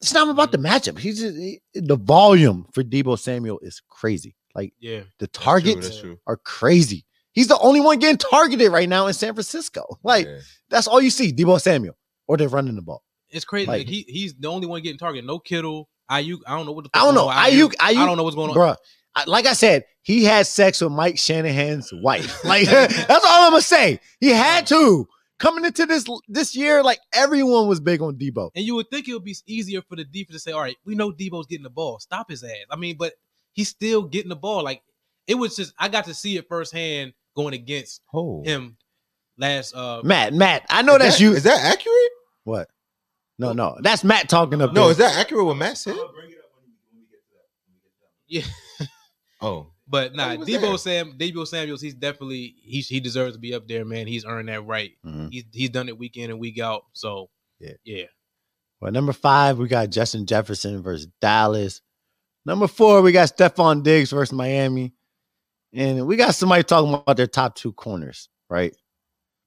it's 0.00 0.12
not 0.12 0.28
about 0.28 0.50
the 0.50 0.58
mm-hmm. 0.58 0.66
matchup. 0.66 0.98
He's 0.98 1.20
just, 1.20 1.36
he- 1.36 1.60
the 1.74 1.96
volume 1.96 2.66
for 2.72 2.82
Deebo 2.82 3.18
Samuel 3.18 3.60
is 3.60 3.80
crazy. 3.88 4.34
Like 4.54 4.74
yeah, 4.80 5.00
the 5.18 5.26
That's 5.26 5.38
true, 5.38 5.44
targets 5.44 5.88
That's 5.88 6.00
true. 6.00 6.18
are 6.26 6.36
crazy. 6.36 7.04
He's 7.32 7.48
the 7.48 7.58
only 7.58 7.80
one 7.80 7.98
getting 7.98 8.18
targeted 8.18 8.70
right 8.72 8.88
now 8.88 9.06
in 9.06 9.14
San 9.14 9.34
Francisco. 9.34 9.98
Like 10.02 10.26
Yeah. 10.26 10.38
that's 10.70 10.86
all 10.86 11.00
you 11.00 11.10
see, 11.10 11.32
Deebo 11.32 11.60
Samuel, 11.60 11.96
or 12.26 12.36
they're 12.36 12.48
running 12.48 12.74
the 12.76 12.82
ball. 12.82 13.02
it's 13.30 13.44
crazy. 13.46 13.66
Like- 13.66 13.78
Like, 13.80 13.88
he 13.88 14.04
he's 14.08 14.34
the 14.34 14.48
only 14.48 14.66
one 14.66 14.82
getting 14.82 14.98
targeted. 14.98 15.26
No 15.26 15.38
Kittle, 15.38 15.88
Aiyuk. 16.10 16.40
I 16.46 16.54
don't 16.56 16.66
know 16.66 16.72
what 16.72 16.84
the 16.84 16.90
I 16.92 17.04
don't 17.04 17.14
know. 17.14 17.22
going 17.26 17.36
on 17.38 17.44
with 17.44 17.54
Aiyuk, 17.54 17.74
Aiyuk, 17.76 17.96
I 17.96 18.06
don't 18.06 18.16
know 18.18 18.22
what's 18.24 18.36
going 18.36 18.50
on. 18.50 18.56
Bruh, 18.56 18.76
I- 19.14 19.24
like 19.26 19.46
I 19.46 19.54
said, 19.54 19.84
he 20.02 20.24
had 20.24 20.46
sex 20.46 20.80
with 20.82 20.92
Mike 20.92 21.18
Shanahan's 21.18 21.90
wife. 22.02 22.44
Like 22.44 22.66
that's 22.70 23.08
all 23.24 23.44
I'm 23.46 23.52
gonna 23.52 23.62
say. 23.62 24.00
He 24.20 24.28
had 24.28 24.66
to 24.66 25.08
coming 25.38 25.64
into 25.64 25.86
this 25.86 26.04
this 26.28 26.54
year. 26.54 26.82
Like 26.82 26.98
everyone 27.14 27.66
was 27.68 27.80
big 27.80 28.02
on 28.02 28.16
Deebo. 28.16 28.50
And 28.54 28.64
you 28.66 28.74
would 28.74 28.90
think 28.90 29.08
it 29.08 29.14
would 29.14 29.24
be 29.24 29.36
easier 29.46 29.80
for 29.88 29.96
the 29.96 30.04
defense 30.04 30.34
to 30.34 30.38
say, 30.40 30.52
"All 30.52 30.60
right, 30.60 30.76
we 30.84 30.94
know 30.94 31.10
Deebo's 31.10 31.46
getting 31.46 31.64
the 31.64 31.70
ball. 31.70 31.98
Stop 32.00 32.28
his 32.30 32.44
ass." 32.44 32.50
I 32.70 32.76
mean, 32.76 32.96
but 32.98 33.14
he's 33.54 33.68
still 33.70 34.02
getting 34.02 34.28
the 34.28 34.36
ball. 34.36 34.62
Like 34.62 34.82
it 35.26 35.36
was 35.36 35.56
just 35.56 35.72
I 35.78 35.88
got 35.88 36.04
to 36.04 36.14
see 36.14 36.36
it 36.36 36.46
firsthand 36.48 37.14
going 37.34 37.54
against 37.54 38.00
Oh. 38.12 38.42
him 38.44 38.76
last. 39.38 39.74
uh 39.74 40.00
Matt, 40.04 40.34
Matt, 40.34 40.64
I 40.70 40.82
know 40.82 40.98
that's 40.98 41.18
that- 41.18 41.24
you. 41.24 41.32
Is 41.34 41.42
that 41.44 41.60
accurate? 41.64 42.10
what? 42.44 42.68
No, 43.38 43.52
no, 43.52 43.76
that's 43.80 44.04
Matt 44.04 44.28
talking 44.28 44.60
up 44.62 44.72
No, 44.72 44.82
there. 44.82 44.90
is 44.92 44.96
that 44.98 45.16
accurate 45.18 45.44
what 45.46 45.56
Matt 45.56 45.76
said? 45.78 45.94
I'll 45.96 46.12
bring 46.12 46.30
it 46.30 46.36
up 46.38 46.50
when 46.54 46.64
we, 46.66 46.74
when 46.92 47.00
we 47.00 47.06
get 47.10 47.22
to 47.24 47.32
that. 47.34 47.46
When 47.66 47.74
we 47.74 48.44
get 48.44 48.46
to 48.46 48.86
that. 48.86 48.86
Yeah, 48.86 48.86
Oh, 49.40 49.66
but 49.88 50.14
nah, 50.14 50.30
he 50.30 50.36
Deebo 50.56 50.60
there. 50.60 50.78
Sam, 50.78 51.18
Deebo 51.18 51.46
Samuels, 51.46 51.80
he's 51.80 51.94
definitely 51.94 52.54
he's 52.62 52.88
he 52.88 53.00
deserves 53.00 53.34
to 53.34 53.40
be 53.40 53.54
up 53.54 53.66
there, 53.66 53.84
man. 53.84 54.06
He's 54.06 54.24
earned 54.24 54.48
that 54.48 54.64
right. 54.66 54.92
Mhm. 55.04 55.32
He's 55.32 55.44
he's 55.52 55.70
done 55.70 55.88
it 55.88 55.98
week 55.98 56.16
in 56.16 56.30
and 56.30 56.38
week 56.38 56.60
out. 56.60 56.84
So 56.92 57.30
Yeah. 57.58 57.72
yeah. 57.84 58.04
Well, 58.80 58.92
number 58.92 59.12
five, 59.12 59.58
we 59.58 59.66
got 59.68 59.90
Justin 59.90 60.26
Jefferson 60.26 60.82
versus 60.82 61.08
Dallas. 61.20 61.80
Number 62.44 62.66
four, 62.68 63.00
we 63.02 63.12
got 63.12 63.28
Stefon 63.36 63.82
Diggs 63.84 64.10
versus 64.10 64.32
Miami. 64.32 64.92
And 65.74 66.06
we 66.06 66.16
got 66.16 66.34
somebody 66.34 66.62
talking 66.62 66.92
about 66.92 67.16
their 67.16 67.26
top 67.26 67.54
two 67.54 67.72
corners, 67.72 68.28
right? 68.50 68.74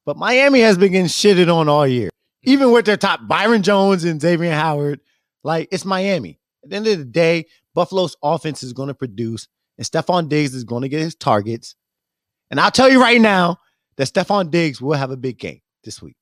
But 0.05 0.17
Miami 0.17 0.61
has 0.61 0.77
been 0.77 0.91
getting 0.91 1.07
shitted 1.07 1.53
on 1.53 1.69
all 1.69 1.87
year. 1.87 2.09
Even 2.43 2.71
with 2.71 2.85
their 2.85 2.97
top 2.97 3.27
Byron 3.27 3.63
Jones 3.63 4.03
and 4.03 4.21
Xavien 4.21 4.53
Howard, 4.53 4.99
like 5.43 5.67
it's 5.71 5.85
Miami. 5.85 6.39
At 6.63 6.69
the 6.69 6.75
end 6.75 6.87
of 6.87 6.97
the 6.99 7.05
day, 7.05 7.45
Buffalo's 7.73 8.15
offense 8.23 8.63
is 8.63 8.73
going 8.73 8.87
to 8.87 8.93
produce, 8.93 9.47
and 9.77 9.85
Stefon 9.85 10.29
Diggs 10.29 10.53
is 10.53 10.63
going 10.63 10.83
to 10.83 10.89
get 10.89 11.01
his 11.01 11.15
targets. 11.15 11.75
And 12.49 12.59
I'll 12.59 12.71
tell 12.71 12.89
you 12.89 13.01
right 13.01 13.19
now 13.19 13.57
that 13.97 14.07
Stefon 14.07 14.51
Diggs 14.51 14.81
will 14.81 14.93
have 14.93 15.11
a 15.11 15.17
big 15.17 15.37
game 15.39 15.61
this 15.83 16.01
week. 16.01 16.15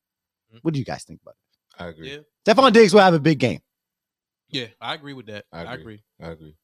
Mm-hmm. 0.50 0.60
What 0.62 0.74
do 0.74 0.80
you 0.80 0.86
guys 0.86 1.04
think 1.04 1.22
about 1.22 1.36
it? 1.36 1.84
I 1.84 1.88
agree. 1.88 2.12
Yeah. 2.12 2.20
Stefon 2.46 2.72
Diggs 2.74 2.94
will 2.94 3.02
have 3.02 3.14
a 3.14 3.20
big 3.20 3.40
game. 3.40 3.60
Yeah, 4.50 4.68
I 4.80 4.94
agree 4.94 5.14
with 5.14 5.26
that. 5.28 5.46
I 5.52 5.60
I 5.60 5.74
agree. 5.74 5.76
agree. 5.76 6.04
I 6.22 6.32
agree. 6.32 6.56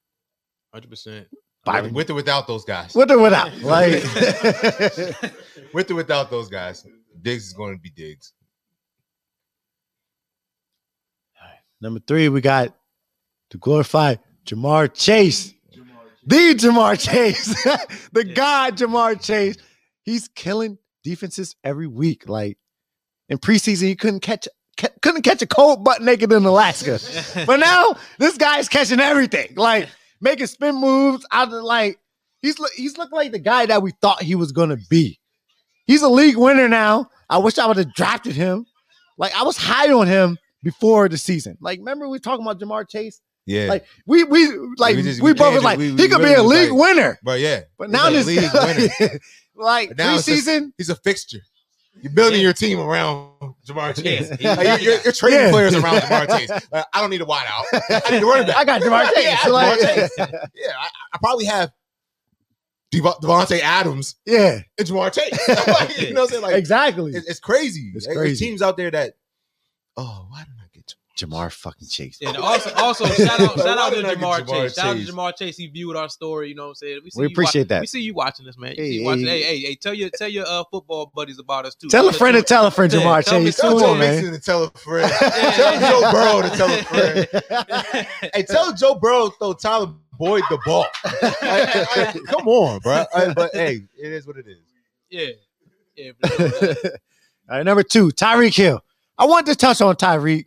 Hundred 0.74 0.90
percent. 0.90 1.28
Byron 1.66 1.94
With 1.94 2.10
or 2.10 2.16
without 2.16 2.48
those 2.48 2.64
guys. 2.66 2.96
With 2.96 3.12
or 3.12 3.20
without. 3.20 3.56
Like 3.62 4.04
With 5.74 5.92
or 5.92 5.96
without 5.96 6.30
those 6.32 6.50
guys. 6.50 6.86
Diggs 7.22 7.48
is 7.48 7.54
going 7.54 7.76
to 7.76 7.82
be 7.82 7.90
Diggs. 7.90 8.34
number 11.82 12.00
three, 12.06 12.30
we 12.30 12.42
got 12.42 12.76
to 13.52 13.58
glorify 13.58 14.16
Ja'Marr 14.46 14.94
Chase. 14.94 15.54
The 16.26 16.56
Ja'Marr 16.56 17.00
Chase. 17.00 17.64
the 18.12 18.28
Yeah. 18.28 18.34
God 18.34 18.78
Ja'Marr 18.78 19.22
Chase. 19.22 19.58
He's 20.04 20.28
killing 20.28 20.78
defenses 21.04 21.56
every 21.64 21.88
week. 21.88 22.28
Like 22.28 22.58
in 23.30 23.38
preseason, 23.38 23.84
he 23.84 23.96
couldn't 23.96 24.22
catch 24.22 24.48
couldn't 25.02 25.24
catch 25.24 25.42
a 25.42 25.48
cold 25.48 25.84
butt 25.84 26.02
naked 26.02 26.32
in 26.32 26.46
Alaska. 26.46 27.00
but 27.46 27.58
now 27.58 27.96
this 28.18 28.38
guy's 28.38 28.70
catching 28.70 29.00
everything. 29.00 29.54
Like 29.56 29.90
making 30.22 30.48
spin 30.48 30.76
moves 30.76 31.26
out 31.32 31.48
of 31.54 31.64
like 31.64 32.00
he's 32.42 32.60
look- 32.60 32.74
he's 32.74 32.98
looking 32.98 33.16
like 33.18 33.32
the 33.32 33.40
guy 33.40 33.66
that 33.68 33.82
we 33.82 33.92
thought 34.02 34.22
he 34.24 34.36
was 34.36 34.52
gonna 34.52 34.78
be. 34.90 35.20
He's 35.88 36.02
a 36.02 36.10
league 36.10 36.38
winner 36.38 36.68
now. 36.68 37.10
I 37.30 37.38
wish 37.40 37.58
I 37.58 37.66
would 37.66 37.78
have 37.78 37.94
drafted 37.94 38.36
him. 38.36 38.66
Like 39.18 39.36
I 39.36 39.44
was 39.44 39.58
high 39.58 39.92
on 39.92 40.08
him 40.08 40.38
before 40.64 41.10
the 41.10 41.18
season. 41.18 41.58
Like 41.62 41.80
remember 41.80 42.08
we 42.08 42.20
talking 42.20 42.46
about 42.46 42.60
Ja'Marr 42.60 42.88
Chase? 42.90 43.22
Yeah. 43.46 43.66
Like 43.68 43.86
we 44.06 44.24
we 44.24 44.48
like 44.78 44.96
we, 44.96 45.02
We 45.02 45.04
just- 45.04 45.20
both 45.22 45.38
we 45.50 45.56
was 45.56 45.64
like 45.64 45.78
we- 45.80 45.88
he 45.90 45.94
we 45.96 46.08
could 46.10 46.22
be 46.22 46.34
a 46.34 46.44
league 46.44 46.72
like- 46.72 46.80
winner. 46.80 47.20
but 47.24 47.40
yeah. 47.40 47.62
But 47.78 47.86
he's 47.90 47.94
now 47.94 48.08
a 48.08 48.12
this 48.12 48.28
league 48.28 48.50
winner. 48.54 49.20
like 49.56 49.98
Now 49.98 50.16
just- 50.16 50.28
preseason, 50.30 50.72
He's 50.78 50.90
a 50.90 50.96
fixture. 50.96 51.40
You're 52.02 52.12
building 52.14 52.42
your 52.42 52.54
team 52.54 52.80
around 52.80 53.32
Ja'Marr 53.68 54.02
Chase. 54.02 54.32
Yeah. 54.40 54.54
Like, 54.56 54.68
you're, 54.82 54.94
you're, 54.94 55.02
you're 55.04 55.14
trading 55.14 55.40
Yeah. 55.40 55.52
players 55.52 55.76
around 55.76 55.98
Ja'Marr 56.02 56.38
Chase. 56.38 56.52
Uh, 56.72 56.84
I 56.94 57.02
don't 57.02 57.10
need 57.10 57.22
a 57.22 57.26
wideout. 57.26 57.64
I 58.06 58.12
need 58.12 58.24
a 58.24 58.26
running 58.26 58.48
back. 58.48 58.56
I 58.58 58.66
got 58.66 58.82
Ja'Marr 58.82 59.06
Chase. 59.14 59.24
Yeah, 59.26 59.38
I 59.44 59.48
like, 59.50 59.80
Ja'Marr 59.80 59.96
Chase. 59.96 60.12
Yeah, 60.18 60.72
I, 60.80 60.88
I 61.14 61.18
probably 61.22 61.46
have 61.46 61.72
Dev- 62.92 63.04
Davante 63.22 63.60
Adams 63.60 64.16
yeah, 64.26 64.60
and 64.78 64.88
Ja'Marr 64.88 65.14
Chase. 65.14 65.38
Like, 65.68 66.02
you 66.02 66.14
know 66.14 66.22
what 66.22 66.28
I'm 66.28 66.28
saying? 66.32 66.42
Like, 66.44 66.56
exactly. 66.56 67.12
it's, 67.14 67.28
it's 67.28 67.40
crazy. 67.40 67.92
It's 67.96 68.06
There's 68.06 68.18
crazy. 68.18 68.46
teams 68.46 68.62
out 68.62 68.78
there 68.78 68.92
that, 68.92 69.14
oh, 69.98 70.26
why 70.30 70.40
didn't 70.40 70.56
I 70.58 70.59
get 70.59 70.59
Ja'Marr? 71.26 71.30
Ja'Marr 71.48 71.52
fucking 71.52 71.88
Chase. 71.88 72.20
And 72.26 72.38
also, 72.38 72.72
also 72.76 73.06
shout 73.06 73.40
out, 73.40 73.56
shout 73.58 73.78
out 73.78 73.94
to 73.94 74.02
did 74.02 74.18
Ja'Marr, 74.18 74.42
Ja'Marr 74.42 74.48
Chase. 74.64 74.76
Shout 74.76 74.86
out 74.88 74.98
to 75.06 75.12
Ja'Marr 75.12 75.36
Chase. 75.36 75.58
He 75.58 75.68
viewed 75.68 75.96
our 75.96 76.10
story. 76.10 76.50
You 76.50 76.56
know 76.56 76.64
what 76.64 76.70
I'm 76.70 76.76
saying? 76.76 77.02
see 77.06 77.20
We 77.20 77.26
you 77.26 77.30
appreciate 77.32 77.64
wa- 77.64 77.76
that. 77.76 77.82
We 77.82 77.88
see 77.88 78.02
you 78.02 78.14
watching 78.14 78.46
this, 78.46 78.58
man. 78.58 78.76
You 78.78 78.84
Hey, 78.84 79.04
watching. 79.06 79.26
hey. 79.26 79.42
Hey, 79.44 79.60
hey, 79.60 79.68
hey, 79.68 79.76
tell 79.76 79.94
your 79.94 80.10
tell 80.10 80.30
your 80.30 80.46
uh, 80.48 80.64
football 80.72 81.12
buddies 81.14 81.40
about 81.40 81.66
us 81.66 81.76
too. 81.76 81.88
Tell 81.90 82.08
a 82.10 82.14
friend 82.14 82.36
too. 82.36 82.42
to 82.42 82.48
tell 82.48 82.66
a 82.66 82.72
friend, 82.72 82.92
Ja'Marr 82.94 83.24
tell 83.24 83.42
Chase. 83.44 83.58
tell 83.58 83.72
Tell 83.72 83.80
Come 83.80 83.80
Joe 83.80 83.92
on, 83.94 84.00
man. 84.00 84.16
Mixon 84.16 84.34
to 84.34 84.40
tell 84.42 84.64
a 84.64 84.70
friend. 84.72 85.12
Tell 85.12 85.74
yeah. 85.74 85.90
Joe 85.90 86.12
Burrow 86.12 86.42
to 86.42 86.50
tell 86.58 86.72
a 86.72 86.84
friend. 86.84 88.08
hey, 88.34 88.44
tell 88.44 88.74
Joe 88.74 88.96
Burrow 88.96 89.30
to 89.30 89.36
throw 89.38 89.54
Tyler 89.54 89.94
Boyd 90.18 90.44
the 90.50 90.60
ball. 90.66 90.86
Like, 91.42 91.96
like, 92.16 92.24
come 92.26 92.48
on, 92.48 92.80
bro. 92.80 93.06
Uh, 93.14 93.34
but 93.34 93.52
hey, 93.54 93.82
it 93.98 94.12
is 94.12 94.28
what 94.28 94.36
it 94.38 94.46
is. 94.48 94.58
yeah, 95.10 95.30
yeah. 95.96 96.92
All 97.50 97.58
right, 97.58 97.64
number 97.66 97.84
two, 97.84 98.10
Tyreek 98.10 98.56
Hill. 98.56 98.84
I 99.18 99.26
want 99.26 99.48
to 99.48 99.56
touch 99.56 99.82
on 99.82 99.96
Tyreek. 99.96 100.46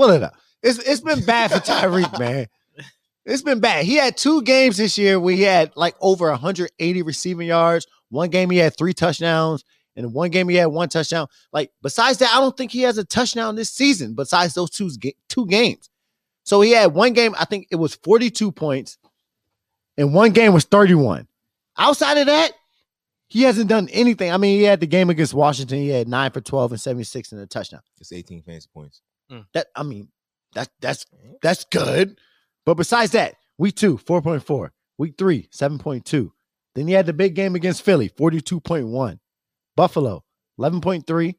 Pull 0.00 0.12
it 0.12 0.22
up. 0.22 0.34
It's 0.62 0.78
it's 0.78 1.02
been 1.02 1.22
bad 1.26 1.50
for 1.50 1.58
Tyreek, 1.58 2.18
man. 2.18 2.46
It's 3.26 3.42
been 3.42 3.60
bad. 3.60 3.84
He 3.84 3.96
had 3.96 4.16
two 4.16 4.40
games 4.40 4.78
this 4.78 4.96
year 4.96 5.20
where 5.20 5.34
he 5.34 5.42
had 5.42 5.76
like 5.76 5.94
over 6.00 6.30
180 6.30 7.02
receiving 7.02 7.48
yards. 7.48 7.86
One 8.08 8.30
game 8.30 8.48
he 8.48 8.56
had 8.56 8.74
three 8.74 8.94
touchdowns, 8.94 9.62
and 9.94 10.14
one 10.14 10.30
game 10.30 10.48
he 10.48 10.56
had 10.56 10.68
one 10.68 10.88
touchdown. 10.88 11.26
Like 11.52 11.70
besides 11.82 12.16
that, 12.18 12.34
I 12.34 12.40
don't 12.40 12.56
think 12.56 12.72
he 12.72 12.80
has 12.80 12.96
a 12.96 13.04
touchdown 13.04 13.56
this 13.56 13.68
season. 13.68 14.14
Besides 14.14 14.54
those 14.54 14.70
two 14.70 14.90
two 15.28 15.46
games, 15.46 15.90
so 16.44 16.62
he 16.62 16.70
had 16.70 16.94
one 16.94 17.12
game. 17.12 17.34
I 17.38 17.44
think 17.44 17.66
it 17.70 17.76
was 17.76 17.94
42 17.96 18.52
points, 18.52 18.96
and 19.98 20.14
one 20.14 20.30
game 20.30 20.54
was 20.54 20.64
31. 20.64 21.28
Outside 21.76 22.16
of 22.16 22.24
that, 22.24 22.52
he 23.28 23.42
hasn't 23.42 23.68
done 23.68 23.90
anything. 23.90 24.32
I 24.32 24.38
mean, 24.38 24.58
he 24.58 24.64
had 24.64 24.80
the 24.80 24.86
game 24.86 25.10
against 25.10 25.34
Washington. 25.34 25.76
He 25.76 25.90
had 25.90 26.08
nine 26.08 26.30
for 26.30 26.40
12 26.40 26.72
and 26.72 26.80
76 26.80 27.32
and 27.32 27.42
a 27.42 27.46
touchdown. 27.46 27.82
It's 28.00 28.14
18 28.14 28.40
fantasy 28.44 28.70
points. 28.72 29.02
Mm. 29.30 29.46
That 29.54 29.66
I 29.76 29.82
mean, 29.82 30.08
that 30.54 30.68
that's 30.80 31.06
that's 31.42 31.64
good. 31.64 32.18
But 32.66 32.74
besides 32.74 33.12
that, 33.12 33.36
week 33.58 33.76
two, 33.76 33.98
4.4. 33.98 34.70
Week 34.98 35.14
three, 35.16 35.48
7.2. 35.52 36.30
Then 36.74 36.86
he 36.86 36.92
had 36.92 37.06
the 37.06 37.12
big 37.12 37.34
game 37.34 37.54
against 37.54 37.82
Philly, 37.82 38.10
42.1. 38.10 39.18
Buffalo, 39.76 40.24
11.3. 40.60 41.34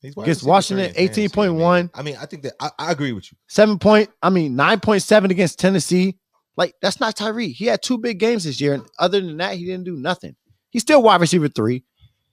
He's 0.00 0.16
Against 0.16 0.44
Washington, 0.44 0.92
three 0.92 1.02
in 1.04 1.08
fantasy, 1.08 1.28
18.1. 1.28 1.90
I 1.94 2.02
mean, 2.02 2.16
I 2.20 2.26
think 2.26 2.42
that 2.42 2.54
I, 2.60 2.70
I 2.78 2.92
agree 2.92 3.12
with 3.12 3.30
you. 3.30 3.38
Seven 3.48 3.78
point, 3.78 4.10
I 4.22 4.30
mean, 4.30 4.54
9.7 4.56 5.30
against 5.30 5.58
Tennessee. 5.60 6.18
Like, 6.56 6.74
that's 6.82 6.98
not 7.00 7.16
Tyree. 7.16 7.48
He 7.52 7.66
had 7.66 7.82
two 7.82 7.98
big 7.98 8.18
games 8.18 8.44
this 8.44 8.60
year. 8.60 8.74
And 8.74 8.84
other 8.98 9.20
than 9.20 9.36
that, 9.38 9.56
he 9.56 9.64
didn't 9.64 9.84
do 9.84 9.96
nothing. 9.96 10.34
He's 10.70 10.82
still 10.82 11.02
wide 11.02 11.20
receiver 11.20 11.48
three. 11.48 11.84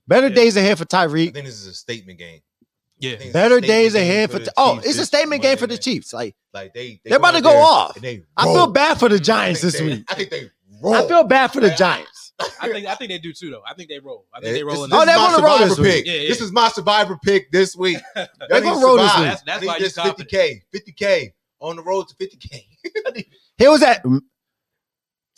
Better 0.07 0.28
Yeah. 0.28 0.34
days 0.36 0.57
ahead 0.57 0.78
for 0.80 0.84
I 0.91 1.05
Tyreek. 1.05 1.34
think 1.34 1.45
this 1.45 1.60
is 1.62 1.68
a 1.68 1.74
statement 1.74 2.18
game. 2.20 2.39
Yeah. 2.99 3.11
I 3.11 3.15
think 3.15 3.21
it's 3.27 3.29
a 3.29 3.33
Better 3.33 3.59
days 3.61 3.95
ahead 3.95 4.31
for. 4.31 4.39
the 4.39 4.45
T- 4.45 4.51
oh, 4.57 4.75
Chiefs 4.75 4.87
it's 4.87 4.99
a 4.99 5.05
statement 5.05 5.41
game 5.41 5.57
for 5.57 5.67
the. 5.67 5.77
Chiefs. 5.77 6.13
Like 6.13 6.35
Like 6.53 6.73
they, 6.73 6.99
They're 7.05 7.17
about 7.17 7.31
to 7.35 7.41
go 7.41 7.55
off. 7.57 7.95
they 7.95 8.23
I 8.37 8.45
feel 8.45 8.67
bad 8.67 8.99
for 8.99 9.09
the 9.09 9.19
Giants 9.19 9.61
this 9.61 9.77
they- 9.79 9.85
week. 9.85 10.03
I 10.09 10.15
think 10.15 10.29
they 10.29 10.49
roll. 10.81 10.93
I 10.93 11.07
feel 11.07 11.23
bad 11.23 11.47
for 11.53 11.61
the 11.61 11.69
Giants. 11.71 12.33
I 12.61 12.69
think 12.69 12.87
I 12.87 12.95
think 12.95 13.09
they 13.09 13.17
do 13.19 13.33
too 13.33 13.49
though. 13.51 13.61
I 13.67 13.73
think 13.73 13.89
they 13.89 13.99
roll. 13.99 14.25
I 14.33 14.39
think 14.39 14.53
they 14.55 14.63
roll. 14.63 14.83
in 14.85 14.89
This, 14.89 14.97
Oh, 14.97 15.01
the- 15.01 15.05
they're 15.07 15.15
gonna 15.17 15.43
roll 15.45 15.57
this 15.57 15.71
oh, 15.71 15.75
survivor 15.75 15.81
week. 15.83 15.91
pick. 15.91 16.05
Yeah, 16.05 16.21
yeah. 16.21 16.29
This 16.29 16.41
is 16.41 16.51
my 16.53 16.69
survivor 16.69 17.17
pick 17.23 17.51
this 17.51 17.75
week. 17.75 17.97
They're 18.15 18.27
Y'all 18.49 18.61
gonna 18.61 18.85
roll 18.85 18.95
this 18.97 19.15
week. 19.15 19.23
That's- 19.25 19.41
that's 19.45 19.65
why 19.65 19.73
you 19.75 19.79
this 19.83 19.95
confident. 19.95 20.31
50k, 20.31 20.61
50k 20.73 21.33
on 21.59 21.75
the 21.75 21.83
road 21.83 22.07
to 22.07 22.15
50k. 22.15 22.63
I 23.07 23.11
need- 23.11 23.25
Here 23.57 23.69
was 23.69 23.81
that 23.81 24.03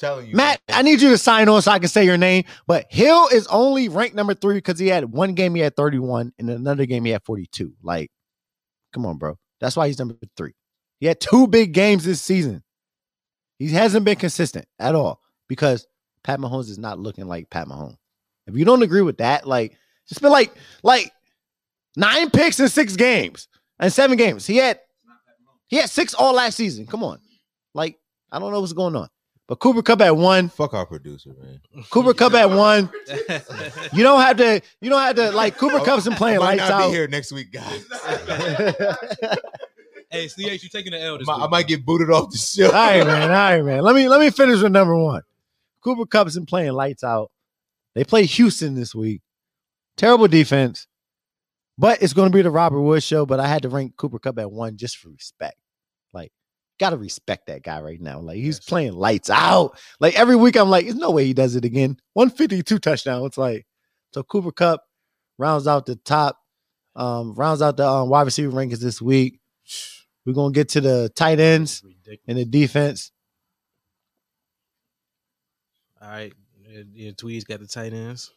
telling 0.02 0.28
you, 0.28 0.36
Matt. 0.36 0.60
I 0.68 0.82
need 0.82 1.02
you 1.02 1.10
to 1.10 1.18
sign 1.18 1.48
on 1.48 1.62
so 1.62 1.72
I 1.72 1.80
can 1.80 1.88
say 1.88 2.04
your 2.04 2.18
name. 2.18 2.44
But 2.68 2.88
Hill 2.90 3.30
is 3.32 3.48
only 3.48 3.88
ranked 3.88 4.16
number 4.16 4.34
three 4.34 4.56
because 4.56 4.80
he 4.80 4.88
had 4.88 5.06
one 5.06 5.34
game 5.36 5.56
he 5.56 5.62
had 5.62 5.76
31 5.76 6.34
and 6.38 6.50
another 6.50 6.86
game 6.86 7.06
he 7.06 7.12
had 7.12 7.24
42. 7.24 7.74
Like, 7.82 8.12
come 8.92 9.06
on, 9.06 9.18
bro. 9.18 9.38
That's 9.62 9.76
why 9.78 9.88
he's 9.88 10.00
number 10.00 10.18
three. 10.36 10.54
He 11.00 11.06
had 11.06 11.22
two 11.22 11.48
big 11.48 11.72
games 11.74 12.04
this 12.04 12.22
season. 12.22 12.64
He 13.60 13.70
hasn't 13.70 14.04
been 14.04 14.18
consistent 14.18 14.66
at 14.80 14.96
all 14.96 15.22
because 15.48 15.88
Pat 16.24 16.40
Mahomes 16.40 16.70
is 16.70 16.80
not 16.80 17.00
looking 17.00 17.28
like 17.28 17.50
Pat 17.50 17.68
Mahomes. 17.68 17.98
If 18.48 18.58
you 18.58 18.66
don't 18.66 18.82
agree 18.82 19.04
with 19.04 19.18
that, 19.20 19.48
like 19.48 19.78
it's 20.10 20.20
been 20.20 20.32
like 20.32 20.52
like 20.84 21.12
nine 21.96 22.32
picks 22.32 22.60
in 22.60 22.68
six 22.70 22.96
games 22.96 23.48
and 23.80 23.94
seven 23.94 24.18
games. 24.18 24.48
He 24.48 24.58
had 24.58 24.80
he 25.68 25.78
had 25.78 25.90
six 25.90 26.16
all 26.16 26.34
last 26.34 26.58
season. 26.58 26.88
Come 26.88 27.04
on, 27.04 27.20
like 27.76 28.00
I 28.32 28.40
don't 28.40 28.52
know 28.52 28.60
what's 28.60 28.74
going 28.74 28.96
on. 28.96 29.10
But 29.52 29.60
Cooper 29.60 29.82
Kupp 29.82 30.00
at 30.00 30.16
one. 30.16 30.48
Fuck 30.48 30.74
our 30.74 30.86
producer, 30.86 31.32
man. 31.44 31.60
Cooper 31.90 32.14
Kupp 32.14 32.34
at 32.36 32.50
one. 32.50 32.90
You 33.92 34.02
don't 34.02 34.22
have 34.22 34.38
to. 34.38 34.62
You 34.80 34.90
don't 34.90 35.02
have 35.02 35.18
to 35.18 35.32
like 35.32 35.58
Cooper 35.58 35.84
Kupp's 35.84 36.06
been 36.06 36.16
playing 36.16 36.38
I 36.38 36.40
might 36.40 36.58
lights 36.58 36.70
not 36.70 36.72
out. 36.72 36.88
be 36.88 36.94
here 36.94 37.08
next 37.10 37.34
week, 37.34 37.52
guys. 37.52 37.86
hey, 40.10 40.28
CH, 40.30 40.64
you 40.64 40.70
taking 40.70 40.94
the 40.94 41.02
L 41.02 41.16
I 41.16 41.18
this 41.18 41.28
might, 41.28 41.36
week. 41.36 41.44
I 41.44 41.48
might 41.50 41.68
get 41.68 41.86
booted 41.86 42.10
off 42.10 42.32
the 42.32 42.38
show. 42.38 42.68
all 42.68 42.72
right, 42.72 43.06
man. 43.06 43.24
All 43.24 43.28
right, 43.28 43.62
man. 43.62 43.82
Let 43.82 43.94
me 43.94 44.08
let 44.08 44.22
me 44.22 44.30
finish 44.30 44.62
with 44.62 44.72
number 44.72 44.96
one. 44.96 45.24
Cooper 45.82 46.06
Kupp's 46.06 46.36
been 46.36 46.46
playing 46.46 46.72
lights 46.72 47.04
out. 47.04 47.30
They 47.94 48.06
play 48.06 48.24
Houston 48.24 48.74
this 48.74 48.96
week. 48.96 49.22
Terrible 49.98 50.30
defense, 50.30 50.88
but 51.78 52.02
it's 52.02 52.14
going 52.14 52.32
to 52.32 52.34
be 52.34 52.42
the 52.42 52.52
Robert 52.52 52.80
Woods 52.80 53.04
show. 53.04 53.26
But 53.26 53.42
I 53.42 53.48
had 53.48 53.64
to 53.64 53.70
rank 53.70 53.98
Cooper 53.98 54.18
Kupp 54.20 54.40
at 54.40 54.50
one 54.50 54.78
just 54.78 54.96
for 54.96 55.10
respect. 55.10 55.58
Like, 56.82 56.90
gotta 56.90 56.98
respect 56.98 57.48
that 57.48 57.62
guy 57.62 57.80
right 57.82 58.02
now. 58.02 58.20
Like 58.20 58.38
he's 58.38 58.60
playing 58.60 58.94
lights 58.94 59.30
out. 59.30 59.80
Like 60.00 60.18
every 60.20 60.36
week, 60.36 60.56
I'm 60.58 60.70
like, 60.70 60.86
there's 60.86 60.96
no 60.96 61.12
way 61.12 61.26
he 61.26 61.34
does 61.34 61.56
it 61.56 61.64
again. 61.64 61.98
152 62.14 62.80
touchdown. 62.80 63.24
It's 63.26 63.38
like 63.38 63.68
so. 64.14 64.24
Cooper 64.24 64.52
Kupp 64.52 64.84
rounds 65.38 65.68
out 65.68 65.86
the 65.86 65.96
top, 65.96 66.40
um, 66.96 67.36
rounds 67.36 67.62
out 67.62 67.78
the 67.78 67.88
um, 67.88 68.10
wide 68.10 68.24
receiver 68.24 68.52
rankings 68.52 68.80
this 68.80 69.00
week. 69.02 69.40
We're 70.26 70.34
gonna 70.34 70.54
get 70.54 70.70
to 70.70 70.82
the 70.82 71.12
tight 71.16 71.40
ends 71.40 71.84
Ridiculous. 71.84 72.20
and 72.28 72.38
the 72.38 72.46
defense. 72.46 73.12
All 76.02 76.10
right, 76.10 76.34
yeah, 76.68 76.82
yeah, 76.94 77.12
Tweed's 77.12 77.44
got 77.44 77.60
the 77.60 77.68
tight 77.68 77.94
ends. 77.94 78.32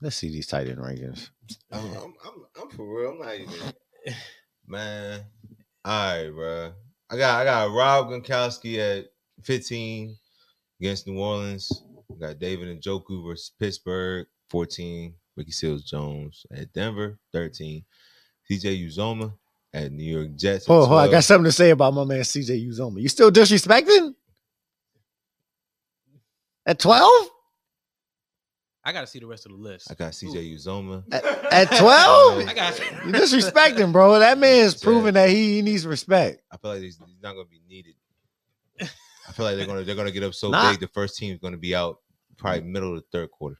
Let's 0.00 0.16
see 0.16 0.30
these 0.30 0.46
tight 0.48 0.68
end 0.68 0.78
rankings. 0.78 1.30
I'm, 1.70 1.84
I'm, 1.84 2.14
I'm, 2.24 2.44
I'm 2.62 2.70
for 2.70 3.00
real. 3.00 3.10
I'm 3.10 3.18
not 3.20 3.34
even. 3.34 3.72
Man, 4.66 5.20
all 5.84 6.16
right, 6.16 6.30
bro. 6.30 6.72
I 7.10 7.16
got 7.16 7.40
I 7.40 7.44
got 7.44 7.74
Rob 7.74 8.08
Gronkowski 8.08 8.78
at 8.78 9.06
15 9.42 10.16
against 10.80 11.06
New 11.06 11.18
Orleans. 11.18 11.82
We 12.08 12.18
got 12.18 12.38
David 12.38 12.80
Njoku 12.80 13.26
versus 13.26 13.52
Pittsburgh 13.58 14.26
14. 14.50 15.14
Ricky 15.36 15.52
Seals 15.52 15.84
Jones 15.84 16.44
at 16.52 16.72
Denver 16.72 17.18
13. 17.32 17.82
CJ 18.50 18.86
Uzomah 18.86 19.32
at 19.72 19.90
New 19.90 20.04
York 20.04 20.36
Jets. 20.36 20.66
Oh, 20.68 20.86
oh, 20.90 20.96
I 20.96 21.08
got 21.08 21.24
something 21.24 21.44
to 21.44 21.52
say 21.52 21.70
about 21.70 21.94
my 21.94 22.04
man 22.04 22.20
CJ 22.20 22.68
Uzomah. 22.68 23.00
You 23.00 23.08
still 23.08 23.30
disrespecting? 23.30 24.14
At 26.66 26.78
12? 26.78 27.28
I 28.84 28.92
got 28.92 29.02
to 29.02 29.06
see 29.06 29.18
the 29.18 29.26
rest 29.26 29.46
of 29.46 29.52
the 29.52 29.58
list. 29.58 29.90
I 29.90 29.94
got 29.94 30.12
CJ 30.12 30.54
Uzomah. 30.54 31.04
At, 31.12 31.24
at 31.52 31.78
12? 31.78 32.48
I 32.48 32.54
got 32.54 32.78
You 32.78 33.12
disrespecting, 33.12 33.92
bro. 33.92 34.18
That 34.18 34.38
man 34.38 34.64
is 34.64 34.74
proving 34.74 35.14
that 35.14 35.28
he, 35.28 35.56
he 35.56 35.62
needs 35.62 35.86
respect. 35.86 36.42
I 36.50 36.56
feel 36.56 36.70
like 36.72 36.80
he's, 36.80 36.98
he's 37.06 37.22
not 37.22 37.34
going 37.34 37.46
to 37.46 37.50
be 37.50 37.60
needed. 37.68 37.94
I 39.30 39.32
feel 39.32 39.46
like 39.46 39.56
they're 39.56 39.66
gonna 39.66 39.84
they're 39.84 39.94
gonna 39.94 40.10
get 40.10 40.24
up 40.24 40.34
so 40.34 40.50
Nah. 40.50 40.72
big. 40.72 40.80
The 40.80 40.88
first 40.88 41.16
team 41.16 41.32
is 41.32 41.38
gonna 41.38 41.56
be 41.56 41.72
out 41.72 41.98
probably 42.36 42.62
mm. 42.62 42.72
middle 42.72 42.96
of 42.96 42.96
the 42.96 43.06
third 43.12 43.30
quarter. 43.30 43.58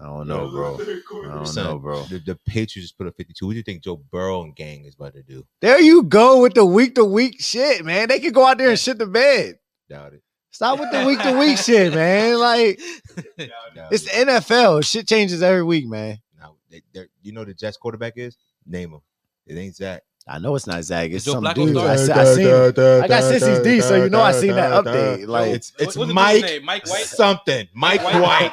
I 0.00 0.06
don't 0.06 0.26
know, 0.26 0.50
bro. 0.50 0.74
I 0.80 1.34
don't 1.34 1.46
Son, 1.46 1.64
know, 1.64 1.78
bro. 1.78 2.02
The, 2.04 2.18
the 2.18 2.38
Patriots 2.46 2.88
just 2.88 2.98
put 2.98 3.06
up 3.06 3.14
52. 3.16 3.46
What 3.46 3.52
do 3.52 3.56
you 3.58 3.62
think 3.62 3.84
Joe 3.84 4.02
Burrow 4.10 4.42
and 4.42 4.56
gang 4.56 4.86
is 4.86 4.94
about 4.94 5.12
to 5.14 5.22
do? 5.22 5.46
There 5.60 5.78
you 5.78 6.02
go 6.02 6.40
with 6.40 6.54
the 6.54 6.64
week 6.64 6.94
to 6.94 7.04
week 7.04 7.40
shit, 7.40 7.84
man. 7.84 8.08
They 8.08 8.18
can 8.18 8.32
go 8.32 8.44
out 8.44 8.58
there 8.58 8.70
and 8.70 8.78
shit 8.78 8.98
the 8.98 9.06
bed. 9.06 9.56
Doubt 9.88 10.14
it. 10.14 10.22
Stop 10.54 10.78
with 10.78 10.92
the 10.92 11.04
week 11.04 11.20
to 11.20 11.36
week 11.36 11.58
shit, 11.58 11.92
man. 11.92 12.38
Like 12.38 12.78
Doubt 13.36 13.88
it's 13.90 14.04
the 14.04 14.20
it. 14.20 14.28
NFL. 14.28 14.88
Shit 14.88 15.08
changes 15.08 15.42
every 15.42 15.64
week, 15.64 15.88
man. 15.88 16.20
Now, 16.38 16.54
they, 16.70 16.80
you 17.22 17.32
know 17.32 17.44
the 17.44 17.52
Jets 17.52 17.76
quarterback 17.76 18.12
is? 18.14 18.36
Name 18.64 18.92
him. 18.92 19.00
It 19.48 19.56
ain't 19.56 19.74
Zach. 19.74 20.02
I 20.28 20.38
know 20.38 20.54
it's 20.54 20.68
not 20.68 20.84
Zach. 20.84 21.10
It's 21.10 21.24
Joe 21.24 21.32
some 21.32 21.44
Flacco 21.44 21.54
dude. 21.54 21.76
I, 21.76 21.94
I 21.94 21.96
seen. 21.96 22.46
I 22.46 23.08
got 23.08 23.22
Sissy's 23.24 23.64
D, 23.64 23.80
so 23.80 23.96
you 24.04 24.08
know 24.08 24.20
I 24.20 24.30
seen 24.30 24.54
that 24.54 24.84
update. 24.84 25.26
Like 25.26 25.50
It's 25.50 25.72
it's 25.80 25.96
what's 25.96 26.12
Mike? 26.12 26.62
Mike 26.62 26.86
White? 26.86 27.04
something. 27.04 27.66
Mike 27.74 28.04
White. 28.04 28.52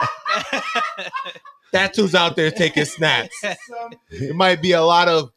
That's 1.71 1.95
who's 1.99 2.15
out 2.15 2.35
there 2.35 2.49
taking 2.49 2.85
snaps. 2.85 3.39
It 4.09 4.35
might 4.35 4.59
be 4.59 4.71
a 4.71 4.81
lot 4.81 5.07
of 5.07 5.29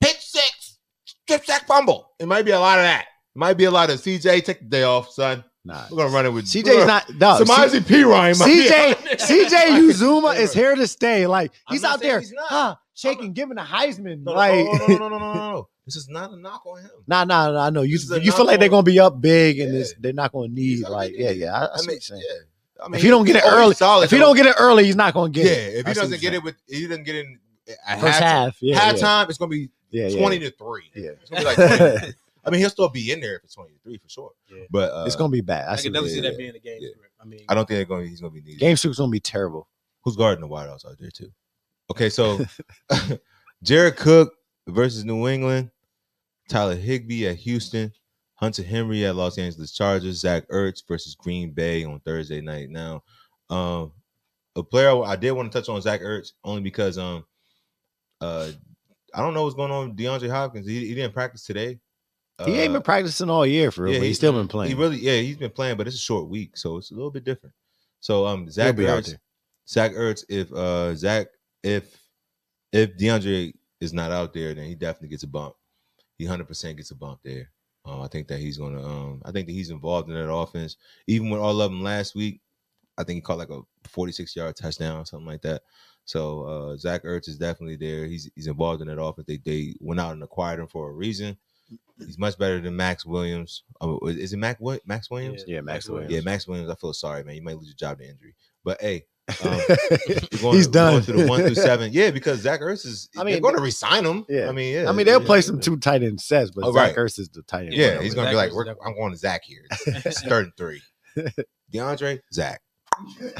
pick 0.00 0.16
six, 0.18 0.78
strip 1.04 1.44
sack 1.46 1.68
fumble. 1.68 2.10
It 2.18 2.26
might 2.26 2.44
be 2.44 2.50
a 2.50 2.58
lot 2.58 2.78
of 2.78 2.84
that. 2.84 3.06
Might 3.34 3.54
be 3.54 3.64
a 3.64 3.70
lot 3.70 3.90
of 3.90 4.00
CJ. 4.00 4.44
Take 4.44 4.58
the 4.60 4.64
day 4.66 4.82
off, 4.82 5.10
son. 5.10 5.42
nah. 5.64 5.84
We're 5.90 5.98
gonna 5.98 6.10
run 6.14 6.26
it 6.26 6.30
with 6.30 6.44
CJ's 6.46 6.86
not 6.86 7.08
no. 7.14 7.38
Samaji 7.42 7.86
P. 7.86 8.02
Ryan. 8.04 8.34
CJ. 8.34 8.94
CJ 9.16 9.88
Uzomah 9.90 10.36
is 10.38 10.52
here 10.52 10.74
to 10.74 10.86
stay. 10.86 11.26
Like 11.26 11.52
he's 11.68 11.84
out 11.84 12.00
there, 12.00 12.20
he's 12.20 12.34
huh? 12.38 12.76
Shaking, 12.94 13.32
giving 13.32 13.56
a 13.58 13.62
Heisman. 13.62 14.22
No, 14.22 14.32
like, 14.32 14.54
no, 14.54 14.86
no, 14.86 14.86
no, 14.86 15.08
no, 15.08 15.08
no, 15.08 15.18
no, 15.18 15.34
no. 15.34 15.68
This 15.84 15.96
is 15.96 16.08
not 16.08 16.30
a 16.30 16.36
knock 16.36 16.64
on 16.64 16.80
him. 16.80 16.90
nah, 17.08 17.24
nah, 17.24 17.50
nah. 17.50 17.66
I 17.66 17.70
know 17.70 17.82
you. 17.82 17.98
A 18.12 18.20
You 18.20 18.30
feel 18.30 18.44
like 18.46 18.60
they're 18.60 18.68
gonna 18.68 18.84
be 18.84 19.00
up 19.00 19.20
big, 19.20 19.58
and 19.58 19.72
Yeah. 19.72 19.78
this, 19.80 19.94
they're 19.98 20.12
not 20.12 20.30
gonna 20.30 20.46
need 20.48 20.86
like, 20.88 21.12
yeah, 21.16 21.30
yeah. 21.30 21.52
I, 21.52 21.64
I 21.64 21.68
I 21.78 21.86
mean, 21.88 22.00
saying. 22.00 22.22
yeah. 22.24 22.84
I 22.84 22.88
mean, 22.88 22.94
If 22.96 23.02
he 23.02 23.08
don't 23.08 23.24
get 23.24 23.34
it 23.36 23.42
early, 23.44 23.74
solid, 23.74 24.04
if 24.04 24.10
he 24.12 24.18
don't 24.18 24.36
get 24.36 24.46
it 24.46 24.54
early, 24.60 24.84
he's 24.84 24.94
not 24.94 25.12
gonna 25.12 25.30
get 25.30 25.46
yeah, 25.46 25.50
it. 25.52 25.72
Yeah, 25.72 25.80
if 25.80 25.86
he 25.88 25.94
doesn't 25.94 26.20
get 26.20 26.34
it 26.34 26.42
with, 26.44 26.54
he 26.68 26.86
doesn't 26.86 27.02
get 27.02 27.16
in 27.16 27.38
at 27.86 28.00
First 28.00 28.20
half, 28.20 28.22
half, 28.22 28.56
yeah, 28.60 28.74
yeah. 28.76 28.92
halftime, 28.92 29.28
it's 29.28 29.38
gonna 29.38 29.48
be 29.48 29.70
yeah, 29.90 30.08
twenty 30.10 30.38
to 30.38 30.50
three. 30.52 30.84
Yeah. 30.94 31.10
It's 31.20 31.30
gonna 31.30 31.40
be 31.42 31.46
like 31.46 31.56
20 31.56 31.78
to 31.78 31.98
three. 32.00 32.14
I 32.44 32.50
mean, 32.50 32.60
he'll 32.60 32.70
still 32.70 32.88
be 32.88 33.12
in 33.12 33.20
there 33.20 33.36
if 33.36 33.44
it's 33.44 33.54
twenty 33.54 33.72
to 33.72 33.78
three 33.82 33.98
for 33.98 34.08
sure. 34.08 34.32
Yeah. 34.50 34.64
But 34.70 34.92
uh, 34.92 35.04
it's 35.06 35.16
gonna 35.16 35.30
be 35.30 35.40
bad. 35.40 35.68
I, 35.68 35.72
I 35.72 35.76
see 35.76 35.84
can 35.84 35.92
definitely 35.92 36.14
see 36.14 36.20
that 36.22 36.36
being 36.38 36.52
the 36.52 36.60
game 36.60 36.78
Yeah. 36.80 36.90
script. 36.94 37.12
I 37.20 37.24
mean, 37.24 37.40
I 37.48 37.54
don't 37.54 37.66
think 37.66 37.76
they're 37.78 37.84
going. 37.84 38.08
He's 38.08 38.20
gonna 38.20 38.32
be 38.32 38.40
needed. 38.42 38.60
Game 38.60 38.76
script's 38.76 38.98
gonna 38.98 39.10
be 39.10 39.20
terrible. 39.20 39.68
Who's 40.04 40.16
guarding 40.16 40.40
the 40.40 40.48
wideouts 40.48 40.84
out 40.84 40.98
there 40.98 41.10
too? 41.10 41.30
Okay, 41.90 42.08
so 42.08 42.40
Jared 43.62 43.96
Cook 43.96 44.34
versus 44.66 45.04
New 45.04 45.28
England, 45.28 45.70
Tyler 46.48 46.74
Higbee 46.74 47.26
at 47.28 47.36
Houston, 47.36 47.92
Hunter 48.34 48.62
Henry 48.62 49.04
at 49.04 49.14
Los 49.14 49.38
Angeles 49.38 49.72
Chargers, 49.72 50.18
Zach 50.20 50.48
Ertz 50.48 50.82
versus 50.88 51.14
Green 51.14 51.52
Bay 51.52 51.84
on 51.84 52.00
Thursday 52.00 52.40
night. 52.40 52.70
Now, 52.70 53.02
um, 53.50 53.92
a 54.56 54.62
player 54.62 55.02
I 55.04 55.16
did 55.16 55.32
want 55.32 55.52
to 55.52 55.58
touch 55.58 55.68
on 55.68 55.80
Zach 55.80 56.00
Ertz 56.00 56.32
only 56.44 56.60
because 56.62 56.98
um, 56.98 57.24
uh, 58.20 58.50
I 59.14 59.20
don't 59.22 59.34
know 59.34 59.44
what's 59.44 59.54
going 59.54 59.70
on 59.70 59.88
with 59.90 59.98
DeAndre 59.98 60.30
Hopkins. 60.30 60.66
He, 60.66 60.86
he 60.88 60.94
didn't 60.94 61.14
practice 61.14 61.44
today. 61.44 61.78
He 62.44 62.58
ain't 62.58 62.70
Uh, 62.70 62.74
been 62.74 62.82
practicing 62.82 63.30
all 63.30 63.46
year 63.46 63.70
for 63.70 63.82
real, 63.84 63.94
yeah, 63.94 63.98
but 64.00 64.06
he's 64.06 64.16
still 64.16 64.32
been 64.32 64.48
playing. 64.48 64.70
he 64.74 64.80
really, 64.80 64.98
yeah, 64.98 65.16
he's 65.20 65.36
been 65.36 65.50
playing, 65.50 65.76
but 65.76 65.86
it's 65.86 65.96
a 65.96 66.00
short 66.00 66.28
week, 66.28 66.56
so 66.56 66.76
it's 66.76 66.90
a 66.90 66.94
little 66.94 67.10
bit 67.10 67.24
different. 67.24 67.54
So, 68.00 68.26
um, 68.26 68.50
Zach 68.50 68.74
Ertz. 68.76 69.16
Zach 69.68 69.92
Ertz, 69.92 70.24
if 70.28 70.52
uh 70.52 70.94
Zach, 70.94 71.28
if 71.62 71.96
if 72.72 72.96
DeAndre 72.96 73.52
is 73.80 73.92
not 73.92 74.10
out 74.10 74.32
there, 74.32 74.54
then 74.54 74.66
he 74.66 74.74
definitely 74.74 75.08
gets 75.08 75.22
a 75.22 75.28
bump. 75.28 75.54
He 76.18 76.24
hundred 76.26 76.48
percent 76.48 76.76
gets 76.76 76.90
a 76.90 76.96
bump 76.96 77.20
there. 77.24 77.50
Uh, 77.84 78.02
I 78.02 78.08
think 78.08 78.28
that 78.28 78.38
he's 78.38 78.58
gonna. 78.58 78.84
Um, 78.84 79.22
I 79.24 79.32
think 79.32 79.46
that 79.46 79.52
he's 79.52 79.70
involved 79.70 80.08
in 80.08 80.14
that 80.14 80.32
offense. 80.32 80.76
Even 81.06 81.30
with 81.30 81.40
all 81.40 81.60
of 81.60 81.70
them 81.70 81.82
last 81.82 82.14
week, 82.14 82.40
I 82.98 83.04
think 83.04 83.16
he 83.16 83.20
caught 83.20 83.38
like 83.38 83.50
a 83.50 83.60
forty-six 83.88 84.34
yard 84.36 84.56
touchdown 84.56 85.00
or 85.00 85.04
something 85.04 85.26
like 85.26 85.42
that. 85.42 85.62
So 86.04 86.42
uh, 86.42 86.76
Zach 86.76 87.04
Ertz 87.04 87.28
is 87.28 87.38
definitely 87.38 87.76
there. 87.76 88.06
He's 88.06 88.30
he's 88.34 88.46
involved 88.48 88.82
in 88.82 88.88
that 88.88 89.00
offense. 89.00 89.26
They 89.26 89.38
they 89.38 89.74
went 89.80 90.00
out 90.00 90.12
and 90.12 90.22
acquired 90.22 90.60
him 90.60 90.66
for 90.68 90.90
a 90.90 90.92
reason. 90.92 91.36
He's 92.06 92.18
much 92.18 92.38
better 92.38 92.60
than 92.60 92.76
Maxx 92.76 93.04
Williams. 93.06 93.64
Oh, 93.80 93.98
is 94.06 94.32
it 94.32 94.38
Mac 94.38 94.56
what 94.60 94.86
Maxx 94.86 95.10
Williams? 95.10 95.44
Yeah, 95.46 95.60
Maxx 95.60 95.88
Williams. 95.88 96.12
Yeah, 96.12 96.20
Maxx 96.20 96.46
Williams. 96.46 96.70
I 96.70 96.74
feel 96.76 96.92
sorry, 96.92 97.24
man. 97.24 97.34
You 97.36 97.42
might 97.42 97.56
lose 97.56 97.68
your 97.68 97.76
job 97.76 97.98
to 97.98 98.08
injury. 98.08 98.34
But 98.64 98.80
hey, 98.80 99.04
um, 99.44 99.60
going, 100.40 100.56
he's 100.56 100.66
we're 100.66 100.72
done. 100.72 100.92
going 100.92 101.02
through 101.02 101.22
the 101.22 101.26
one 101.26 101.40
through 101.42 101.54
seven. 101.56 101.90
Yeah, 101.92 102.10
because 102.10 102.40
Zach 102.40 102.60
Ertz 102.60 102.84
is. 102.86 103.08
I 103.16 103.20
I 103.20 103.24
mean, 103.24 103.26
mean, 103.26 103.32
they're 103.34 103.42
going 103.42 103.56
to 103.56 103.62
resign 103.62 104.04
him. 104.04 104.24
yeah. 104.28 104.48
I 104.48 104.52
mean, 104.52 104.74
yeah. 104.74 104.88
I 104.88 104.92
mean, 104.92 105.06
they'll 105.06 105.20
yeah, 105.20 105.26
play 105.26 105.40
some 105.40 105.56
yeah. 105.56 105.62
two 105.62 105.76
tight 105.78 106.02
end 106.02 106.20
sets, 106.20 106.50
but 106.50 106.64
Oh, 106.64 106.72
Zach 106.72 106.88
right. 106.88 106.96
Ertz 106.96 107.18
is 107.18 107.28
the 107.30 107.42
tight 107.42 107.66
end. 107.66 107.74
Yeah, 107.74 107.96
one 107.96 108.04
he's 108.04 108.14
going 108.14 108.26
to 108.26 108.32
be 108.32 108.36
like, 108.36 108.52
we're, 108.52 108.66
I'm 108.68 108.94
going 108.94 109.12
to 109.12 109.18
Zach 109.18 109.42
here. 109.44 109.62
It's 109.86 110.20
third 110.28 110.44
and 110.46 110.52
three. 110.56 110.82
DeAndre, 111.72 112.20
Zach. 112.32 112.60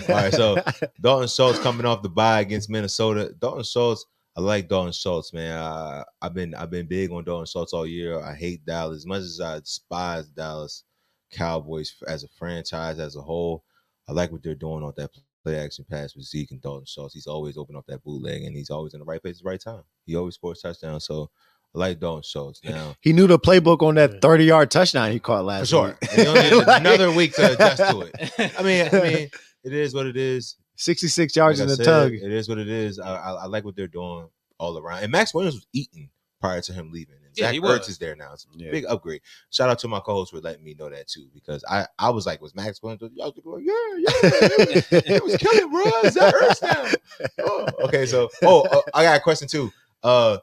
All 0.09 0.15
right, 0.15 0.33
so 0.33 0.57
Dalton 1.01 1.29
Schultz 1.29 1.59
coming 1.59 1.85
off 1.87 2.03
the 2.03 2.09
bye 2.09 2.41
against 2.41 2.71
Minnesota. 2.71 3.33
Dalton 3.39 3.65
Schultz, 3.65 4.07
I 4.37 4.41
like 4.41 4.69
Dalton 4.69 4.93
Schultz, 4.93 5.33
man. 5.33 5.57
Uh, 5.59 6.05
I've 6.23 6.33
been 6.35 6.55
I've 6.55 6.71
been 6.71 6.87
big 6.87 7.11
on 7.11 7.25
Dalton 7.25 7.47
Schultz 7.47 7.73
all 7.73 7.87
year. 7.87 8.19
I 8.21 8.35
hate 8.35 8.65
Dallas 8.65 8.99
as 8.99 9.07
much 9.07 9.21
as 9.21 9.41
I 9.41 9.59
despise 9.61 10.27
Dallas 10.29 10.85
Cowboys 11.31 11.95
as 12.09 12.25
a 12.25 12.29
franchise 12.39 12.99
as 12.99 13.17
a 13.17 13.21
whole. 13.23 13.65
I 14.09 14.13
like 14.13 14.33
what 14.33 14.43
they're 14.43 14.55
doing 14.55 14.83
on 14.83 14.93
that 14.97 15.11
play 15.45 15.59
action 15.59 15.85
pass 15.91 16.15
with 16.17 16.25
Zeke 16.27 16.51
and 16.53 16.63
Dalton 16.63 16.87
Schultz. 16.87 17.15
He's 17.15 17.27
always 17.27 17.57
open 17.59 17.77
up 17.77 17.85
that 17.89 18.03
bootleg, 18.05 18.43
and 18.45 18.57
he's 18.57 18.71
always 18.71 18.95
in 18.95 19.01
the 19.01 19.07
right 19.07 19.21
place 19.21 19.37
at 19.39 19.45
the 19.45 19.49
right 19.51 19.61
time. 19.61 19.83
He 20.07 20.17
always 20.17 20.35
scores 20.35 20.61
touchdowns. 20.63 21.05
So 21.05 21.31
I 21.75 21.79
like 21.79 22.01
Dalton 22.01 22.23
Schultz 22.23 22.61
now. 22.65 22.95
He 23.01 23.13
knew 23.13 23.27
the 23.27 23.39
playbook 23.39 23.83
on 23.83 23.97
that 23.97 24.23
30 24.23 24.45
yard 24.45 24.71
touchdown 24.71 25.11
he 25.13 25.21
caught 25.21 25.45
last 25.45 25.61
For 25.61 25.67
sure. 25.67 25.87
week. 25.89 25.97
And 26.13 26.21
he 26.23 26.27
only 26.27 26.41
had 26.43 26.53
Like, 26.67 26.81
another 26.81 27.13
week 27.13 27.35
to 27.35 27.53
adjust 27.53 27.91
to 27.91 28.01
it. 28.13 28.55
I 28.59 28.63
mean, 28.63 28.89
I 28.93 29.01
mean, 29.09 29.29
it 29.65 29.73
is 29.73 29.95
what 29.95 30.07
it 30.07 30.17
is. 30.17 30.57
66 30.77 31.37
yards 31.37 31.59
Like 31.61 31.67
in 31.67 31.73
I 31.73 31.77
the 31.77 31.85
said, 31.85 31.85
tug. 31.85 32.13
It 32.15 32.33
is 32.33 32.49
what 32.49 32.59
it 32.59 32.69
is. 32.69 32.99
I, 32.99 33.15
I, 33.15 33.33
I 33.33 33.47
like 33.47 33.65
what 33.65 33.77
they're 33.77 33.87
doing 33.87 34.29
all 34.59 34.79
around. 34.79 35.03
And 35.03 35.13
Maxx 35.13 35.35
Williams 35.35 35.55
was 35.57 35.67
eating 35.73 36.09
prior 36.41 36.61
to 36.61 36.73
him 36.73 36.91
leaving. 36.91 37.15
And 37.25 37.37
Yeah, 37.37 37.47
Zach 37.47 37.55
he 37.55 37.61
Ertz 37.61 37.79
was. 37.81 37.89
is 37.91 37.99
there 37.99 38.17
now. 38.17 38.33
It's 38.33 38.45
a 38.45 38.59
Yeah. 38.59 38.71
big 38.71 38.85
upgrade. 38.89 39.21
Shout 39.51 39.71
out 39.71 39.79
to 39.81 39.89
my 39.89 40.01
co-host 40.01 40.33
for 40.33 40.41
letting 40.41 40.65
me 40.65 40.75
know 40.79 40.89
that 40.91 41.07
too, 41.09 41.29
because 41.35 41.65
I, 41.71 41.87
I 41.99 42.11
was 42.11 42.27
like, 42.27 42.41
was 42.41 42.55
Maxx 42.55 42.83
Williams? 42.83 43.03
I 43.03 43.07
was 43.07 43.33
like, 43.37 43.63
yeah, 43.65 43.75
yeah, 43.99 44.11
it 44.23 44.93
was, 44.93 45.03
it 45.07 45.23
was 45.25 45.37
killing, 45.37 45.71
bro. 45.71 46.11
Zach 46.11 46.35
Ertz 46.35 46.63
now. 46.63 46.91
Oh, 47.45 47.67
okay, 47.85 48.07
so 48.07 48.29
oh, 48.43 48.63
uh, 48.63 48.81
I 48.95 49.05
got 49.05 49.17
a 49.19 49.21
question 49.21 49.47
too. 49.47 49.71
Uh, 50.03 50.39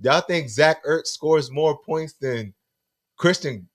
y'all 0.00 0.20
think 0.22 0.48
Zach 0.48 0.84
Ertz 0.84 1.06
scores 1.08 1.50
more 1.50 1.78
points 1.78 2.14
than 2.20 2.52
Christian 3.16 3.68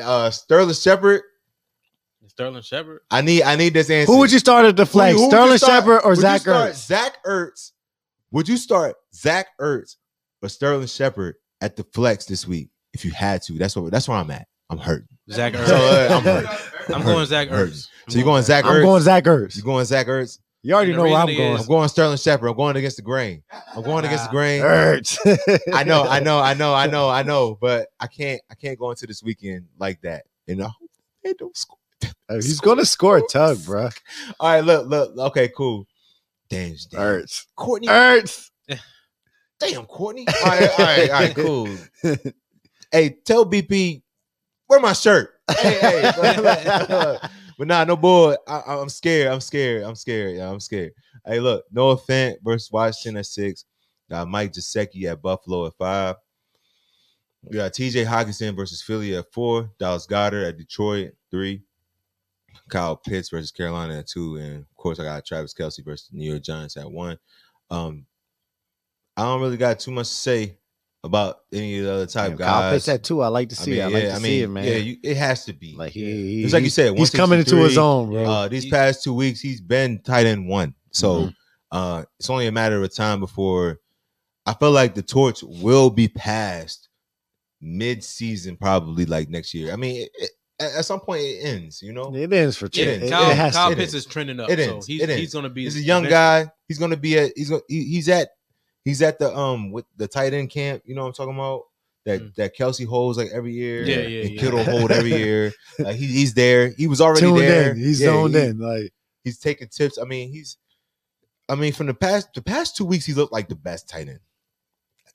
uh 0.00 0.30
Sterling 0.30 0.74
Shepard? 0.74 1.22
Sterling 2.28 2.62
Shepard. 2.62 3.00
I 3.10 3.20
need 3.22 3.42
I 3.42 3.56
need 3.56 3.74
this 3.74 3.90
answer. 3.90 4.10
Who 4.12 4.18
would 4.18 4.32
you 4.32 4.38
start 4.38 4.66
at 4.66 4.76
the 4.76 4.84
Who- 4.84 4.90
flex? 4.90 5.16
who 5.16 5.22
would 5.22 5.30
Sterling 5.30 5.58
Shepard 5.58 6.00
or 6.04 6.10
would 6.10 6.16
you 6.18 6.22
Zach 6.22 6.40
start 6.42 6.72
Ertz? 6.72 6.86
Zach 6.86 7.16
Ertz. 7.26 7.72
Would 8.32 8.48
you 8.48 8.56
start 8.56 8.96
Zach 9.14 9.46
Ertz 9.60 9.96
or 10.42 10.48
Sterling 10.48 10.86
Shepard 10.88 11.36
at 11.60 11.76
the 11.76 11.84
flex 11.94 12.24
this 12.26 12.46
week 12.46 12.70
if 12.92 13.04
you 13.04 13.10
had 13.12 13.42
to? 13.42 13.54
That's 13.54 13.76
what 13.76 13.90
that's 13.90 14.08
where 14.08 14.18
I'm 14.18 14.30
at. 14.30 14.46
I'm 14.70 14.78
hurt. 14.78 15.06
Zach 15.30 15.54
So, 15.54 15.60
Ertz. 15.60 16.10
uh, 16.10 16.14
I'm 16.16 16.22
hurt. 16.24 16.46
I'm 16.88 16.94
I'm 16.96 17.02
going 17.02 17.18
hurt. 17.18 17.26
Zach 17.28 17.48
I'm. 17.48 17.54
Ertz. 17.54 17.88
So 18.08 18.18
you're 18.18 18.24
going 18.24 18.42
Zach 18.42 18.64
Ertz? 18.64 18.76
I'm 18.76 18.82
going 18.82 19.02
Zach 19.02 19.24
Ertz. 19.24 19.56
You 19.56 19.62
going 19.62 19.84
Zach 19.84 20.06
Ertz? 20.06 20.38
You 20.62 20.74
already 20.74 20.94
know 20.94 21.02
where 21.04 21.12
I'm 21.14 21.26
going. 21.28 21.52
is- 21.54 21.60
I'm 21.60 21.66
going 21.68 21.88
Sterling 21.88 22.16
Shepard. 22.16 22.50
I'm 22.50 22.56
going 22.56 22.74
against 22.76 22.96
the 22.96 23.02
grain. 23.02 23.44
I'm 23.76 23.82
going 23.84 24.04
against 24.04 24.24
the 24.24 24.30
grain. 24.30 24.62
Ertz. 24.62 25.16
I 25.72 25.84
know, 25.84 26.02
I 26.02 26.18
know, 26.18 26.40
I 26.40 26.54
know, 26.54 26.74
I 26.74 26.86
know, 26.90 27.08
I 27.08 27.22
know, 27.22 27.56
but 27.60 27.88
I 28.00 28.08
can't 28.08 28.40
I 28.50 28.56
can't 28.56 28.76
go 28.78 28.90
into 28.90 29.06
this 29.06 29.22
weekend 29.22 29.66
like 29.78 30.00
that. 30.02 30.24
And 30.48 30.60
I 30.60 30.66
hope 30.66 30.90
they 31.22 31.34
don't 31.34 31.56
score. 31.56 31.78
Oh, 32.28 32.36
he's 32.36 32.60
going 32.60 32.78
to 32.78 32.86
score 32.86 33.18
a 33.18 33.22
tug, 33.22 33.64
bro. 33.64 33.88
All 34.40 34.50
right, 34.52 34.60
look, 34.64 34.88
look, 34.88 35.16
okay, 35.18 35.48
cool. 35.48 35.86
Damn, 36.48 36.74
damn. 36.90 37.00
Ertz. 37.00 37.46
Courtney. 37.56 37.88
Ertz. 37.88 38.50
Damn, 39.58 39.86
Courtney. 39.86 40.26
All 40.28 40.50
right, 40.50 40.70
all 40.70 40.84
right, 40.84 41.10
all 41.10 41.20
right, 41.20 41.34
cool. 41.34 41.76
hey, 42.92 43.16
tell 43.24 43.46
BP 43.46 44.02
where 44.66 44.80
my 44.80 44.92
shirt. 44.92 45.32
Hey, 45.60 45.78
hey. 45.80 47.18
but 47.56 47.68
nah, 47.68 47.84
no 47.84 47.96
boy. 47.96 48.34
I, 48.48 48.62
I'm 48.66 48.88
scared. 48.88 49.28
I'm 49.28 49.40
scared. 49.40 49.84
I'm 49.84 49.94
scared. 49.94 50.36
Yeah, 50.36 50.50
I'm 50.50 50.58
scared. 50.58 50.92
Hey, 51.24 51.38
look, 51.38 51.64
Noah 51.70 51.96
Fant 51.96 52.36
versus 52.42 52.70
Washington 52.72 53.18
at 53.18 53.26
six. 53.26 53.64
Got 54.10 54.28
Mike 54.28 54.52
Gesicki 54.52 55.04
at 55.04 55.22
Buffalo 55.22 55.66
at 55.66 55.74
five. 55.78 56.16
We 57.44 57.56
got 57.56 57.72
TJ 57.72 58.06
Hockenson 58.06 58.56
versus 58.56 58.82
Philly 58.82 59.14
at 59.14 59.32
four. 59.32 59.70
Dallas 59.78 60.06
Goedert 60.06 60.48
at 60.48 60.58
Detroit 60.58 61.08
at 61.08 61.14
three. 61.30 61.62
Kyle 62.68 62.96
Pitts 62.96 63.28
versus 63.30 63.50
Carolina 63.50 63.98
at 63.98 64.06
two, 64.08 64.36
and 64.36 64.56
of 64.60 64.76
course 64.76 64.98
I 65.00 65.04
got 65.04 65.24
Travis 65.24 65.54
Kelce 65.54 65.84
versus 65.84 66.08
the 66.12 66.18
New 66.18 66.30
York 66.30 66.42
Giants 66.42 66.76
at 66.76 66.90
one. 66.90 67.18
Um, 67.70 68.06
I 69.16 69.22
don't 69.22 69.40
really 69.40 69.56
got 69.56 69.78
too 69.80 69.90
much 69.90 70.08
to 70.08 70.14
say 70.14 70.58
about 71.04 71.36
any 71.52 71.78
of 71.78 71.84
the 71.84 71.92
other 71.92 72.06
type 72.06 72.30
Damn, 72.30 72.36
guys. 72.38 72.46
Kyle 72.48 72.72
Pitts 72.72 72.88
at 72.88 73.04
two. 73.04 73.22
I 73.22 73.28
like 73.28 73.48
to 73.50 73.56
see. 73.56 73.78
it. 73.78 73.82
I 73.82 73.86
like 73.86 74.02
to 74.04 74.16
see 74.16 74.42
it, 74.42 74.48
man. 74.48 74.64
Yeah, 74.64 74.76
you, 74.76 74.96
it 75.02 75.16
has 75.16 75.44
to 75.46 75.52
be. 75.52 75.74
like 75.76 75.92
he, 75.92 76.42
It's 76.44 76.52
like 76.52 76.64
you 76.64 76.70
said, 76.70 76.96
he's 76.98 77.10
coming 77.10 77.38
into 77.38 77.56
his 77.56 77.78
own, 77.78 78.10
bro. 78.10 78.24
uh, 78.24 78.48
these 78.48 78.64
He- 78.64 78.70
past 78.70 79.02
two 79.04 79.14
weeks, 79.14 79.40
he's 79.40 79.60
been 79.60 80.00
tight 80.02 80.26
end 80.26 80.48
one. 80.48 80.74
So 80.90 81.26
Mhm. 81.26 81.34
uh, 81.70 82.04
it's 82.18 82.28
only 82.30 82.46
a 82.46 82.52
matter 82.52 82.82
of 82.82 82.94
time 82.94 83.20
before 83.20 83.80
I 84.46 84.54
feel 84.54 84.70
like 84.72 84.94
the 84.94 85.02
torch 85.02 85.42
will 85.42 85.90
be 85.90 86.08
passed 86.08 86.88
mid-season, 87.60 88.56
probably 88.56 89.04
like 89.06 89.28
next 89.28 89.54
year. 89.54 89.72
I 89.72 89.76
mean, 89.76 90.02
it, 90.02 90.10
it- 90.14 90.30
at 90.60 90.72
at 90.74 90.84
some 90.84 91.00
point 91.00 91.22
it 91.22 91.38
ends. 91.44 91.82
You 91.82 91.92
know, 91.92 92.14
it 92.14 92.32
ends 92.32 92.56
for 92.56 92.66
It 92.66 92.72
Chip. 92.72 92.88
ends. 92.88 93.06
It, 93.06 93.10
Kyle, 93.10 93.30
it 93.30 93.36
has 93.36 93.54
Kyle 93.54 93.70
to. 93.70 93.76
Pitts 93.76 93.94
is 93.94 94.06
trending 94.06 94.40
up. 94.40 94.50
It 94.50 94.58
so 94.64 94.72
ends. 94.74 94.86
he's, 94.86 95.02
It 95.02 95.10
ends. 95.10 95.20
he's 95.20 95.32
going 95.32 95.42
to 95.44 95.50
be. 95.50 95.64
he's 95.64 95.76
a 95.76 95.80
young 95.80 96.04
eventually- 96.06 96.44
guy. 96.46 96.52
He's 96.68 96.78
gonna 96.78 96.96
be 96.96 97.18
at. 97.18 97.32
He's 97.36 97.48
gonna. 97.50 97.62
He, 97.68 97.84
he's 97.84 98.08
at. 98.08 98.30
He's 98.84 99.02
at 99.02 99.18
the 99.18 99.32
um 99.36 99.70
with 99.70 99.84
the 99.96 100.08
tight 100.08 100.32
end 100.34 100.50
camp. 100.50 100.82
You 100.84 100.94
know 100.94 101.02
what 101.02 101.08
I'm 101.08 101.14
talking 101.14 101.34
about. 101.34 101.62
That 102.06 102.22
Mm. 102.22 102.34
that 102.36 102.56
Kelce 102.56 102.86
holds 102.86 103.18
like 103.18 103.30
every 103.32 103.52
year. 103.52 103.82
Yeah, 103.84 103.96
yeah, 104.06 104.20
and 104.22 104.30
yeah. 104.30 104.40
Kittle 104.40 104.62
hold 104.64 104.90
every 104.92 105.10
year. 105.10 105.52
Like 105.78 105.96
he, 105.96 106.06
he's 106.06 106.34
there. 106.34 106.68
He 106.76 106.86
was 106.86 107.00
already 107.00 107.20
Tuned 107.22 107.38
there. 107.40 107.70
in. 107.72 107.78
He's 107.78 108.00
Yeah, 108.00 108.06
zoned 108.08 108.34
he- 108.34 108.40
in. 108.40 108.58
Like 108.58 108.92
He's 109.24 109.38
taking 109.38 109.66
tips. 109.68 109.98
I 109.98 110.04
mean, 110.04 110.30
he's. 110.32 110.56
I 111.48 111.54
mean, 111.56 111.72
from 111.72 111.86
the 111.88 111.94
past 111.94 112.28
the 112.34 112.42
past 112.42 112.76
two 112.76 112.84
weeks, 112.84 113.04
he 113.06 113.12
looked 113.12 113.32
like 113.32 113.48
the 113.48 113.54
best 113.56 113.88
tight 113.88 114.08
end. 114.08 114.20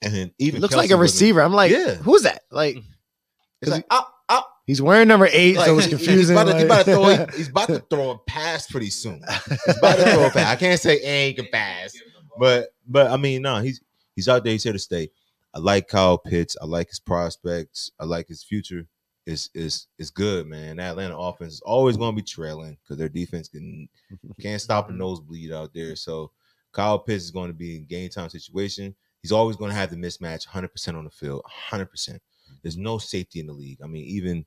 And 0.02 0.14
then 0.14 0.32
he 0.38 0.46
even 0.46 0.60
looks 0.60 0.74
Kelce 0.74 0.78
like 0.78 0.90
a 0.90 0.96
wasn't- 0.96 1.00
receiver. 1.02 1.42
I'm 1.42 1.52
like, 1.54 1.70
Yeah. 1.70 1.94
who's 1.94 2.22
that? 2.22 2.42
Like 2.50 2.76
It's 3.62 3.70
like 3.70 3.86
up, 3.90 4.00
up. 4.00 4.11
He's 4.66 4.82
wearing 4.82 5.08
number 5.08 5.28
eight, 5.30 5.56
so 5.56 5.78
it's 5.78 5.86
Like, 5.86 5.90
confusing. 5.90 6.16
He's 6.18 6.30
about, 6.30 6.44
to, 6.44 6.54
he's, 6.54 6.64
about 6.64 6.84
throw, 6.84 7.26
he's 7.36 7.48
about 7.48 7.68
to 7.68 7.78
throw 7.90 8.10
a 8.10 8.18
pass 8.18 8.66
pretty 8.66 8.90
soon. 8.90 9.22
He's 9.66 9.78
about 9.78 9.96
to 9.96 10.10
throw 10.10 10.26
a 10.26 10.30
pass. 10.30 10.52
I 10.52 10.56
can't 10.56 10.80
say 10.80 11.26
he 11.28 11.34
can 11.34 11.48
pass, 11.52 11.96
but 12.38 12.74
but 12.86 13.10
I 13.10 13.16
mean, 13.16 13.42
no, 13.42 13.60
he's 13.60 13.80
he's 14.14 14.28
out 14.28 14.44
there. 14.44 14.52
He's 14.52 14.64
here 14.64 14.72
to 14.72 14.78
stay. 14.78 15.10
I 15.54 15.58
like 15.58 15.88
Kyle 15.88 16.18
Pitts. 16.18 16.56
I 16.60 16.64
like 16.64 16.88
his 16.88 17.00
prospects. 17.00 17.90
I 18.00 18.04
like 18.04 18.28
his 18.28 18.42
future. 18.42 18.86
Is 19.24 19.50
is 19.54 19.86
is 19.98 20.10
good, 20.10 20.46
man. 20.46 20.76
That 20.76 20.90
Atlanta 20.90 21.16
offense 21.16 21.54
is 21.54 21.60
always 21.60 21.96
going 21.96 22.12
to 22.12 22.20
be 22.20 22.26
trailing 22.26 22.76
because 22.82 22.98
their 22.98 23.08
defense 23.08 23.46
can 23.48 23.88
can't 24.40 24.60
stop 24.60 24.90
a 24.90 24.92
nosebleed 24.92 25.52
out 25.52 25.72
there. 25.72 25.94
So 25.94 26.32
Kyle 26.72 26.98
Pitts 26.98 27.22
is 27.22 27.30
going 27.30 27.48
to 27.48 27.54
be 27.54 27.76
in 27.76 27.84
game 27.84 28.08
time 28.08 28.30
situation. 28.30 28.96
He's 29.22 29.30
always 29.30 29.56
going 29.56 29.70
to 29.70 29.76
have 29.76 29.90
the 29.90 29.96
mismatch 29.96 30.48
100% 30.48 30.96
on 30.96 31.04
the 31.04 31.10
field. 31.10 31.42
100%. 31.70 32.18
There's 32.62 32.76
no 32.76 32.98
safety 32.98 33.38
in 33.38 33.46
the 33.46 33.52
league. 33.52 33.78
I 33.82 33.86
mean, 33.86 34.04
even 34.04 34.44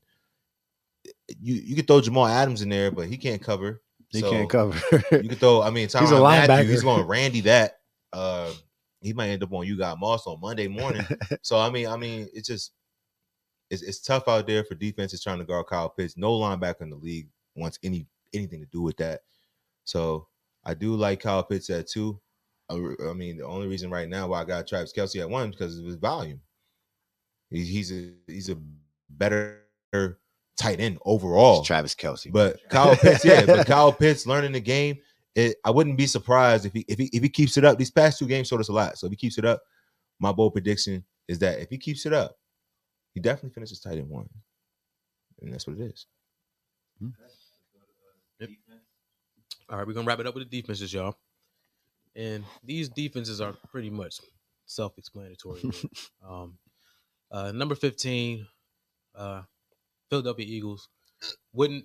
you 1.40 1.54
you 1.54 1.76
could 1.76 1.86
throw 1.86 2.00
Jamal 2.00 2.26
Adams 2.26 2.62
in 2.62 2.68
there, 2.68 2.90
but 2.90 3.06
he 3.08 3.16
can't 3.16 3.42
cover. 3.42 3.82
he 4.10 4.20
So, 4.20 4.30
can't 4.30 4.50
cover. 4.50 4.78
You 5.12 5.28
could 5.28 5.38
throw. 5.38 5.62
I 5.62 5.70
mean, 5.70 5.84
He's 5.84 5.94
a 5.94 6.14
linebacker. 6.14 6.68
He's 6.68 6.82
going 6.82 7.00
to 7.00 7.06
Randy 7.06 7.40
that. 7.42 7.78
Uh, 8.12 8.52
he 9.00 9.12
might 9.12 9.28
end 9.28 9.42
up 9.42 9.52
on 9.52 9.66
you 9.66 9.76
got 9.76 10.00
Moss 10.00 10.26
on 10.26 10.40
Monday 10.40 10.68
morning. 10.68 11.04
so 11.42 11.58
I 11.58 11.70
mean, 11.70 11.86
I 11.86 11.96
mean, 11.96 12.28
it's 12.32 12.48
just 12.48 12.72
it's, 13.70 13.82
it's 13.82 14.00
tough 14.00 14.28
out 14.28 14.46
there 14.46 14.64
for 14.64 14.74
defenses 14.74 15.22
trying 15.22 15.38
to 15.38 15.44
guard 15.44 15.66
Kyle 15.66 15.88
Pitts. 15.88 16.16
No 16.16 16.32
linebacker 16.32 16.82
in 16.82 16.90
the 16.90 16.96
league 16.96 17.28
wants 17.54 17.78
any 17.82 18.06
anything 18.34 18.60
to 18.60 18.66
do 18.66 18.82
with 18.82 18.96
that. 18.98 19.20
So 19.84 20.28
I 20.64 20.74
do 20.74 20.94
like 20.94 21.20
Kyle 21.20 21.42
Pitts 21.42 21.70
at 21.70 21.88
two. 21.88 22.20
I, 22.68 22.74
I 23.08 23.12
mean, 23.12 23.36
the 23.36 23.46
only 23.46 23.68
reason 23.68 23.90
right 23.90 24.08
now 24.08 24.28
why 24.28 24.40
I 24.40 24.44
got 24.44 24.66
Travis 24.66 24.92
Kelce 24.92 25.20
at 25.20 25.30
one 25.30 25.50
is 25.50 25.54
because 25.54 25.78
of 25.78 25.84
his 25.84 25.96
volume. 25.96 26.40
He, 27.50 27.64
he's 27.64 27.92
a 27.92 28.10
he's 28.26 28.50
a 28.50 28.58
better 29.10 29.62
tight 30.56 30.80
end 30.80 30.98
overall. 31.04 31.62
Travis 31.62 31.94
Kelce. 31.94 32.32
But 32.32 32.58
Kyle 32.70 32.96
Pitts, 32.96 33.24
yeah, 33.24 33.44
but 33.46 33.66
Kyle 33.66 33.92
Pitts 33.92 34.26
learning 34.26 34.52
the 34.52 34.60
game. 34.60 34.98
It, 35.34 35.56
I 35.64 35.70
wouldn't 35.70 35.98
be 35.98 36.06
surprised 36.06 36.64
if 36.64 36.72
he 36.72 36.84
if 36.88 36.98
he 36.98 37.10
if 37.12 37.22
he 37.22 37.28
keeps 37.28 37.56
it 37.56 37.64
up. 37.64 37.78
These 37.78 37.90
past 37.90 38.18
two 38.18 38.26
games 38.26 38.48
showed 38.48 38.60
us 38.60 38.68
a 38.68 38.72
lot. 38.72 38.98
So 38.98 39.06
if 39.06 39.10
he 39.10 39.16
keeps 39.16 39.38
it 39.38 39.44
up, 39.44 39.62
my 40.18 40.32
bold 40.32 40.54
prediction 40.54 41.04
is 41.28 41.38
that 41.40 41.60
if 41.60 41.68
he 41.68 41.76
keeps 41.76 42.06
it 42.06 42.12
up, 42.12 42.38
he 43.12 43.20
definitely 43.20 43.50
finishes 43.50 43.80
tight 43.80 43.98
end 43.98 44.08
one, 44.08 44.28
and 45.42 45.52
that's 45.52 45.66
what 45.66 45.78
it 45.78 45.82
is. 45.82 46.06
All 49.68 49.78
right, 49.78 49.86
we're 49.86 49.92
gonna 49.92 50.06
wrap 50.06 50.20
it 50.20 50.26
up 50.26 50.34
with 50.34 50.48
the 50.48 50.60
defenses, 50.60 50.92
y'all. 50.92 51.16
And 52.14 52.44
these 52.64 52.88
defenses 52.88 53.40
are 53.40 53.52
pretty 53.70 53.90
much 53.90 54.20
self-explanatory. 54.64 55.60
um, 56.26 56.56
uh, 57.30 57.52
number 57.52 57.74
fifteen, 57.74 58.46
uh, 59.14 59.42
Philadelphia 60.10 60.46
Eagles 60.46 60.88
wouldn't. 61.52 61.84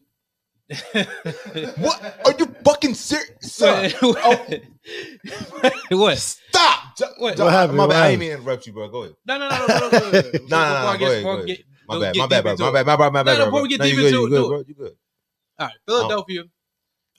What 0.94 2.02
are 2.26 2.34
you 2.40 2.46
fucking 2.64 2.94
serious? 2.96 3.62
What? 4.02 4.62
what? 5.90 6.18
Stop! 6.18 6.80
What? 7.18 7.38
My 7.38 7.44
What 7.46 7.54
happened? 7.54 7.78
bad. 7.78 7.88
What 7.88 7.92
I 7.92 7.96
happened? 7.96 8.12
ain't 8.12 8.20
mean 8.20 8.30
to 8.30 8.36
interrupt 8.38 8.68
you, 8.68 8.74
bro. 8.74 8.88
Go 8.90 9.04
ahead. 9.04 9.16
No, 9.26 9.38
no, 9.38 9.50
no, 9.50 9.58
no, 9.58 9.68
no, 9.68 9.90
no, 9.90 9.90
no, 9.90 10.00
no. 10.00 10.00
No, 10.02 10.22
no, 10.22 10.22
no, 10.22 10.32
Before 10.42 10.52
I 10.52 10.98
go 10.98 10.98
get- 10.98 11.12
ahead, 11.12 11.18
before 11.22 11.32
I 11.32 11.36
go 11.36 11.44
ahead. 11.44 11.48
get- 11.48 11.66
My 11.88 11.94
go 11.96 12.02
bad. 12.02 12.14
get 12.14 12.20
My 12.22 12.28
bad, 12.28 12.36
deep 12.38 12.44
bro. 12.44 12.52
into 12.52 12.64
My 12.64 12.70
it. 12.70 12.74
bad. 12.74 12.86
My 12.86 12.96
bad. 12.96 13.14
My 13.14 13.24
bad. 13.24 13.26
No, 13.26 13.32
no, 13.32 13.38
bro. 13.38 13.46
before 13.52 13.62
we 13.64 13.70
get 13.70 13.80
No, 13.80 13.86
you 13.86 13.92
deep 13.92 14.00
good, 14.00 14.08
into 14.08 14.18
you 14.20 14.26
it, 14.26 14.30
good, 14.30 14.36
do 14.36 14.46
it. 14.46 14.50
bro. 14.50 14.64
You 14.68 14.76
good. 14.76 14.96
All 15.60 15.68
right, 15.68 15.76
Philadelphia 15.86 16.44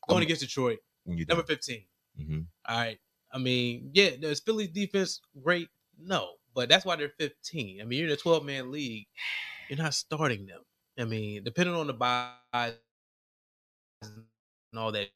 going 0.09 0.17
I'm- 0.19 0.23
against 0.23 0.43
Detroit, 0.43 0.79
You 1.07 1.27
number 1.27 1.35
done. 1.43 1.47
fifteen. 1.47 1.85
Mhm. 2.21 2.47
All 2.69 2.77
right. 2.79 2.99
I 3.35 3.39
mean, 3.39 3.91
yeah, 3.95 4.11
does 4.21 4.41
Philly's 4.41 4.69
defense 4.71 5.21
great? 5.43 5.69
No, 5.99 6.35
but 6.55 6.69
that's 6.69 6.85
why 6.85 6.97
they're 6.97 7.13
15. 7.19 7.81
I 7.81 7.85
mean, 7.85 7.99
you're 8.01 8.09
in 8.09 8.13
a 8.13 8.17
12 8.17 8.45
man 8.45 8.71
league. 8.71 9.07
You're 9.71 9.79
not 9.79 9.95
starting 9.95 10.45
them. 10.47 10.61
I 10.99 11.05
mean, 11.05 11.45
depending 11.45 11.75
on 11.75 11.87
the 11.87 11.93
buys 11.93 12.75
and 14.03 14.25
all 14.77 14.93
that 14.93 15.09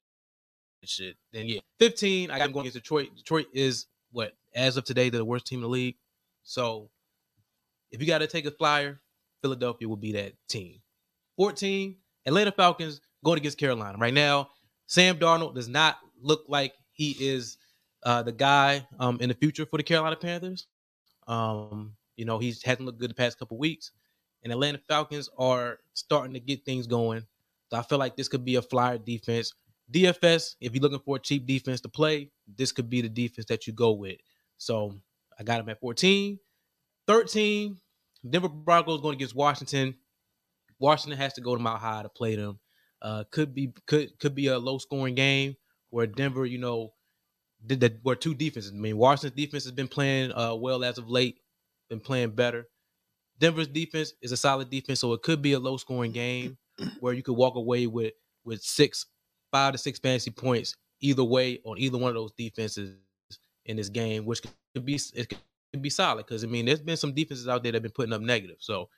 shit, 0.84 1.16
then 1.32 1.46
yeah, 1.46 1.60
15. 1.78 2.30
I 2.30 2.38
got 2.38 2.44
them 2.44 2.52
going 2.52 2.64
against 2.64 2.76
Detroit. 2.76 3.08
Detroit 3.16 3.46
is 3.52 3.86
what 4.12 4.32
as 4.54 4.76
of 4.76 4.84
today, 4.84 5.10
they're 5.10 5.18
the 5.18 5.24
worst 5.24 5.46
team 5.46 5.58
in 5.58 5.62
the 5.62 5.68
league. 5.68 5.96
So 6.42 6.90
if 7.90 8.00
you 8.00 8.06
got 8.06 8.18
to 8.18 8.26
take 8.26 8.46
a 8.46 8.50
flyer, 8.50 9.00
Philadelphia 9.42 9.88
will 9.88 9.96
be 9.96 10.12
that 10.12 10.32
team. 10.48 10.80
14, 11.36 11.96
Atlanta 12.24 12.52
Falcons 12.52 13.00
going 13.24 13.38
against 13.38 13.58
Carolina. 13.58 13.98
Right 13.98 14.14
now, 14.14 14.50
Sam 14.86 15.18
Darnold 15.18 15.54
does 15.54 15.68
not 15.68 15.98
look 16.20 16.44
like 16.48 16.72
he 16.92 17.16
is 17.20 17.58
uh, 18.04 18.22
the 18.22 18.32
guy 18.32 18.86
um, 18.98 19.18
in 19.20 19.28
the 19.28 19.34
future 19.34 19.66
for 19.66 19.76
the 19.76 19.82
Carolina 19.82 20.16
Panthers. 20.16 20.66
Um, 21.26 21.94
you 22.16 22.24
know, 22.24 22.38
he 22.38 22.54
hasn't 22.64 22.86
looked 22.86 22.98
good 22.98 23.10
the 23.10 23.14
past 23.14 23.38
couple 23.38 23.58
weeks. 23.58 23.92
And 24.42 24.52
Atlanta 24.52 24.78
Falcons 24.88 25.28
are 25.38 25.78
starting 25.94 26.34
to 26.34 26.40
get 26.40 26.64
things 26.64 26.86
going. 26.86 27.22
So 27.70 27.78
I 27.78 27.82
feel 27.82 27.98
like 27.98 28.16
this 28.16 28.28
could 28.28 28.44
be 28.44 28.56
a 28.56 28.62
flyer 28.62 28.98
defense. 28.98 29.52
DFS, 29.92 30.56
if 30.60 30.74
you're 30.74 30.82
looking 30.82 31.00
for 31.00 31.16
a 31.16 31.20
cheap 31.20 31.46
defense 31.46 31.80
to 31.82 31.88
play, 31.88 32.30
this 32.56 32.72
could 32.72 32.90
be 32.90 33.00
the 33.00 33.08
defense 33.08 33.46
that 33.46 33.66
you 33.66 33.72
go 33.72 33.92
with. 33.92 34.18
So 34.58 35.00
I 35.38 35.42
got 35.42 35.60
him 35.60 35.68
at 35.68 35.80
14. 35.80 36.38
13, 37.06 37.78
Denver 38.28 38.48
Broncos 38.48 39.00
going 39.00 39.14
against 39.14 39.34
Washington. 39.34 39.94
Washington 40.78 41.18
has 41.18 41.34
to 41.34 41.40
go 41.40 41.54
to 41.54 41.62
Mount 41.62 41.80
High 41.80 42.02
to 42.02 42.08
play 42.08 42.36
them. 42.36 42.58
Uh, 43.00 43.24
could 43.30 43.54
be 43.54 43.72
could 43.86 44.18
could 44.18 44.34
be 44.34 44.48
a 44.48 44.58
low 44.58 44.78
scoring 44.78 45.14
game 45.14 45.54
where 45.90 46.06
Denver, 46.06 46.44
you 46.46 46.58
know, 46.58 46.92
did 47.64 47.80
that 47.80 47.98
where 48.02 48.16
two 48.16 48.34
defenses. 48.34 48.72
I 48.72 48.76
mean, 48.76 48.96
Washington's 48.96 49.36
defense 49.36 49.64
has 49.64 49.72
been 49.72 49.88
playing 49.88 50.32
uh, 50.32 50.54
well 50.54 50.82
as 50.82 50.98
of 50.98 51.08
late, 51.08 51.38
been 51.88 52.00
playing 52.00 52.30
better. 52.30 52.66
Denver's 53.38 53.68
defense 53.68 54.14
is 54.22 54.32
a 54.32 54.36
solid 54.36 54.70
defense, 54.70 55.00
so 55.00 55.12
it 55.12 55.22
could 55.22 55.42
be 55.42 55.52
a 55.52 55.58
low 55.58 55.76
scoring 55.76 56.12
game 56.12 56.56
where 57.00 57.12
you 57.12 57.22
could 57.22 57.36
walk 57.36 57.56
away 57.56 57.86
with 57.86 58.12
with 58.44 58.62
six, 58.62 59.06
five 59.52 59.72
to 59.72 59.78
six 59.78 59.98
fantasy 59.98 60.30
points 60.30 60.76
either 61.00 61.24
way 61.24 61.60
on 61.64 61.78
either 61.78 61.98
one 61.98 62.08
of 62.10 62.14
those 62.14 62.32
defenses 62.32 62.96
in 63.66 63.76
this 63.76 63.88
game, 63.88 64.24
which 64.24 64.40
could 64.74 64.84
be 64.84 64.98
it 65.14 65.28
could 65.28 65.82
be 65.82 65.90
solid 65.90 66.26
because 66.26 66.44
I 66.44 66.46
mean 66.46 66.66
there's 66.66 66.80
been 66.80 66.96
some 66.96 67.12
defenses 67.12 67.48
out 67.48 67.62
there 67.62 67.72
that 67.72 67.76
have 67.76 67.82
been 67.82 67.92
putting 67.92 68.12
up 68.12 68.22
negative, 68.22 68.56
so 68.60 68.88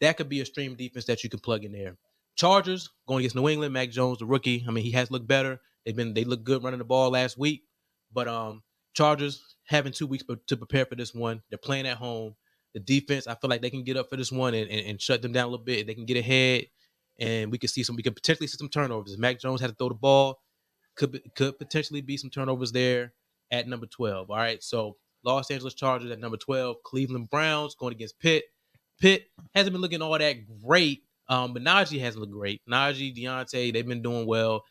that 0.00 0.16
could 0.16 0.28
be 0.28 0.40
a 0.40 0.46
stream 0.46 0.74
defense 0.74 1.04
that 1.06 1.22
you 1.24 1.30
can 1.30 1.40
plug 1.40 1.64
in 1.64 1.72
there. 1.72 1.96
Chargers 2.36 2.90
going 3.06 3.20
against 3.20 3.36
New 3.36 3.48
England, 3.48 3.72
Mac 3.72 3.90
Jones, 3.90 4.18
the 4.18 4.26
rookie. 4.26 4.64
I 4.66 4.70
mean 4.70 4.84
he 4.84 4.92
has 4.92 5.10
looked 5.10 5.26
better. 5.26 5.60
They've 5.84 5.96
been 5.96 6.14
they 6.14 6.24
look 6.24 6.44
good 6.44 6.62
running 6.62 6.78
the 6.78 6.84
ball 6.84 7.10
last 7.10 7.38
week, 7.38 7.64
but 8.12 8.28
um 8.28 8.62
Chargers 8.94 9.56
having 9.66 9.92
two 9.92 10.06
weeks 10.06 10.24
to 10.46 10.56
prepare 10.56 10.86
for 10.86 10.94
this 10.94 11.14
one. 11.14 11.42
They're 11.50 11.58
playing 11.58 11.86
at 11.86 11.98
home. 11.98 12.34
The 12.76 12.80
defense, 12.80 13.26
I 13.26 13.34
feel 13.36 13.48
like 13.48 13.62
they 13.62 13.70
can 13.70 13.84
get 13.84 13.96
up 13.96 14.10
for 14.10 14.18
this 14.18 14.30
one 14.30 14.52
and, 14.52 14.70
and, 14.70 14.86
and 14.86 15.00
shut 15.00 15.22
them 15.22 15.32
down 15.32 15.44
a 15.44 15.48
little 15.48 15.64
bit. 15.64 15.86
They 15.86 15.94
can 15.94 16.04
get 16.04 16.18
ahead, 16.18 16.66
and 17.18 17.50
we 17.50 17.56
could 17.56 17.70
see 17.70 17.82
some. 17.82 17.96
We 17.96 18.02
could 18.02 18.14
potentially 18.14 18.46
see 18.46 18.58
some 18.58 18.68
turnovers. 18.68 19.16
Mac 19.16 19.40
Jones 19.40 19.62
had 19.62 19.70
to 19.70 19.76
throw 19.76 19.88
the 19.88 19.94
ball. 19.94 20.42
Could 20.94 21.22
could 21.34 21.58
potentially 21.58 22.02
be 22.02 22.18
some 22.18 22.28
turnovers 22.28 22.72
there 22.72 23.14
at 23.50 23.66
number 23.66 23.86
twelve. 23.86 24.30
All 24.30 24.36
right, 24.36 24.62
so 24.62 24.98
Los 25.24 25.50
Angeles 25.50 25.72
Chargers 25.72 26.10
at 26.10 26.20
number 26.20 26.36
twelve. 26.36 26.76
Cleveland 26.84 27.30
Browns 27.30 27.74
going 27.74 27.94
against 27.94 28.18
Pitt. 28.18 28.44
Pitt 29.00 29.24
hasn't 29.54 29.72
been 29.72 29.80
looking 29.80 30.02
all 30.02 30.18
that 30.18 30.36
great, 30.62 31.02
um, 31.30 31.54
but 31.54 31.62
Najee 31.62 31.98
hasn't 32.00 32.20
looked 32.20 32.34
great. 32.34 32.60
Najee, 32.70 33.16
Diontae, 33.16 33.72
they've 33.72 33.88
been 33.88 34.02
doing 34.02 34.26
well, 34.26 34.64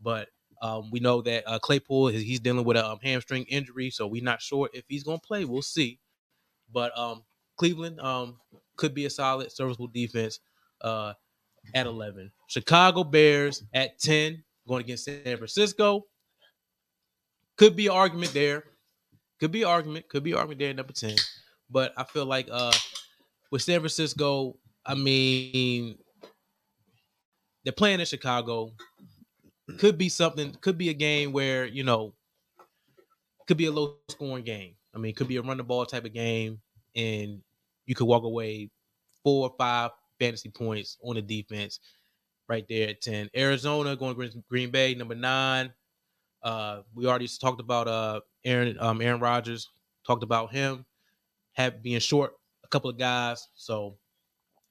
but 0.00 0.28
um, 0.62 0.92
we 0.92 1.00
know 1.00 1.20
that 1.22 1.42
uh, 1.48 1.58
Claypool 1.58 2.08
he's 2.08 2.38
dealing 2.38 2.64
with 2.64 2.76
a 2.76 2.86
um, 2.86 3.00
hamstring 3.02 3.42
injury, 3.48 3.90
so 3.90 4.06
we're 4.06 4.22
not 4.22 4.40
sure 4.40 4.70
if 4.72 4.84
he's 4.86 5.02
gonna 5.02 5.18
play. 5.18 5.44
We'll 5.44 5.62
see. 5.62 5.98
But 6.72 6.96
um, 6.96 7.24
Cleveland 7.60 8.00
um, 8.00 8.38
could 8.76 8.94
be 8.94 9.04
a 9.04 9.10
solid, 9.10 9.52
serviceable 9.52 9.88
defense 9.88 10.40
uh, 10.80 11.12
at 11.74 11.86
11. 11.86 12.32
Chicago 12.46 13.04
Bears 13.04 13.62
at 13.74 13.98
10, 13.98 14.42
going 14.66 14.80
against 14.80 15.04
San 15.04 15.36
Francisco. 15.36 16.06
Could 17.58 17.76
be 17.76 17.88
an 17.88 17.92
argument 17.92 18.32
there. 18.32 18.64
Could 19.40 19.52
be 19.52 19.60
an 19.60 19.68
argument. 19.68 20.08
Could 20.08 20.22
be 20.22 20.32
an 20.32 20.38
argument 20.38 20.58
there 20.58 20.72
number 20.72 20.94
10. 20.94 21.16
But 21.68 21.92
I 21.98 22.04
feel 22.04 22.24
like 22.24 22.48
uh, 22.50 22.72
with 23.50 23.60
San 23.60 23.80
Francisco, 23.80 24.56
I 24.86 24.94
mean, 24.94 25.98
they're 27.62 27.74
playing 27.74 28.00
in 28.00 28.06
Chicago. 28.06 28.70
Could 29.78 29.98
be 29.98 30.08
something, 30.08 30.56
could 30.62 30.78
be 30.78 30.88
a 30.88 30.94
game 30.94 31.34
where, 31.34 31.66
you 31.66 31.84
know, 31.84 32.14
could 33.46 33.58
be 33.58 33.66
a 33.66 33.70
low 33.70 33.96
scoring 34.08 34.44
game. 34.44 34.76
I 34.94 34.98
mean, 34.98 35.14
could 35.14 35.28
be 35.28 35.36
a 35.36 35.42
run 35.42 35.58
the 35.58 35.62
ball 35.62 35.84
type 35.84 36.06
of 36.06 36.14
game, 36.14 36.62
and 36.96 37.42
you 37.90 37.96
could 37.96 38.06
walk 38.06 38.22
away 38.22 38.70
four 39.24 39.48
or 39.50 39.54
five 39.58 39.90
fantasy 40.20 40.48
points 40.48 40.96
on 41.02 41.16
the 41.16 41.22
defense 41.22 41.80
right 42.48 42.64
there 42.68 42.90
at 42.90 43.00
10. 43.00 43.30
Arizona 43.36 43.96
going 43.96 44.12
against 44.12 44.38
Green 44.48 44.70
Bay, 44.70 44.94
number 44.94 45.16
nine. 45.16 45.72
Uh, 46.40 46.82
we 46.94 47.04
already 47.06 47.26
talked 47.26 47.60
about 47.60 47.88
uh 47.88 48.20
Aaron 48.44 48.76
um 48.78 49.02
Aaron 49.02 49.20
Rodgers, 49.20 49.68
talked 50.06 50.22
about 50.22 50.52
him 50.52 50.86
have 51.54 51.82
being 51.82 51.98
short 51.98 52.34
a 52.64 52.68
couple 52.68 52.88
of 52.88 52.96
guys. 52.96 53.48
So 53.56 53.96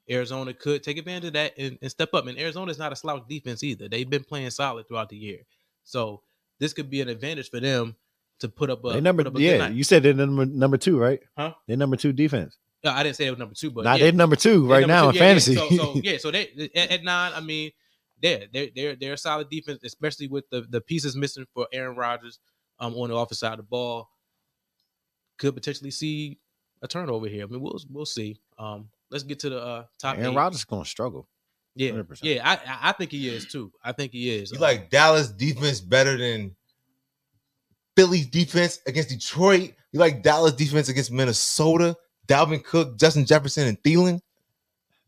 Arizona 0.09 0.53
could 0.53 0.81
take 0.81 0.97
advantage 0.97 1.25
of 1.25 1.33
that 1.33 1.57
and, 1.57 1.77
and 1.81 1.91
step 1.91 2.13
up. 2.13 2.25
And 2.25 2.39
Arizona 2.39 2.71
is 2.71 2.79
not 2.79 2.93
a 2.93 2.95
slouch 2.95 3.27
defense 3.27 3.63
either. 3.65 3.89
They've 3.89 4.09
been 4.09 4.23
playing 4.23 4.49
solid 4.51 4.87
throughout 4.87 5.09
the 5.09 5.17
year. 5.17 5.39
So 5.83 6.21
this 6.57 6.71
could 6.71 6.89
be 6.89 7.01
an 7.01 7.09
advantage 7.09 7.49
for 7.49 7.59
them 7.59 7.97
to 8.39 8.47
put 8.47 8.69
up 8.69 8.85
a 8.85 8.93
They 8.93 9.01
number 9.01 9.27
up 9.27 9.35
a 9.35 9.41
yeah. 9.41 9.67
You 9.67 9.83
said 9.83 10.03
they're 10.03 10.13
number 10.13 10.45
number 10.45 10.77
two, 10.77 10.97
right? 10.97 11.19
Huh? 11.37 11.53
They're 11.67 11.75
number 11.75 11.97
two 11.97 12.13
defense. 12.13 12.57
No, 12.83 12.91
I 12.91 13.03
didn't 13.03 13.15
say 13.17 13.25
it 13.27 13.31
was 13.31 13.39
number 13.39 13.55
two, 13.55 13.71
but 13.71 13.83
Nah, 13.83 13.93
yeah. 13.95 14.03
they're 14.05 14.11
number 14.13 14.35
two 14.37 14.61
They're 14.61 14.69
right 14.69 14.87
number 14.87 14.93
now 14.93 15.03
two. 15.03 15.09
in 15.09 15.15
Yeah, 15.15 15.21
yeah. 15.21 15.27
fantasy. 15.29 15.55
So, 15.55 15.69
so 15.69 15.93
yeah, 16.03 16.17
so 16.17 16.31
they 16.31 16.69
at, 16.75 16.91
at 16.91 17.03
nine. 17.03 17.33
I 17.35 17.41
mean, 17.41 17.71
they're 18.21 18.45
they're 18.53 18.69
they're 18.75 18.95
they're 18.95 19.13
a 19.13 19.17
solid 19.17 19.49
defense, 19.49 19.79
especially 19.83 20.27
with 20.27 20.49
the 20.49 20.61
the 20.69 20.79
pieces 20.81 21.15
missing 21.15 21.45
for 21.53 21.67
Aaron 21.73 21.95
Rodgers 21.97 22.39
um 22.79 22.93
on 22.95 23.09
the 23.09 23.15
offensive 23.15 23.37
side 23.39 23.51
of 23.53 23.57
the 23.57 23.63
ball. 23.63 24.09
Could 25.37 25.55
potentially 25.55 25.91
see 25.91 26.37
a 26.81 26.87
turnover 26.87 27.27
here. 27.27 27.43
I 27.43 27.47
mean, 27.47 27.61
we'll 27.61 27.79
we'll 27.89 28.05
see. 28.05 28.39
Um, 28.57 28.89
let's 29.11 29.23
get 29.23 29.39
to 29.39 29.49
the 29.49 29.59
uh, 29.61 29.83
top. 29.99 30.17
Aaron. 30.17 30.35
Rodgers 30.35 30.59
is 30.59 30.65
gonna 30.65 30.85
struggle. 30.85 31.27
yeah, 31.75 31.91
100%. 31.91 32.19
yeah. 32.23 32.41
I 32.43 32.53
I- 32.55 32.89
I 32.89 32.91
think 32.93 33.11
he 33.11 33.27
is 33.29 33.45
too. 33.45 33.71
I 33.83 33.91
think 33.93 34.11
he 34.13 34.29
is. 34.33 34.51
You 34.51 34.57
Uh, 34.57 34.61
like 34.61 34.89
Dallas 34.89 35.29
defense 35.29 35.79
better 35.81 36.17
than 36.17 36.55
Philly's 37.95 38.27
defense 38.27 38.79
against 38.87 39.09
Detroit? 39.09 39.73
You 39.91 39.99
like 39.99 40.23
Dallas 40.23 40.53
defense 40.53 40.87
against 40.89 41.11
Minnesota? 41.11 41.95
Dalvin 42.29 42.63
Cook, 42.63 42.97
Justin 42.97 43.25
Jefferson, 43.25 43.67
and 43.67 43.81
Thielen 43.81 44.21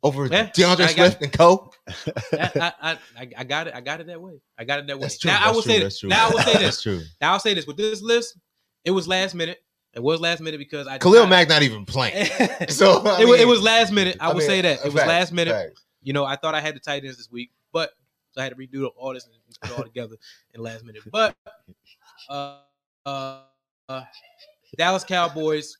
over 0.03 0.25
Yeah, 0.25 0.49
D'Andre 0.53 0.87
Swift 0.87 1.21
and 1.21 1.31
Co. 1.31 1.71
I, 1.87 1.93
I, 2.33 2.73
I, 3.17 3.29
I- 3.37 3.43
got 3.43 3.67
it. 3.67 3.75
I 3.75 3.81
got 3.81 4.01
it 4.01 4.07
that 4.07 4.19
way. 4.19 4.41
I 4.57 4.63
got 4.63 4.79
it 4.79 4.87
that 4.87 4.97
way. 4.97 5.03
That's 5.03 5.19
true. 5.19 5.29
Now 5.31 5.39
I 5.47 5.51
will 5.51 5.61
true. 5.61 5.71
say 5.71 5.79
That's 5.83 5.95
this. 5.95 5.99
true. 5.99 6.09
Now 6.09 6.27
I 6.27 6.29
will 6.31 6.39
say 6.39 6.53
That's 6.53 6.59
this. 6.63 6.81
true. 6.81 7.01
Now 7.21 7.33
I'll 7.33 7.39
say 7.39 7.53
this. 7.53 7.67
With 7.67 7.77
this 7.77 8.01
list, 8.01 8.37
it 8.83 8.91
was 8.91 9.07
last 9.07 9.35
minute. 9.35 9.63
It 9.93 10.01
was 10.01 10.19
last 10.21 10.41
minute 10.41 10.57
because 10.57 10.87
I 10.87 10.97
Khalil 10.97 11.27
Mack 11.27 11.49
not 11.49 11.61
even 11.63 11.85
playing. 11.85 12.25
So 12.69 13.01
wa- 13.01 13.17
it 13.19 13.25
mean, 13.27 13.47
was 13.47 13.61
last 13.61 13.91
minute. 13.91 14.17
I, 14.19 14.29
will 14.29 14.35
mean, 14.39 14.47
say 14.47 14.61
that 14.61 14.79
it 14.79 14.85
was 14.85 14.95
last 14.95 15.31
minute. 15.33 15.51
facts. 15.51 15.83
You 16.01 16.13
know, 16.13 16.23
I 16.25 16.35
thought 16.37 16.55
I 16.55 16.61
had 16.61 16.75
the 16.75 16.79
tight 16.79 17.03
ends 17.03 17.17
this 17.17 17.29
week, 17.29 17.51
but 17.73 17.91
so 18.31 18.39
I 18.41 18.45
had 18.45 18.53
to 18.53 18.55
redo 18.57 18.89
all 18.95 19.13
this 19.13 19.25
and 19.25 19.35
put 19.61 19.69
it 19.71 19.77
all 19.77 19.83
together 19.83 20.15
in 20.55 20.61
last 20.63 20.83
minute. 20.85 21.03
But 21.11 21.35
uh, 22.29 22.59
uh, 23.05 23.41
uh, 23.89 24.03
Dallas 24.77 25.03
Cowboys 25.03 25.77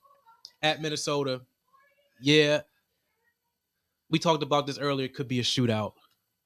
at 0.62 0.80
Minnesota, 0.80 1.40
yeah, 2.20 2.60
we 4.10 4.18
talked 4.18 4.42
about 4.42 4.66
this 4.66 4.78
earlier. 4.78 5.06
It 5.06 5.14
could 5.14 5.28
be 5.28 5.40
a 5.40 5.42
shootout, 5.42 5.92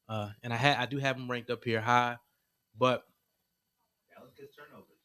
uh, 0.08 0.30
and 0.42 0.52
I 0.52 0.56
had 0.56 0.78
I 0.78 0.86
do 0.86 0.98
have 0.98 1.16
them 1.16 1.30
ranked 1.30 1.50
up 1.50 1.64
here 1.64 1.80
high, 1.80 2.16
but 2.78 3.04
Dallas 4.14 4.32
gets 4.38 4.54
turnovers. 4.56 4.96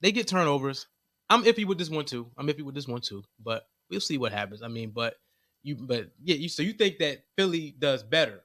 they 0.00 0.12
get 0.12 0.26
turnovers. 0.28 0.86
I'm 1.30 1.44
iffy 1.44 1.64
with 1.66 1.78
this 1.78 1.90
one 1.90 2.04
too. 2.04 2.30
I'm 2.36 2.46
iffy 2.48 2.62
with 2.62 2.74
this 2.74 2.88
one 2.88 3.00
too, 3.00 3.22
but 3.42 3.66
we'll 3.90 4.00
see 4.00 4.18
what 4.18 4.32
happens. 4.32 4.62
I 4.62 4.68
mean, 4.68 4.90
but 4.94 5.14
you, 5.62 5.76
but 5.76 6.10
yeah, 6.22 6.36
you. 6.36 6.48
So 6.48 6.62
you 6.62 6.72
think 6.72 6.98
that 6.98 7.24
Philly 7.36 7.74
does 7.78 8.02
better? 8.02 8.42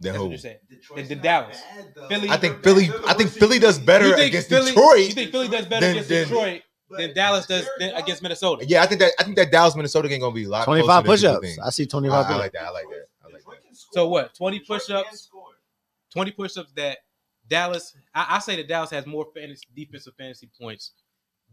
Then 0.00 0.12
That's 0.14 0.18
what 0.20 0.24
who? 0.26 0.30
you're 0.30 0.38
saying. 0.38 0.58
Detroit's 0.68 1.08
the 1.08 1.14
Dallas. 1.16 1.60
bad. 1.96 2.08
Philly- 2.08 2.28
I 2.30 2.36
think 2.36 2.62
Philly. 2.64 2.90
I 3.06 3.14
think 3.14 3.30
Philly 3.30 3.58
does 3.60 3.78
better 3.78 4.12
against 4.14 4.48
Philly, 4.48 4.72
Detroit. 4.72 4.98
You 4.98 5.10
think 5.12 5.30
Philly 5.30 5.48
does 5.48 5.66
better 5.66 5.80
Then- 5.80 5.90
against 5.92 6.08
then- 6.08 6.28
Detroit 6.28 6.62
But 6.62 6.71
than 6.98 7.14
Dallas 7.14 7.46
does 7.46 7.68
than 7.78 7.94
against 7.94 8.22
Minnesota? 8.22 8.64
Yeah, 8.66 8.82
I 8.82 8.86
think 8.86 9.00
that 9.00 9.12
I 9.18 9.24
think 9.24 9.36
that 9.36 9.50
Dallas 9.50 9.74
Minnesota 9.76 10.08
game 10.08 10.20
gonna 10.20 10.34
be 10.34 10.44
a 10.44 10.48
lot. 10.48 10.64
Twenty 10.64 10.82
closer 10.82 10.92
five 10.92 11.04
than 11.04 11.16
people 11.16 11.40
push-ups. 11.40 11.58
I 11.66 11.70
see 11.70 11.86
twenty 11.86 12.08
I. 12.08 12.12
I 12.20 12.22
push-ups. 12.22 12.38
like 12.40 12.52
that. 12.52 12.62
I 12.64 12.70
like 12.70 12.84
that. 12.90 13.06
I 13.22 13.24
like 13.26 13.32
that. 13.32 13.38
Detroit 13.38 13.58
can 13.64 13.74
score. 13.74 13.92
So 13.94 14.08
what? 14.08 14.34
20 14.34 14.60
push-ups? 14.60 15.30
20 16.12 16.30
push-ups 16.32 16.72
that 16.76 16.98
Dallas. 17.48 17.94
I, 18.14 18.26
I 18.30 18.38
say 18.38 18.56
that 18.56 18.68
Dallas 18.68 18.90
has 18.90 19.06
more 19.06 19.26
fantasy 19.34 19.66
defensive 19.74 20.14
fantasy 20.18 20.48
points 20.60 20.92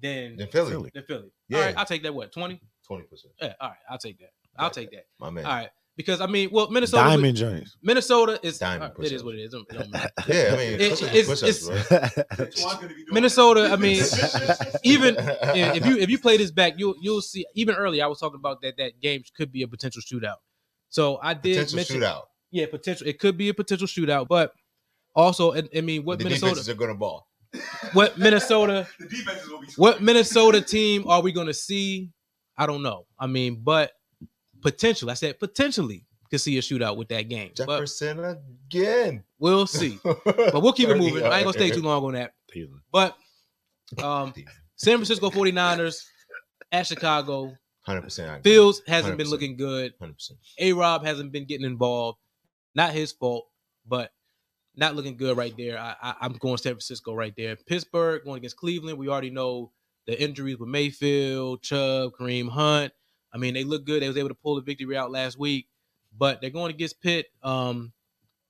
than 0.02 0.38
Then 0.38 0.48
Philly, 0.48 0.72
Philly. 0.72 0.92
than 0.94 1.04
Philly. 1.04 1.32
Yeah. 1.48 1.58
All 1.58 1.66
right, 1.66 1.78
I'll 1.78 1.86
take 1.86 2.04
that. 2.04 2.14
What? 2.14 2.32
20? 2.32 2.62
twenty 2.86 3.04
percent. 3.04 3.34
Yeah, 3.42 3.54
all 3.60 3.70
right, 3.70 3.78
I'll 3.90 3.98
take 3.98 4.20
that. 4.20 4.32
I'll 4.58 4.68
Okay. 4.68 4.82
take 4.82 4.92
that. 4.92 5.06
My 5.20 5.30
man. 5.30 5.46
All 5.46 5.52
right, 5.54 5.70
because 6.00 6.22
I 6.22 6.28
mean, 6.28 6.48
well, 6.50 6.70
Minnesota. 6.72 7.04
Diamond 7.04 7.36
joints. 7.36 7.76
Minnesota 7.84 8.40
is. 8.42 8.58
Diamond 8.58 8.84
all 8.84 8.90
right, 9.00 9.06
it 9.06 9.12
is 9.12 9.22
what 9.22 9.36
it 9.36 9.40
is. 9.42 9.54
It 9.54 9.58
don't- 9.58 9.68
it 9.70 9.78
don't 9.78 9.92
matter. 9.92 10.10
Yeah, 10.30 10.54
I 10.54 10.58
mean, 10.58 10.80
It- 10.80 10.90
push-ups, 10.92 11.14
it's- 11.14 11.68
it's- 11.68 11.88
bro. 11.90 12.00
That's 12.38 12.64
what 12.64 12.76
I'm 12.76 12.82
gonna 12.82 12.88
be 12.88 12.94
doing. 12.96 13.06
Minnesota, 13.12 13.70
I 13.70 13.76
mean, 13.76 14.02
even 14.84 15.16
if 15.20 15.86
you 15.86 15.98
if 15.98 16.10
you 16.10 16.18
play 16.20 16.38
this 16.38 16.52
back, 16.52 16.76
you'll 16.78 16.96
you'll 17.02 17.22
see. 17.22 17.46
Even 17.54 17.76
early, 17.76 18.02
I 18.02 18.08
was 18.08 18.20
talking 18.20 18.40
about 18.40 18.62
that 18.62 18.78
that 18.78 19.02
game 19.02 19.24
could 19.36 19.52
be 19.52 19.62
a 19.64 19.68
potential 19.68 20.02
shootout. 20.02 20.38
So 20.88 21.20
I 21.22 21.34
did 21.34 21.54
potential 21.56 21.76
mention, 21.76 22.00
shootout, 22.02 22.22
yeah, 22.52 22.66
potential. 22.72 23.06
It 23.06 23.20
could 23.20 23.38
be 23.38 23.50
a 23.50 23.54
potential 23.54 23.86
shootout, 23.88 24.28
but 24.30 24.54
also, 25.16 25.52
and, 25.52 25.68
I 25.76 25.82
mean, 25.82 26.06
what 26.06 26.20
the 26.20 26.24
Minnesota? 26.24 26.52
defenses 26.54 26.70
are 26.70 26.76
gonna 26.76 26.96
ball. 26.96 27.28
what 27.94 28.18
Minnesota 28.18 28.88
The 29.00 29.08
defense 29.08 29.42
is 29.44 29.50
what 29.52 29.60
we. 29.62 29.68
what 29.76 30.02
Minnesota 30.02 30.62
team 30.62 31.08
are 31.08 31.22
we 31.22 31.32
going 31.32 31.48
to 31.48 31.54
see? 31.54 32.12
I 32.58 32.66
don't 32.68 32.84
know. 32.84 33.06
I 33.20 33.26
mean, 33.28 33.62
but 33.64 33.92
potentially, 34.62 35.12
I 35.12 35.16
said 35.16 35.40
potentially 35.40 36.06
could 36.30 36.42
see 36.42 36.58
a 36.58 36.62
shootout 36.62 36.98
with 36.98 37.10
that 37.10 37.24
game. 37.24 37.52
But 37.58 37.68
Jefferson 37.68 38.20
again. 38.68 39.24
we'll 39.40 39.68
see. 39.68 40.00
But 40.04 40.62
we'll 40.62 40.74
keep 40.74 40.90
it 40.90 40.98
moving. 41.00 41.24
I 41.24 41.38
ain't 41.38 41.46
gonna 41.46 41.54
stay 41.54 41.72
too 41.72 41.82
long 41.82 42.04
on 42.06 42.14
that. 42.14 42.34
But 42.92 43.16
um, 44.04 44.34
San 44.76 44.98
Francisco 44.98 45.30
49ers 45.30 46.04
at 46.72 46.88
Chicago. 46.88 47.56
Hundred 47.82 48.04
percent. 48.04 48.44
Fields 48.44 48.82
hasn't 48.88 49.18
been 49.18 49.28
100%. 49.28 49.32
looking 49.32 49.58
good. 49.58 49.94
Hundred 50.00 50.14
percent. 50.14 50.40
A 50.60 50.74
Rob 50.74 51.06
hasn't 51.06 51.32
been 51.32 51.46
getting 51.46 51.66
involved. 51.66 52.20
Not 52.76 52.92
his 52.92 53.12
fault, 53.12 53.46
but 53.88 54.12
not 54.76 54.96
looking 54.96 55.18
good 55.18 55.36
right 55.36 55.54
there. 55.58 55.80
I, 55.80 55.96
I, 56.02 56.16
I'm 56.22 56.34
going 56.34 56.58
San 56.58 56.74
Francisco 56.74 57.16
right 57.16 57.34
there. 57.36 57.56
Pittsburgh 57.56 58.24
going 58.24 58.38
against 58.38 58.58
Cleveland. 58.58 59.00
We 59.00 59.10
already 59.10 59.32
know 59.32 59.72
the 60.06 60.22
injuries 60.22 60.60
with 60.60 60.70
Mayfield, 60.70 61.64
Chubb, 61.64 62.12
Kareem 62.20 62.50
Hunt. 62.50 62.94
I 63.34 63.38
mean, 63.38 63.54
they 63.54 63.64
look 63.64 63.86
good. 63.86 64.02
They 64.02 64.08
was 64.08 64.18
able 64.18 64.30
to 64.30 64.36
pull 64.36 64.56
the 64.56 64.62
victory 64.62 64.98
out 64.98 65.12
last 65.12 65.38
week, 65.38 65.68
but 66.18 66.42
they're 66.42 66.50
going 66.50 66.72
against 66.72 67.02
Pitt. 67.02 67.28
Um, 67.44 67.94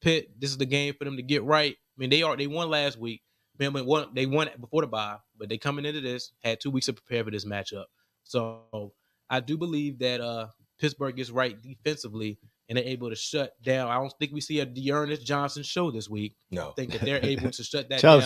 Pitt. 0.02 0.40
This 0.40 0.52
is 0.52 0.58
the 0.58 0.66
game 0.66 0.94
for 0.98 1.06
them 1.06 1.18
to 1.18 1.24
get 1.24 1.44
right. 1.44 1.74
I 1.74 1.96
mean, 1.98 2.10
they 2.10 2.24
are 2.24 2.36
they 2.36 2.48
won 2.48 2.70
last 2.70 2.98
week. 2.98 3.22
Won 3.60 4.08
they 4.14 4.26
won 4.26 4.50
before 4.60 4.82
the 4.82 4.88
bye, 4.88 5.18
but 5.38 5.50
they 5.50 5.58
coming 5.58 5.86
into 5.86 6.00
this 6.00 6.32
had 6.42 6.62
two 6.62 6.72
weeks 6.72 6.86
to 6.86 6.94
prepare 6.94 7.26
for 7.26 7.32
this 7.32 7.44
matchup. 7.44 7.86
So 8.24 8.94
I 9.30 9.42
do 9.42 9.58
believe 9.58 10.00
that 10.00 10.22
uh 10.22 10.48
Pittsburgh 10.80 11.18
gets 11.18 11.30
right 11.30 11.62
defensively 11.62 12.40
and 12.70 12.78
they're 12.78 12.86
able 12.86 13.10
to 13.10 13.16
shut 13.16 13.62
down. 13.62 13.90
I 13.90 13.96
don't 13.96 14.14
think 14.20 14.32
we 14.32 14.42
see 14.42 14.60
a 14.60 14.66
D'Ernest 14.66 15.26
Johnson 15.26 15.64
show 15.64 15.92
this 15.92 16.08
week. 16.08 16.36
No. 16.52 16.70
I 16.70 16.74
think 16.74 16.92
that 16.92 17.02
they're 17.02 17.26
able 17.26 17.52
to 17.52 17.64
shut 17.64 17.90
that 17.90 18.00
down. 18.20 18.22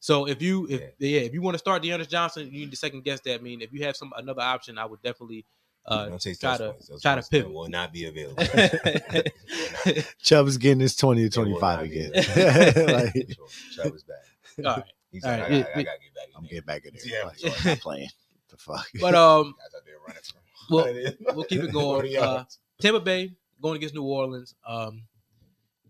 So 0.00 0.26
if 0.26 0.40
you 0.40 0.66
if 0.70 0.80
yeah, 0.98 1.20
if 1.20 1.34
you 1.34 1.42
want 1.42 1.54
to 1.54 1.58
start 1.58 1.82
D'Ernest 1.82 2.08
Johnson, 2.08 2.46
you 2.46 2.60
need 2.60 2.70
to 2.70 2.76
second 2.76 3.04
guess 3.04 3.20
that. 3.22 3.34
I 3.34 3.42
mean, 3.42 3.60
if 3.60 3.72
you 3.72 3.84
have 3.84 3.96
some 3.96 4.12
another 4.16 4.40
option, 4.40 4.78
I 4.78 4.86
would 4.86 5.02
definitely 5.02 5.44
uh 5.88 6.08
Don't 6.08 6.22
try 6.40 6.56
to 6.58 6.72
points. 6.72 7.02
Try 7.02 7.14
to 7.16 7.22
pivot. 7.28 7.52
will 7.52 7.68
not 7.68 7.92
be 7.92 8.06
available. 8.06 8.44
Chubb's 10.22 10.56
getting 10.58 10.80
his 10.80 10.96
20 10.96 11.22
to 11.24 11.30
25 11.30 11.80
again. 11.82 12.10
available. 12.14 12.92
like, 12.94 13.14
Sure. 13.34 13.84
Chubb 13.84 13.94
is 13.94 14.04
back. 14.04 14.16
All 14.66 14.76
right. 14.76 14.84
He's 15.10 15.24
All 15.24 15.30
like, 15.30 15.40
right, 15.42 15.50
I, 15.50 15.54
I 15.54 15.58
yeah. 15.58 15.62
gotta 15.64 15.74
get 15.74 16.14
back. 16.14 16.28
in 16.28 16.36
I'm 16.36 16.42
getting 16.44 16.60
back 16.62 16.84
in 16.84 16.92
there. 16.94 17.02
Yeah, 17.20 17.26
Like, 17.26 17.38
sure. 17.38 17.50
I'm 17.50 17.66
not 17.70 17.80
playing. 17.80 18.08
The 18.50 18.56
fuck. 18.56 18.86
But 19.00 19.14
um 19.14 19.54
Guys 19.58 19.74
out 19.76 19.82
there 19.86 19.94
running 20.06 20.22
from 20.22 20.40
Well, 21.26 21.34
we'll 21.36 21.44
keep 21.44 21.62
it 21.62 21.72
going. 21.72 22.16
Uh. 22.16 22.44
Tampa 22.80 23.00
Bay 23.00 23.32
going 23.60 23.76
against 23.76 23.94
New 23.94 24.04
Orleans. 24.04 24.54
Um, 24.66 25.02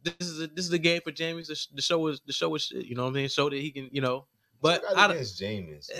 this 0.03 0.15
is 0.29 0.41
a, 0.41 0.47
this 0.47 0.65
is 0.65 0.71
the 0.71 0.79
game 0.79 1.01
for 1.03 1.11
Jameis. 1.13 1.49
The, 1.49 1.67
the 1.75 1.83
show 1.83 2.07
is 2.07 2.21
the 2.27 2.33
show 2.33 2.55
is 2.55 2.63
shit. 2.63 2.87
You 2.87 2.95
know 2.95 3.05
what 3.05 3.11
I 3.11 3.15
mean? 3.15 3.29
Show 3.29 3.51
that 3.51 3.57
he 3.61 3.71
can. 3.73 3.89
You 3.93 4.01
know, 4.01 4.27
but 4.63 4.83
I 4.97 5.07
don't. 5.09 5.17
against 5.17 5.41
Jameis. 5.41 5.91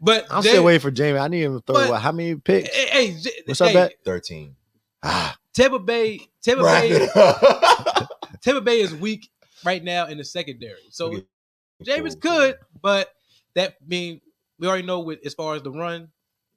Man? 0.00 0.22
but 0.22 0.26
I'm 0.30 0.42
Jay- 0.42 0.50
still 0.50 0.64
waiting 0.64 0.80
for 0.80 0.90
Jameis. 0.90 1.20
I 1.20 1.28
need 1.28 1.42
him 1.42 1.54
to 1.60 1.64
throw 1.66 1.74
But- 1.74 1.90
what, 1.90 2.00
how 2.02 2.12
many 2.12 2.34
picks? 2.36 2.74
Hey, 2.74 2.86
hey, 3.12 3.20
J- 3.20 3.30
What's 3.46 3.58
hey, 3.60 3.66
up, 3.68 3.72
Bet? 3.74 3.94
Thirteen. 4.04 4.56
Ah, 5.02 5.36
Tampa 5.54 5.78
Bay. 5.78 6.20
Tampa 6.42 6.64
Wrap 6.64 6.82
Bay. 6.82 7.08
Tampa 8.42 8.60
Bay 8.60 8.80
is 8.80 8.94
weak 8.94 9.28
right 9.64 9.82
now 9.82 10.06
in 10.06 10.18
the 10.18 10.24
secondary. 10.24 10.80
So 10.90 11.08
Okay. 11.08 11.24
Jameis 11.84 12.18
could, 12.20 12.56
but 12.80 13.08
that 13.54 13.76
mean 13.86 14.20
we 14.58 14.66
already 14.66 14.86
know 14.86 15.00
with 15.00 15.18
as 15.26 15.34
far 15.34 15.54
as 15.54 15.62
the 15.62 15.70
run. 15.70 16.08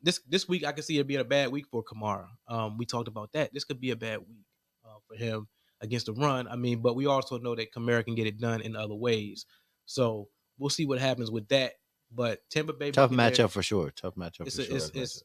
This 0.02 0.22
this 0.30 0.48
week 0.48 0.66
I 0.66 0.72
can 0.72 0.84
see 0.84 0.98
it 0.98 1.08
being 1.08 1.20
a 1.20 1.26
bad 1.26 1.52
week 1.52 1.66
for 1.70 1.84
Kamara. 1.84 2.28
Um, 2.48 2.78
we 2.78 2.86
talked 2.86 3.10
about 3.10 3.34
that. 3.34 3.54
This 3.54 3.66
could 3.66 3.82
be 3.82 3.92
a 3.92 3.96
bad 3.98 4.20
week 4.20 4.46
uh, 4.86 4.98
for 5.08 5.16
him 5.16 5.48
against 5.82 6.06
the 6.06 6.14
run. 6.14 6.48
I 6.48 6.56
mean, 6.56 6.82
but 6.82 6.96
we 6.96 7.06
also 7.06 7.38
know 7.38 7.54
that 7.56 7.74
Kamara 7.74 8.06
can 8.06 8.16
get 8.16 8.28
it 8.28 8.40
done 8.40 8.62
in 8.62 8.76
other 8.78 8.96
ways. 8.96 9.46
So 9.86 10.30
we'll 10.58 10.70
see 10.70 10.86
what 10.86 11.00
happens 11.00 11.30
with 11.32 11.48
that. 11.50 11.74
But 12.12 12.42
Tampa 12.50 12.74
Bay 12.74 12.92
tough 12.92 13.12
matchup 13.12 13.52
for 13.52 13.62
sure. 13.62 13.92
Tough 13.92 14.16
matchup 14.16 14.48
It's 14.48 14.56
for 14.56 14.64
a, 14.64 14.66
sure. 14.66 14.76
it's, 14.76 14.90
it's 14.94 15.24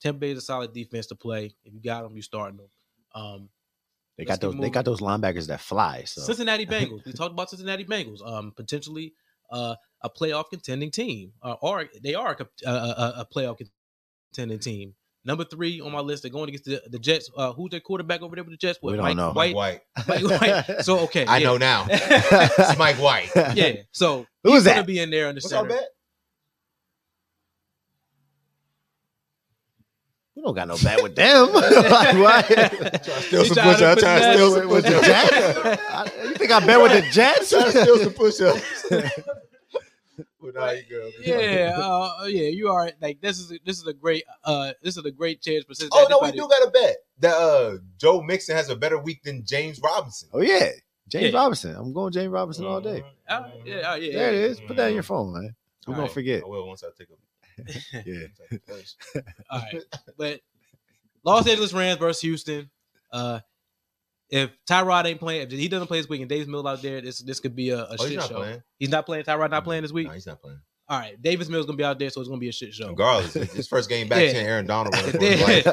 Tampa 0.00 0.18
Bay 0.18 0.30
is 0.32 0.38
a 0.38 0.42
solid 0.42 0.72
defense 0.72 1.06
to 1.06 1.14
play. 1.14 1.54
If 1.64 1.72
you 1.72 1.80
got 1.80 2.02
them, 2.02 2.16
you 2.16 2.22
starting 2.22 2.58
them. 2.58 2.68
Um, 3.14 3.48
they 4.18 4.24
got 4.24 4.40
those. 4.40 4.56
They 4.56 4.70
got 4.70 4.84
those 4.84 5.00
linebackers 5.00 5.46
that 5.46 5.60
fly. 5.60 6.04
So 6.04 6.22
Cincinnati 6.22 6.66
Bengals. 6.66 7.04
we 7.04 7.12
talked 7.12 7.32
about 7.32 7.50
Cincinnati 7.50 7.84
Bengals. 7.84 8.26
Um, 8.26 8.52
potentially 8.54 9.14
uh, 9.50 9.76
a 10.02 10.10
playoff 10.10 10.50
contending 10.50 10.90
team, 10.90 11.32
uh, 11.42 11.54
or 11.60 11.88
they 12.02 12.14
are 12.14 12.36
a, 12.66 12.70
a, 12.70 13.14
a 13.18 13.26
playoff 13.34 13.60
contending 14.32 14.58
team. 14.58 14.94
Number 15.24 15.44
three 15.44 15.80
on 15.80 15.92
my 15.92 16.00
list, 16.00 16.22
they're 16.24 16.32
going 16.32 16.48
against 16.48 16.64
the, 16.64 16.82
the 16.90 16.98
Jets. 16.98 17.30
Uh, 17.36 17.52
who's 17.52 17.70
their 17.70 17.78
quarterback 17.80 18.22
over 18.22 18.34
there 18.34 18.42
with 18.42 18.52
the 18.54 18.56
Jets? 18.56 18.78
What, 18.80 18.90
We 18.90 18.96
don't 18.96 19.04
Mike 19.06 19.16
know. 19.16 19.32
White. 19.32 19.54
White. 19.54 19.80
Mike 20.08 20.22
White. 20.24 20.64
So 20.84 20.98
okay, 21.00 21.24
I 21.26 21.38
yeah. 21.38 21.46
know 21.46 21.56
now. 21.58 21.86
It's 21.90 22.76
Mike 22.78 22.96
White. 22.96 23.30
yeah. 23.54 23.74
So 23.92 24.26
who's 24.42 24.52
he's 24.52 24.60
is 24.62 24.66
gonna 24.66 24.80
that? 24.80 24.86
be 24.86 24.98
in 24.98 25.10
there 25.10 25.28
in 25.28 25.36
the 25.36 25.40
What's 25.40 25.52
up, 25.52 25.66
center. 25.68 25.80
bet? 25.80 25.88
we 30.34 30.42
don't 30.42 30.54
got 30.54 30.66
no 30.66 30.76
bet 30.82 31.02
with 31.02 31.14
them. 31.14 31.52
like, 31.52 32.16
what? 32.18 32.46
steal 33.22 33.42
He 33.42 33.48
some 33.48 33.54
trying 33.54 33.74
push-ups. 33.74 34.00
to 34.00 34.00
Trying 34.00 34.22
to 34.22 34.32
steal 34.34 34.50
some 34.56 34.68
with 34.68 34.84
the 34.84 34.90
push-ups. 34.90 35.06
Jets? 35.06 35.82
I- 35.90 36.22
you 36.24 36.34
think 36.34 36.50
I 36.50 36.66
bet 36.66 36.80
with 36.82 36.92
the 36.92 37.10
Jets? 37.12 37.50
Trying 37.50 37.70
to 37.70 37.82
steal 37.82 37.98
some 37.98 38.12
push-ups. 38.14 38.86
Well, 40.42 40.52
nah, 40.54 40.70
you 40.72 40.82
good. 40.88 41.12
yeah, 41.24 41.74
uh, 41.80 42.24
yeah, 42.26 42.48
you 42.48 42.68
are 42.68 42.90
like 43.00 43.20
this 43.20 43.38
is 43.38 43.52
a, 43.52 43.58
this 43.64 43.78
is 43.78 43.86
a 43.86 43.92
great 43.92 44.24
uh 44.44 44.72
this 44.82 44.96
is 44.96 45.04
a 45.04 45.10
great 45.10 45.40
chance 45.40 45.64
for 45.64 45.74
Oh 45.92 46.06
no, 46.10 46.18
we 46.20 46.32
do 46.32 46.48
got 46.48 46.66
a 46.66 46.70
bet 46.70 46.96
that 47.20 47.34
uh, 47.34 47.78
Joe 47.98 48.20
Mixon 48.22 48.56
has 48.56 48.68
a 48.68 48.76
better 48.76 48.98
week 48.98 49.22
than 49.22 49.44
James 49.44 49.80
Robinson. 49.82 50.28
Oh 50.32 50.40
yeah, 50.40 50.70
James 51.08 51.32
Yeah. 51.32 51.38
Robinson. 51.38 51.76
I'm 51.76 51.92
going 51.92 52.12
James 52.12 52.30
Robinson 52.32 52.66
all 52.66 52.80
day. 52.80 53.02
Uh, 53.28 53.44
yeah, 53.64 53.74
uh, 53.92 53.94
yeah, 53.94 54.12
There 54.12 54.34
it 54.34 54.58
yeah. 54.60 54.66
Put 54.66 54.76
that 54.76 54.88
in 54.88 54.94
your 54.94 55.02
phone, 55.04 55.32
man. 55.32 55.54
We're 55.86 55.92
All 55.92 55.96
gonna 55.96 56.02
right. 56.06 56.12
forget. 56.14 56.42
I 56.44 56.46
will 56.48 56.66
once 56.66 56.82
I 56.84 56.88
take 56.98 57.08
a 57.10 58.02
Yeah. 58.06 59.20
All 59.50 59.58
right, 59.60 59.82
but 60.16 60.40
Los 61.24 61.46
Angeles 61.46 61.72
Rams 61.72 61.98
versus 61.98 62.20
Houston. 62.22 62.70
Uh, 63.12 63.40
if 64.32 64.50
Tyrod 64.68 65.04
ain't 65.04 65.20
playing, 65.20 65.42
if 65.42 65.52
he 65.52 65.68
doesn't 65.68 65.86
play 65.86 65.98
this 66.00 66.08
week, 66.08 66.20
and 66.22 66.28
Davis 66.28 66.48
Mills 66.48 66.66
out 66.66 66.82
there, 66.82 67.00
this 67.00 67.20
this 67.20 67.38
could 67.38 67.54
be 67.54 67.70
a, 67.70 67.78
a 67.82 67.86
Oh, 67.92 67.96
shit 67.98 68.08
he's 68.08 68.16
not 68.16 68.28
show. 68.28 68.34
playing. 68.36 68.62
He's 68.80 68.88
not 68.88 69.06
playing. 69.06 69.24
Tyrod 69.24 69.50
not 69.50 69.62
playing 69.62 69.82
this 69.82 69.92
week. 69.92 70.08
No, 70.08 70.14
he's 70.14 70.26
not 70.26 70.40
playing. 70.42 70.58
All 70.88 70.98
right, 70.98 71.20
Davis 71.22 71.48
Mills 71.48 71.64
gonna 71.66 71.76
be 71.78 71.84
out 71.84 71.98
there, 71.98 72.10
so 72.10 72.20
it's 72.20 72.28
gonna 72.28 72.40
be 72.40 72.48
a 72.48 72.52
shit 72.52 72.74
show. 72.74 72.88
Regardless, 72.88 73.34
his 73.52 73.68
first 73.68 73.88
game 73.88 74.08
back 74.08 74.22
Yeah. 74.26 74.32
to 74.32 74.38
Aaron 74.40 74.66
Donald 74.66 74.94
They're- 74.94 75.12
they're- 75.12 75.38
want 75.40 75.64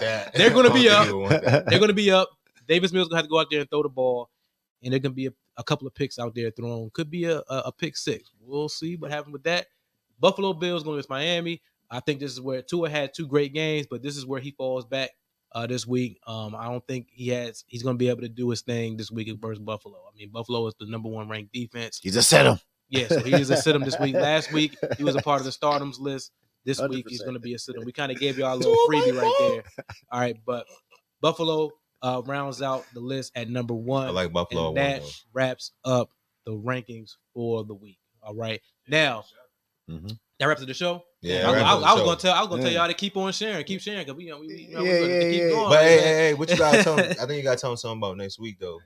that. 0.00 0.30
they're 0.34 0.50
gonna 0.50 0.72
be 0.74 0.88
up. 0.88 1.04
think 1.06 1.08
he 1.08 1.12
would 1.14 1.30
want 1.30 1.44
that. 1.44 1.66
They're 1.66 1.78
gonna 1.78 1.92
be 1.92 2.10
up. 2.10 2.28
Davis 2.66 2.92
Mills 2.92 3.08
gonna 3.08 3.18
have 3.18 3.26
to 3.26 3.30
go 3.30 3.38
out 3.38 3.46
there 3.50 3.60
and 3.60 3.70
throw 3.70 3.82
the 3.82 3.88
ball, 3.88 4.28
and 4.82 4.92
there 4.92 4.98
gonna 5.00 5.14
be 5.14 5.26
a, 5.26 5.32
a 5.56 5.64
couple 5.64 5.86
of 5.86 5.94
picks 5.94 6.18
out 6.18 6.34
there 6.34 6.50
thrown. 6.50 6.90
Could 6.92 7.10
be 7.10 7.24
a, 7.24 7.38
a, 7.38 7.62
a 7.66 7.72
pick 7.72 7.96
six. 7.96 8.30
We'll 8.40 8.68
see 8.68 8.96
what 8.96 9.10
happens 9.10 9.32
with 9.32 9.44
that. 9.44 9.66
Buffalo 10.20 10.52
Bills 10.52 10.82
going 10.82 10.96
against 10.96 11.10
Miami. 11.10 11.62
I 11.90 12.00
think 12.00 12.20
this 12.20 12.32
is 12.32 12.40
where 12.40 12.60
Tua 12.60 12.90
had 12.90 13.14
two 13.14 13.26
great 13.26 13.54
games, 13.54 13.86
but 13.88 14.02
this 14.02 14.16
is 14.16 14.26
where 14.26 14.40
he 14.40 14.50
falls 14.50 14.84
back 14.84 15.10
uh, 15.52 15.66
this 15.66 15.86
week. 15.86 16.18
Um, 16.26 16.54
I 16.54 16.64
don't 16.64 16.86
think 16.86 17.08
he 17.10 17.28
has. 17.28 17.64
He's 17.66 17.82
going 17.82 17.94
to 17.94 17.98
be 17.98 18.08
able 18.08 18.22
to 18.22 18.28
do 18.28 18.50
his 18.50 18.62
thing 18.62 18.96
this 18.96 19.10
week 19.10 19.28
versus 19.40 19.62
Buffalo. 19.62 19.96
I 19.96 20.16
mean, 20.16 20.30
Buffalo 20.30 20.66
is 20.66 20.74
the 20.78 20.86
number 20.86 21.08
one 21.08 21.28
ranked 21.28 21.52
defense. 21.52 22.00
He's 22.02 22.16
a 22.16 22.22
set 22.22 22.46
him. 22.46 22.58
Yeah, 22.88 23.08
so 23.08 23.20
he 23.20 23.34
is 23.34 23.50
a 23.50 23.56
sit 23.56 23.74
him 23.74 23.82
this 23.82 23.98
week. 24.00 24.14
Last 24.14 24.52
week 24.52 24.76
he 24.96 25.04
was 25.04 25.14
a 25.14 25.20
part 25.20 25.40
of 25.40 25.44
the 25.44 25.50
stardoms 25.50 25.98
list. 25.98 26.32
This 26.64 26.80
week 26.80 27.06
he's 27.08 27.22
going 27.22 27.34
to 27.34 27.40
be 27.40 27.54
a 27.54 27.58
sit 27.58 27.76
him. 27.76 27.84
We 27.84 27.92
kind 27.92 28.10
of 28.10 28.18
gave 28.18 28.38
y'all 28.38 28.54
a 28.54 28.56
little 28.56 28.76
freebie 28.88 29.16
right 29.16 29.34
there. 29.40 29.84
All 30.10 30.20
right, 30.20 30.36
but 30.46 30.66
Buffalo 31.20 31.70
uh, 32.02 32.22
rounds 32.24 32.62
out 32.62 32.84
the 32.94 33.00
list 33.00 33.32
at 33.34 33.48
number 33.50 33.74
one. 33.74 34.08
I 34.08 34.10
like 34.10 34.32
Buffalo. 34.32 34.68
and 34.68 34.76
that 34.78 35.02
though. 35.02 35.08
wraps 35.32 35.72
up 35.84 36.10
the 36.46 36.52
rankings 36.52 37.12
for 37.34 37.64
the 37.64 37.74
week. 37.74 37.98
All 38.22 38.34
right, 38.34 38.60
now 38.88 39.24
Mhm. 39.88 40.18
that 40.38 40.46
wraps 40.46 40.60
up 40.60 40.68
the 40.68 40.74
show. 40.74 41.02
Yeah, 41.22 41.48
I, 41.48 41.52
that 41.52 41.62
I- 41.64 41.70
I 41.72 41.74
was 41.74 42.00
the 42.00 42.04
gonna 42.04 42.16
tell 42.20 42.34
I 42.34 42.40
was 42.40 42.48
gonna 42.48 42.62
tell 42.62 42.72
y'all 42.72 42.86
to 42.88 42.94
keep 42.94 43.16
on 43.16 43.32
sharing, 43.32 43.64
keep 43.64 43.80
sharing, 43.80 44.06
cause 44.06 44.14
we, 44.14 44.24
you 44.24 44.30
know, 44.30 44.38
we, 44.40 44.46
we, 44.48 44.54
you 44.62 44.74
know, 44.74 44.82
Yeah, 44.84 44.90
we're 44.92 45.00
gonna 45.00 45.14
yeah, 45.14 45.30
keep 45.30 45.42
yeah. 45.42 45.48
going. 45.50 45.68
But 45.70 45.84
hey, 45.84 45.96
man. 45.96 46.04
hey, 46.04 46.14
hey, 46.14 46.34
what 46.34 46.50
you 46.50 46.56
gotta 46.56 46.82
tell? 46.84 46.98
'em- 47.00 47.10
I 47.20 47.26
think 47.26 47.32
you 47.38 47.42
gotta 47.42 47.60
tell 47.60 47.70
them 47.70 47.76
something 47.76 47.98
about 47.98 48.16
next 48.16 48.38
week 48.38 48.58
though. 48.60 48.78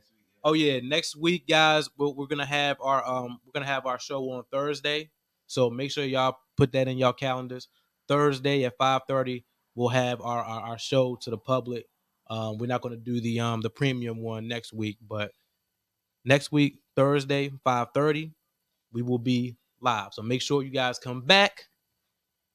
Oh 0.44 0.54
yeah, 0.54 0.80
next 0.80 1.14
week, 1.16 1.46
guys, 1.48 1.88
we're, 1.98 2.08
we're 2.10 2.26
gonna 2.26 2.46
have 2.46 2.76
our 2.80 3.04
um 3.06 3.38
we're 3.44 3.52
gonna 3.52 3.66
have 3.70 3.86
our 3.86 3.98
show 3.98 4.22
on 4.30 4.44
Thursday. 4.50 5.10
So 5.46 5.68
make 5.70 5.90
sure 5.90 6.04
y'all 6.04 6.36
put 6.56 6.72
that 6.72 6.88
in 6.88 6.98
y'all 6.98 7.12
calendars. 7.12 7.68
Thursday 8.08 8.64
at 8.64 8.76
five 8.78 9.02
thirty, 9.06 9.44
we'll 9.74 9.88
have 9.88 10.20
our, 10.22 10.42
our 10.42 10.60
our 10.70 10.78
show 10.78 11.16
to 11.16 11.30
the 11.30 11.38
public. 11.38 11.86
Um, 12.30 12.56
we're 12.58 12.66
not 12.66 12.80
gonna 12.80 12.96
do 12.96 13.20
the 13.20 13.40
um 13.40 13.60
the 13.60 13.70
premium 13.70 14.18
one 14.22 14.48
next 14.48 14.72
week, 14.72 14.96
but 15.06 15.32
next 16.24 16.50
week 16.52 16.78
Thursday 16.96 17.52
five 17.64 17.88
thirty, 17.94 18.32
we 18.92 19.02
will 19.02 19.18
be 19.18 19.56
live. 19.82 20.14
So 20.14 20.22
make 20.22 20.42
sure 20.42 20.62
you 20.62 20.70
guys 20.70 20.98
come 20.98 21.22
back, 21.22 21.68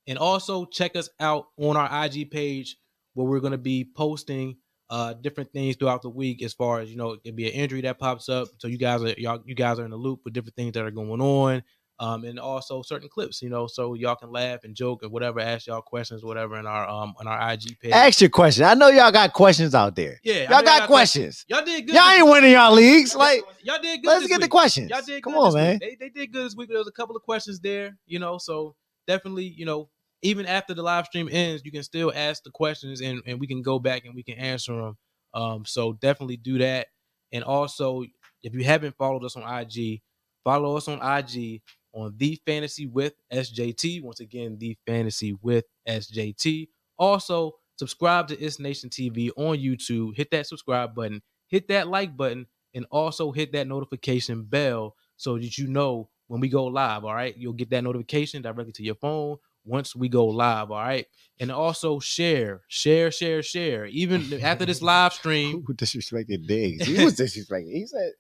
and 0.07 0.17
also 0.17 0.65
check 0.65 0.95
us 0.95 1.09
out 1.19 1.47
on 1.57 1.77
our 1.77 2.05
IG 2.05 2.31
page 2.31 2.77
where 3.13 3.27
we're 3.27 3.39
gonna 3.39 3.57
be 3.57 3.89
posting 3.95 4.57
uh 4.89 5.13
different 5.13 5.51
things 5.51 5.75
throughout 5.75 6.01
the 6.01 6.09
week 6.09 6.41
as 6.41 6.53
far 6.53 6.79
as 6.79 6.89
you 6.89 6.95
know 6.95 7.11
it 7.11 7.21
could 7.23 7.35
be 7.35 7.47
an 7.47 7.53
injury 7.53 7.81
that 7.81 7.99
pops 7.99 8.29
up. 8.29 8.47
So 8.59 8.67
you 8.67 8.77
guys 8.77 9.03
are 9.03 9.13
y'all 9.17 9.41
you 9.45 9.55
guys 9.55 9.79
are 9.79 9.85
in 9.85 9.91
the 9.91 9.97
loop 9.97 10.21
with 10.23 10.33
different 10.33 10.55
things 10.55 10.73
that 10.73 10.85
are 10.85 10.91
going 10.91 11.21
on 11.21 11.63
um, 11.99 12.23
and 12.25 12.39
also 12.39 12.81
certain 12.81 13.09
clips, 13.09 13.41
you 13.41 13.49
know, 13.49 13.65
so 13.65 13.95
y'all 13.95 14.15
can 14.15 14.31
laugh 14.31 14.63
and 14.63 14.75
joke 14.75 15.01
and 15.01 15.11
whatever, 15.11 15.39
ask 15.39 15.67
y'all 15.67 15.81
questions, 15.81 16.23
whatever, 16.23 16.57
in 16.59 16.67
our 16.67 16.87
um 16.87 17.13
on 17.19 17.27
our 17.27 17.53
IG 17.53 17.79
page. 17.79 17.91
Ask 17.91 18.21
your 18.21 18.29
question. 18.29 18.65
I 18.65 18.75
know 18.75 18.89
y'all 18.89 19.11
got 19.11 19.33
questions 19.33 19.73
out 19.73 19.95
there. 19.95 20.19
yeah, 20.23 20.49
Y'all 20.49 20.59
know 20.59 20.65
got 20.65 20.87
questions. 20.87 21.43
Y'all 21.47 21.65
did 21.65 21.87
good. 21.87 21.95
Y'all 21.95 22.09
ain't 22.09 22.27
winning 22.27 22.51
y'all 22.51 22.73
leagues. 22.73 23.15
Like, 23.15 23.41
y'all 23.63 23.81
did 23.81 24.03
good. 24.03 24.09
let's 24.09 24.27
get 24.27 24.39
the 24.39 24.45
week. 24.45 24.51
questions. 24.51 24.89
Y'all 24.91 25.01
did 25.01 25.23
Come 25.23 25.35
on, 25.35 25.53
man. 25.53 25.79
They, 25.79 25.95
they 25.99 26.09
did 26.09 26.31
good 26.31 26.45
this 26.45 26.55
week. 26.55 26.69
There 26.69 26.77
was 26.77 26.87
a 26.87 26.91
couple 26.91 27.15
of 27.15 27.23
questions 27.23 27.59
there, 27.59 27.97
you 28.05 28.19
know. 28.19 28.37
So 28.37 28.75
definitely, 29.07 29.45
you 29.45 29.65
know, 29.65 29.89
even 30.21 30.45
after 30.45 30.73
the 30.73 30.83
live 30.83 31.05
stream 31.05 31.29
ends, 31.31 31.63
you 31.65 31.71
can 31.71 31.83
still 31.83 32.11
ask 32.15 32.43
the 32.43 32.51
questions 32.51 33.01
and, 33.01 33.21
and 33.25 33.39
we 33.39 33.47
can 33.47 33.61
go 33.61 33.79
back 33.79 34.05
and 34.05 34.13
we 34.13 34.23
can 34.23 34.35
answer 34.35 34.75
them. 34.75 34.97
Um, 35.33 35.65
so 35.65 35.93
definitely 35.93 36.37
do 36.37 36.59
that. 36.59 36.87
And 37.31 37.43
also, 37.43 38.03
if 38.43 38.53
you 38.53 38.63
haven't 38.63 38.95
followed 38.97 39.23
us 39.23 39.35
on 39.35 39.43
IG, 39.43 40.01
follow 40.43 40.77
us 40.77 40.87
on 40.87 41.01
IG 41.01 41.61
on 41.97 42.13
the 42.17 42.39
fantasy 42.45 42.85
with 42.85 43.13
SJT. 43.33 44.03
Once 44.03 44.19
again, 44.19 44.57
the 44.59 44.77
fantasy 44.85 45.33
with 45.41 45.65
SJT. 45.87 46.67
Also, 46.99 47.53
subscribe 47.77 48.27
to 48.27 48.39
It's 48.39 48.59
Nation 48.59 48.89
TV 48.89 49.31
on 49.35 49.57
YouTube. 49.57 50.15
Hit 50.15 50.29
that 50.31 50.45
subscribe 50.45 50.93
button, 50.93 51.21
hit 51.47 51.67
that 51.69 51.87
like 51.87 52.15
button, 52.15 52.45
and 52.75 52.85
also 52.91 53.31
hit 53.31 53.51
that 53.53 53.67
notification 53.67 54.43
bell 54.43 54.95
so 55.15 55.37
that 55.37 55.57
you 55.57 55.67
know 55.67 56.09
when 56.27 56.39
we 56.39 56.49
go 56.49 56.65
live. 56.65 57.03
All 57.03 57.15
right, 57.15 57.35
you'll 57.35 57.53
get 57.53 57.71
that 57.71 57.83
notification 57.83 58.43
directly 58.43 58.73
to 58.73 58.83
your 58.83 58.95
phone 58.95 59.37
once 59.65 59.95
we 59.95 60.07
go 60.07 60.27
live. 60.27 60.69
All 60.69 60.77
right, 60.77 61.07
and 61.39 61.51
also 61.51 61.99
share, 61.99 62.61
share, 62.67 63.11
share, 63.11 63.41
share. 63.41 63.87
Even 63.87 64.39
after 64.43 64.65
this 64.67 64.81
live 64.83 65.13
stream, 65.13 65.63
Who 65.65 65.73
disrespected 65.73 66.45
Diggs? 66.45 66.85
He 66.85 67.03
was 67.03 67.15
disrespecting. 67.19 67.71
He 67.71 67.87
said, 67.87 68.11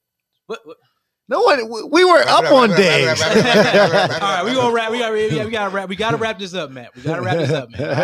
"No 1.29 1.41
one. 1.41 1.69
we- 1.69 1.83
We 1.83 2.03
were 2.05 2.19
up 2.19 2.43
it 2.43 2.47
up, 2.47 2.53
on 2.53 2.69
wrap 2.71 2.79
it 2.79 2.85
up, 3.07 3.17
Diggs." 3.17 3.21
wrap 3.21 3.35
it 3.35 3.37
up, 3.37 3.45
wrap 3.45 3.65
it 3.65 3.75
up, 3.75 3.75
wrap 3.75 3.75
it 3.75 3.75
up, 3.75 3.91
wrap 3.93 4.09
it 4.17 4.21
all 4.23 4.29
up, 4.29 4.35
right, 4.37 4.45
we 4.45 4.53
gonna 4.53 4.73
wrap. 4.73 4.91
We 4.91 4.99
got. 4.99 5.11
We, 5.13 5.43
we 5.45 5.51
gotta 5.51 5.69
wrap. 5.75 5.89
We 5.89 5.95
gotta 5.95 6.17
wrap 6.17 6.39
this 6.39 6.53
up, 6.53 6.71
Matt. 6.71 6.95
We 6.95 7.01
gotta 7.03 7.21
wrap 7.21 7.37
this 7.37 7.51
up, 7.51 7.69
man. 7.71 7.81
All 7.81 7.95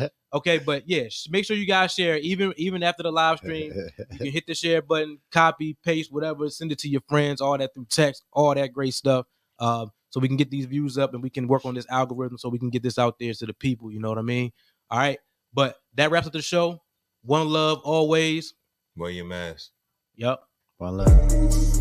right. 0.00 0.10
Okay, 0.34 0.56
but 0.56 0.88
yeah, 0.88 1.02
make 1.28 1.44
sure 1.44 1.54
you 1.58 1.66
guys 1.66 1.92
share. 1.92 2.16
Even 2.16 2.54
even 2.56 2.82
after 2.82 3.02
the 3.02 3.12
live 3.12 3.36
stream, 3.36 3.70
you 4.12 4.16
can 4.18 4.26
hit 4.28 4.46
the 4.46 4.54
share 4.54 4.80
button, 4.80 5.18
copy, 5.30 5.76
paste, 5.84 6.10
whatever, 6.10 6.48
send 6.48 6.72
it 6.72 6.78
to 6.78 6.88
your 6.88 7.02
friends, 7.06 7.42
all 7.42 7.58
that 7.58 7.74
through 7.74 7.84
text, 7.90 8.24
all 8.32 8.54
that 8.54 8.72
great 8.72 8.94
stuff. 8.94 9.26
Um, 9.58 9.90
so 10.08 10.20
we 10.20 10.28
can 10.28 10.38
get 10.38 10.50
these 10.50 10.64
views 10.64 10.96
up 10.96 11.12
and 11.12 11.22
we 11.22 11.28
can 11.28 11.48
work 11.48 11.66
on 11.66 11.74
this 11.74 11.84
algorithm 11.90 12.38
so 12.38 12.48
we 12.48 12.58
can 12.58 12.70
get 12.70 12.82
this 12.82 12.98
out 12.98 13.18
there 13.18 13.34
to 13.34 13.44
the 13.44 13.52
people. 13.52 13.92
You 13.92 14.00
know 14.00 14.08
what 14.08 14.16
I 14.16 14.22
mean? 14.22 14.52
All 14.90 14.98
right. 15.00 15.18
But 15.52 15.76
that 15.96 16.10
wraps 16.10 16.26
up 16.26 16.32
the 16.32 16.40
show. 16.40 16.80
One 17.20 17.50
love 17.50 17.80
always. 17.84 18.54
Wear 18.96 19.10
your 19.10 19.26
mask. 19.26 19.70
Yep. 20.16 20.40
One 20.78 20.96
love. 20.96 21.71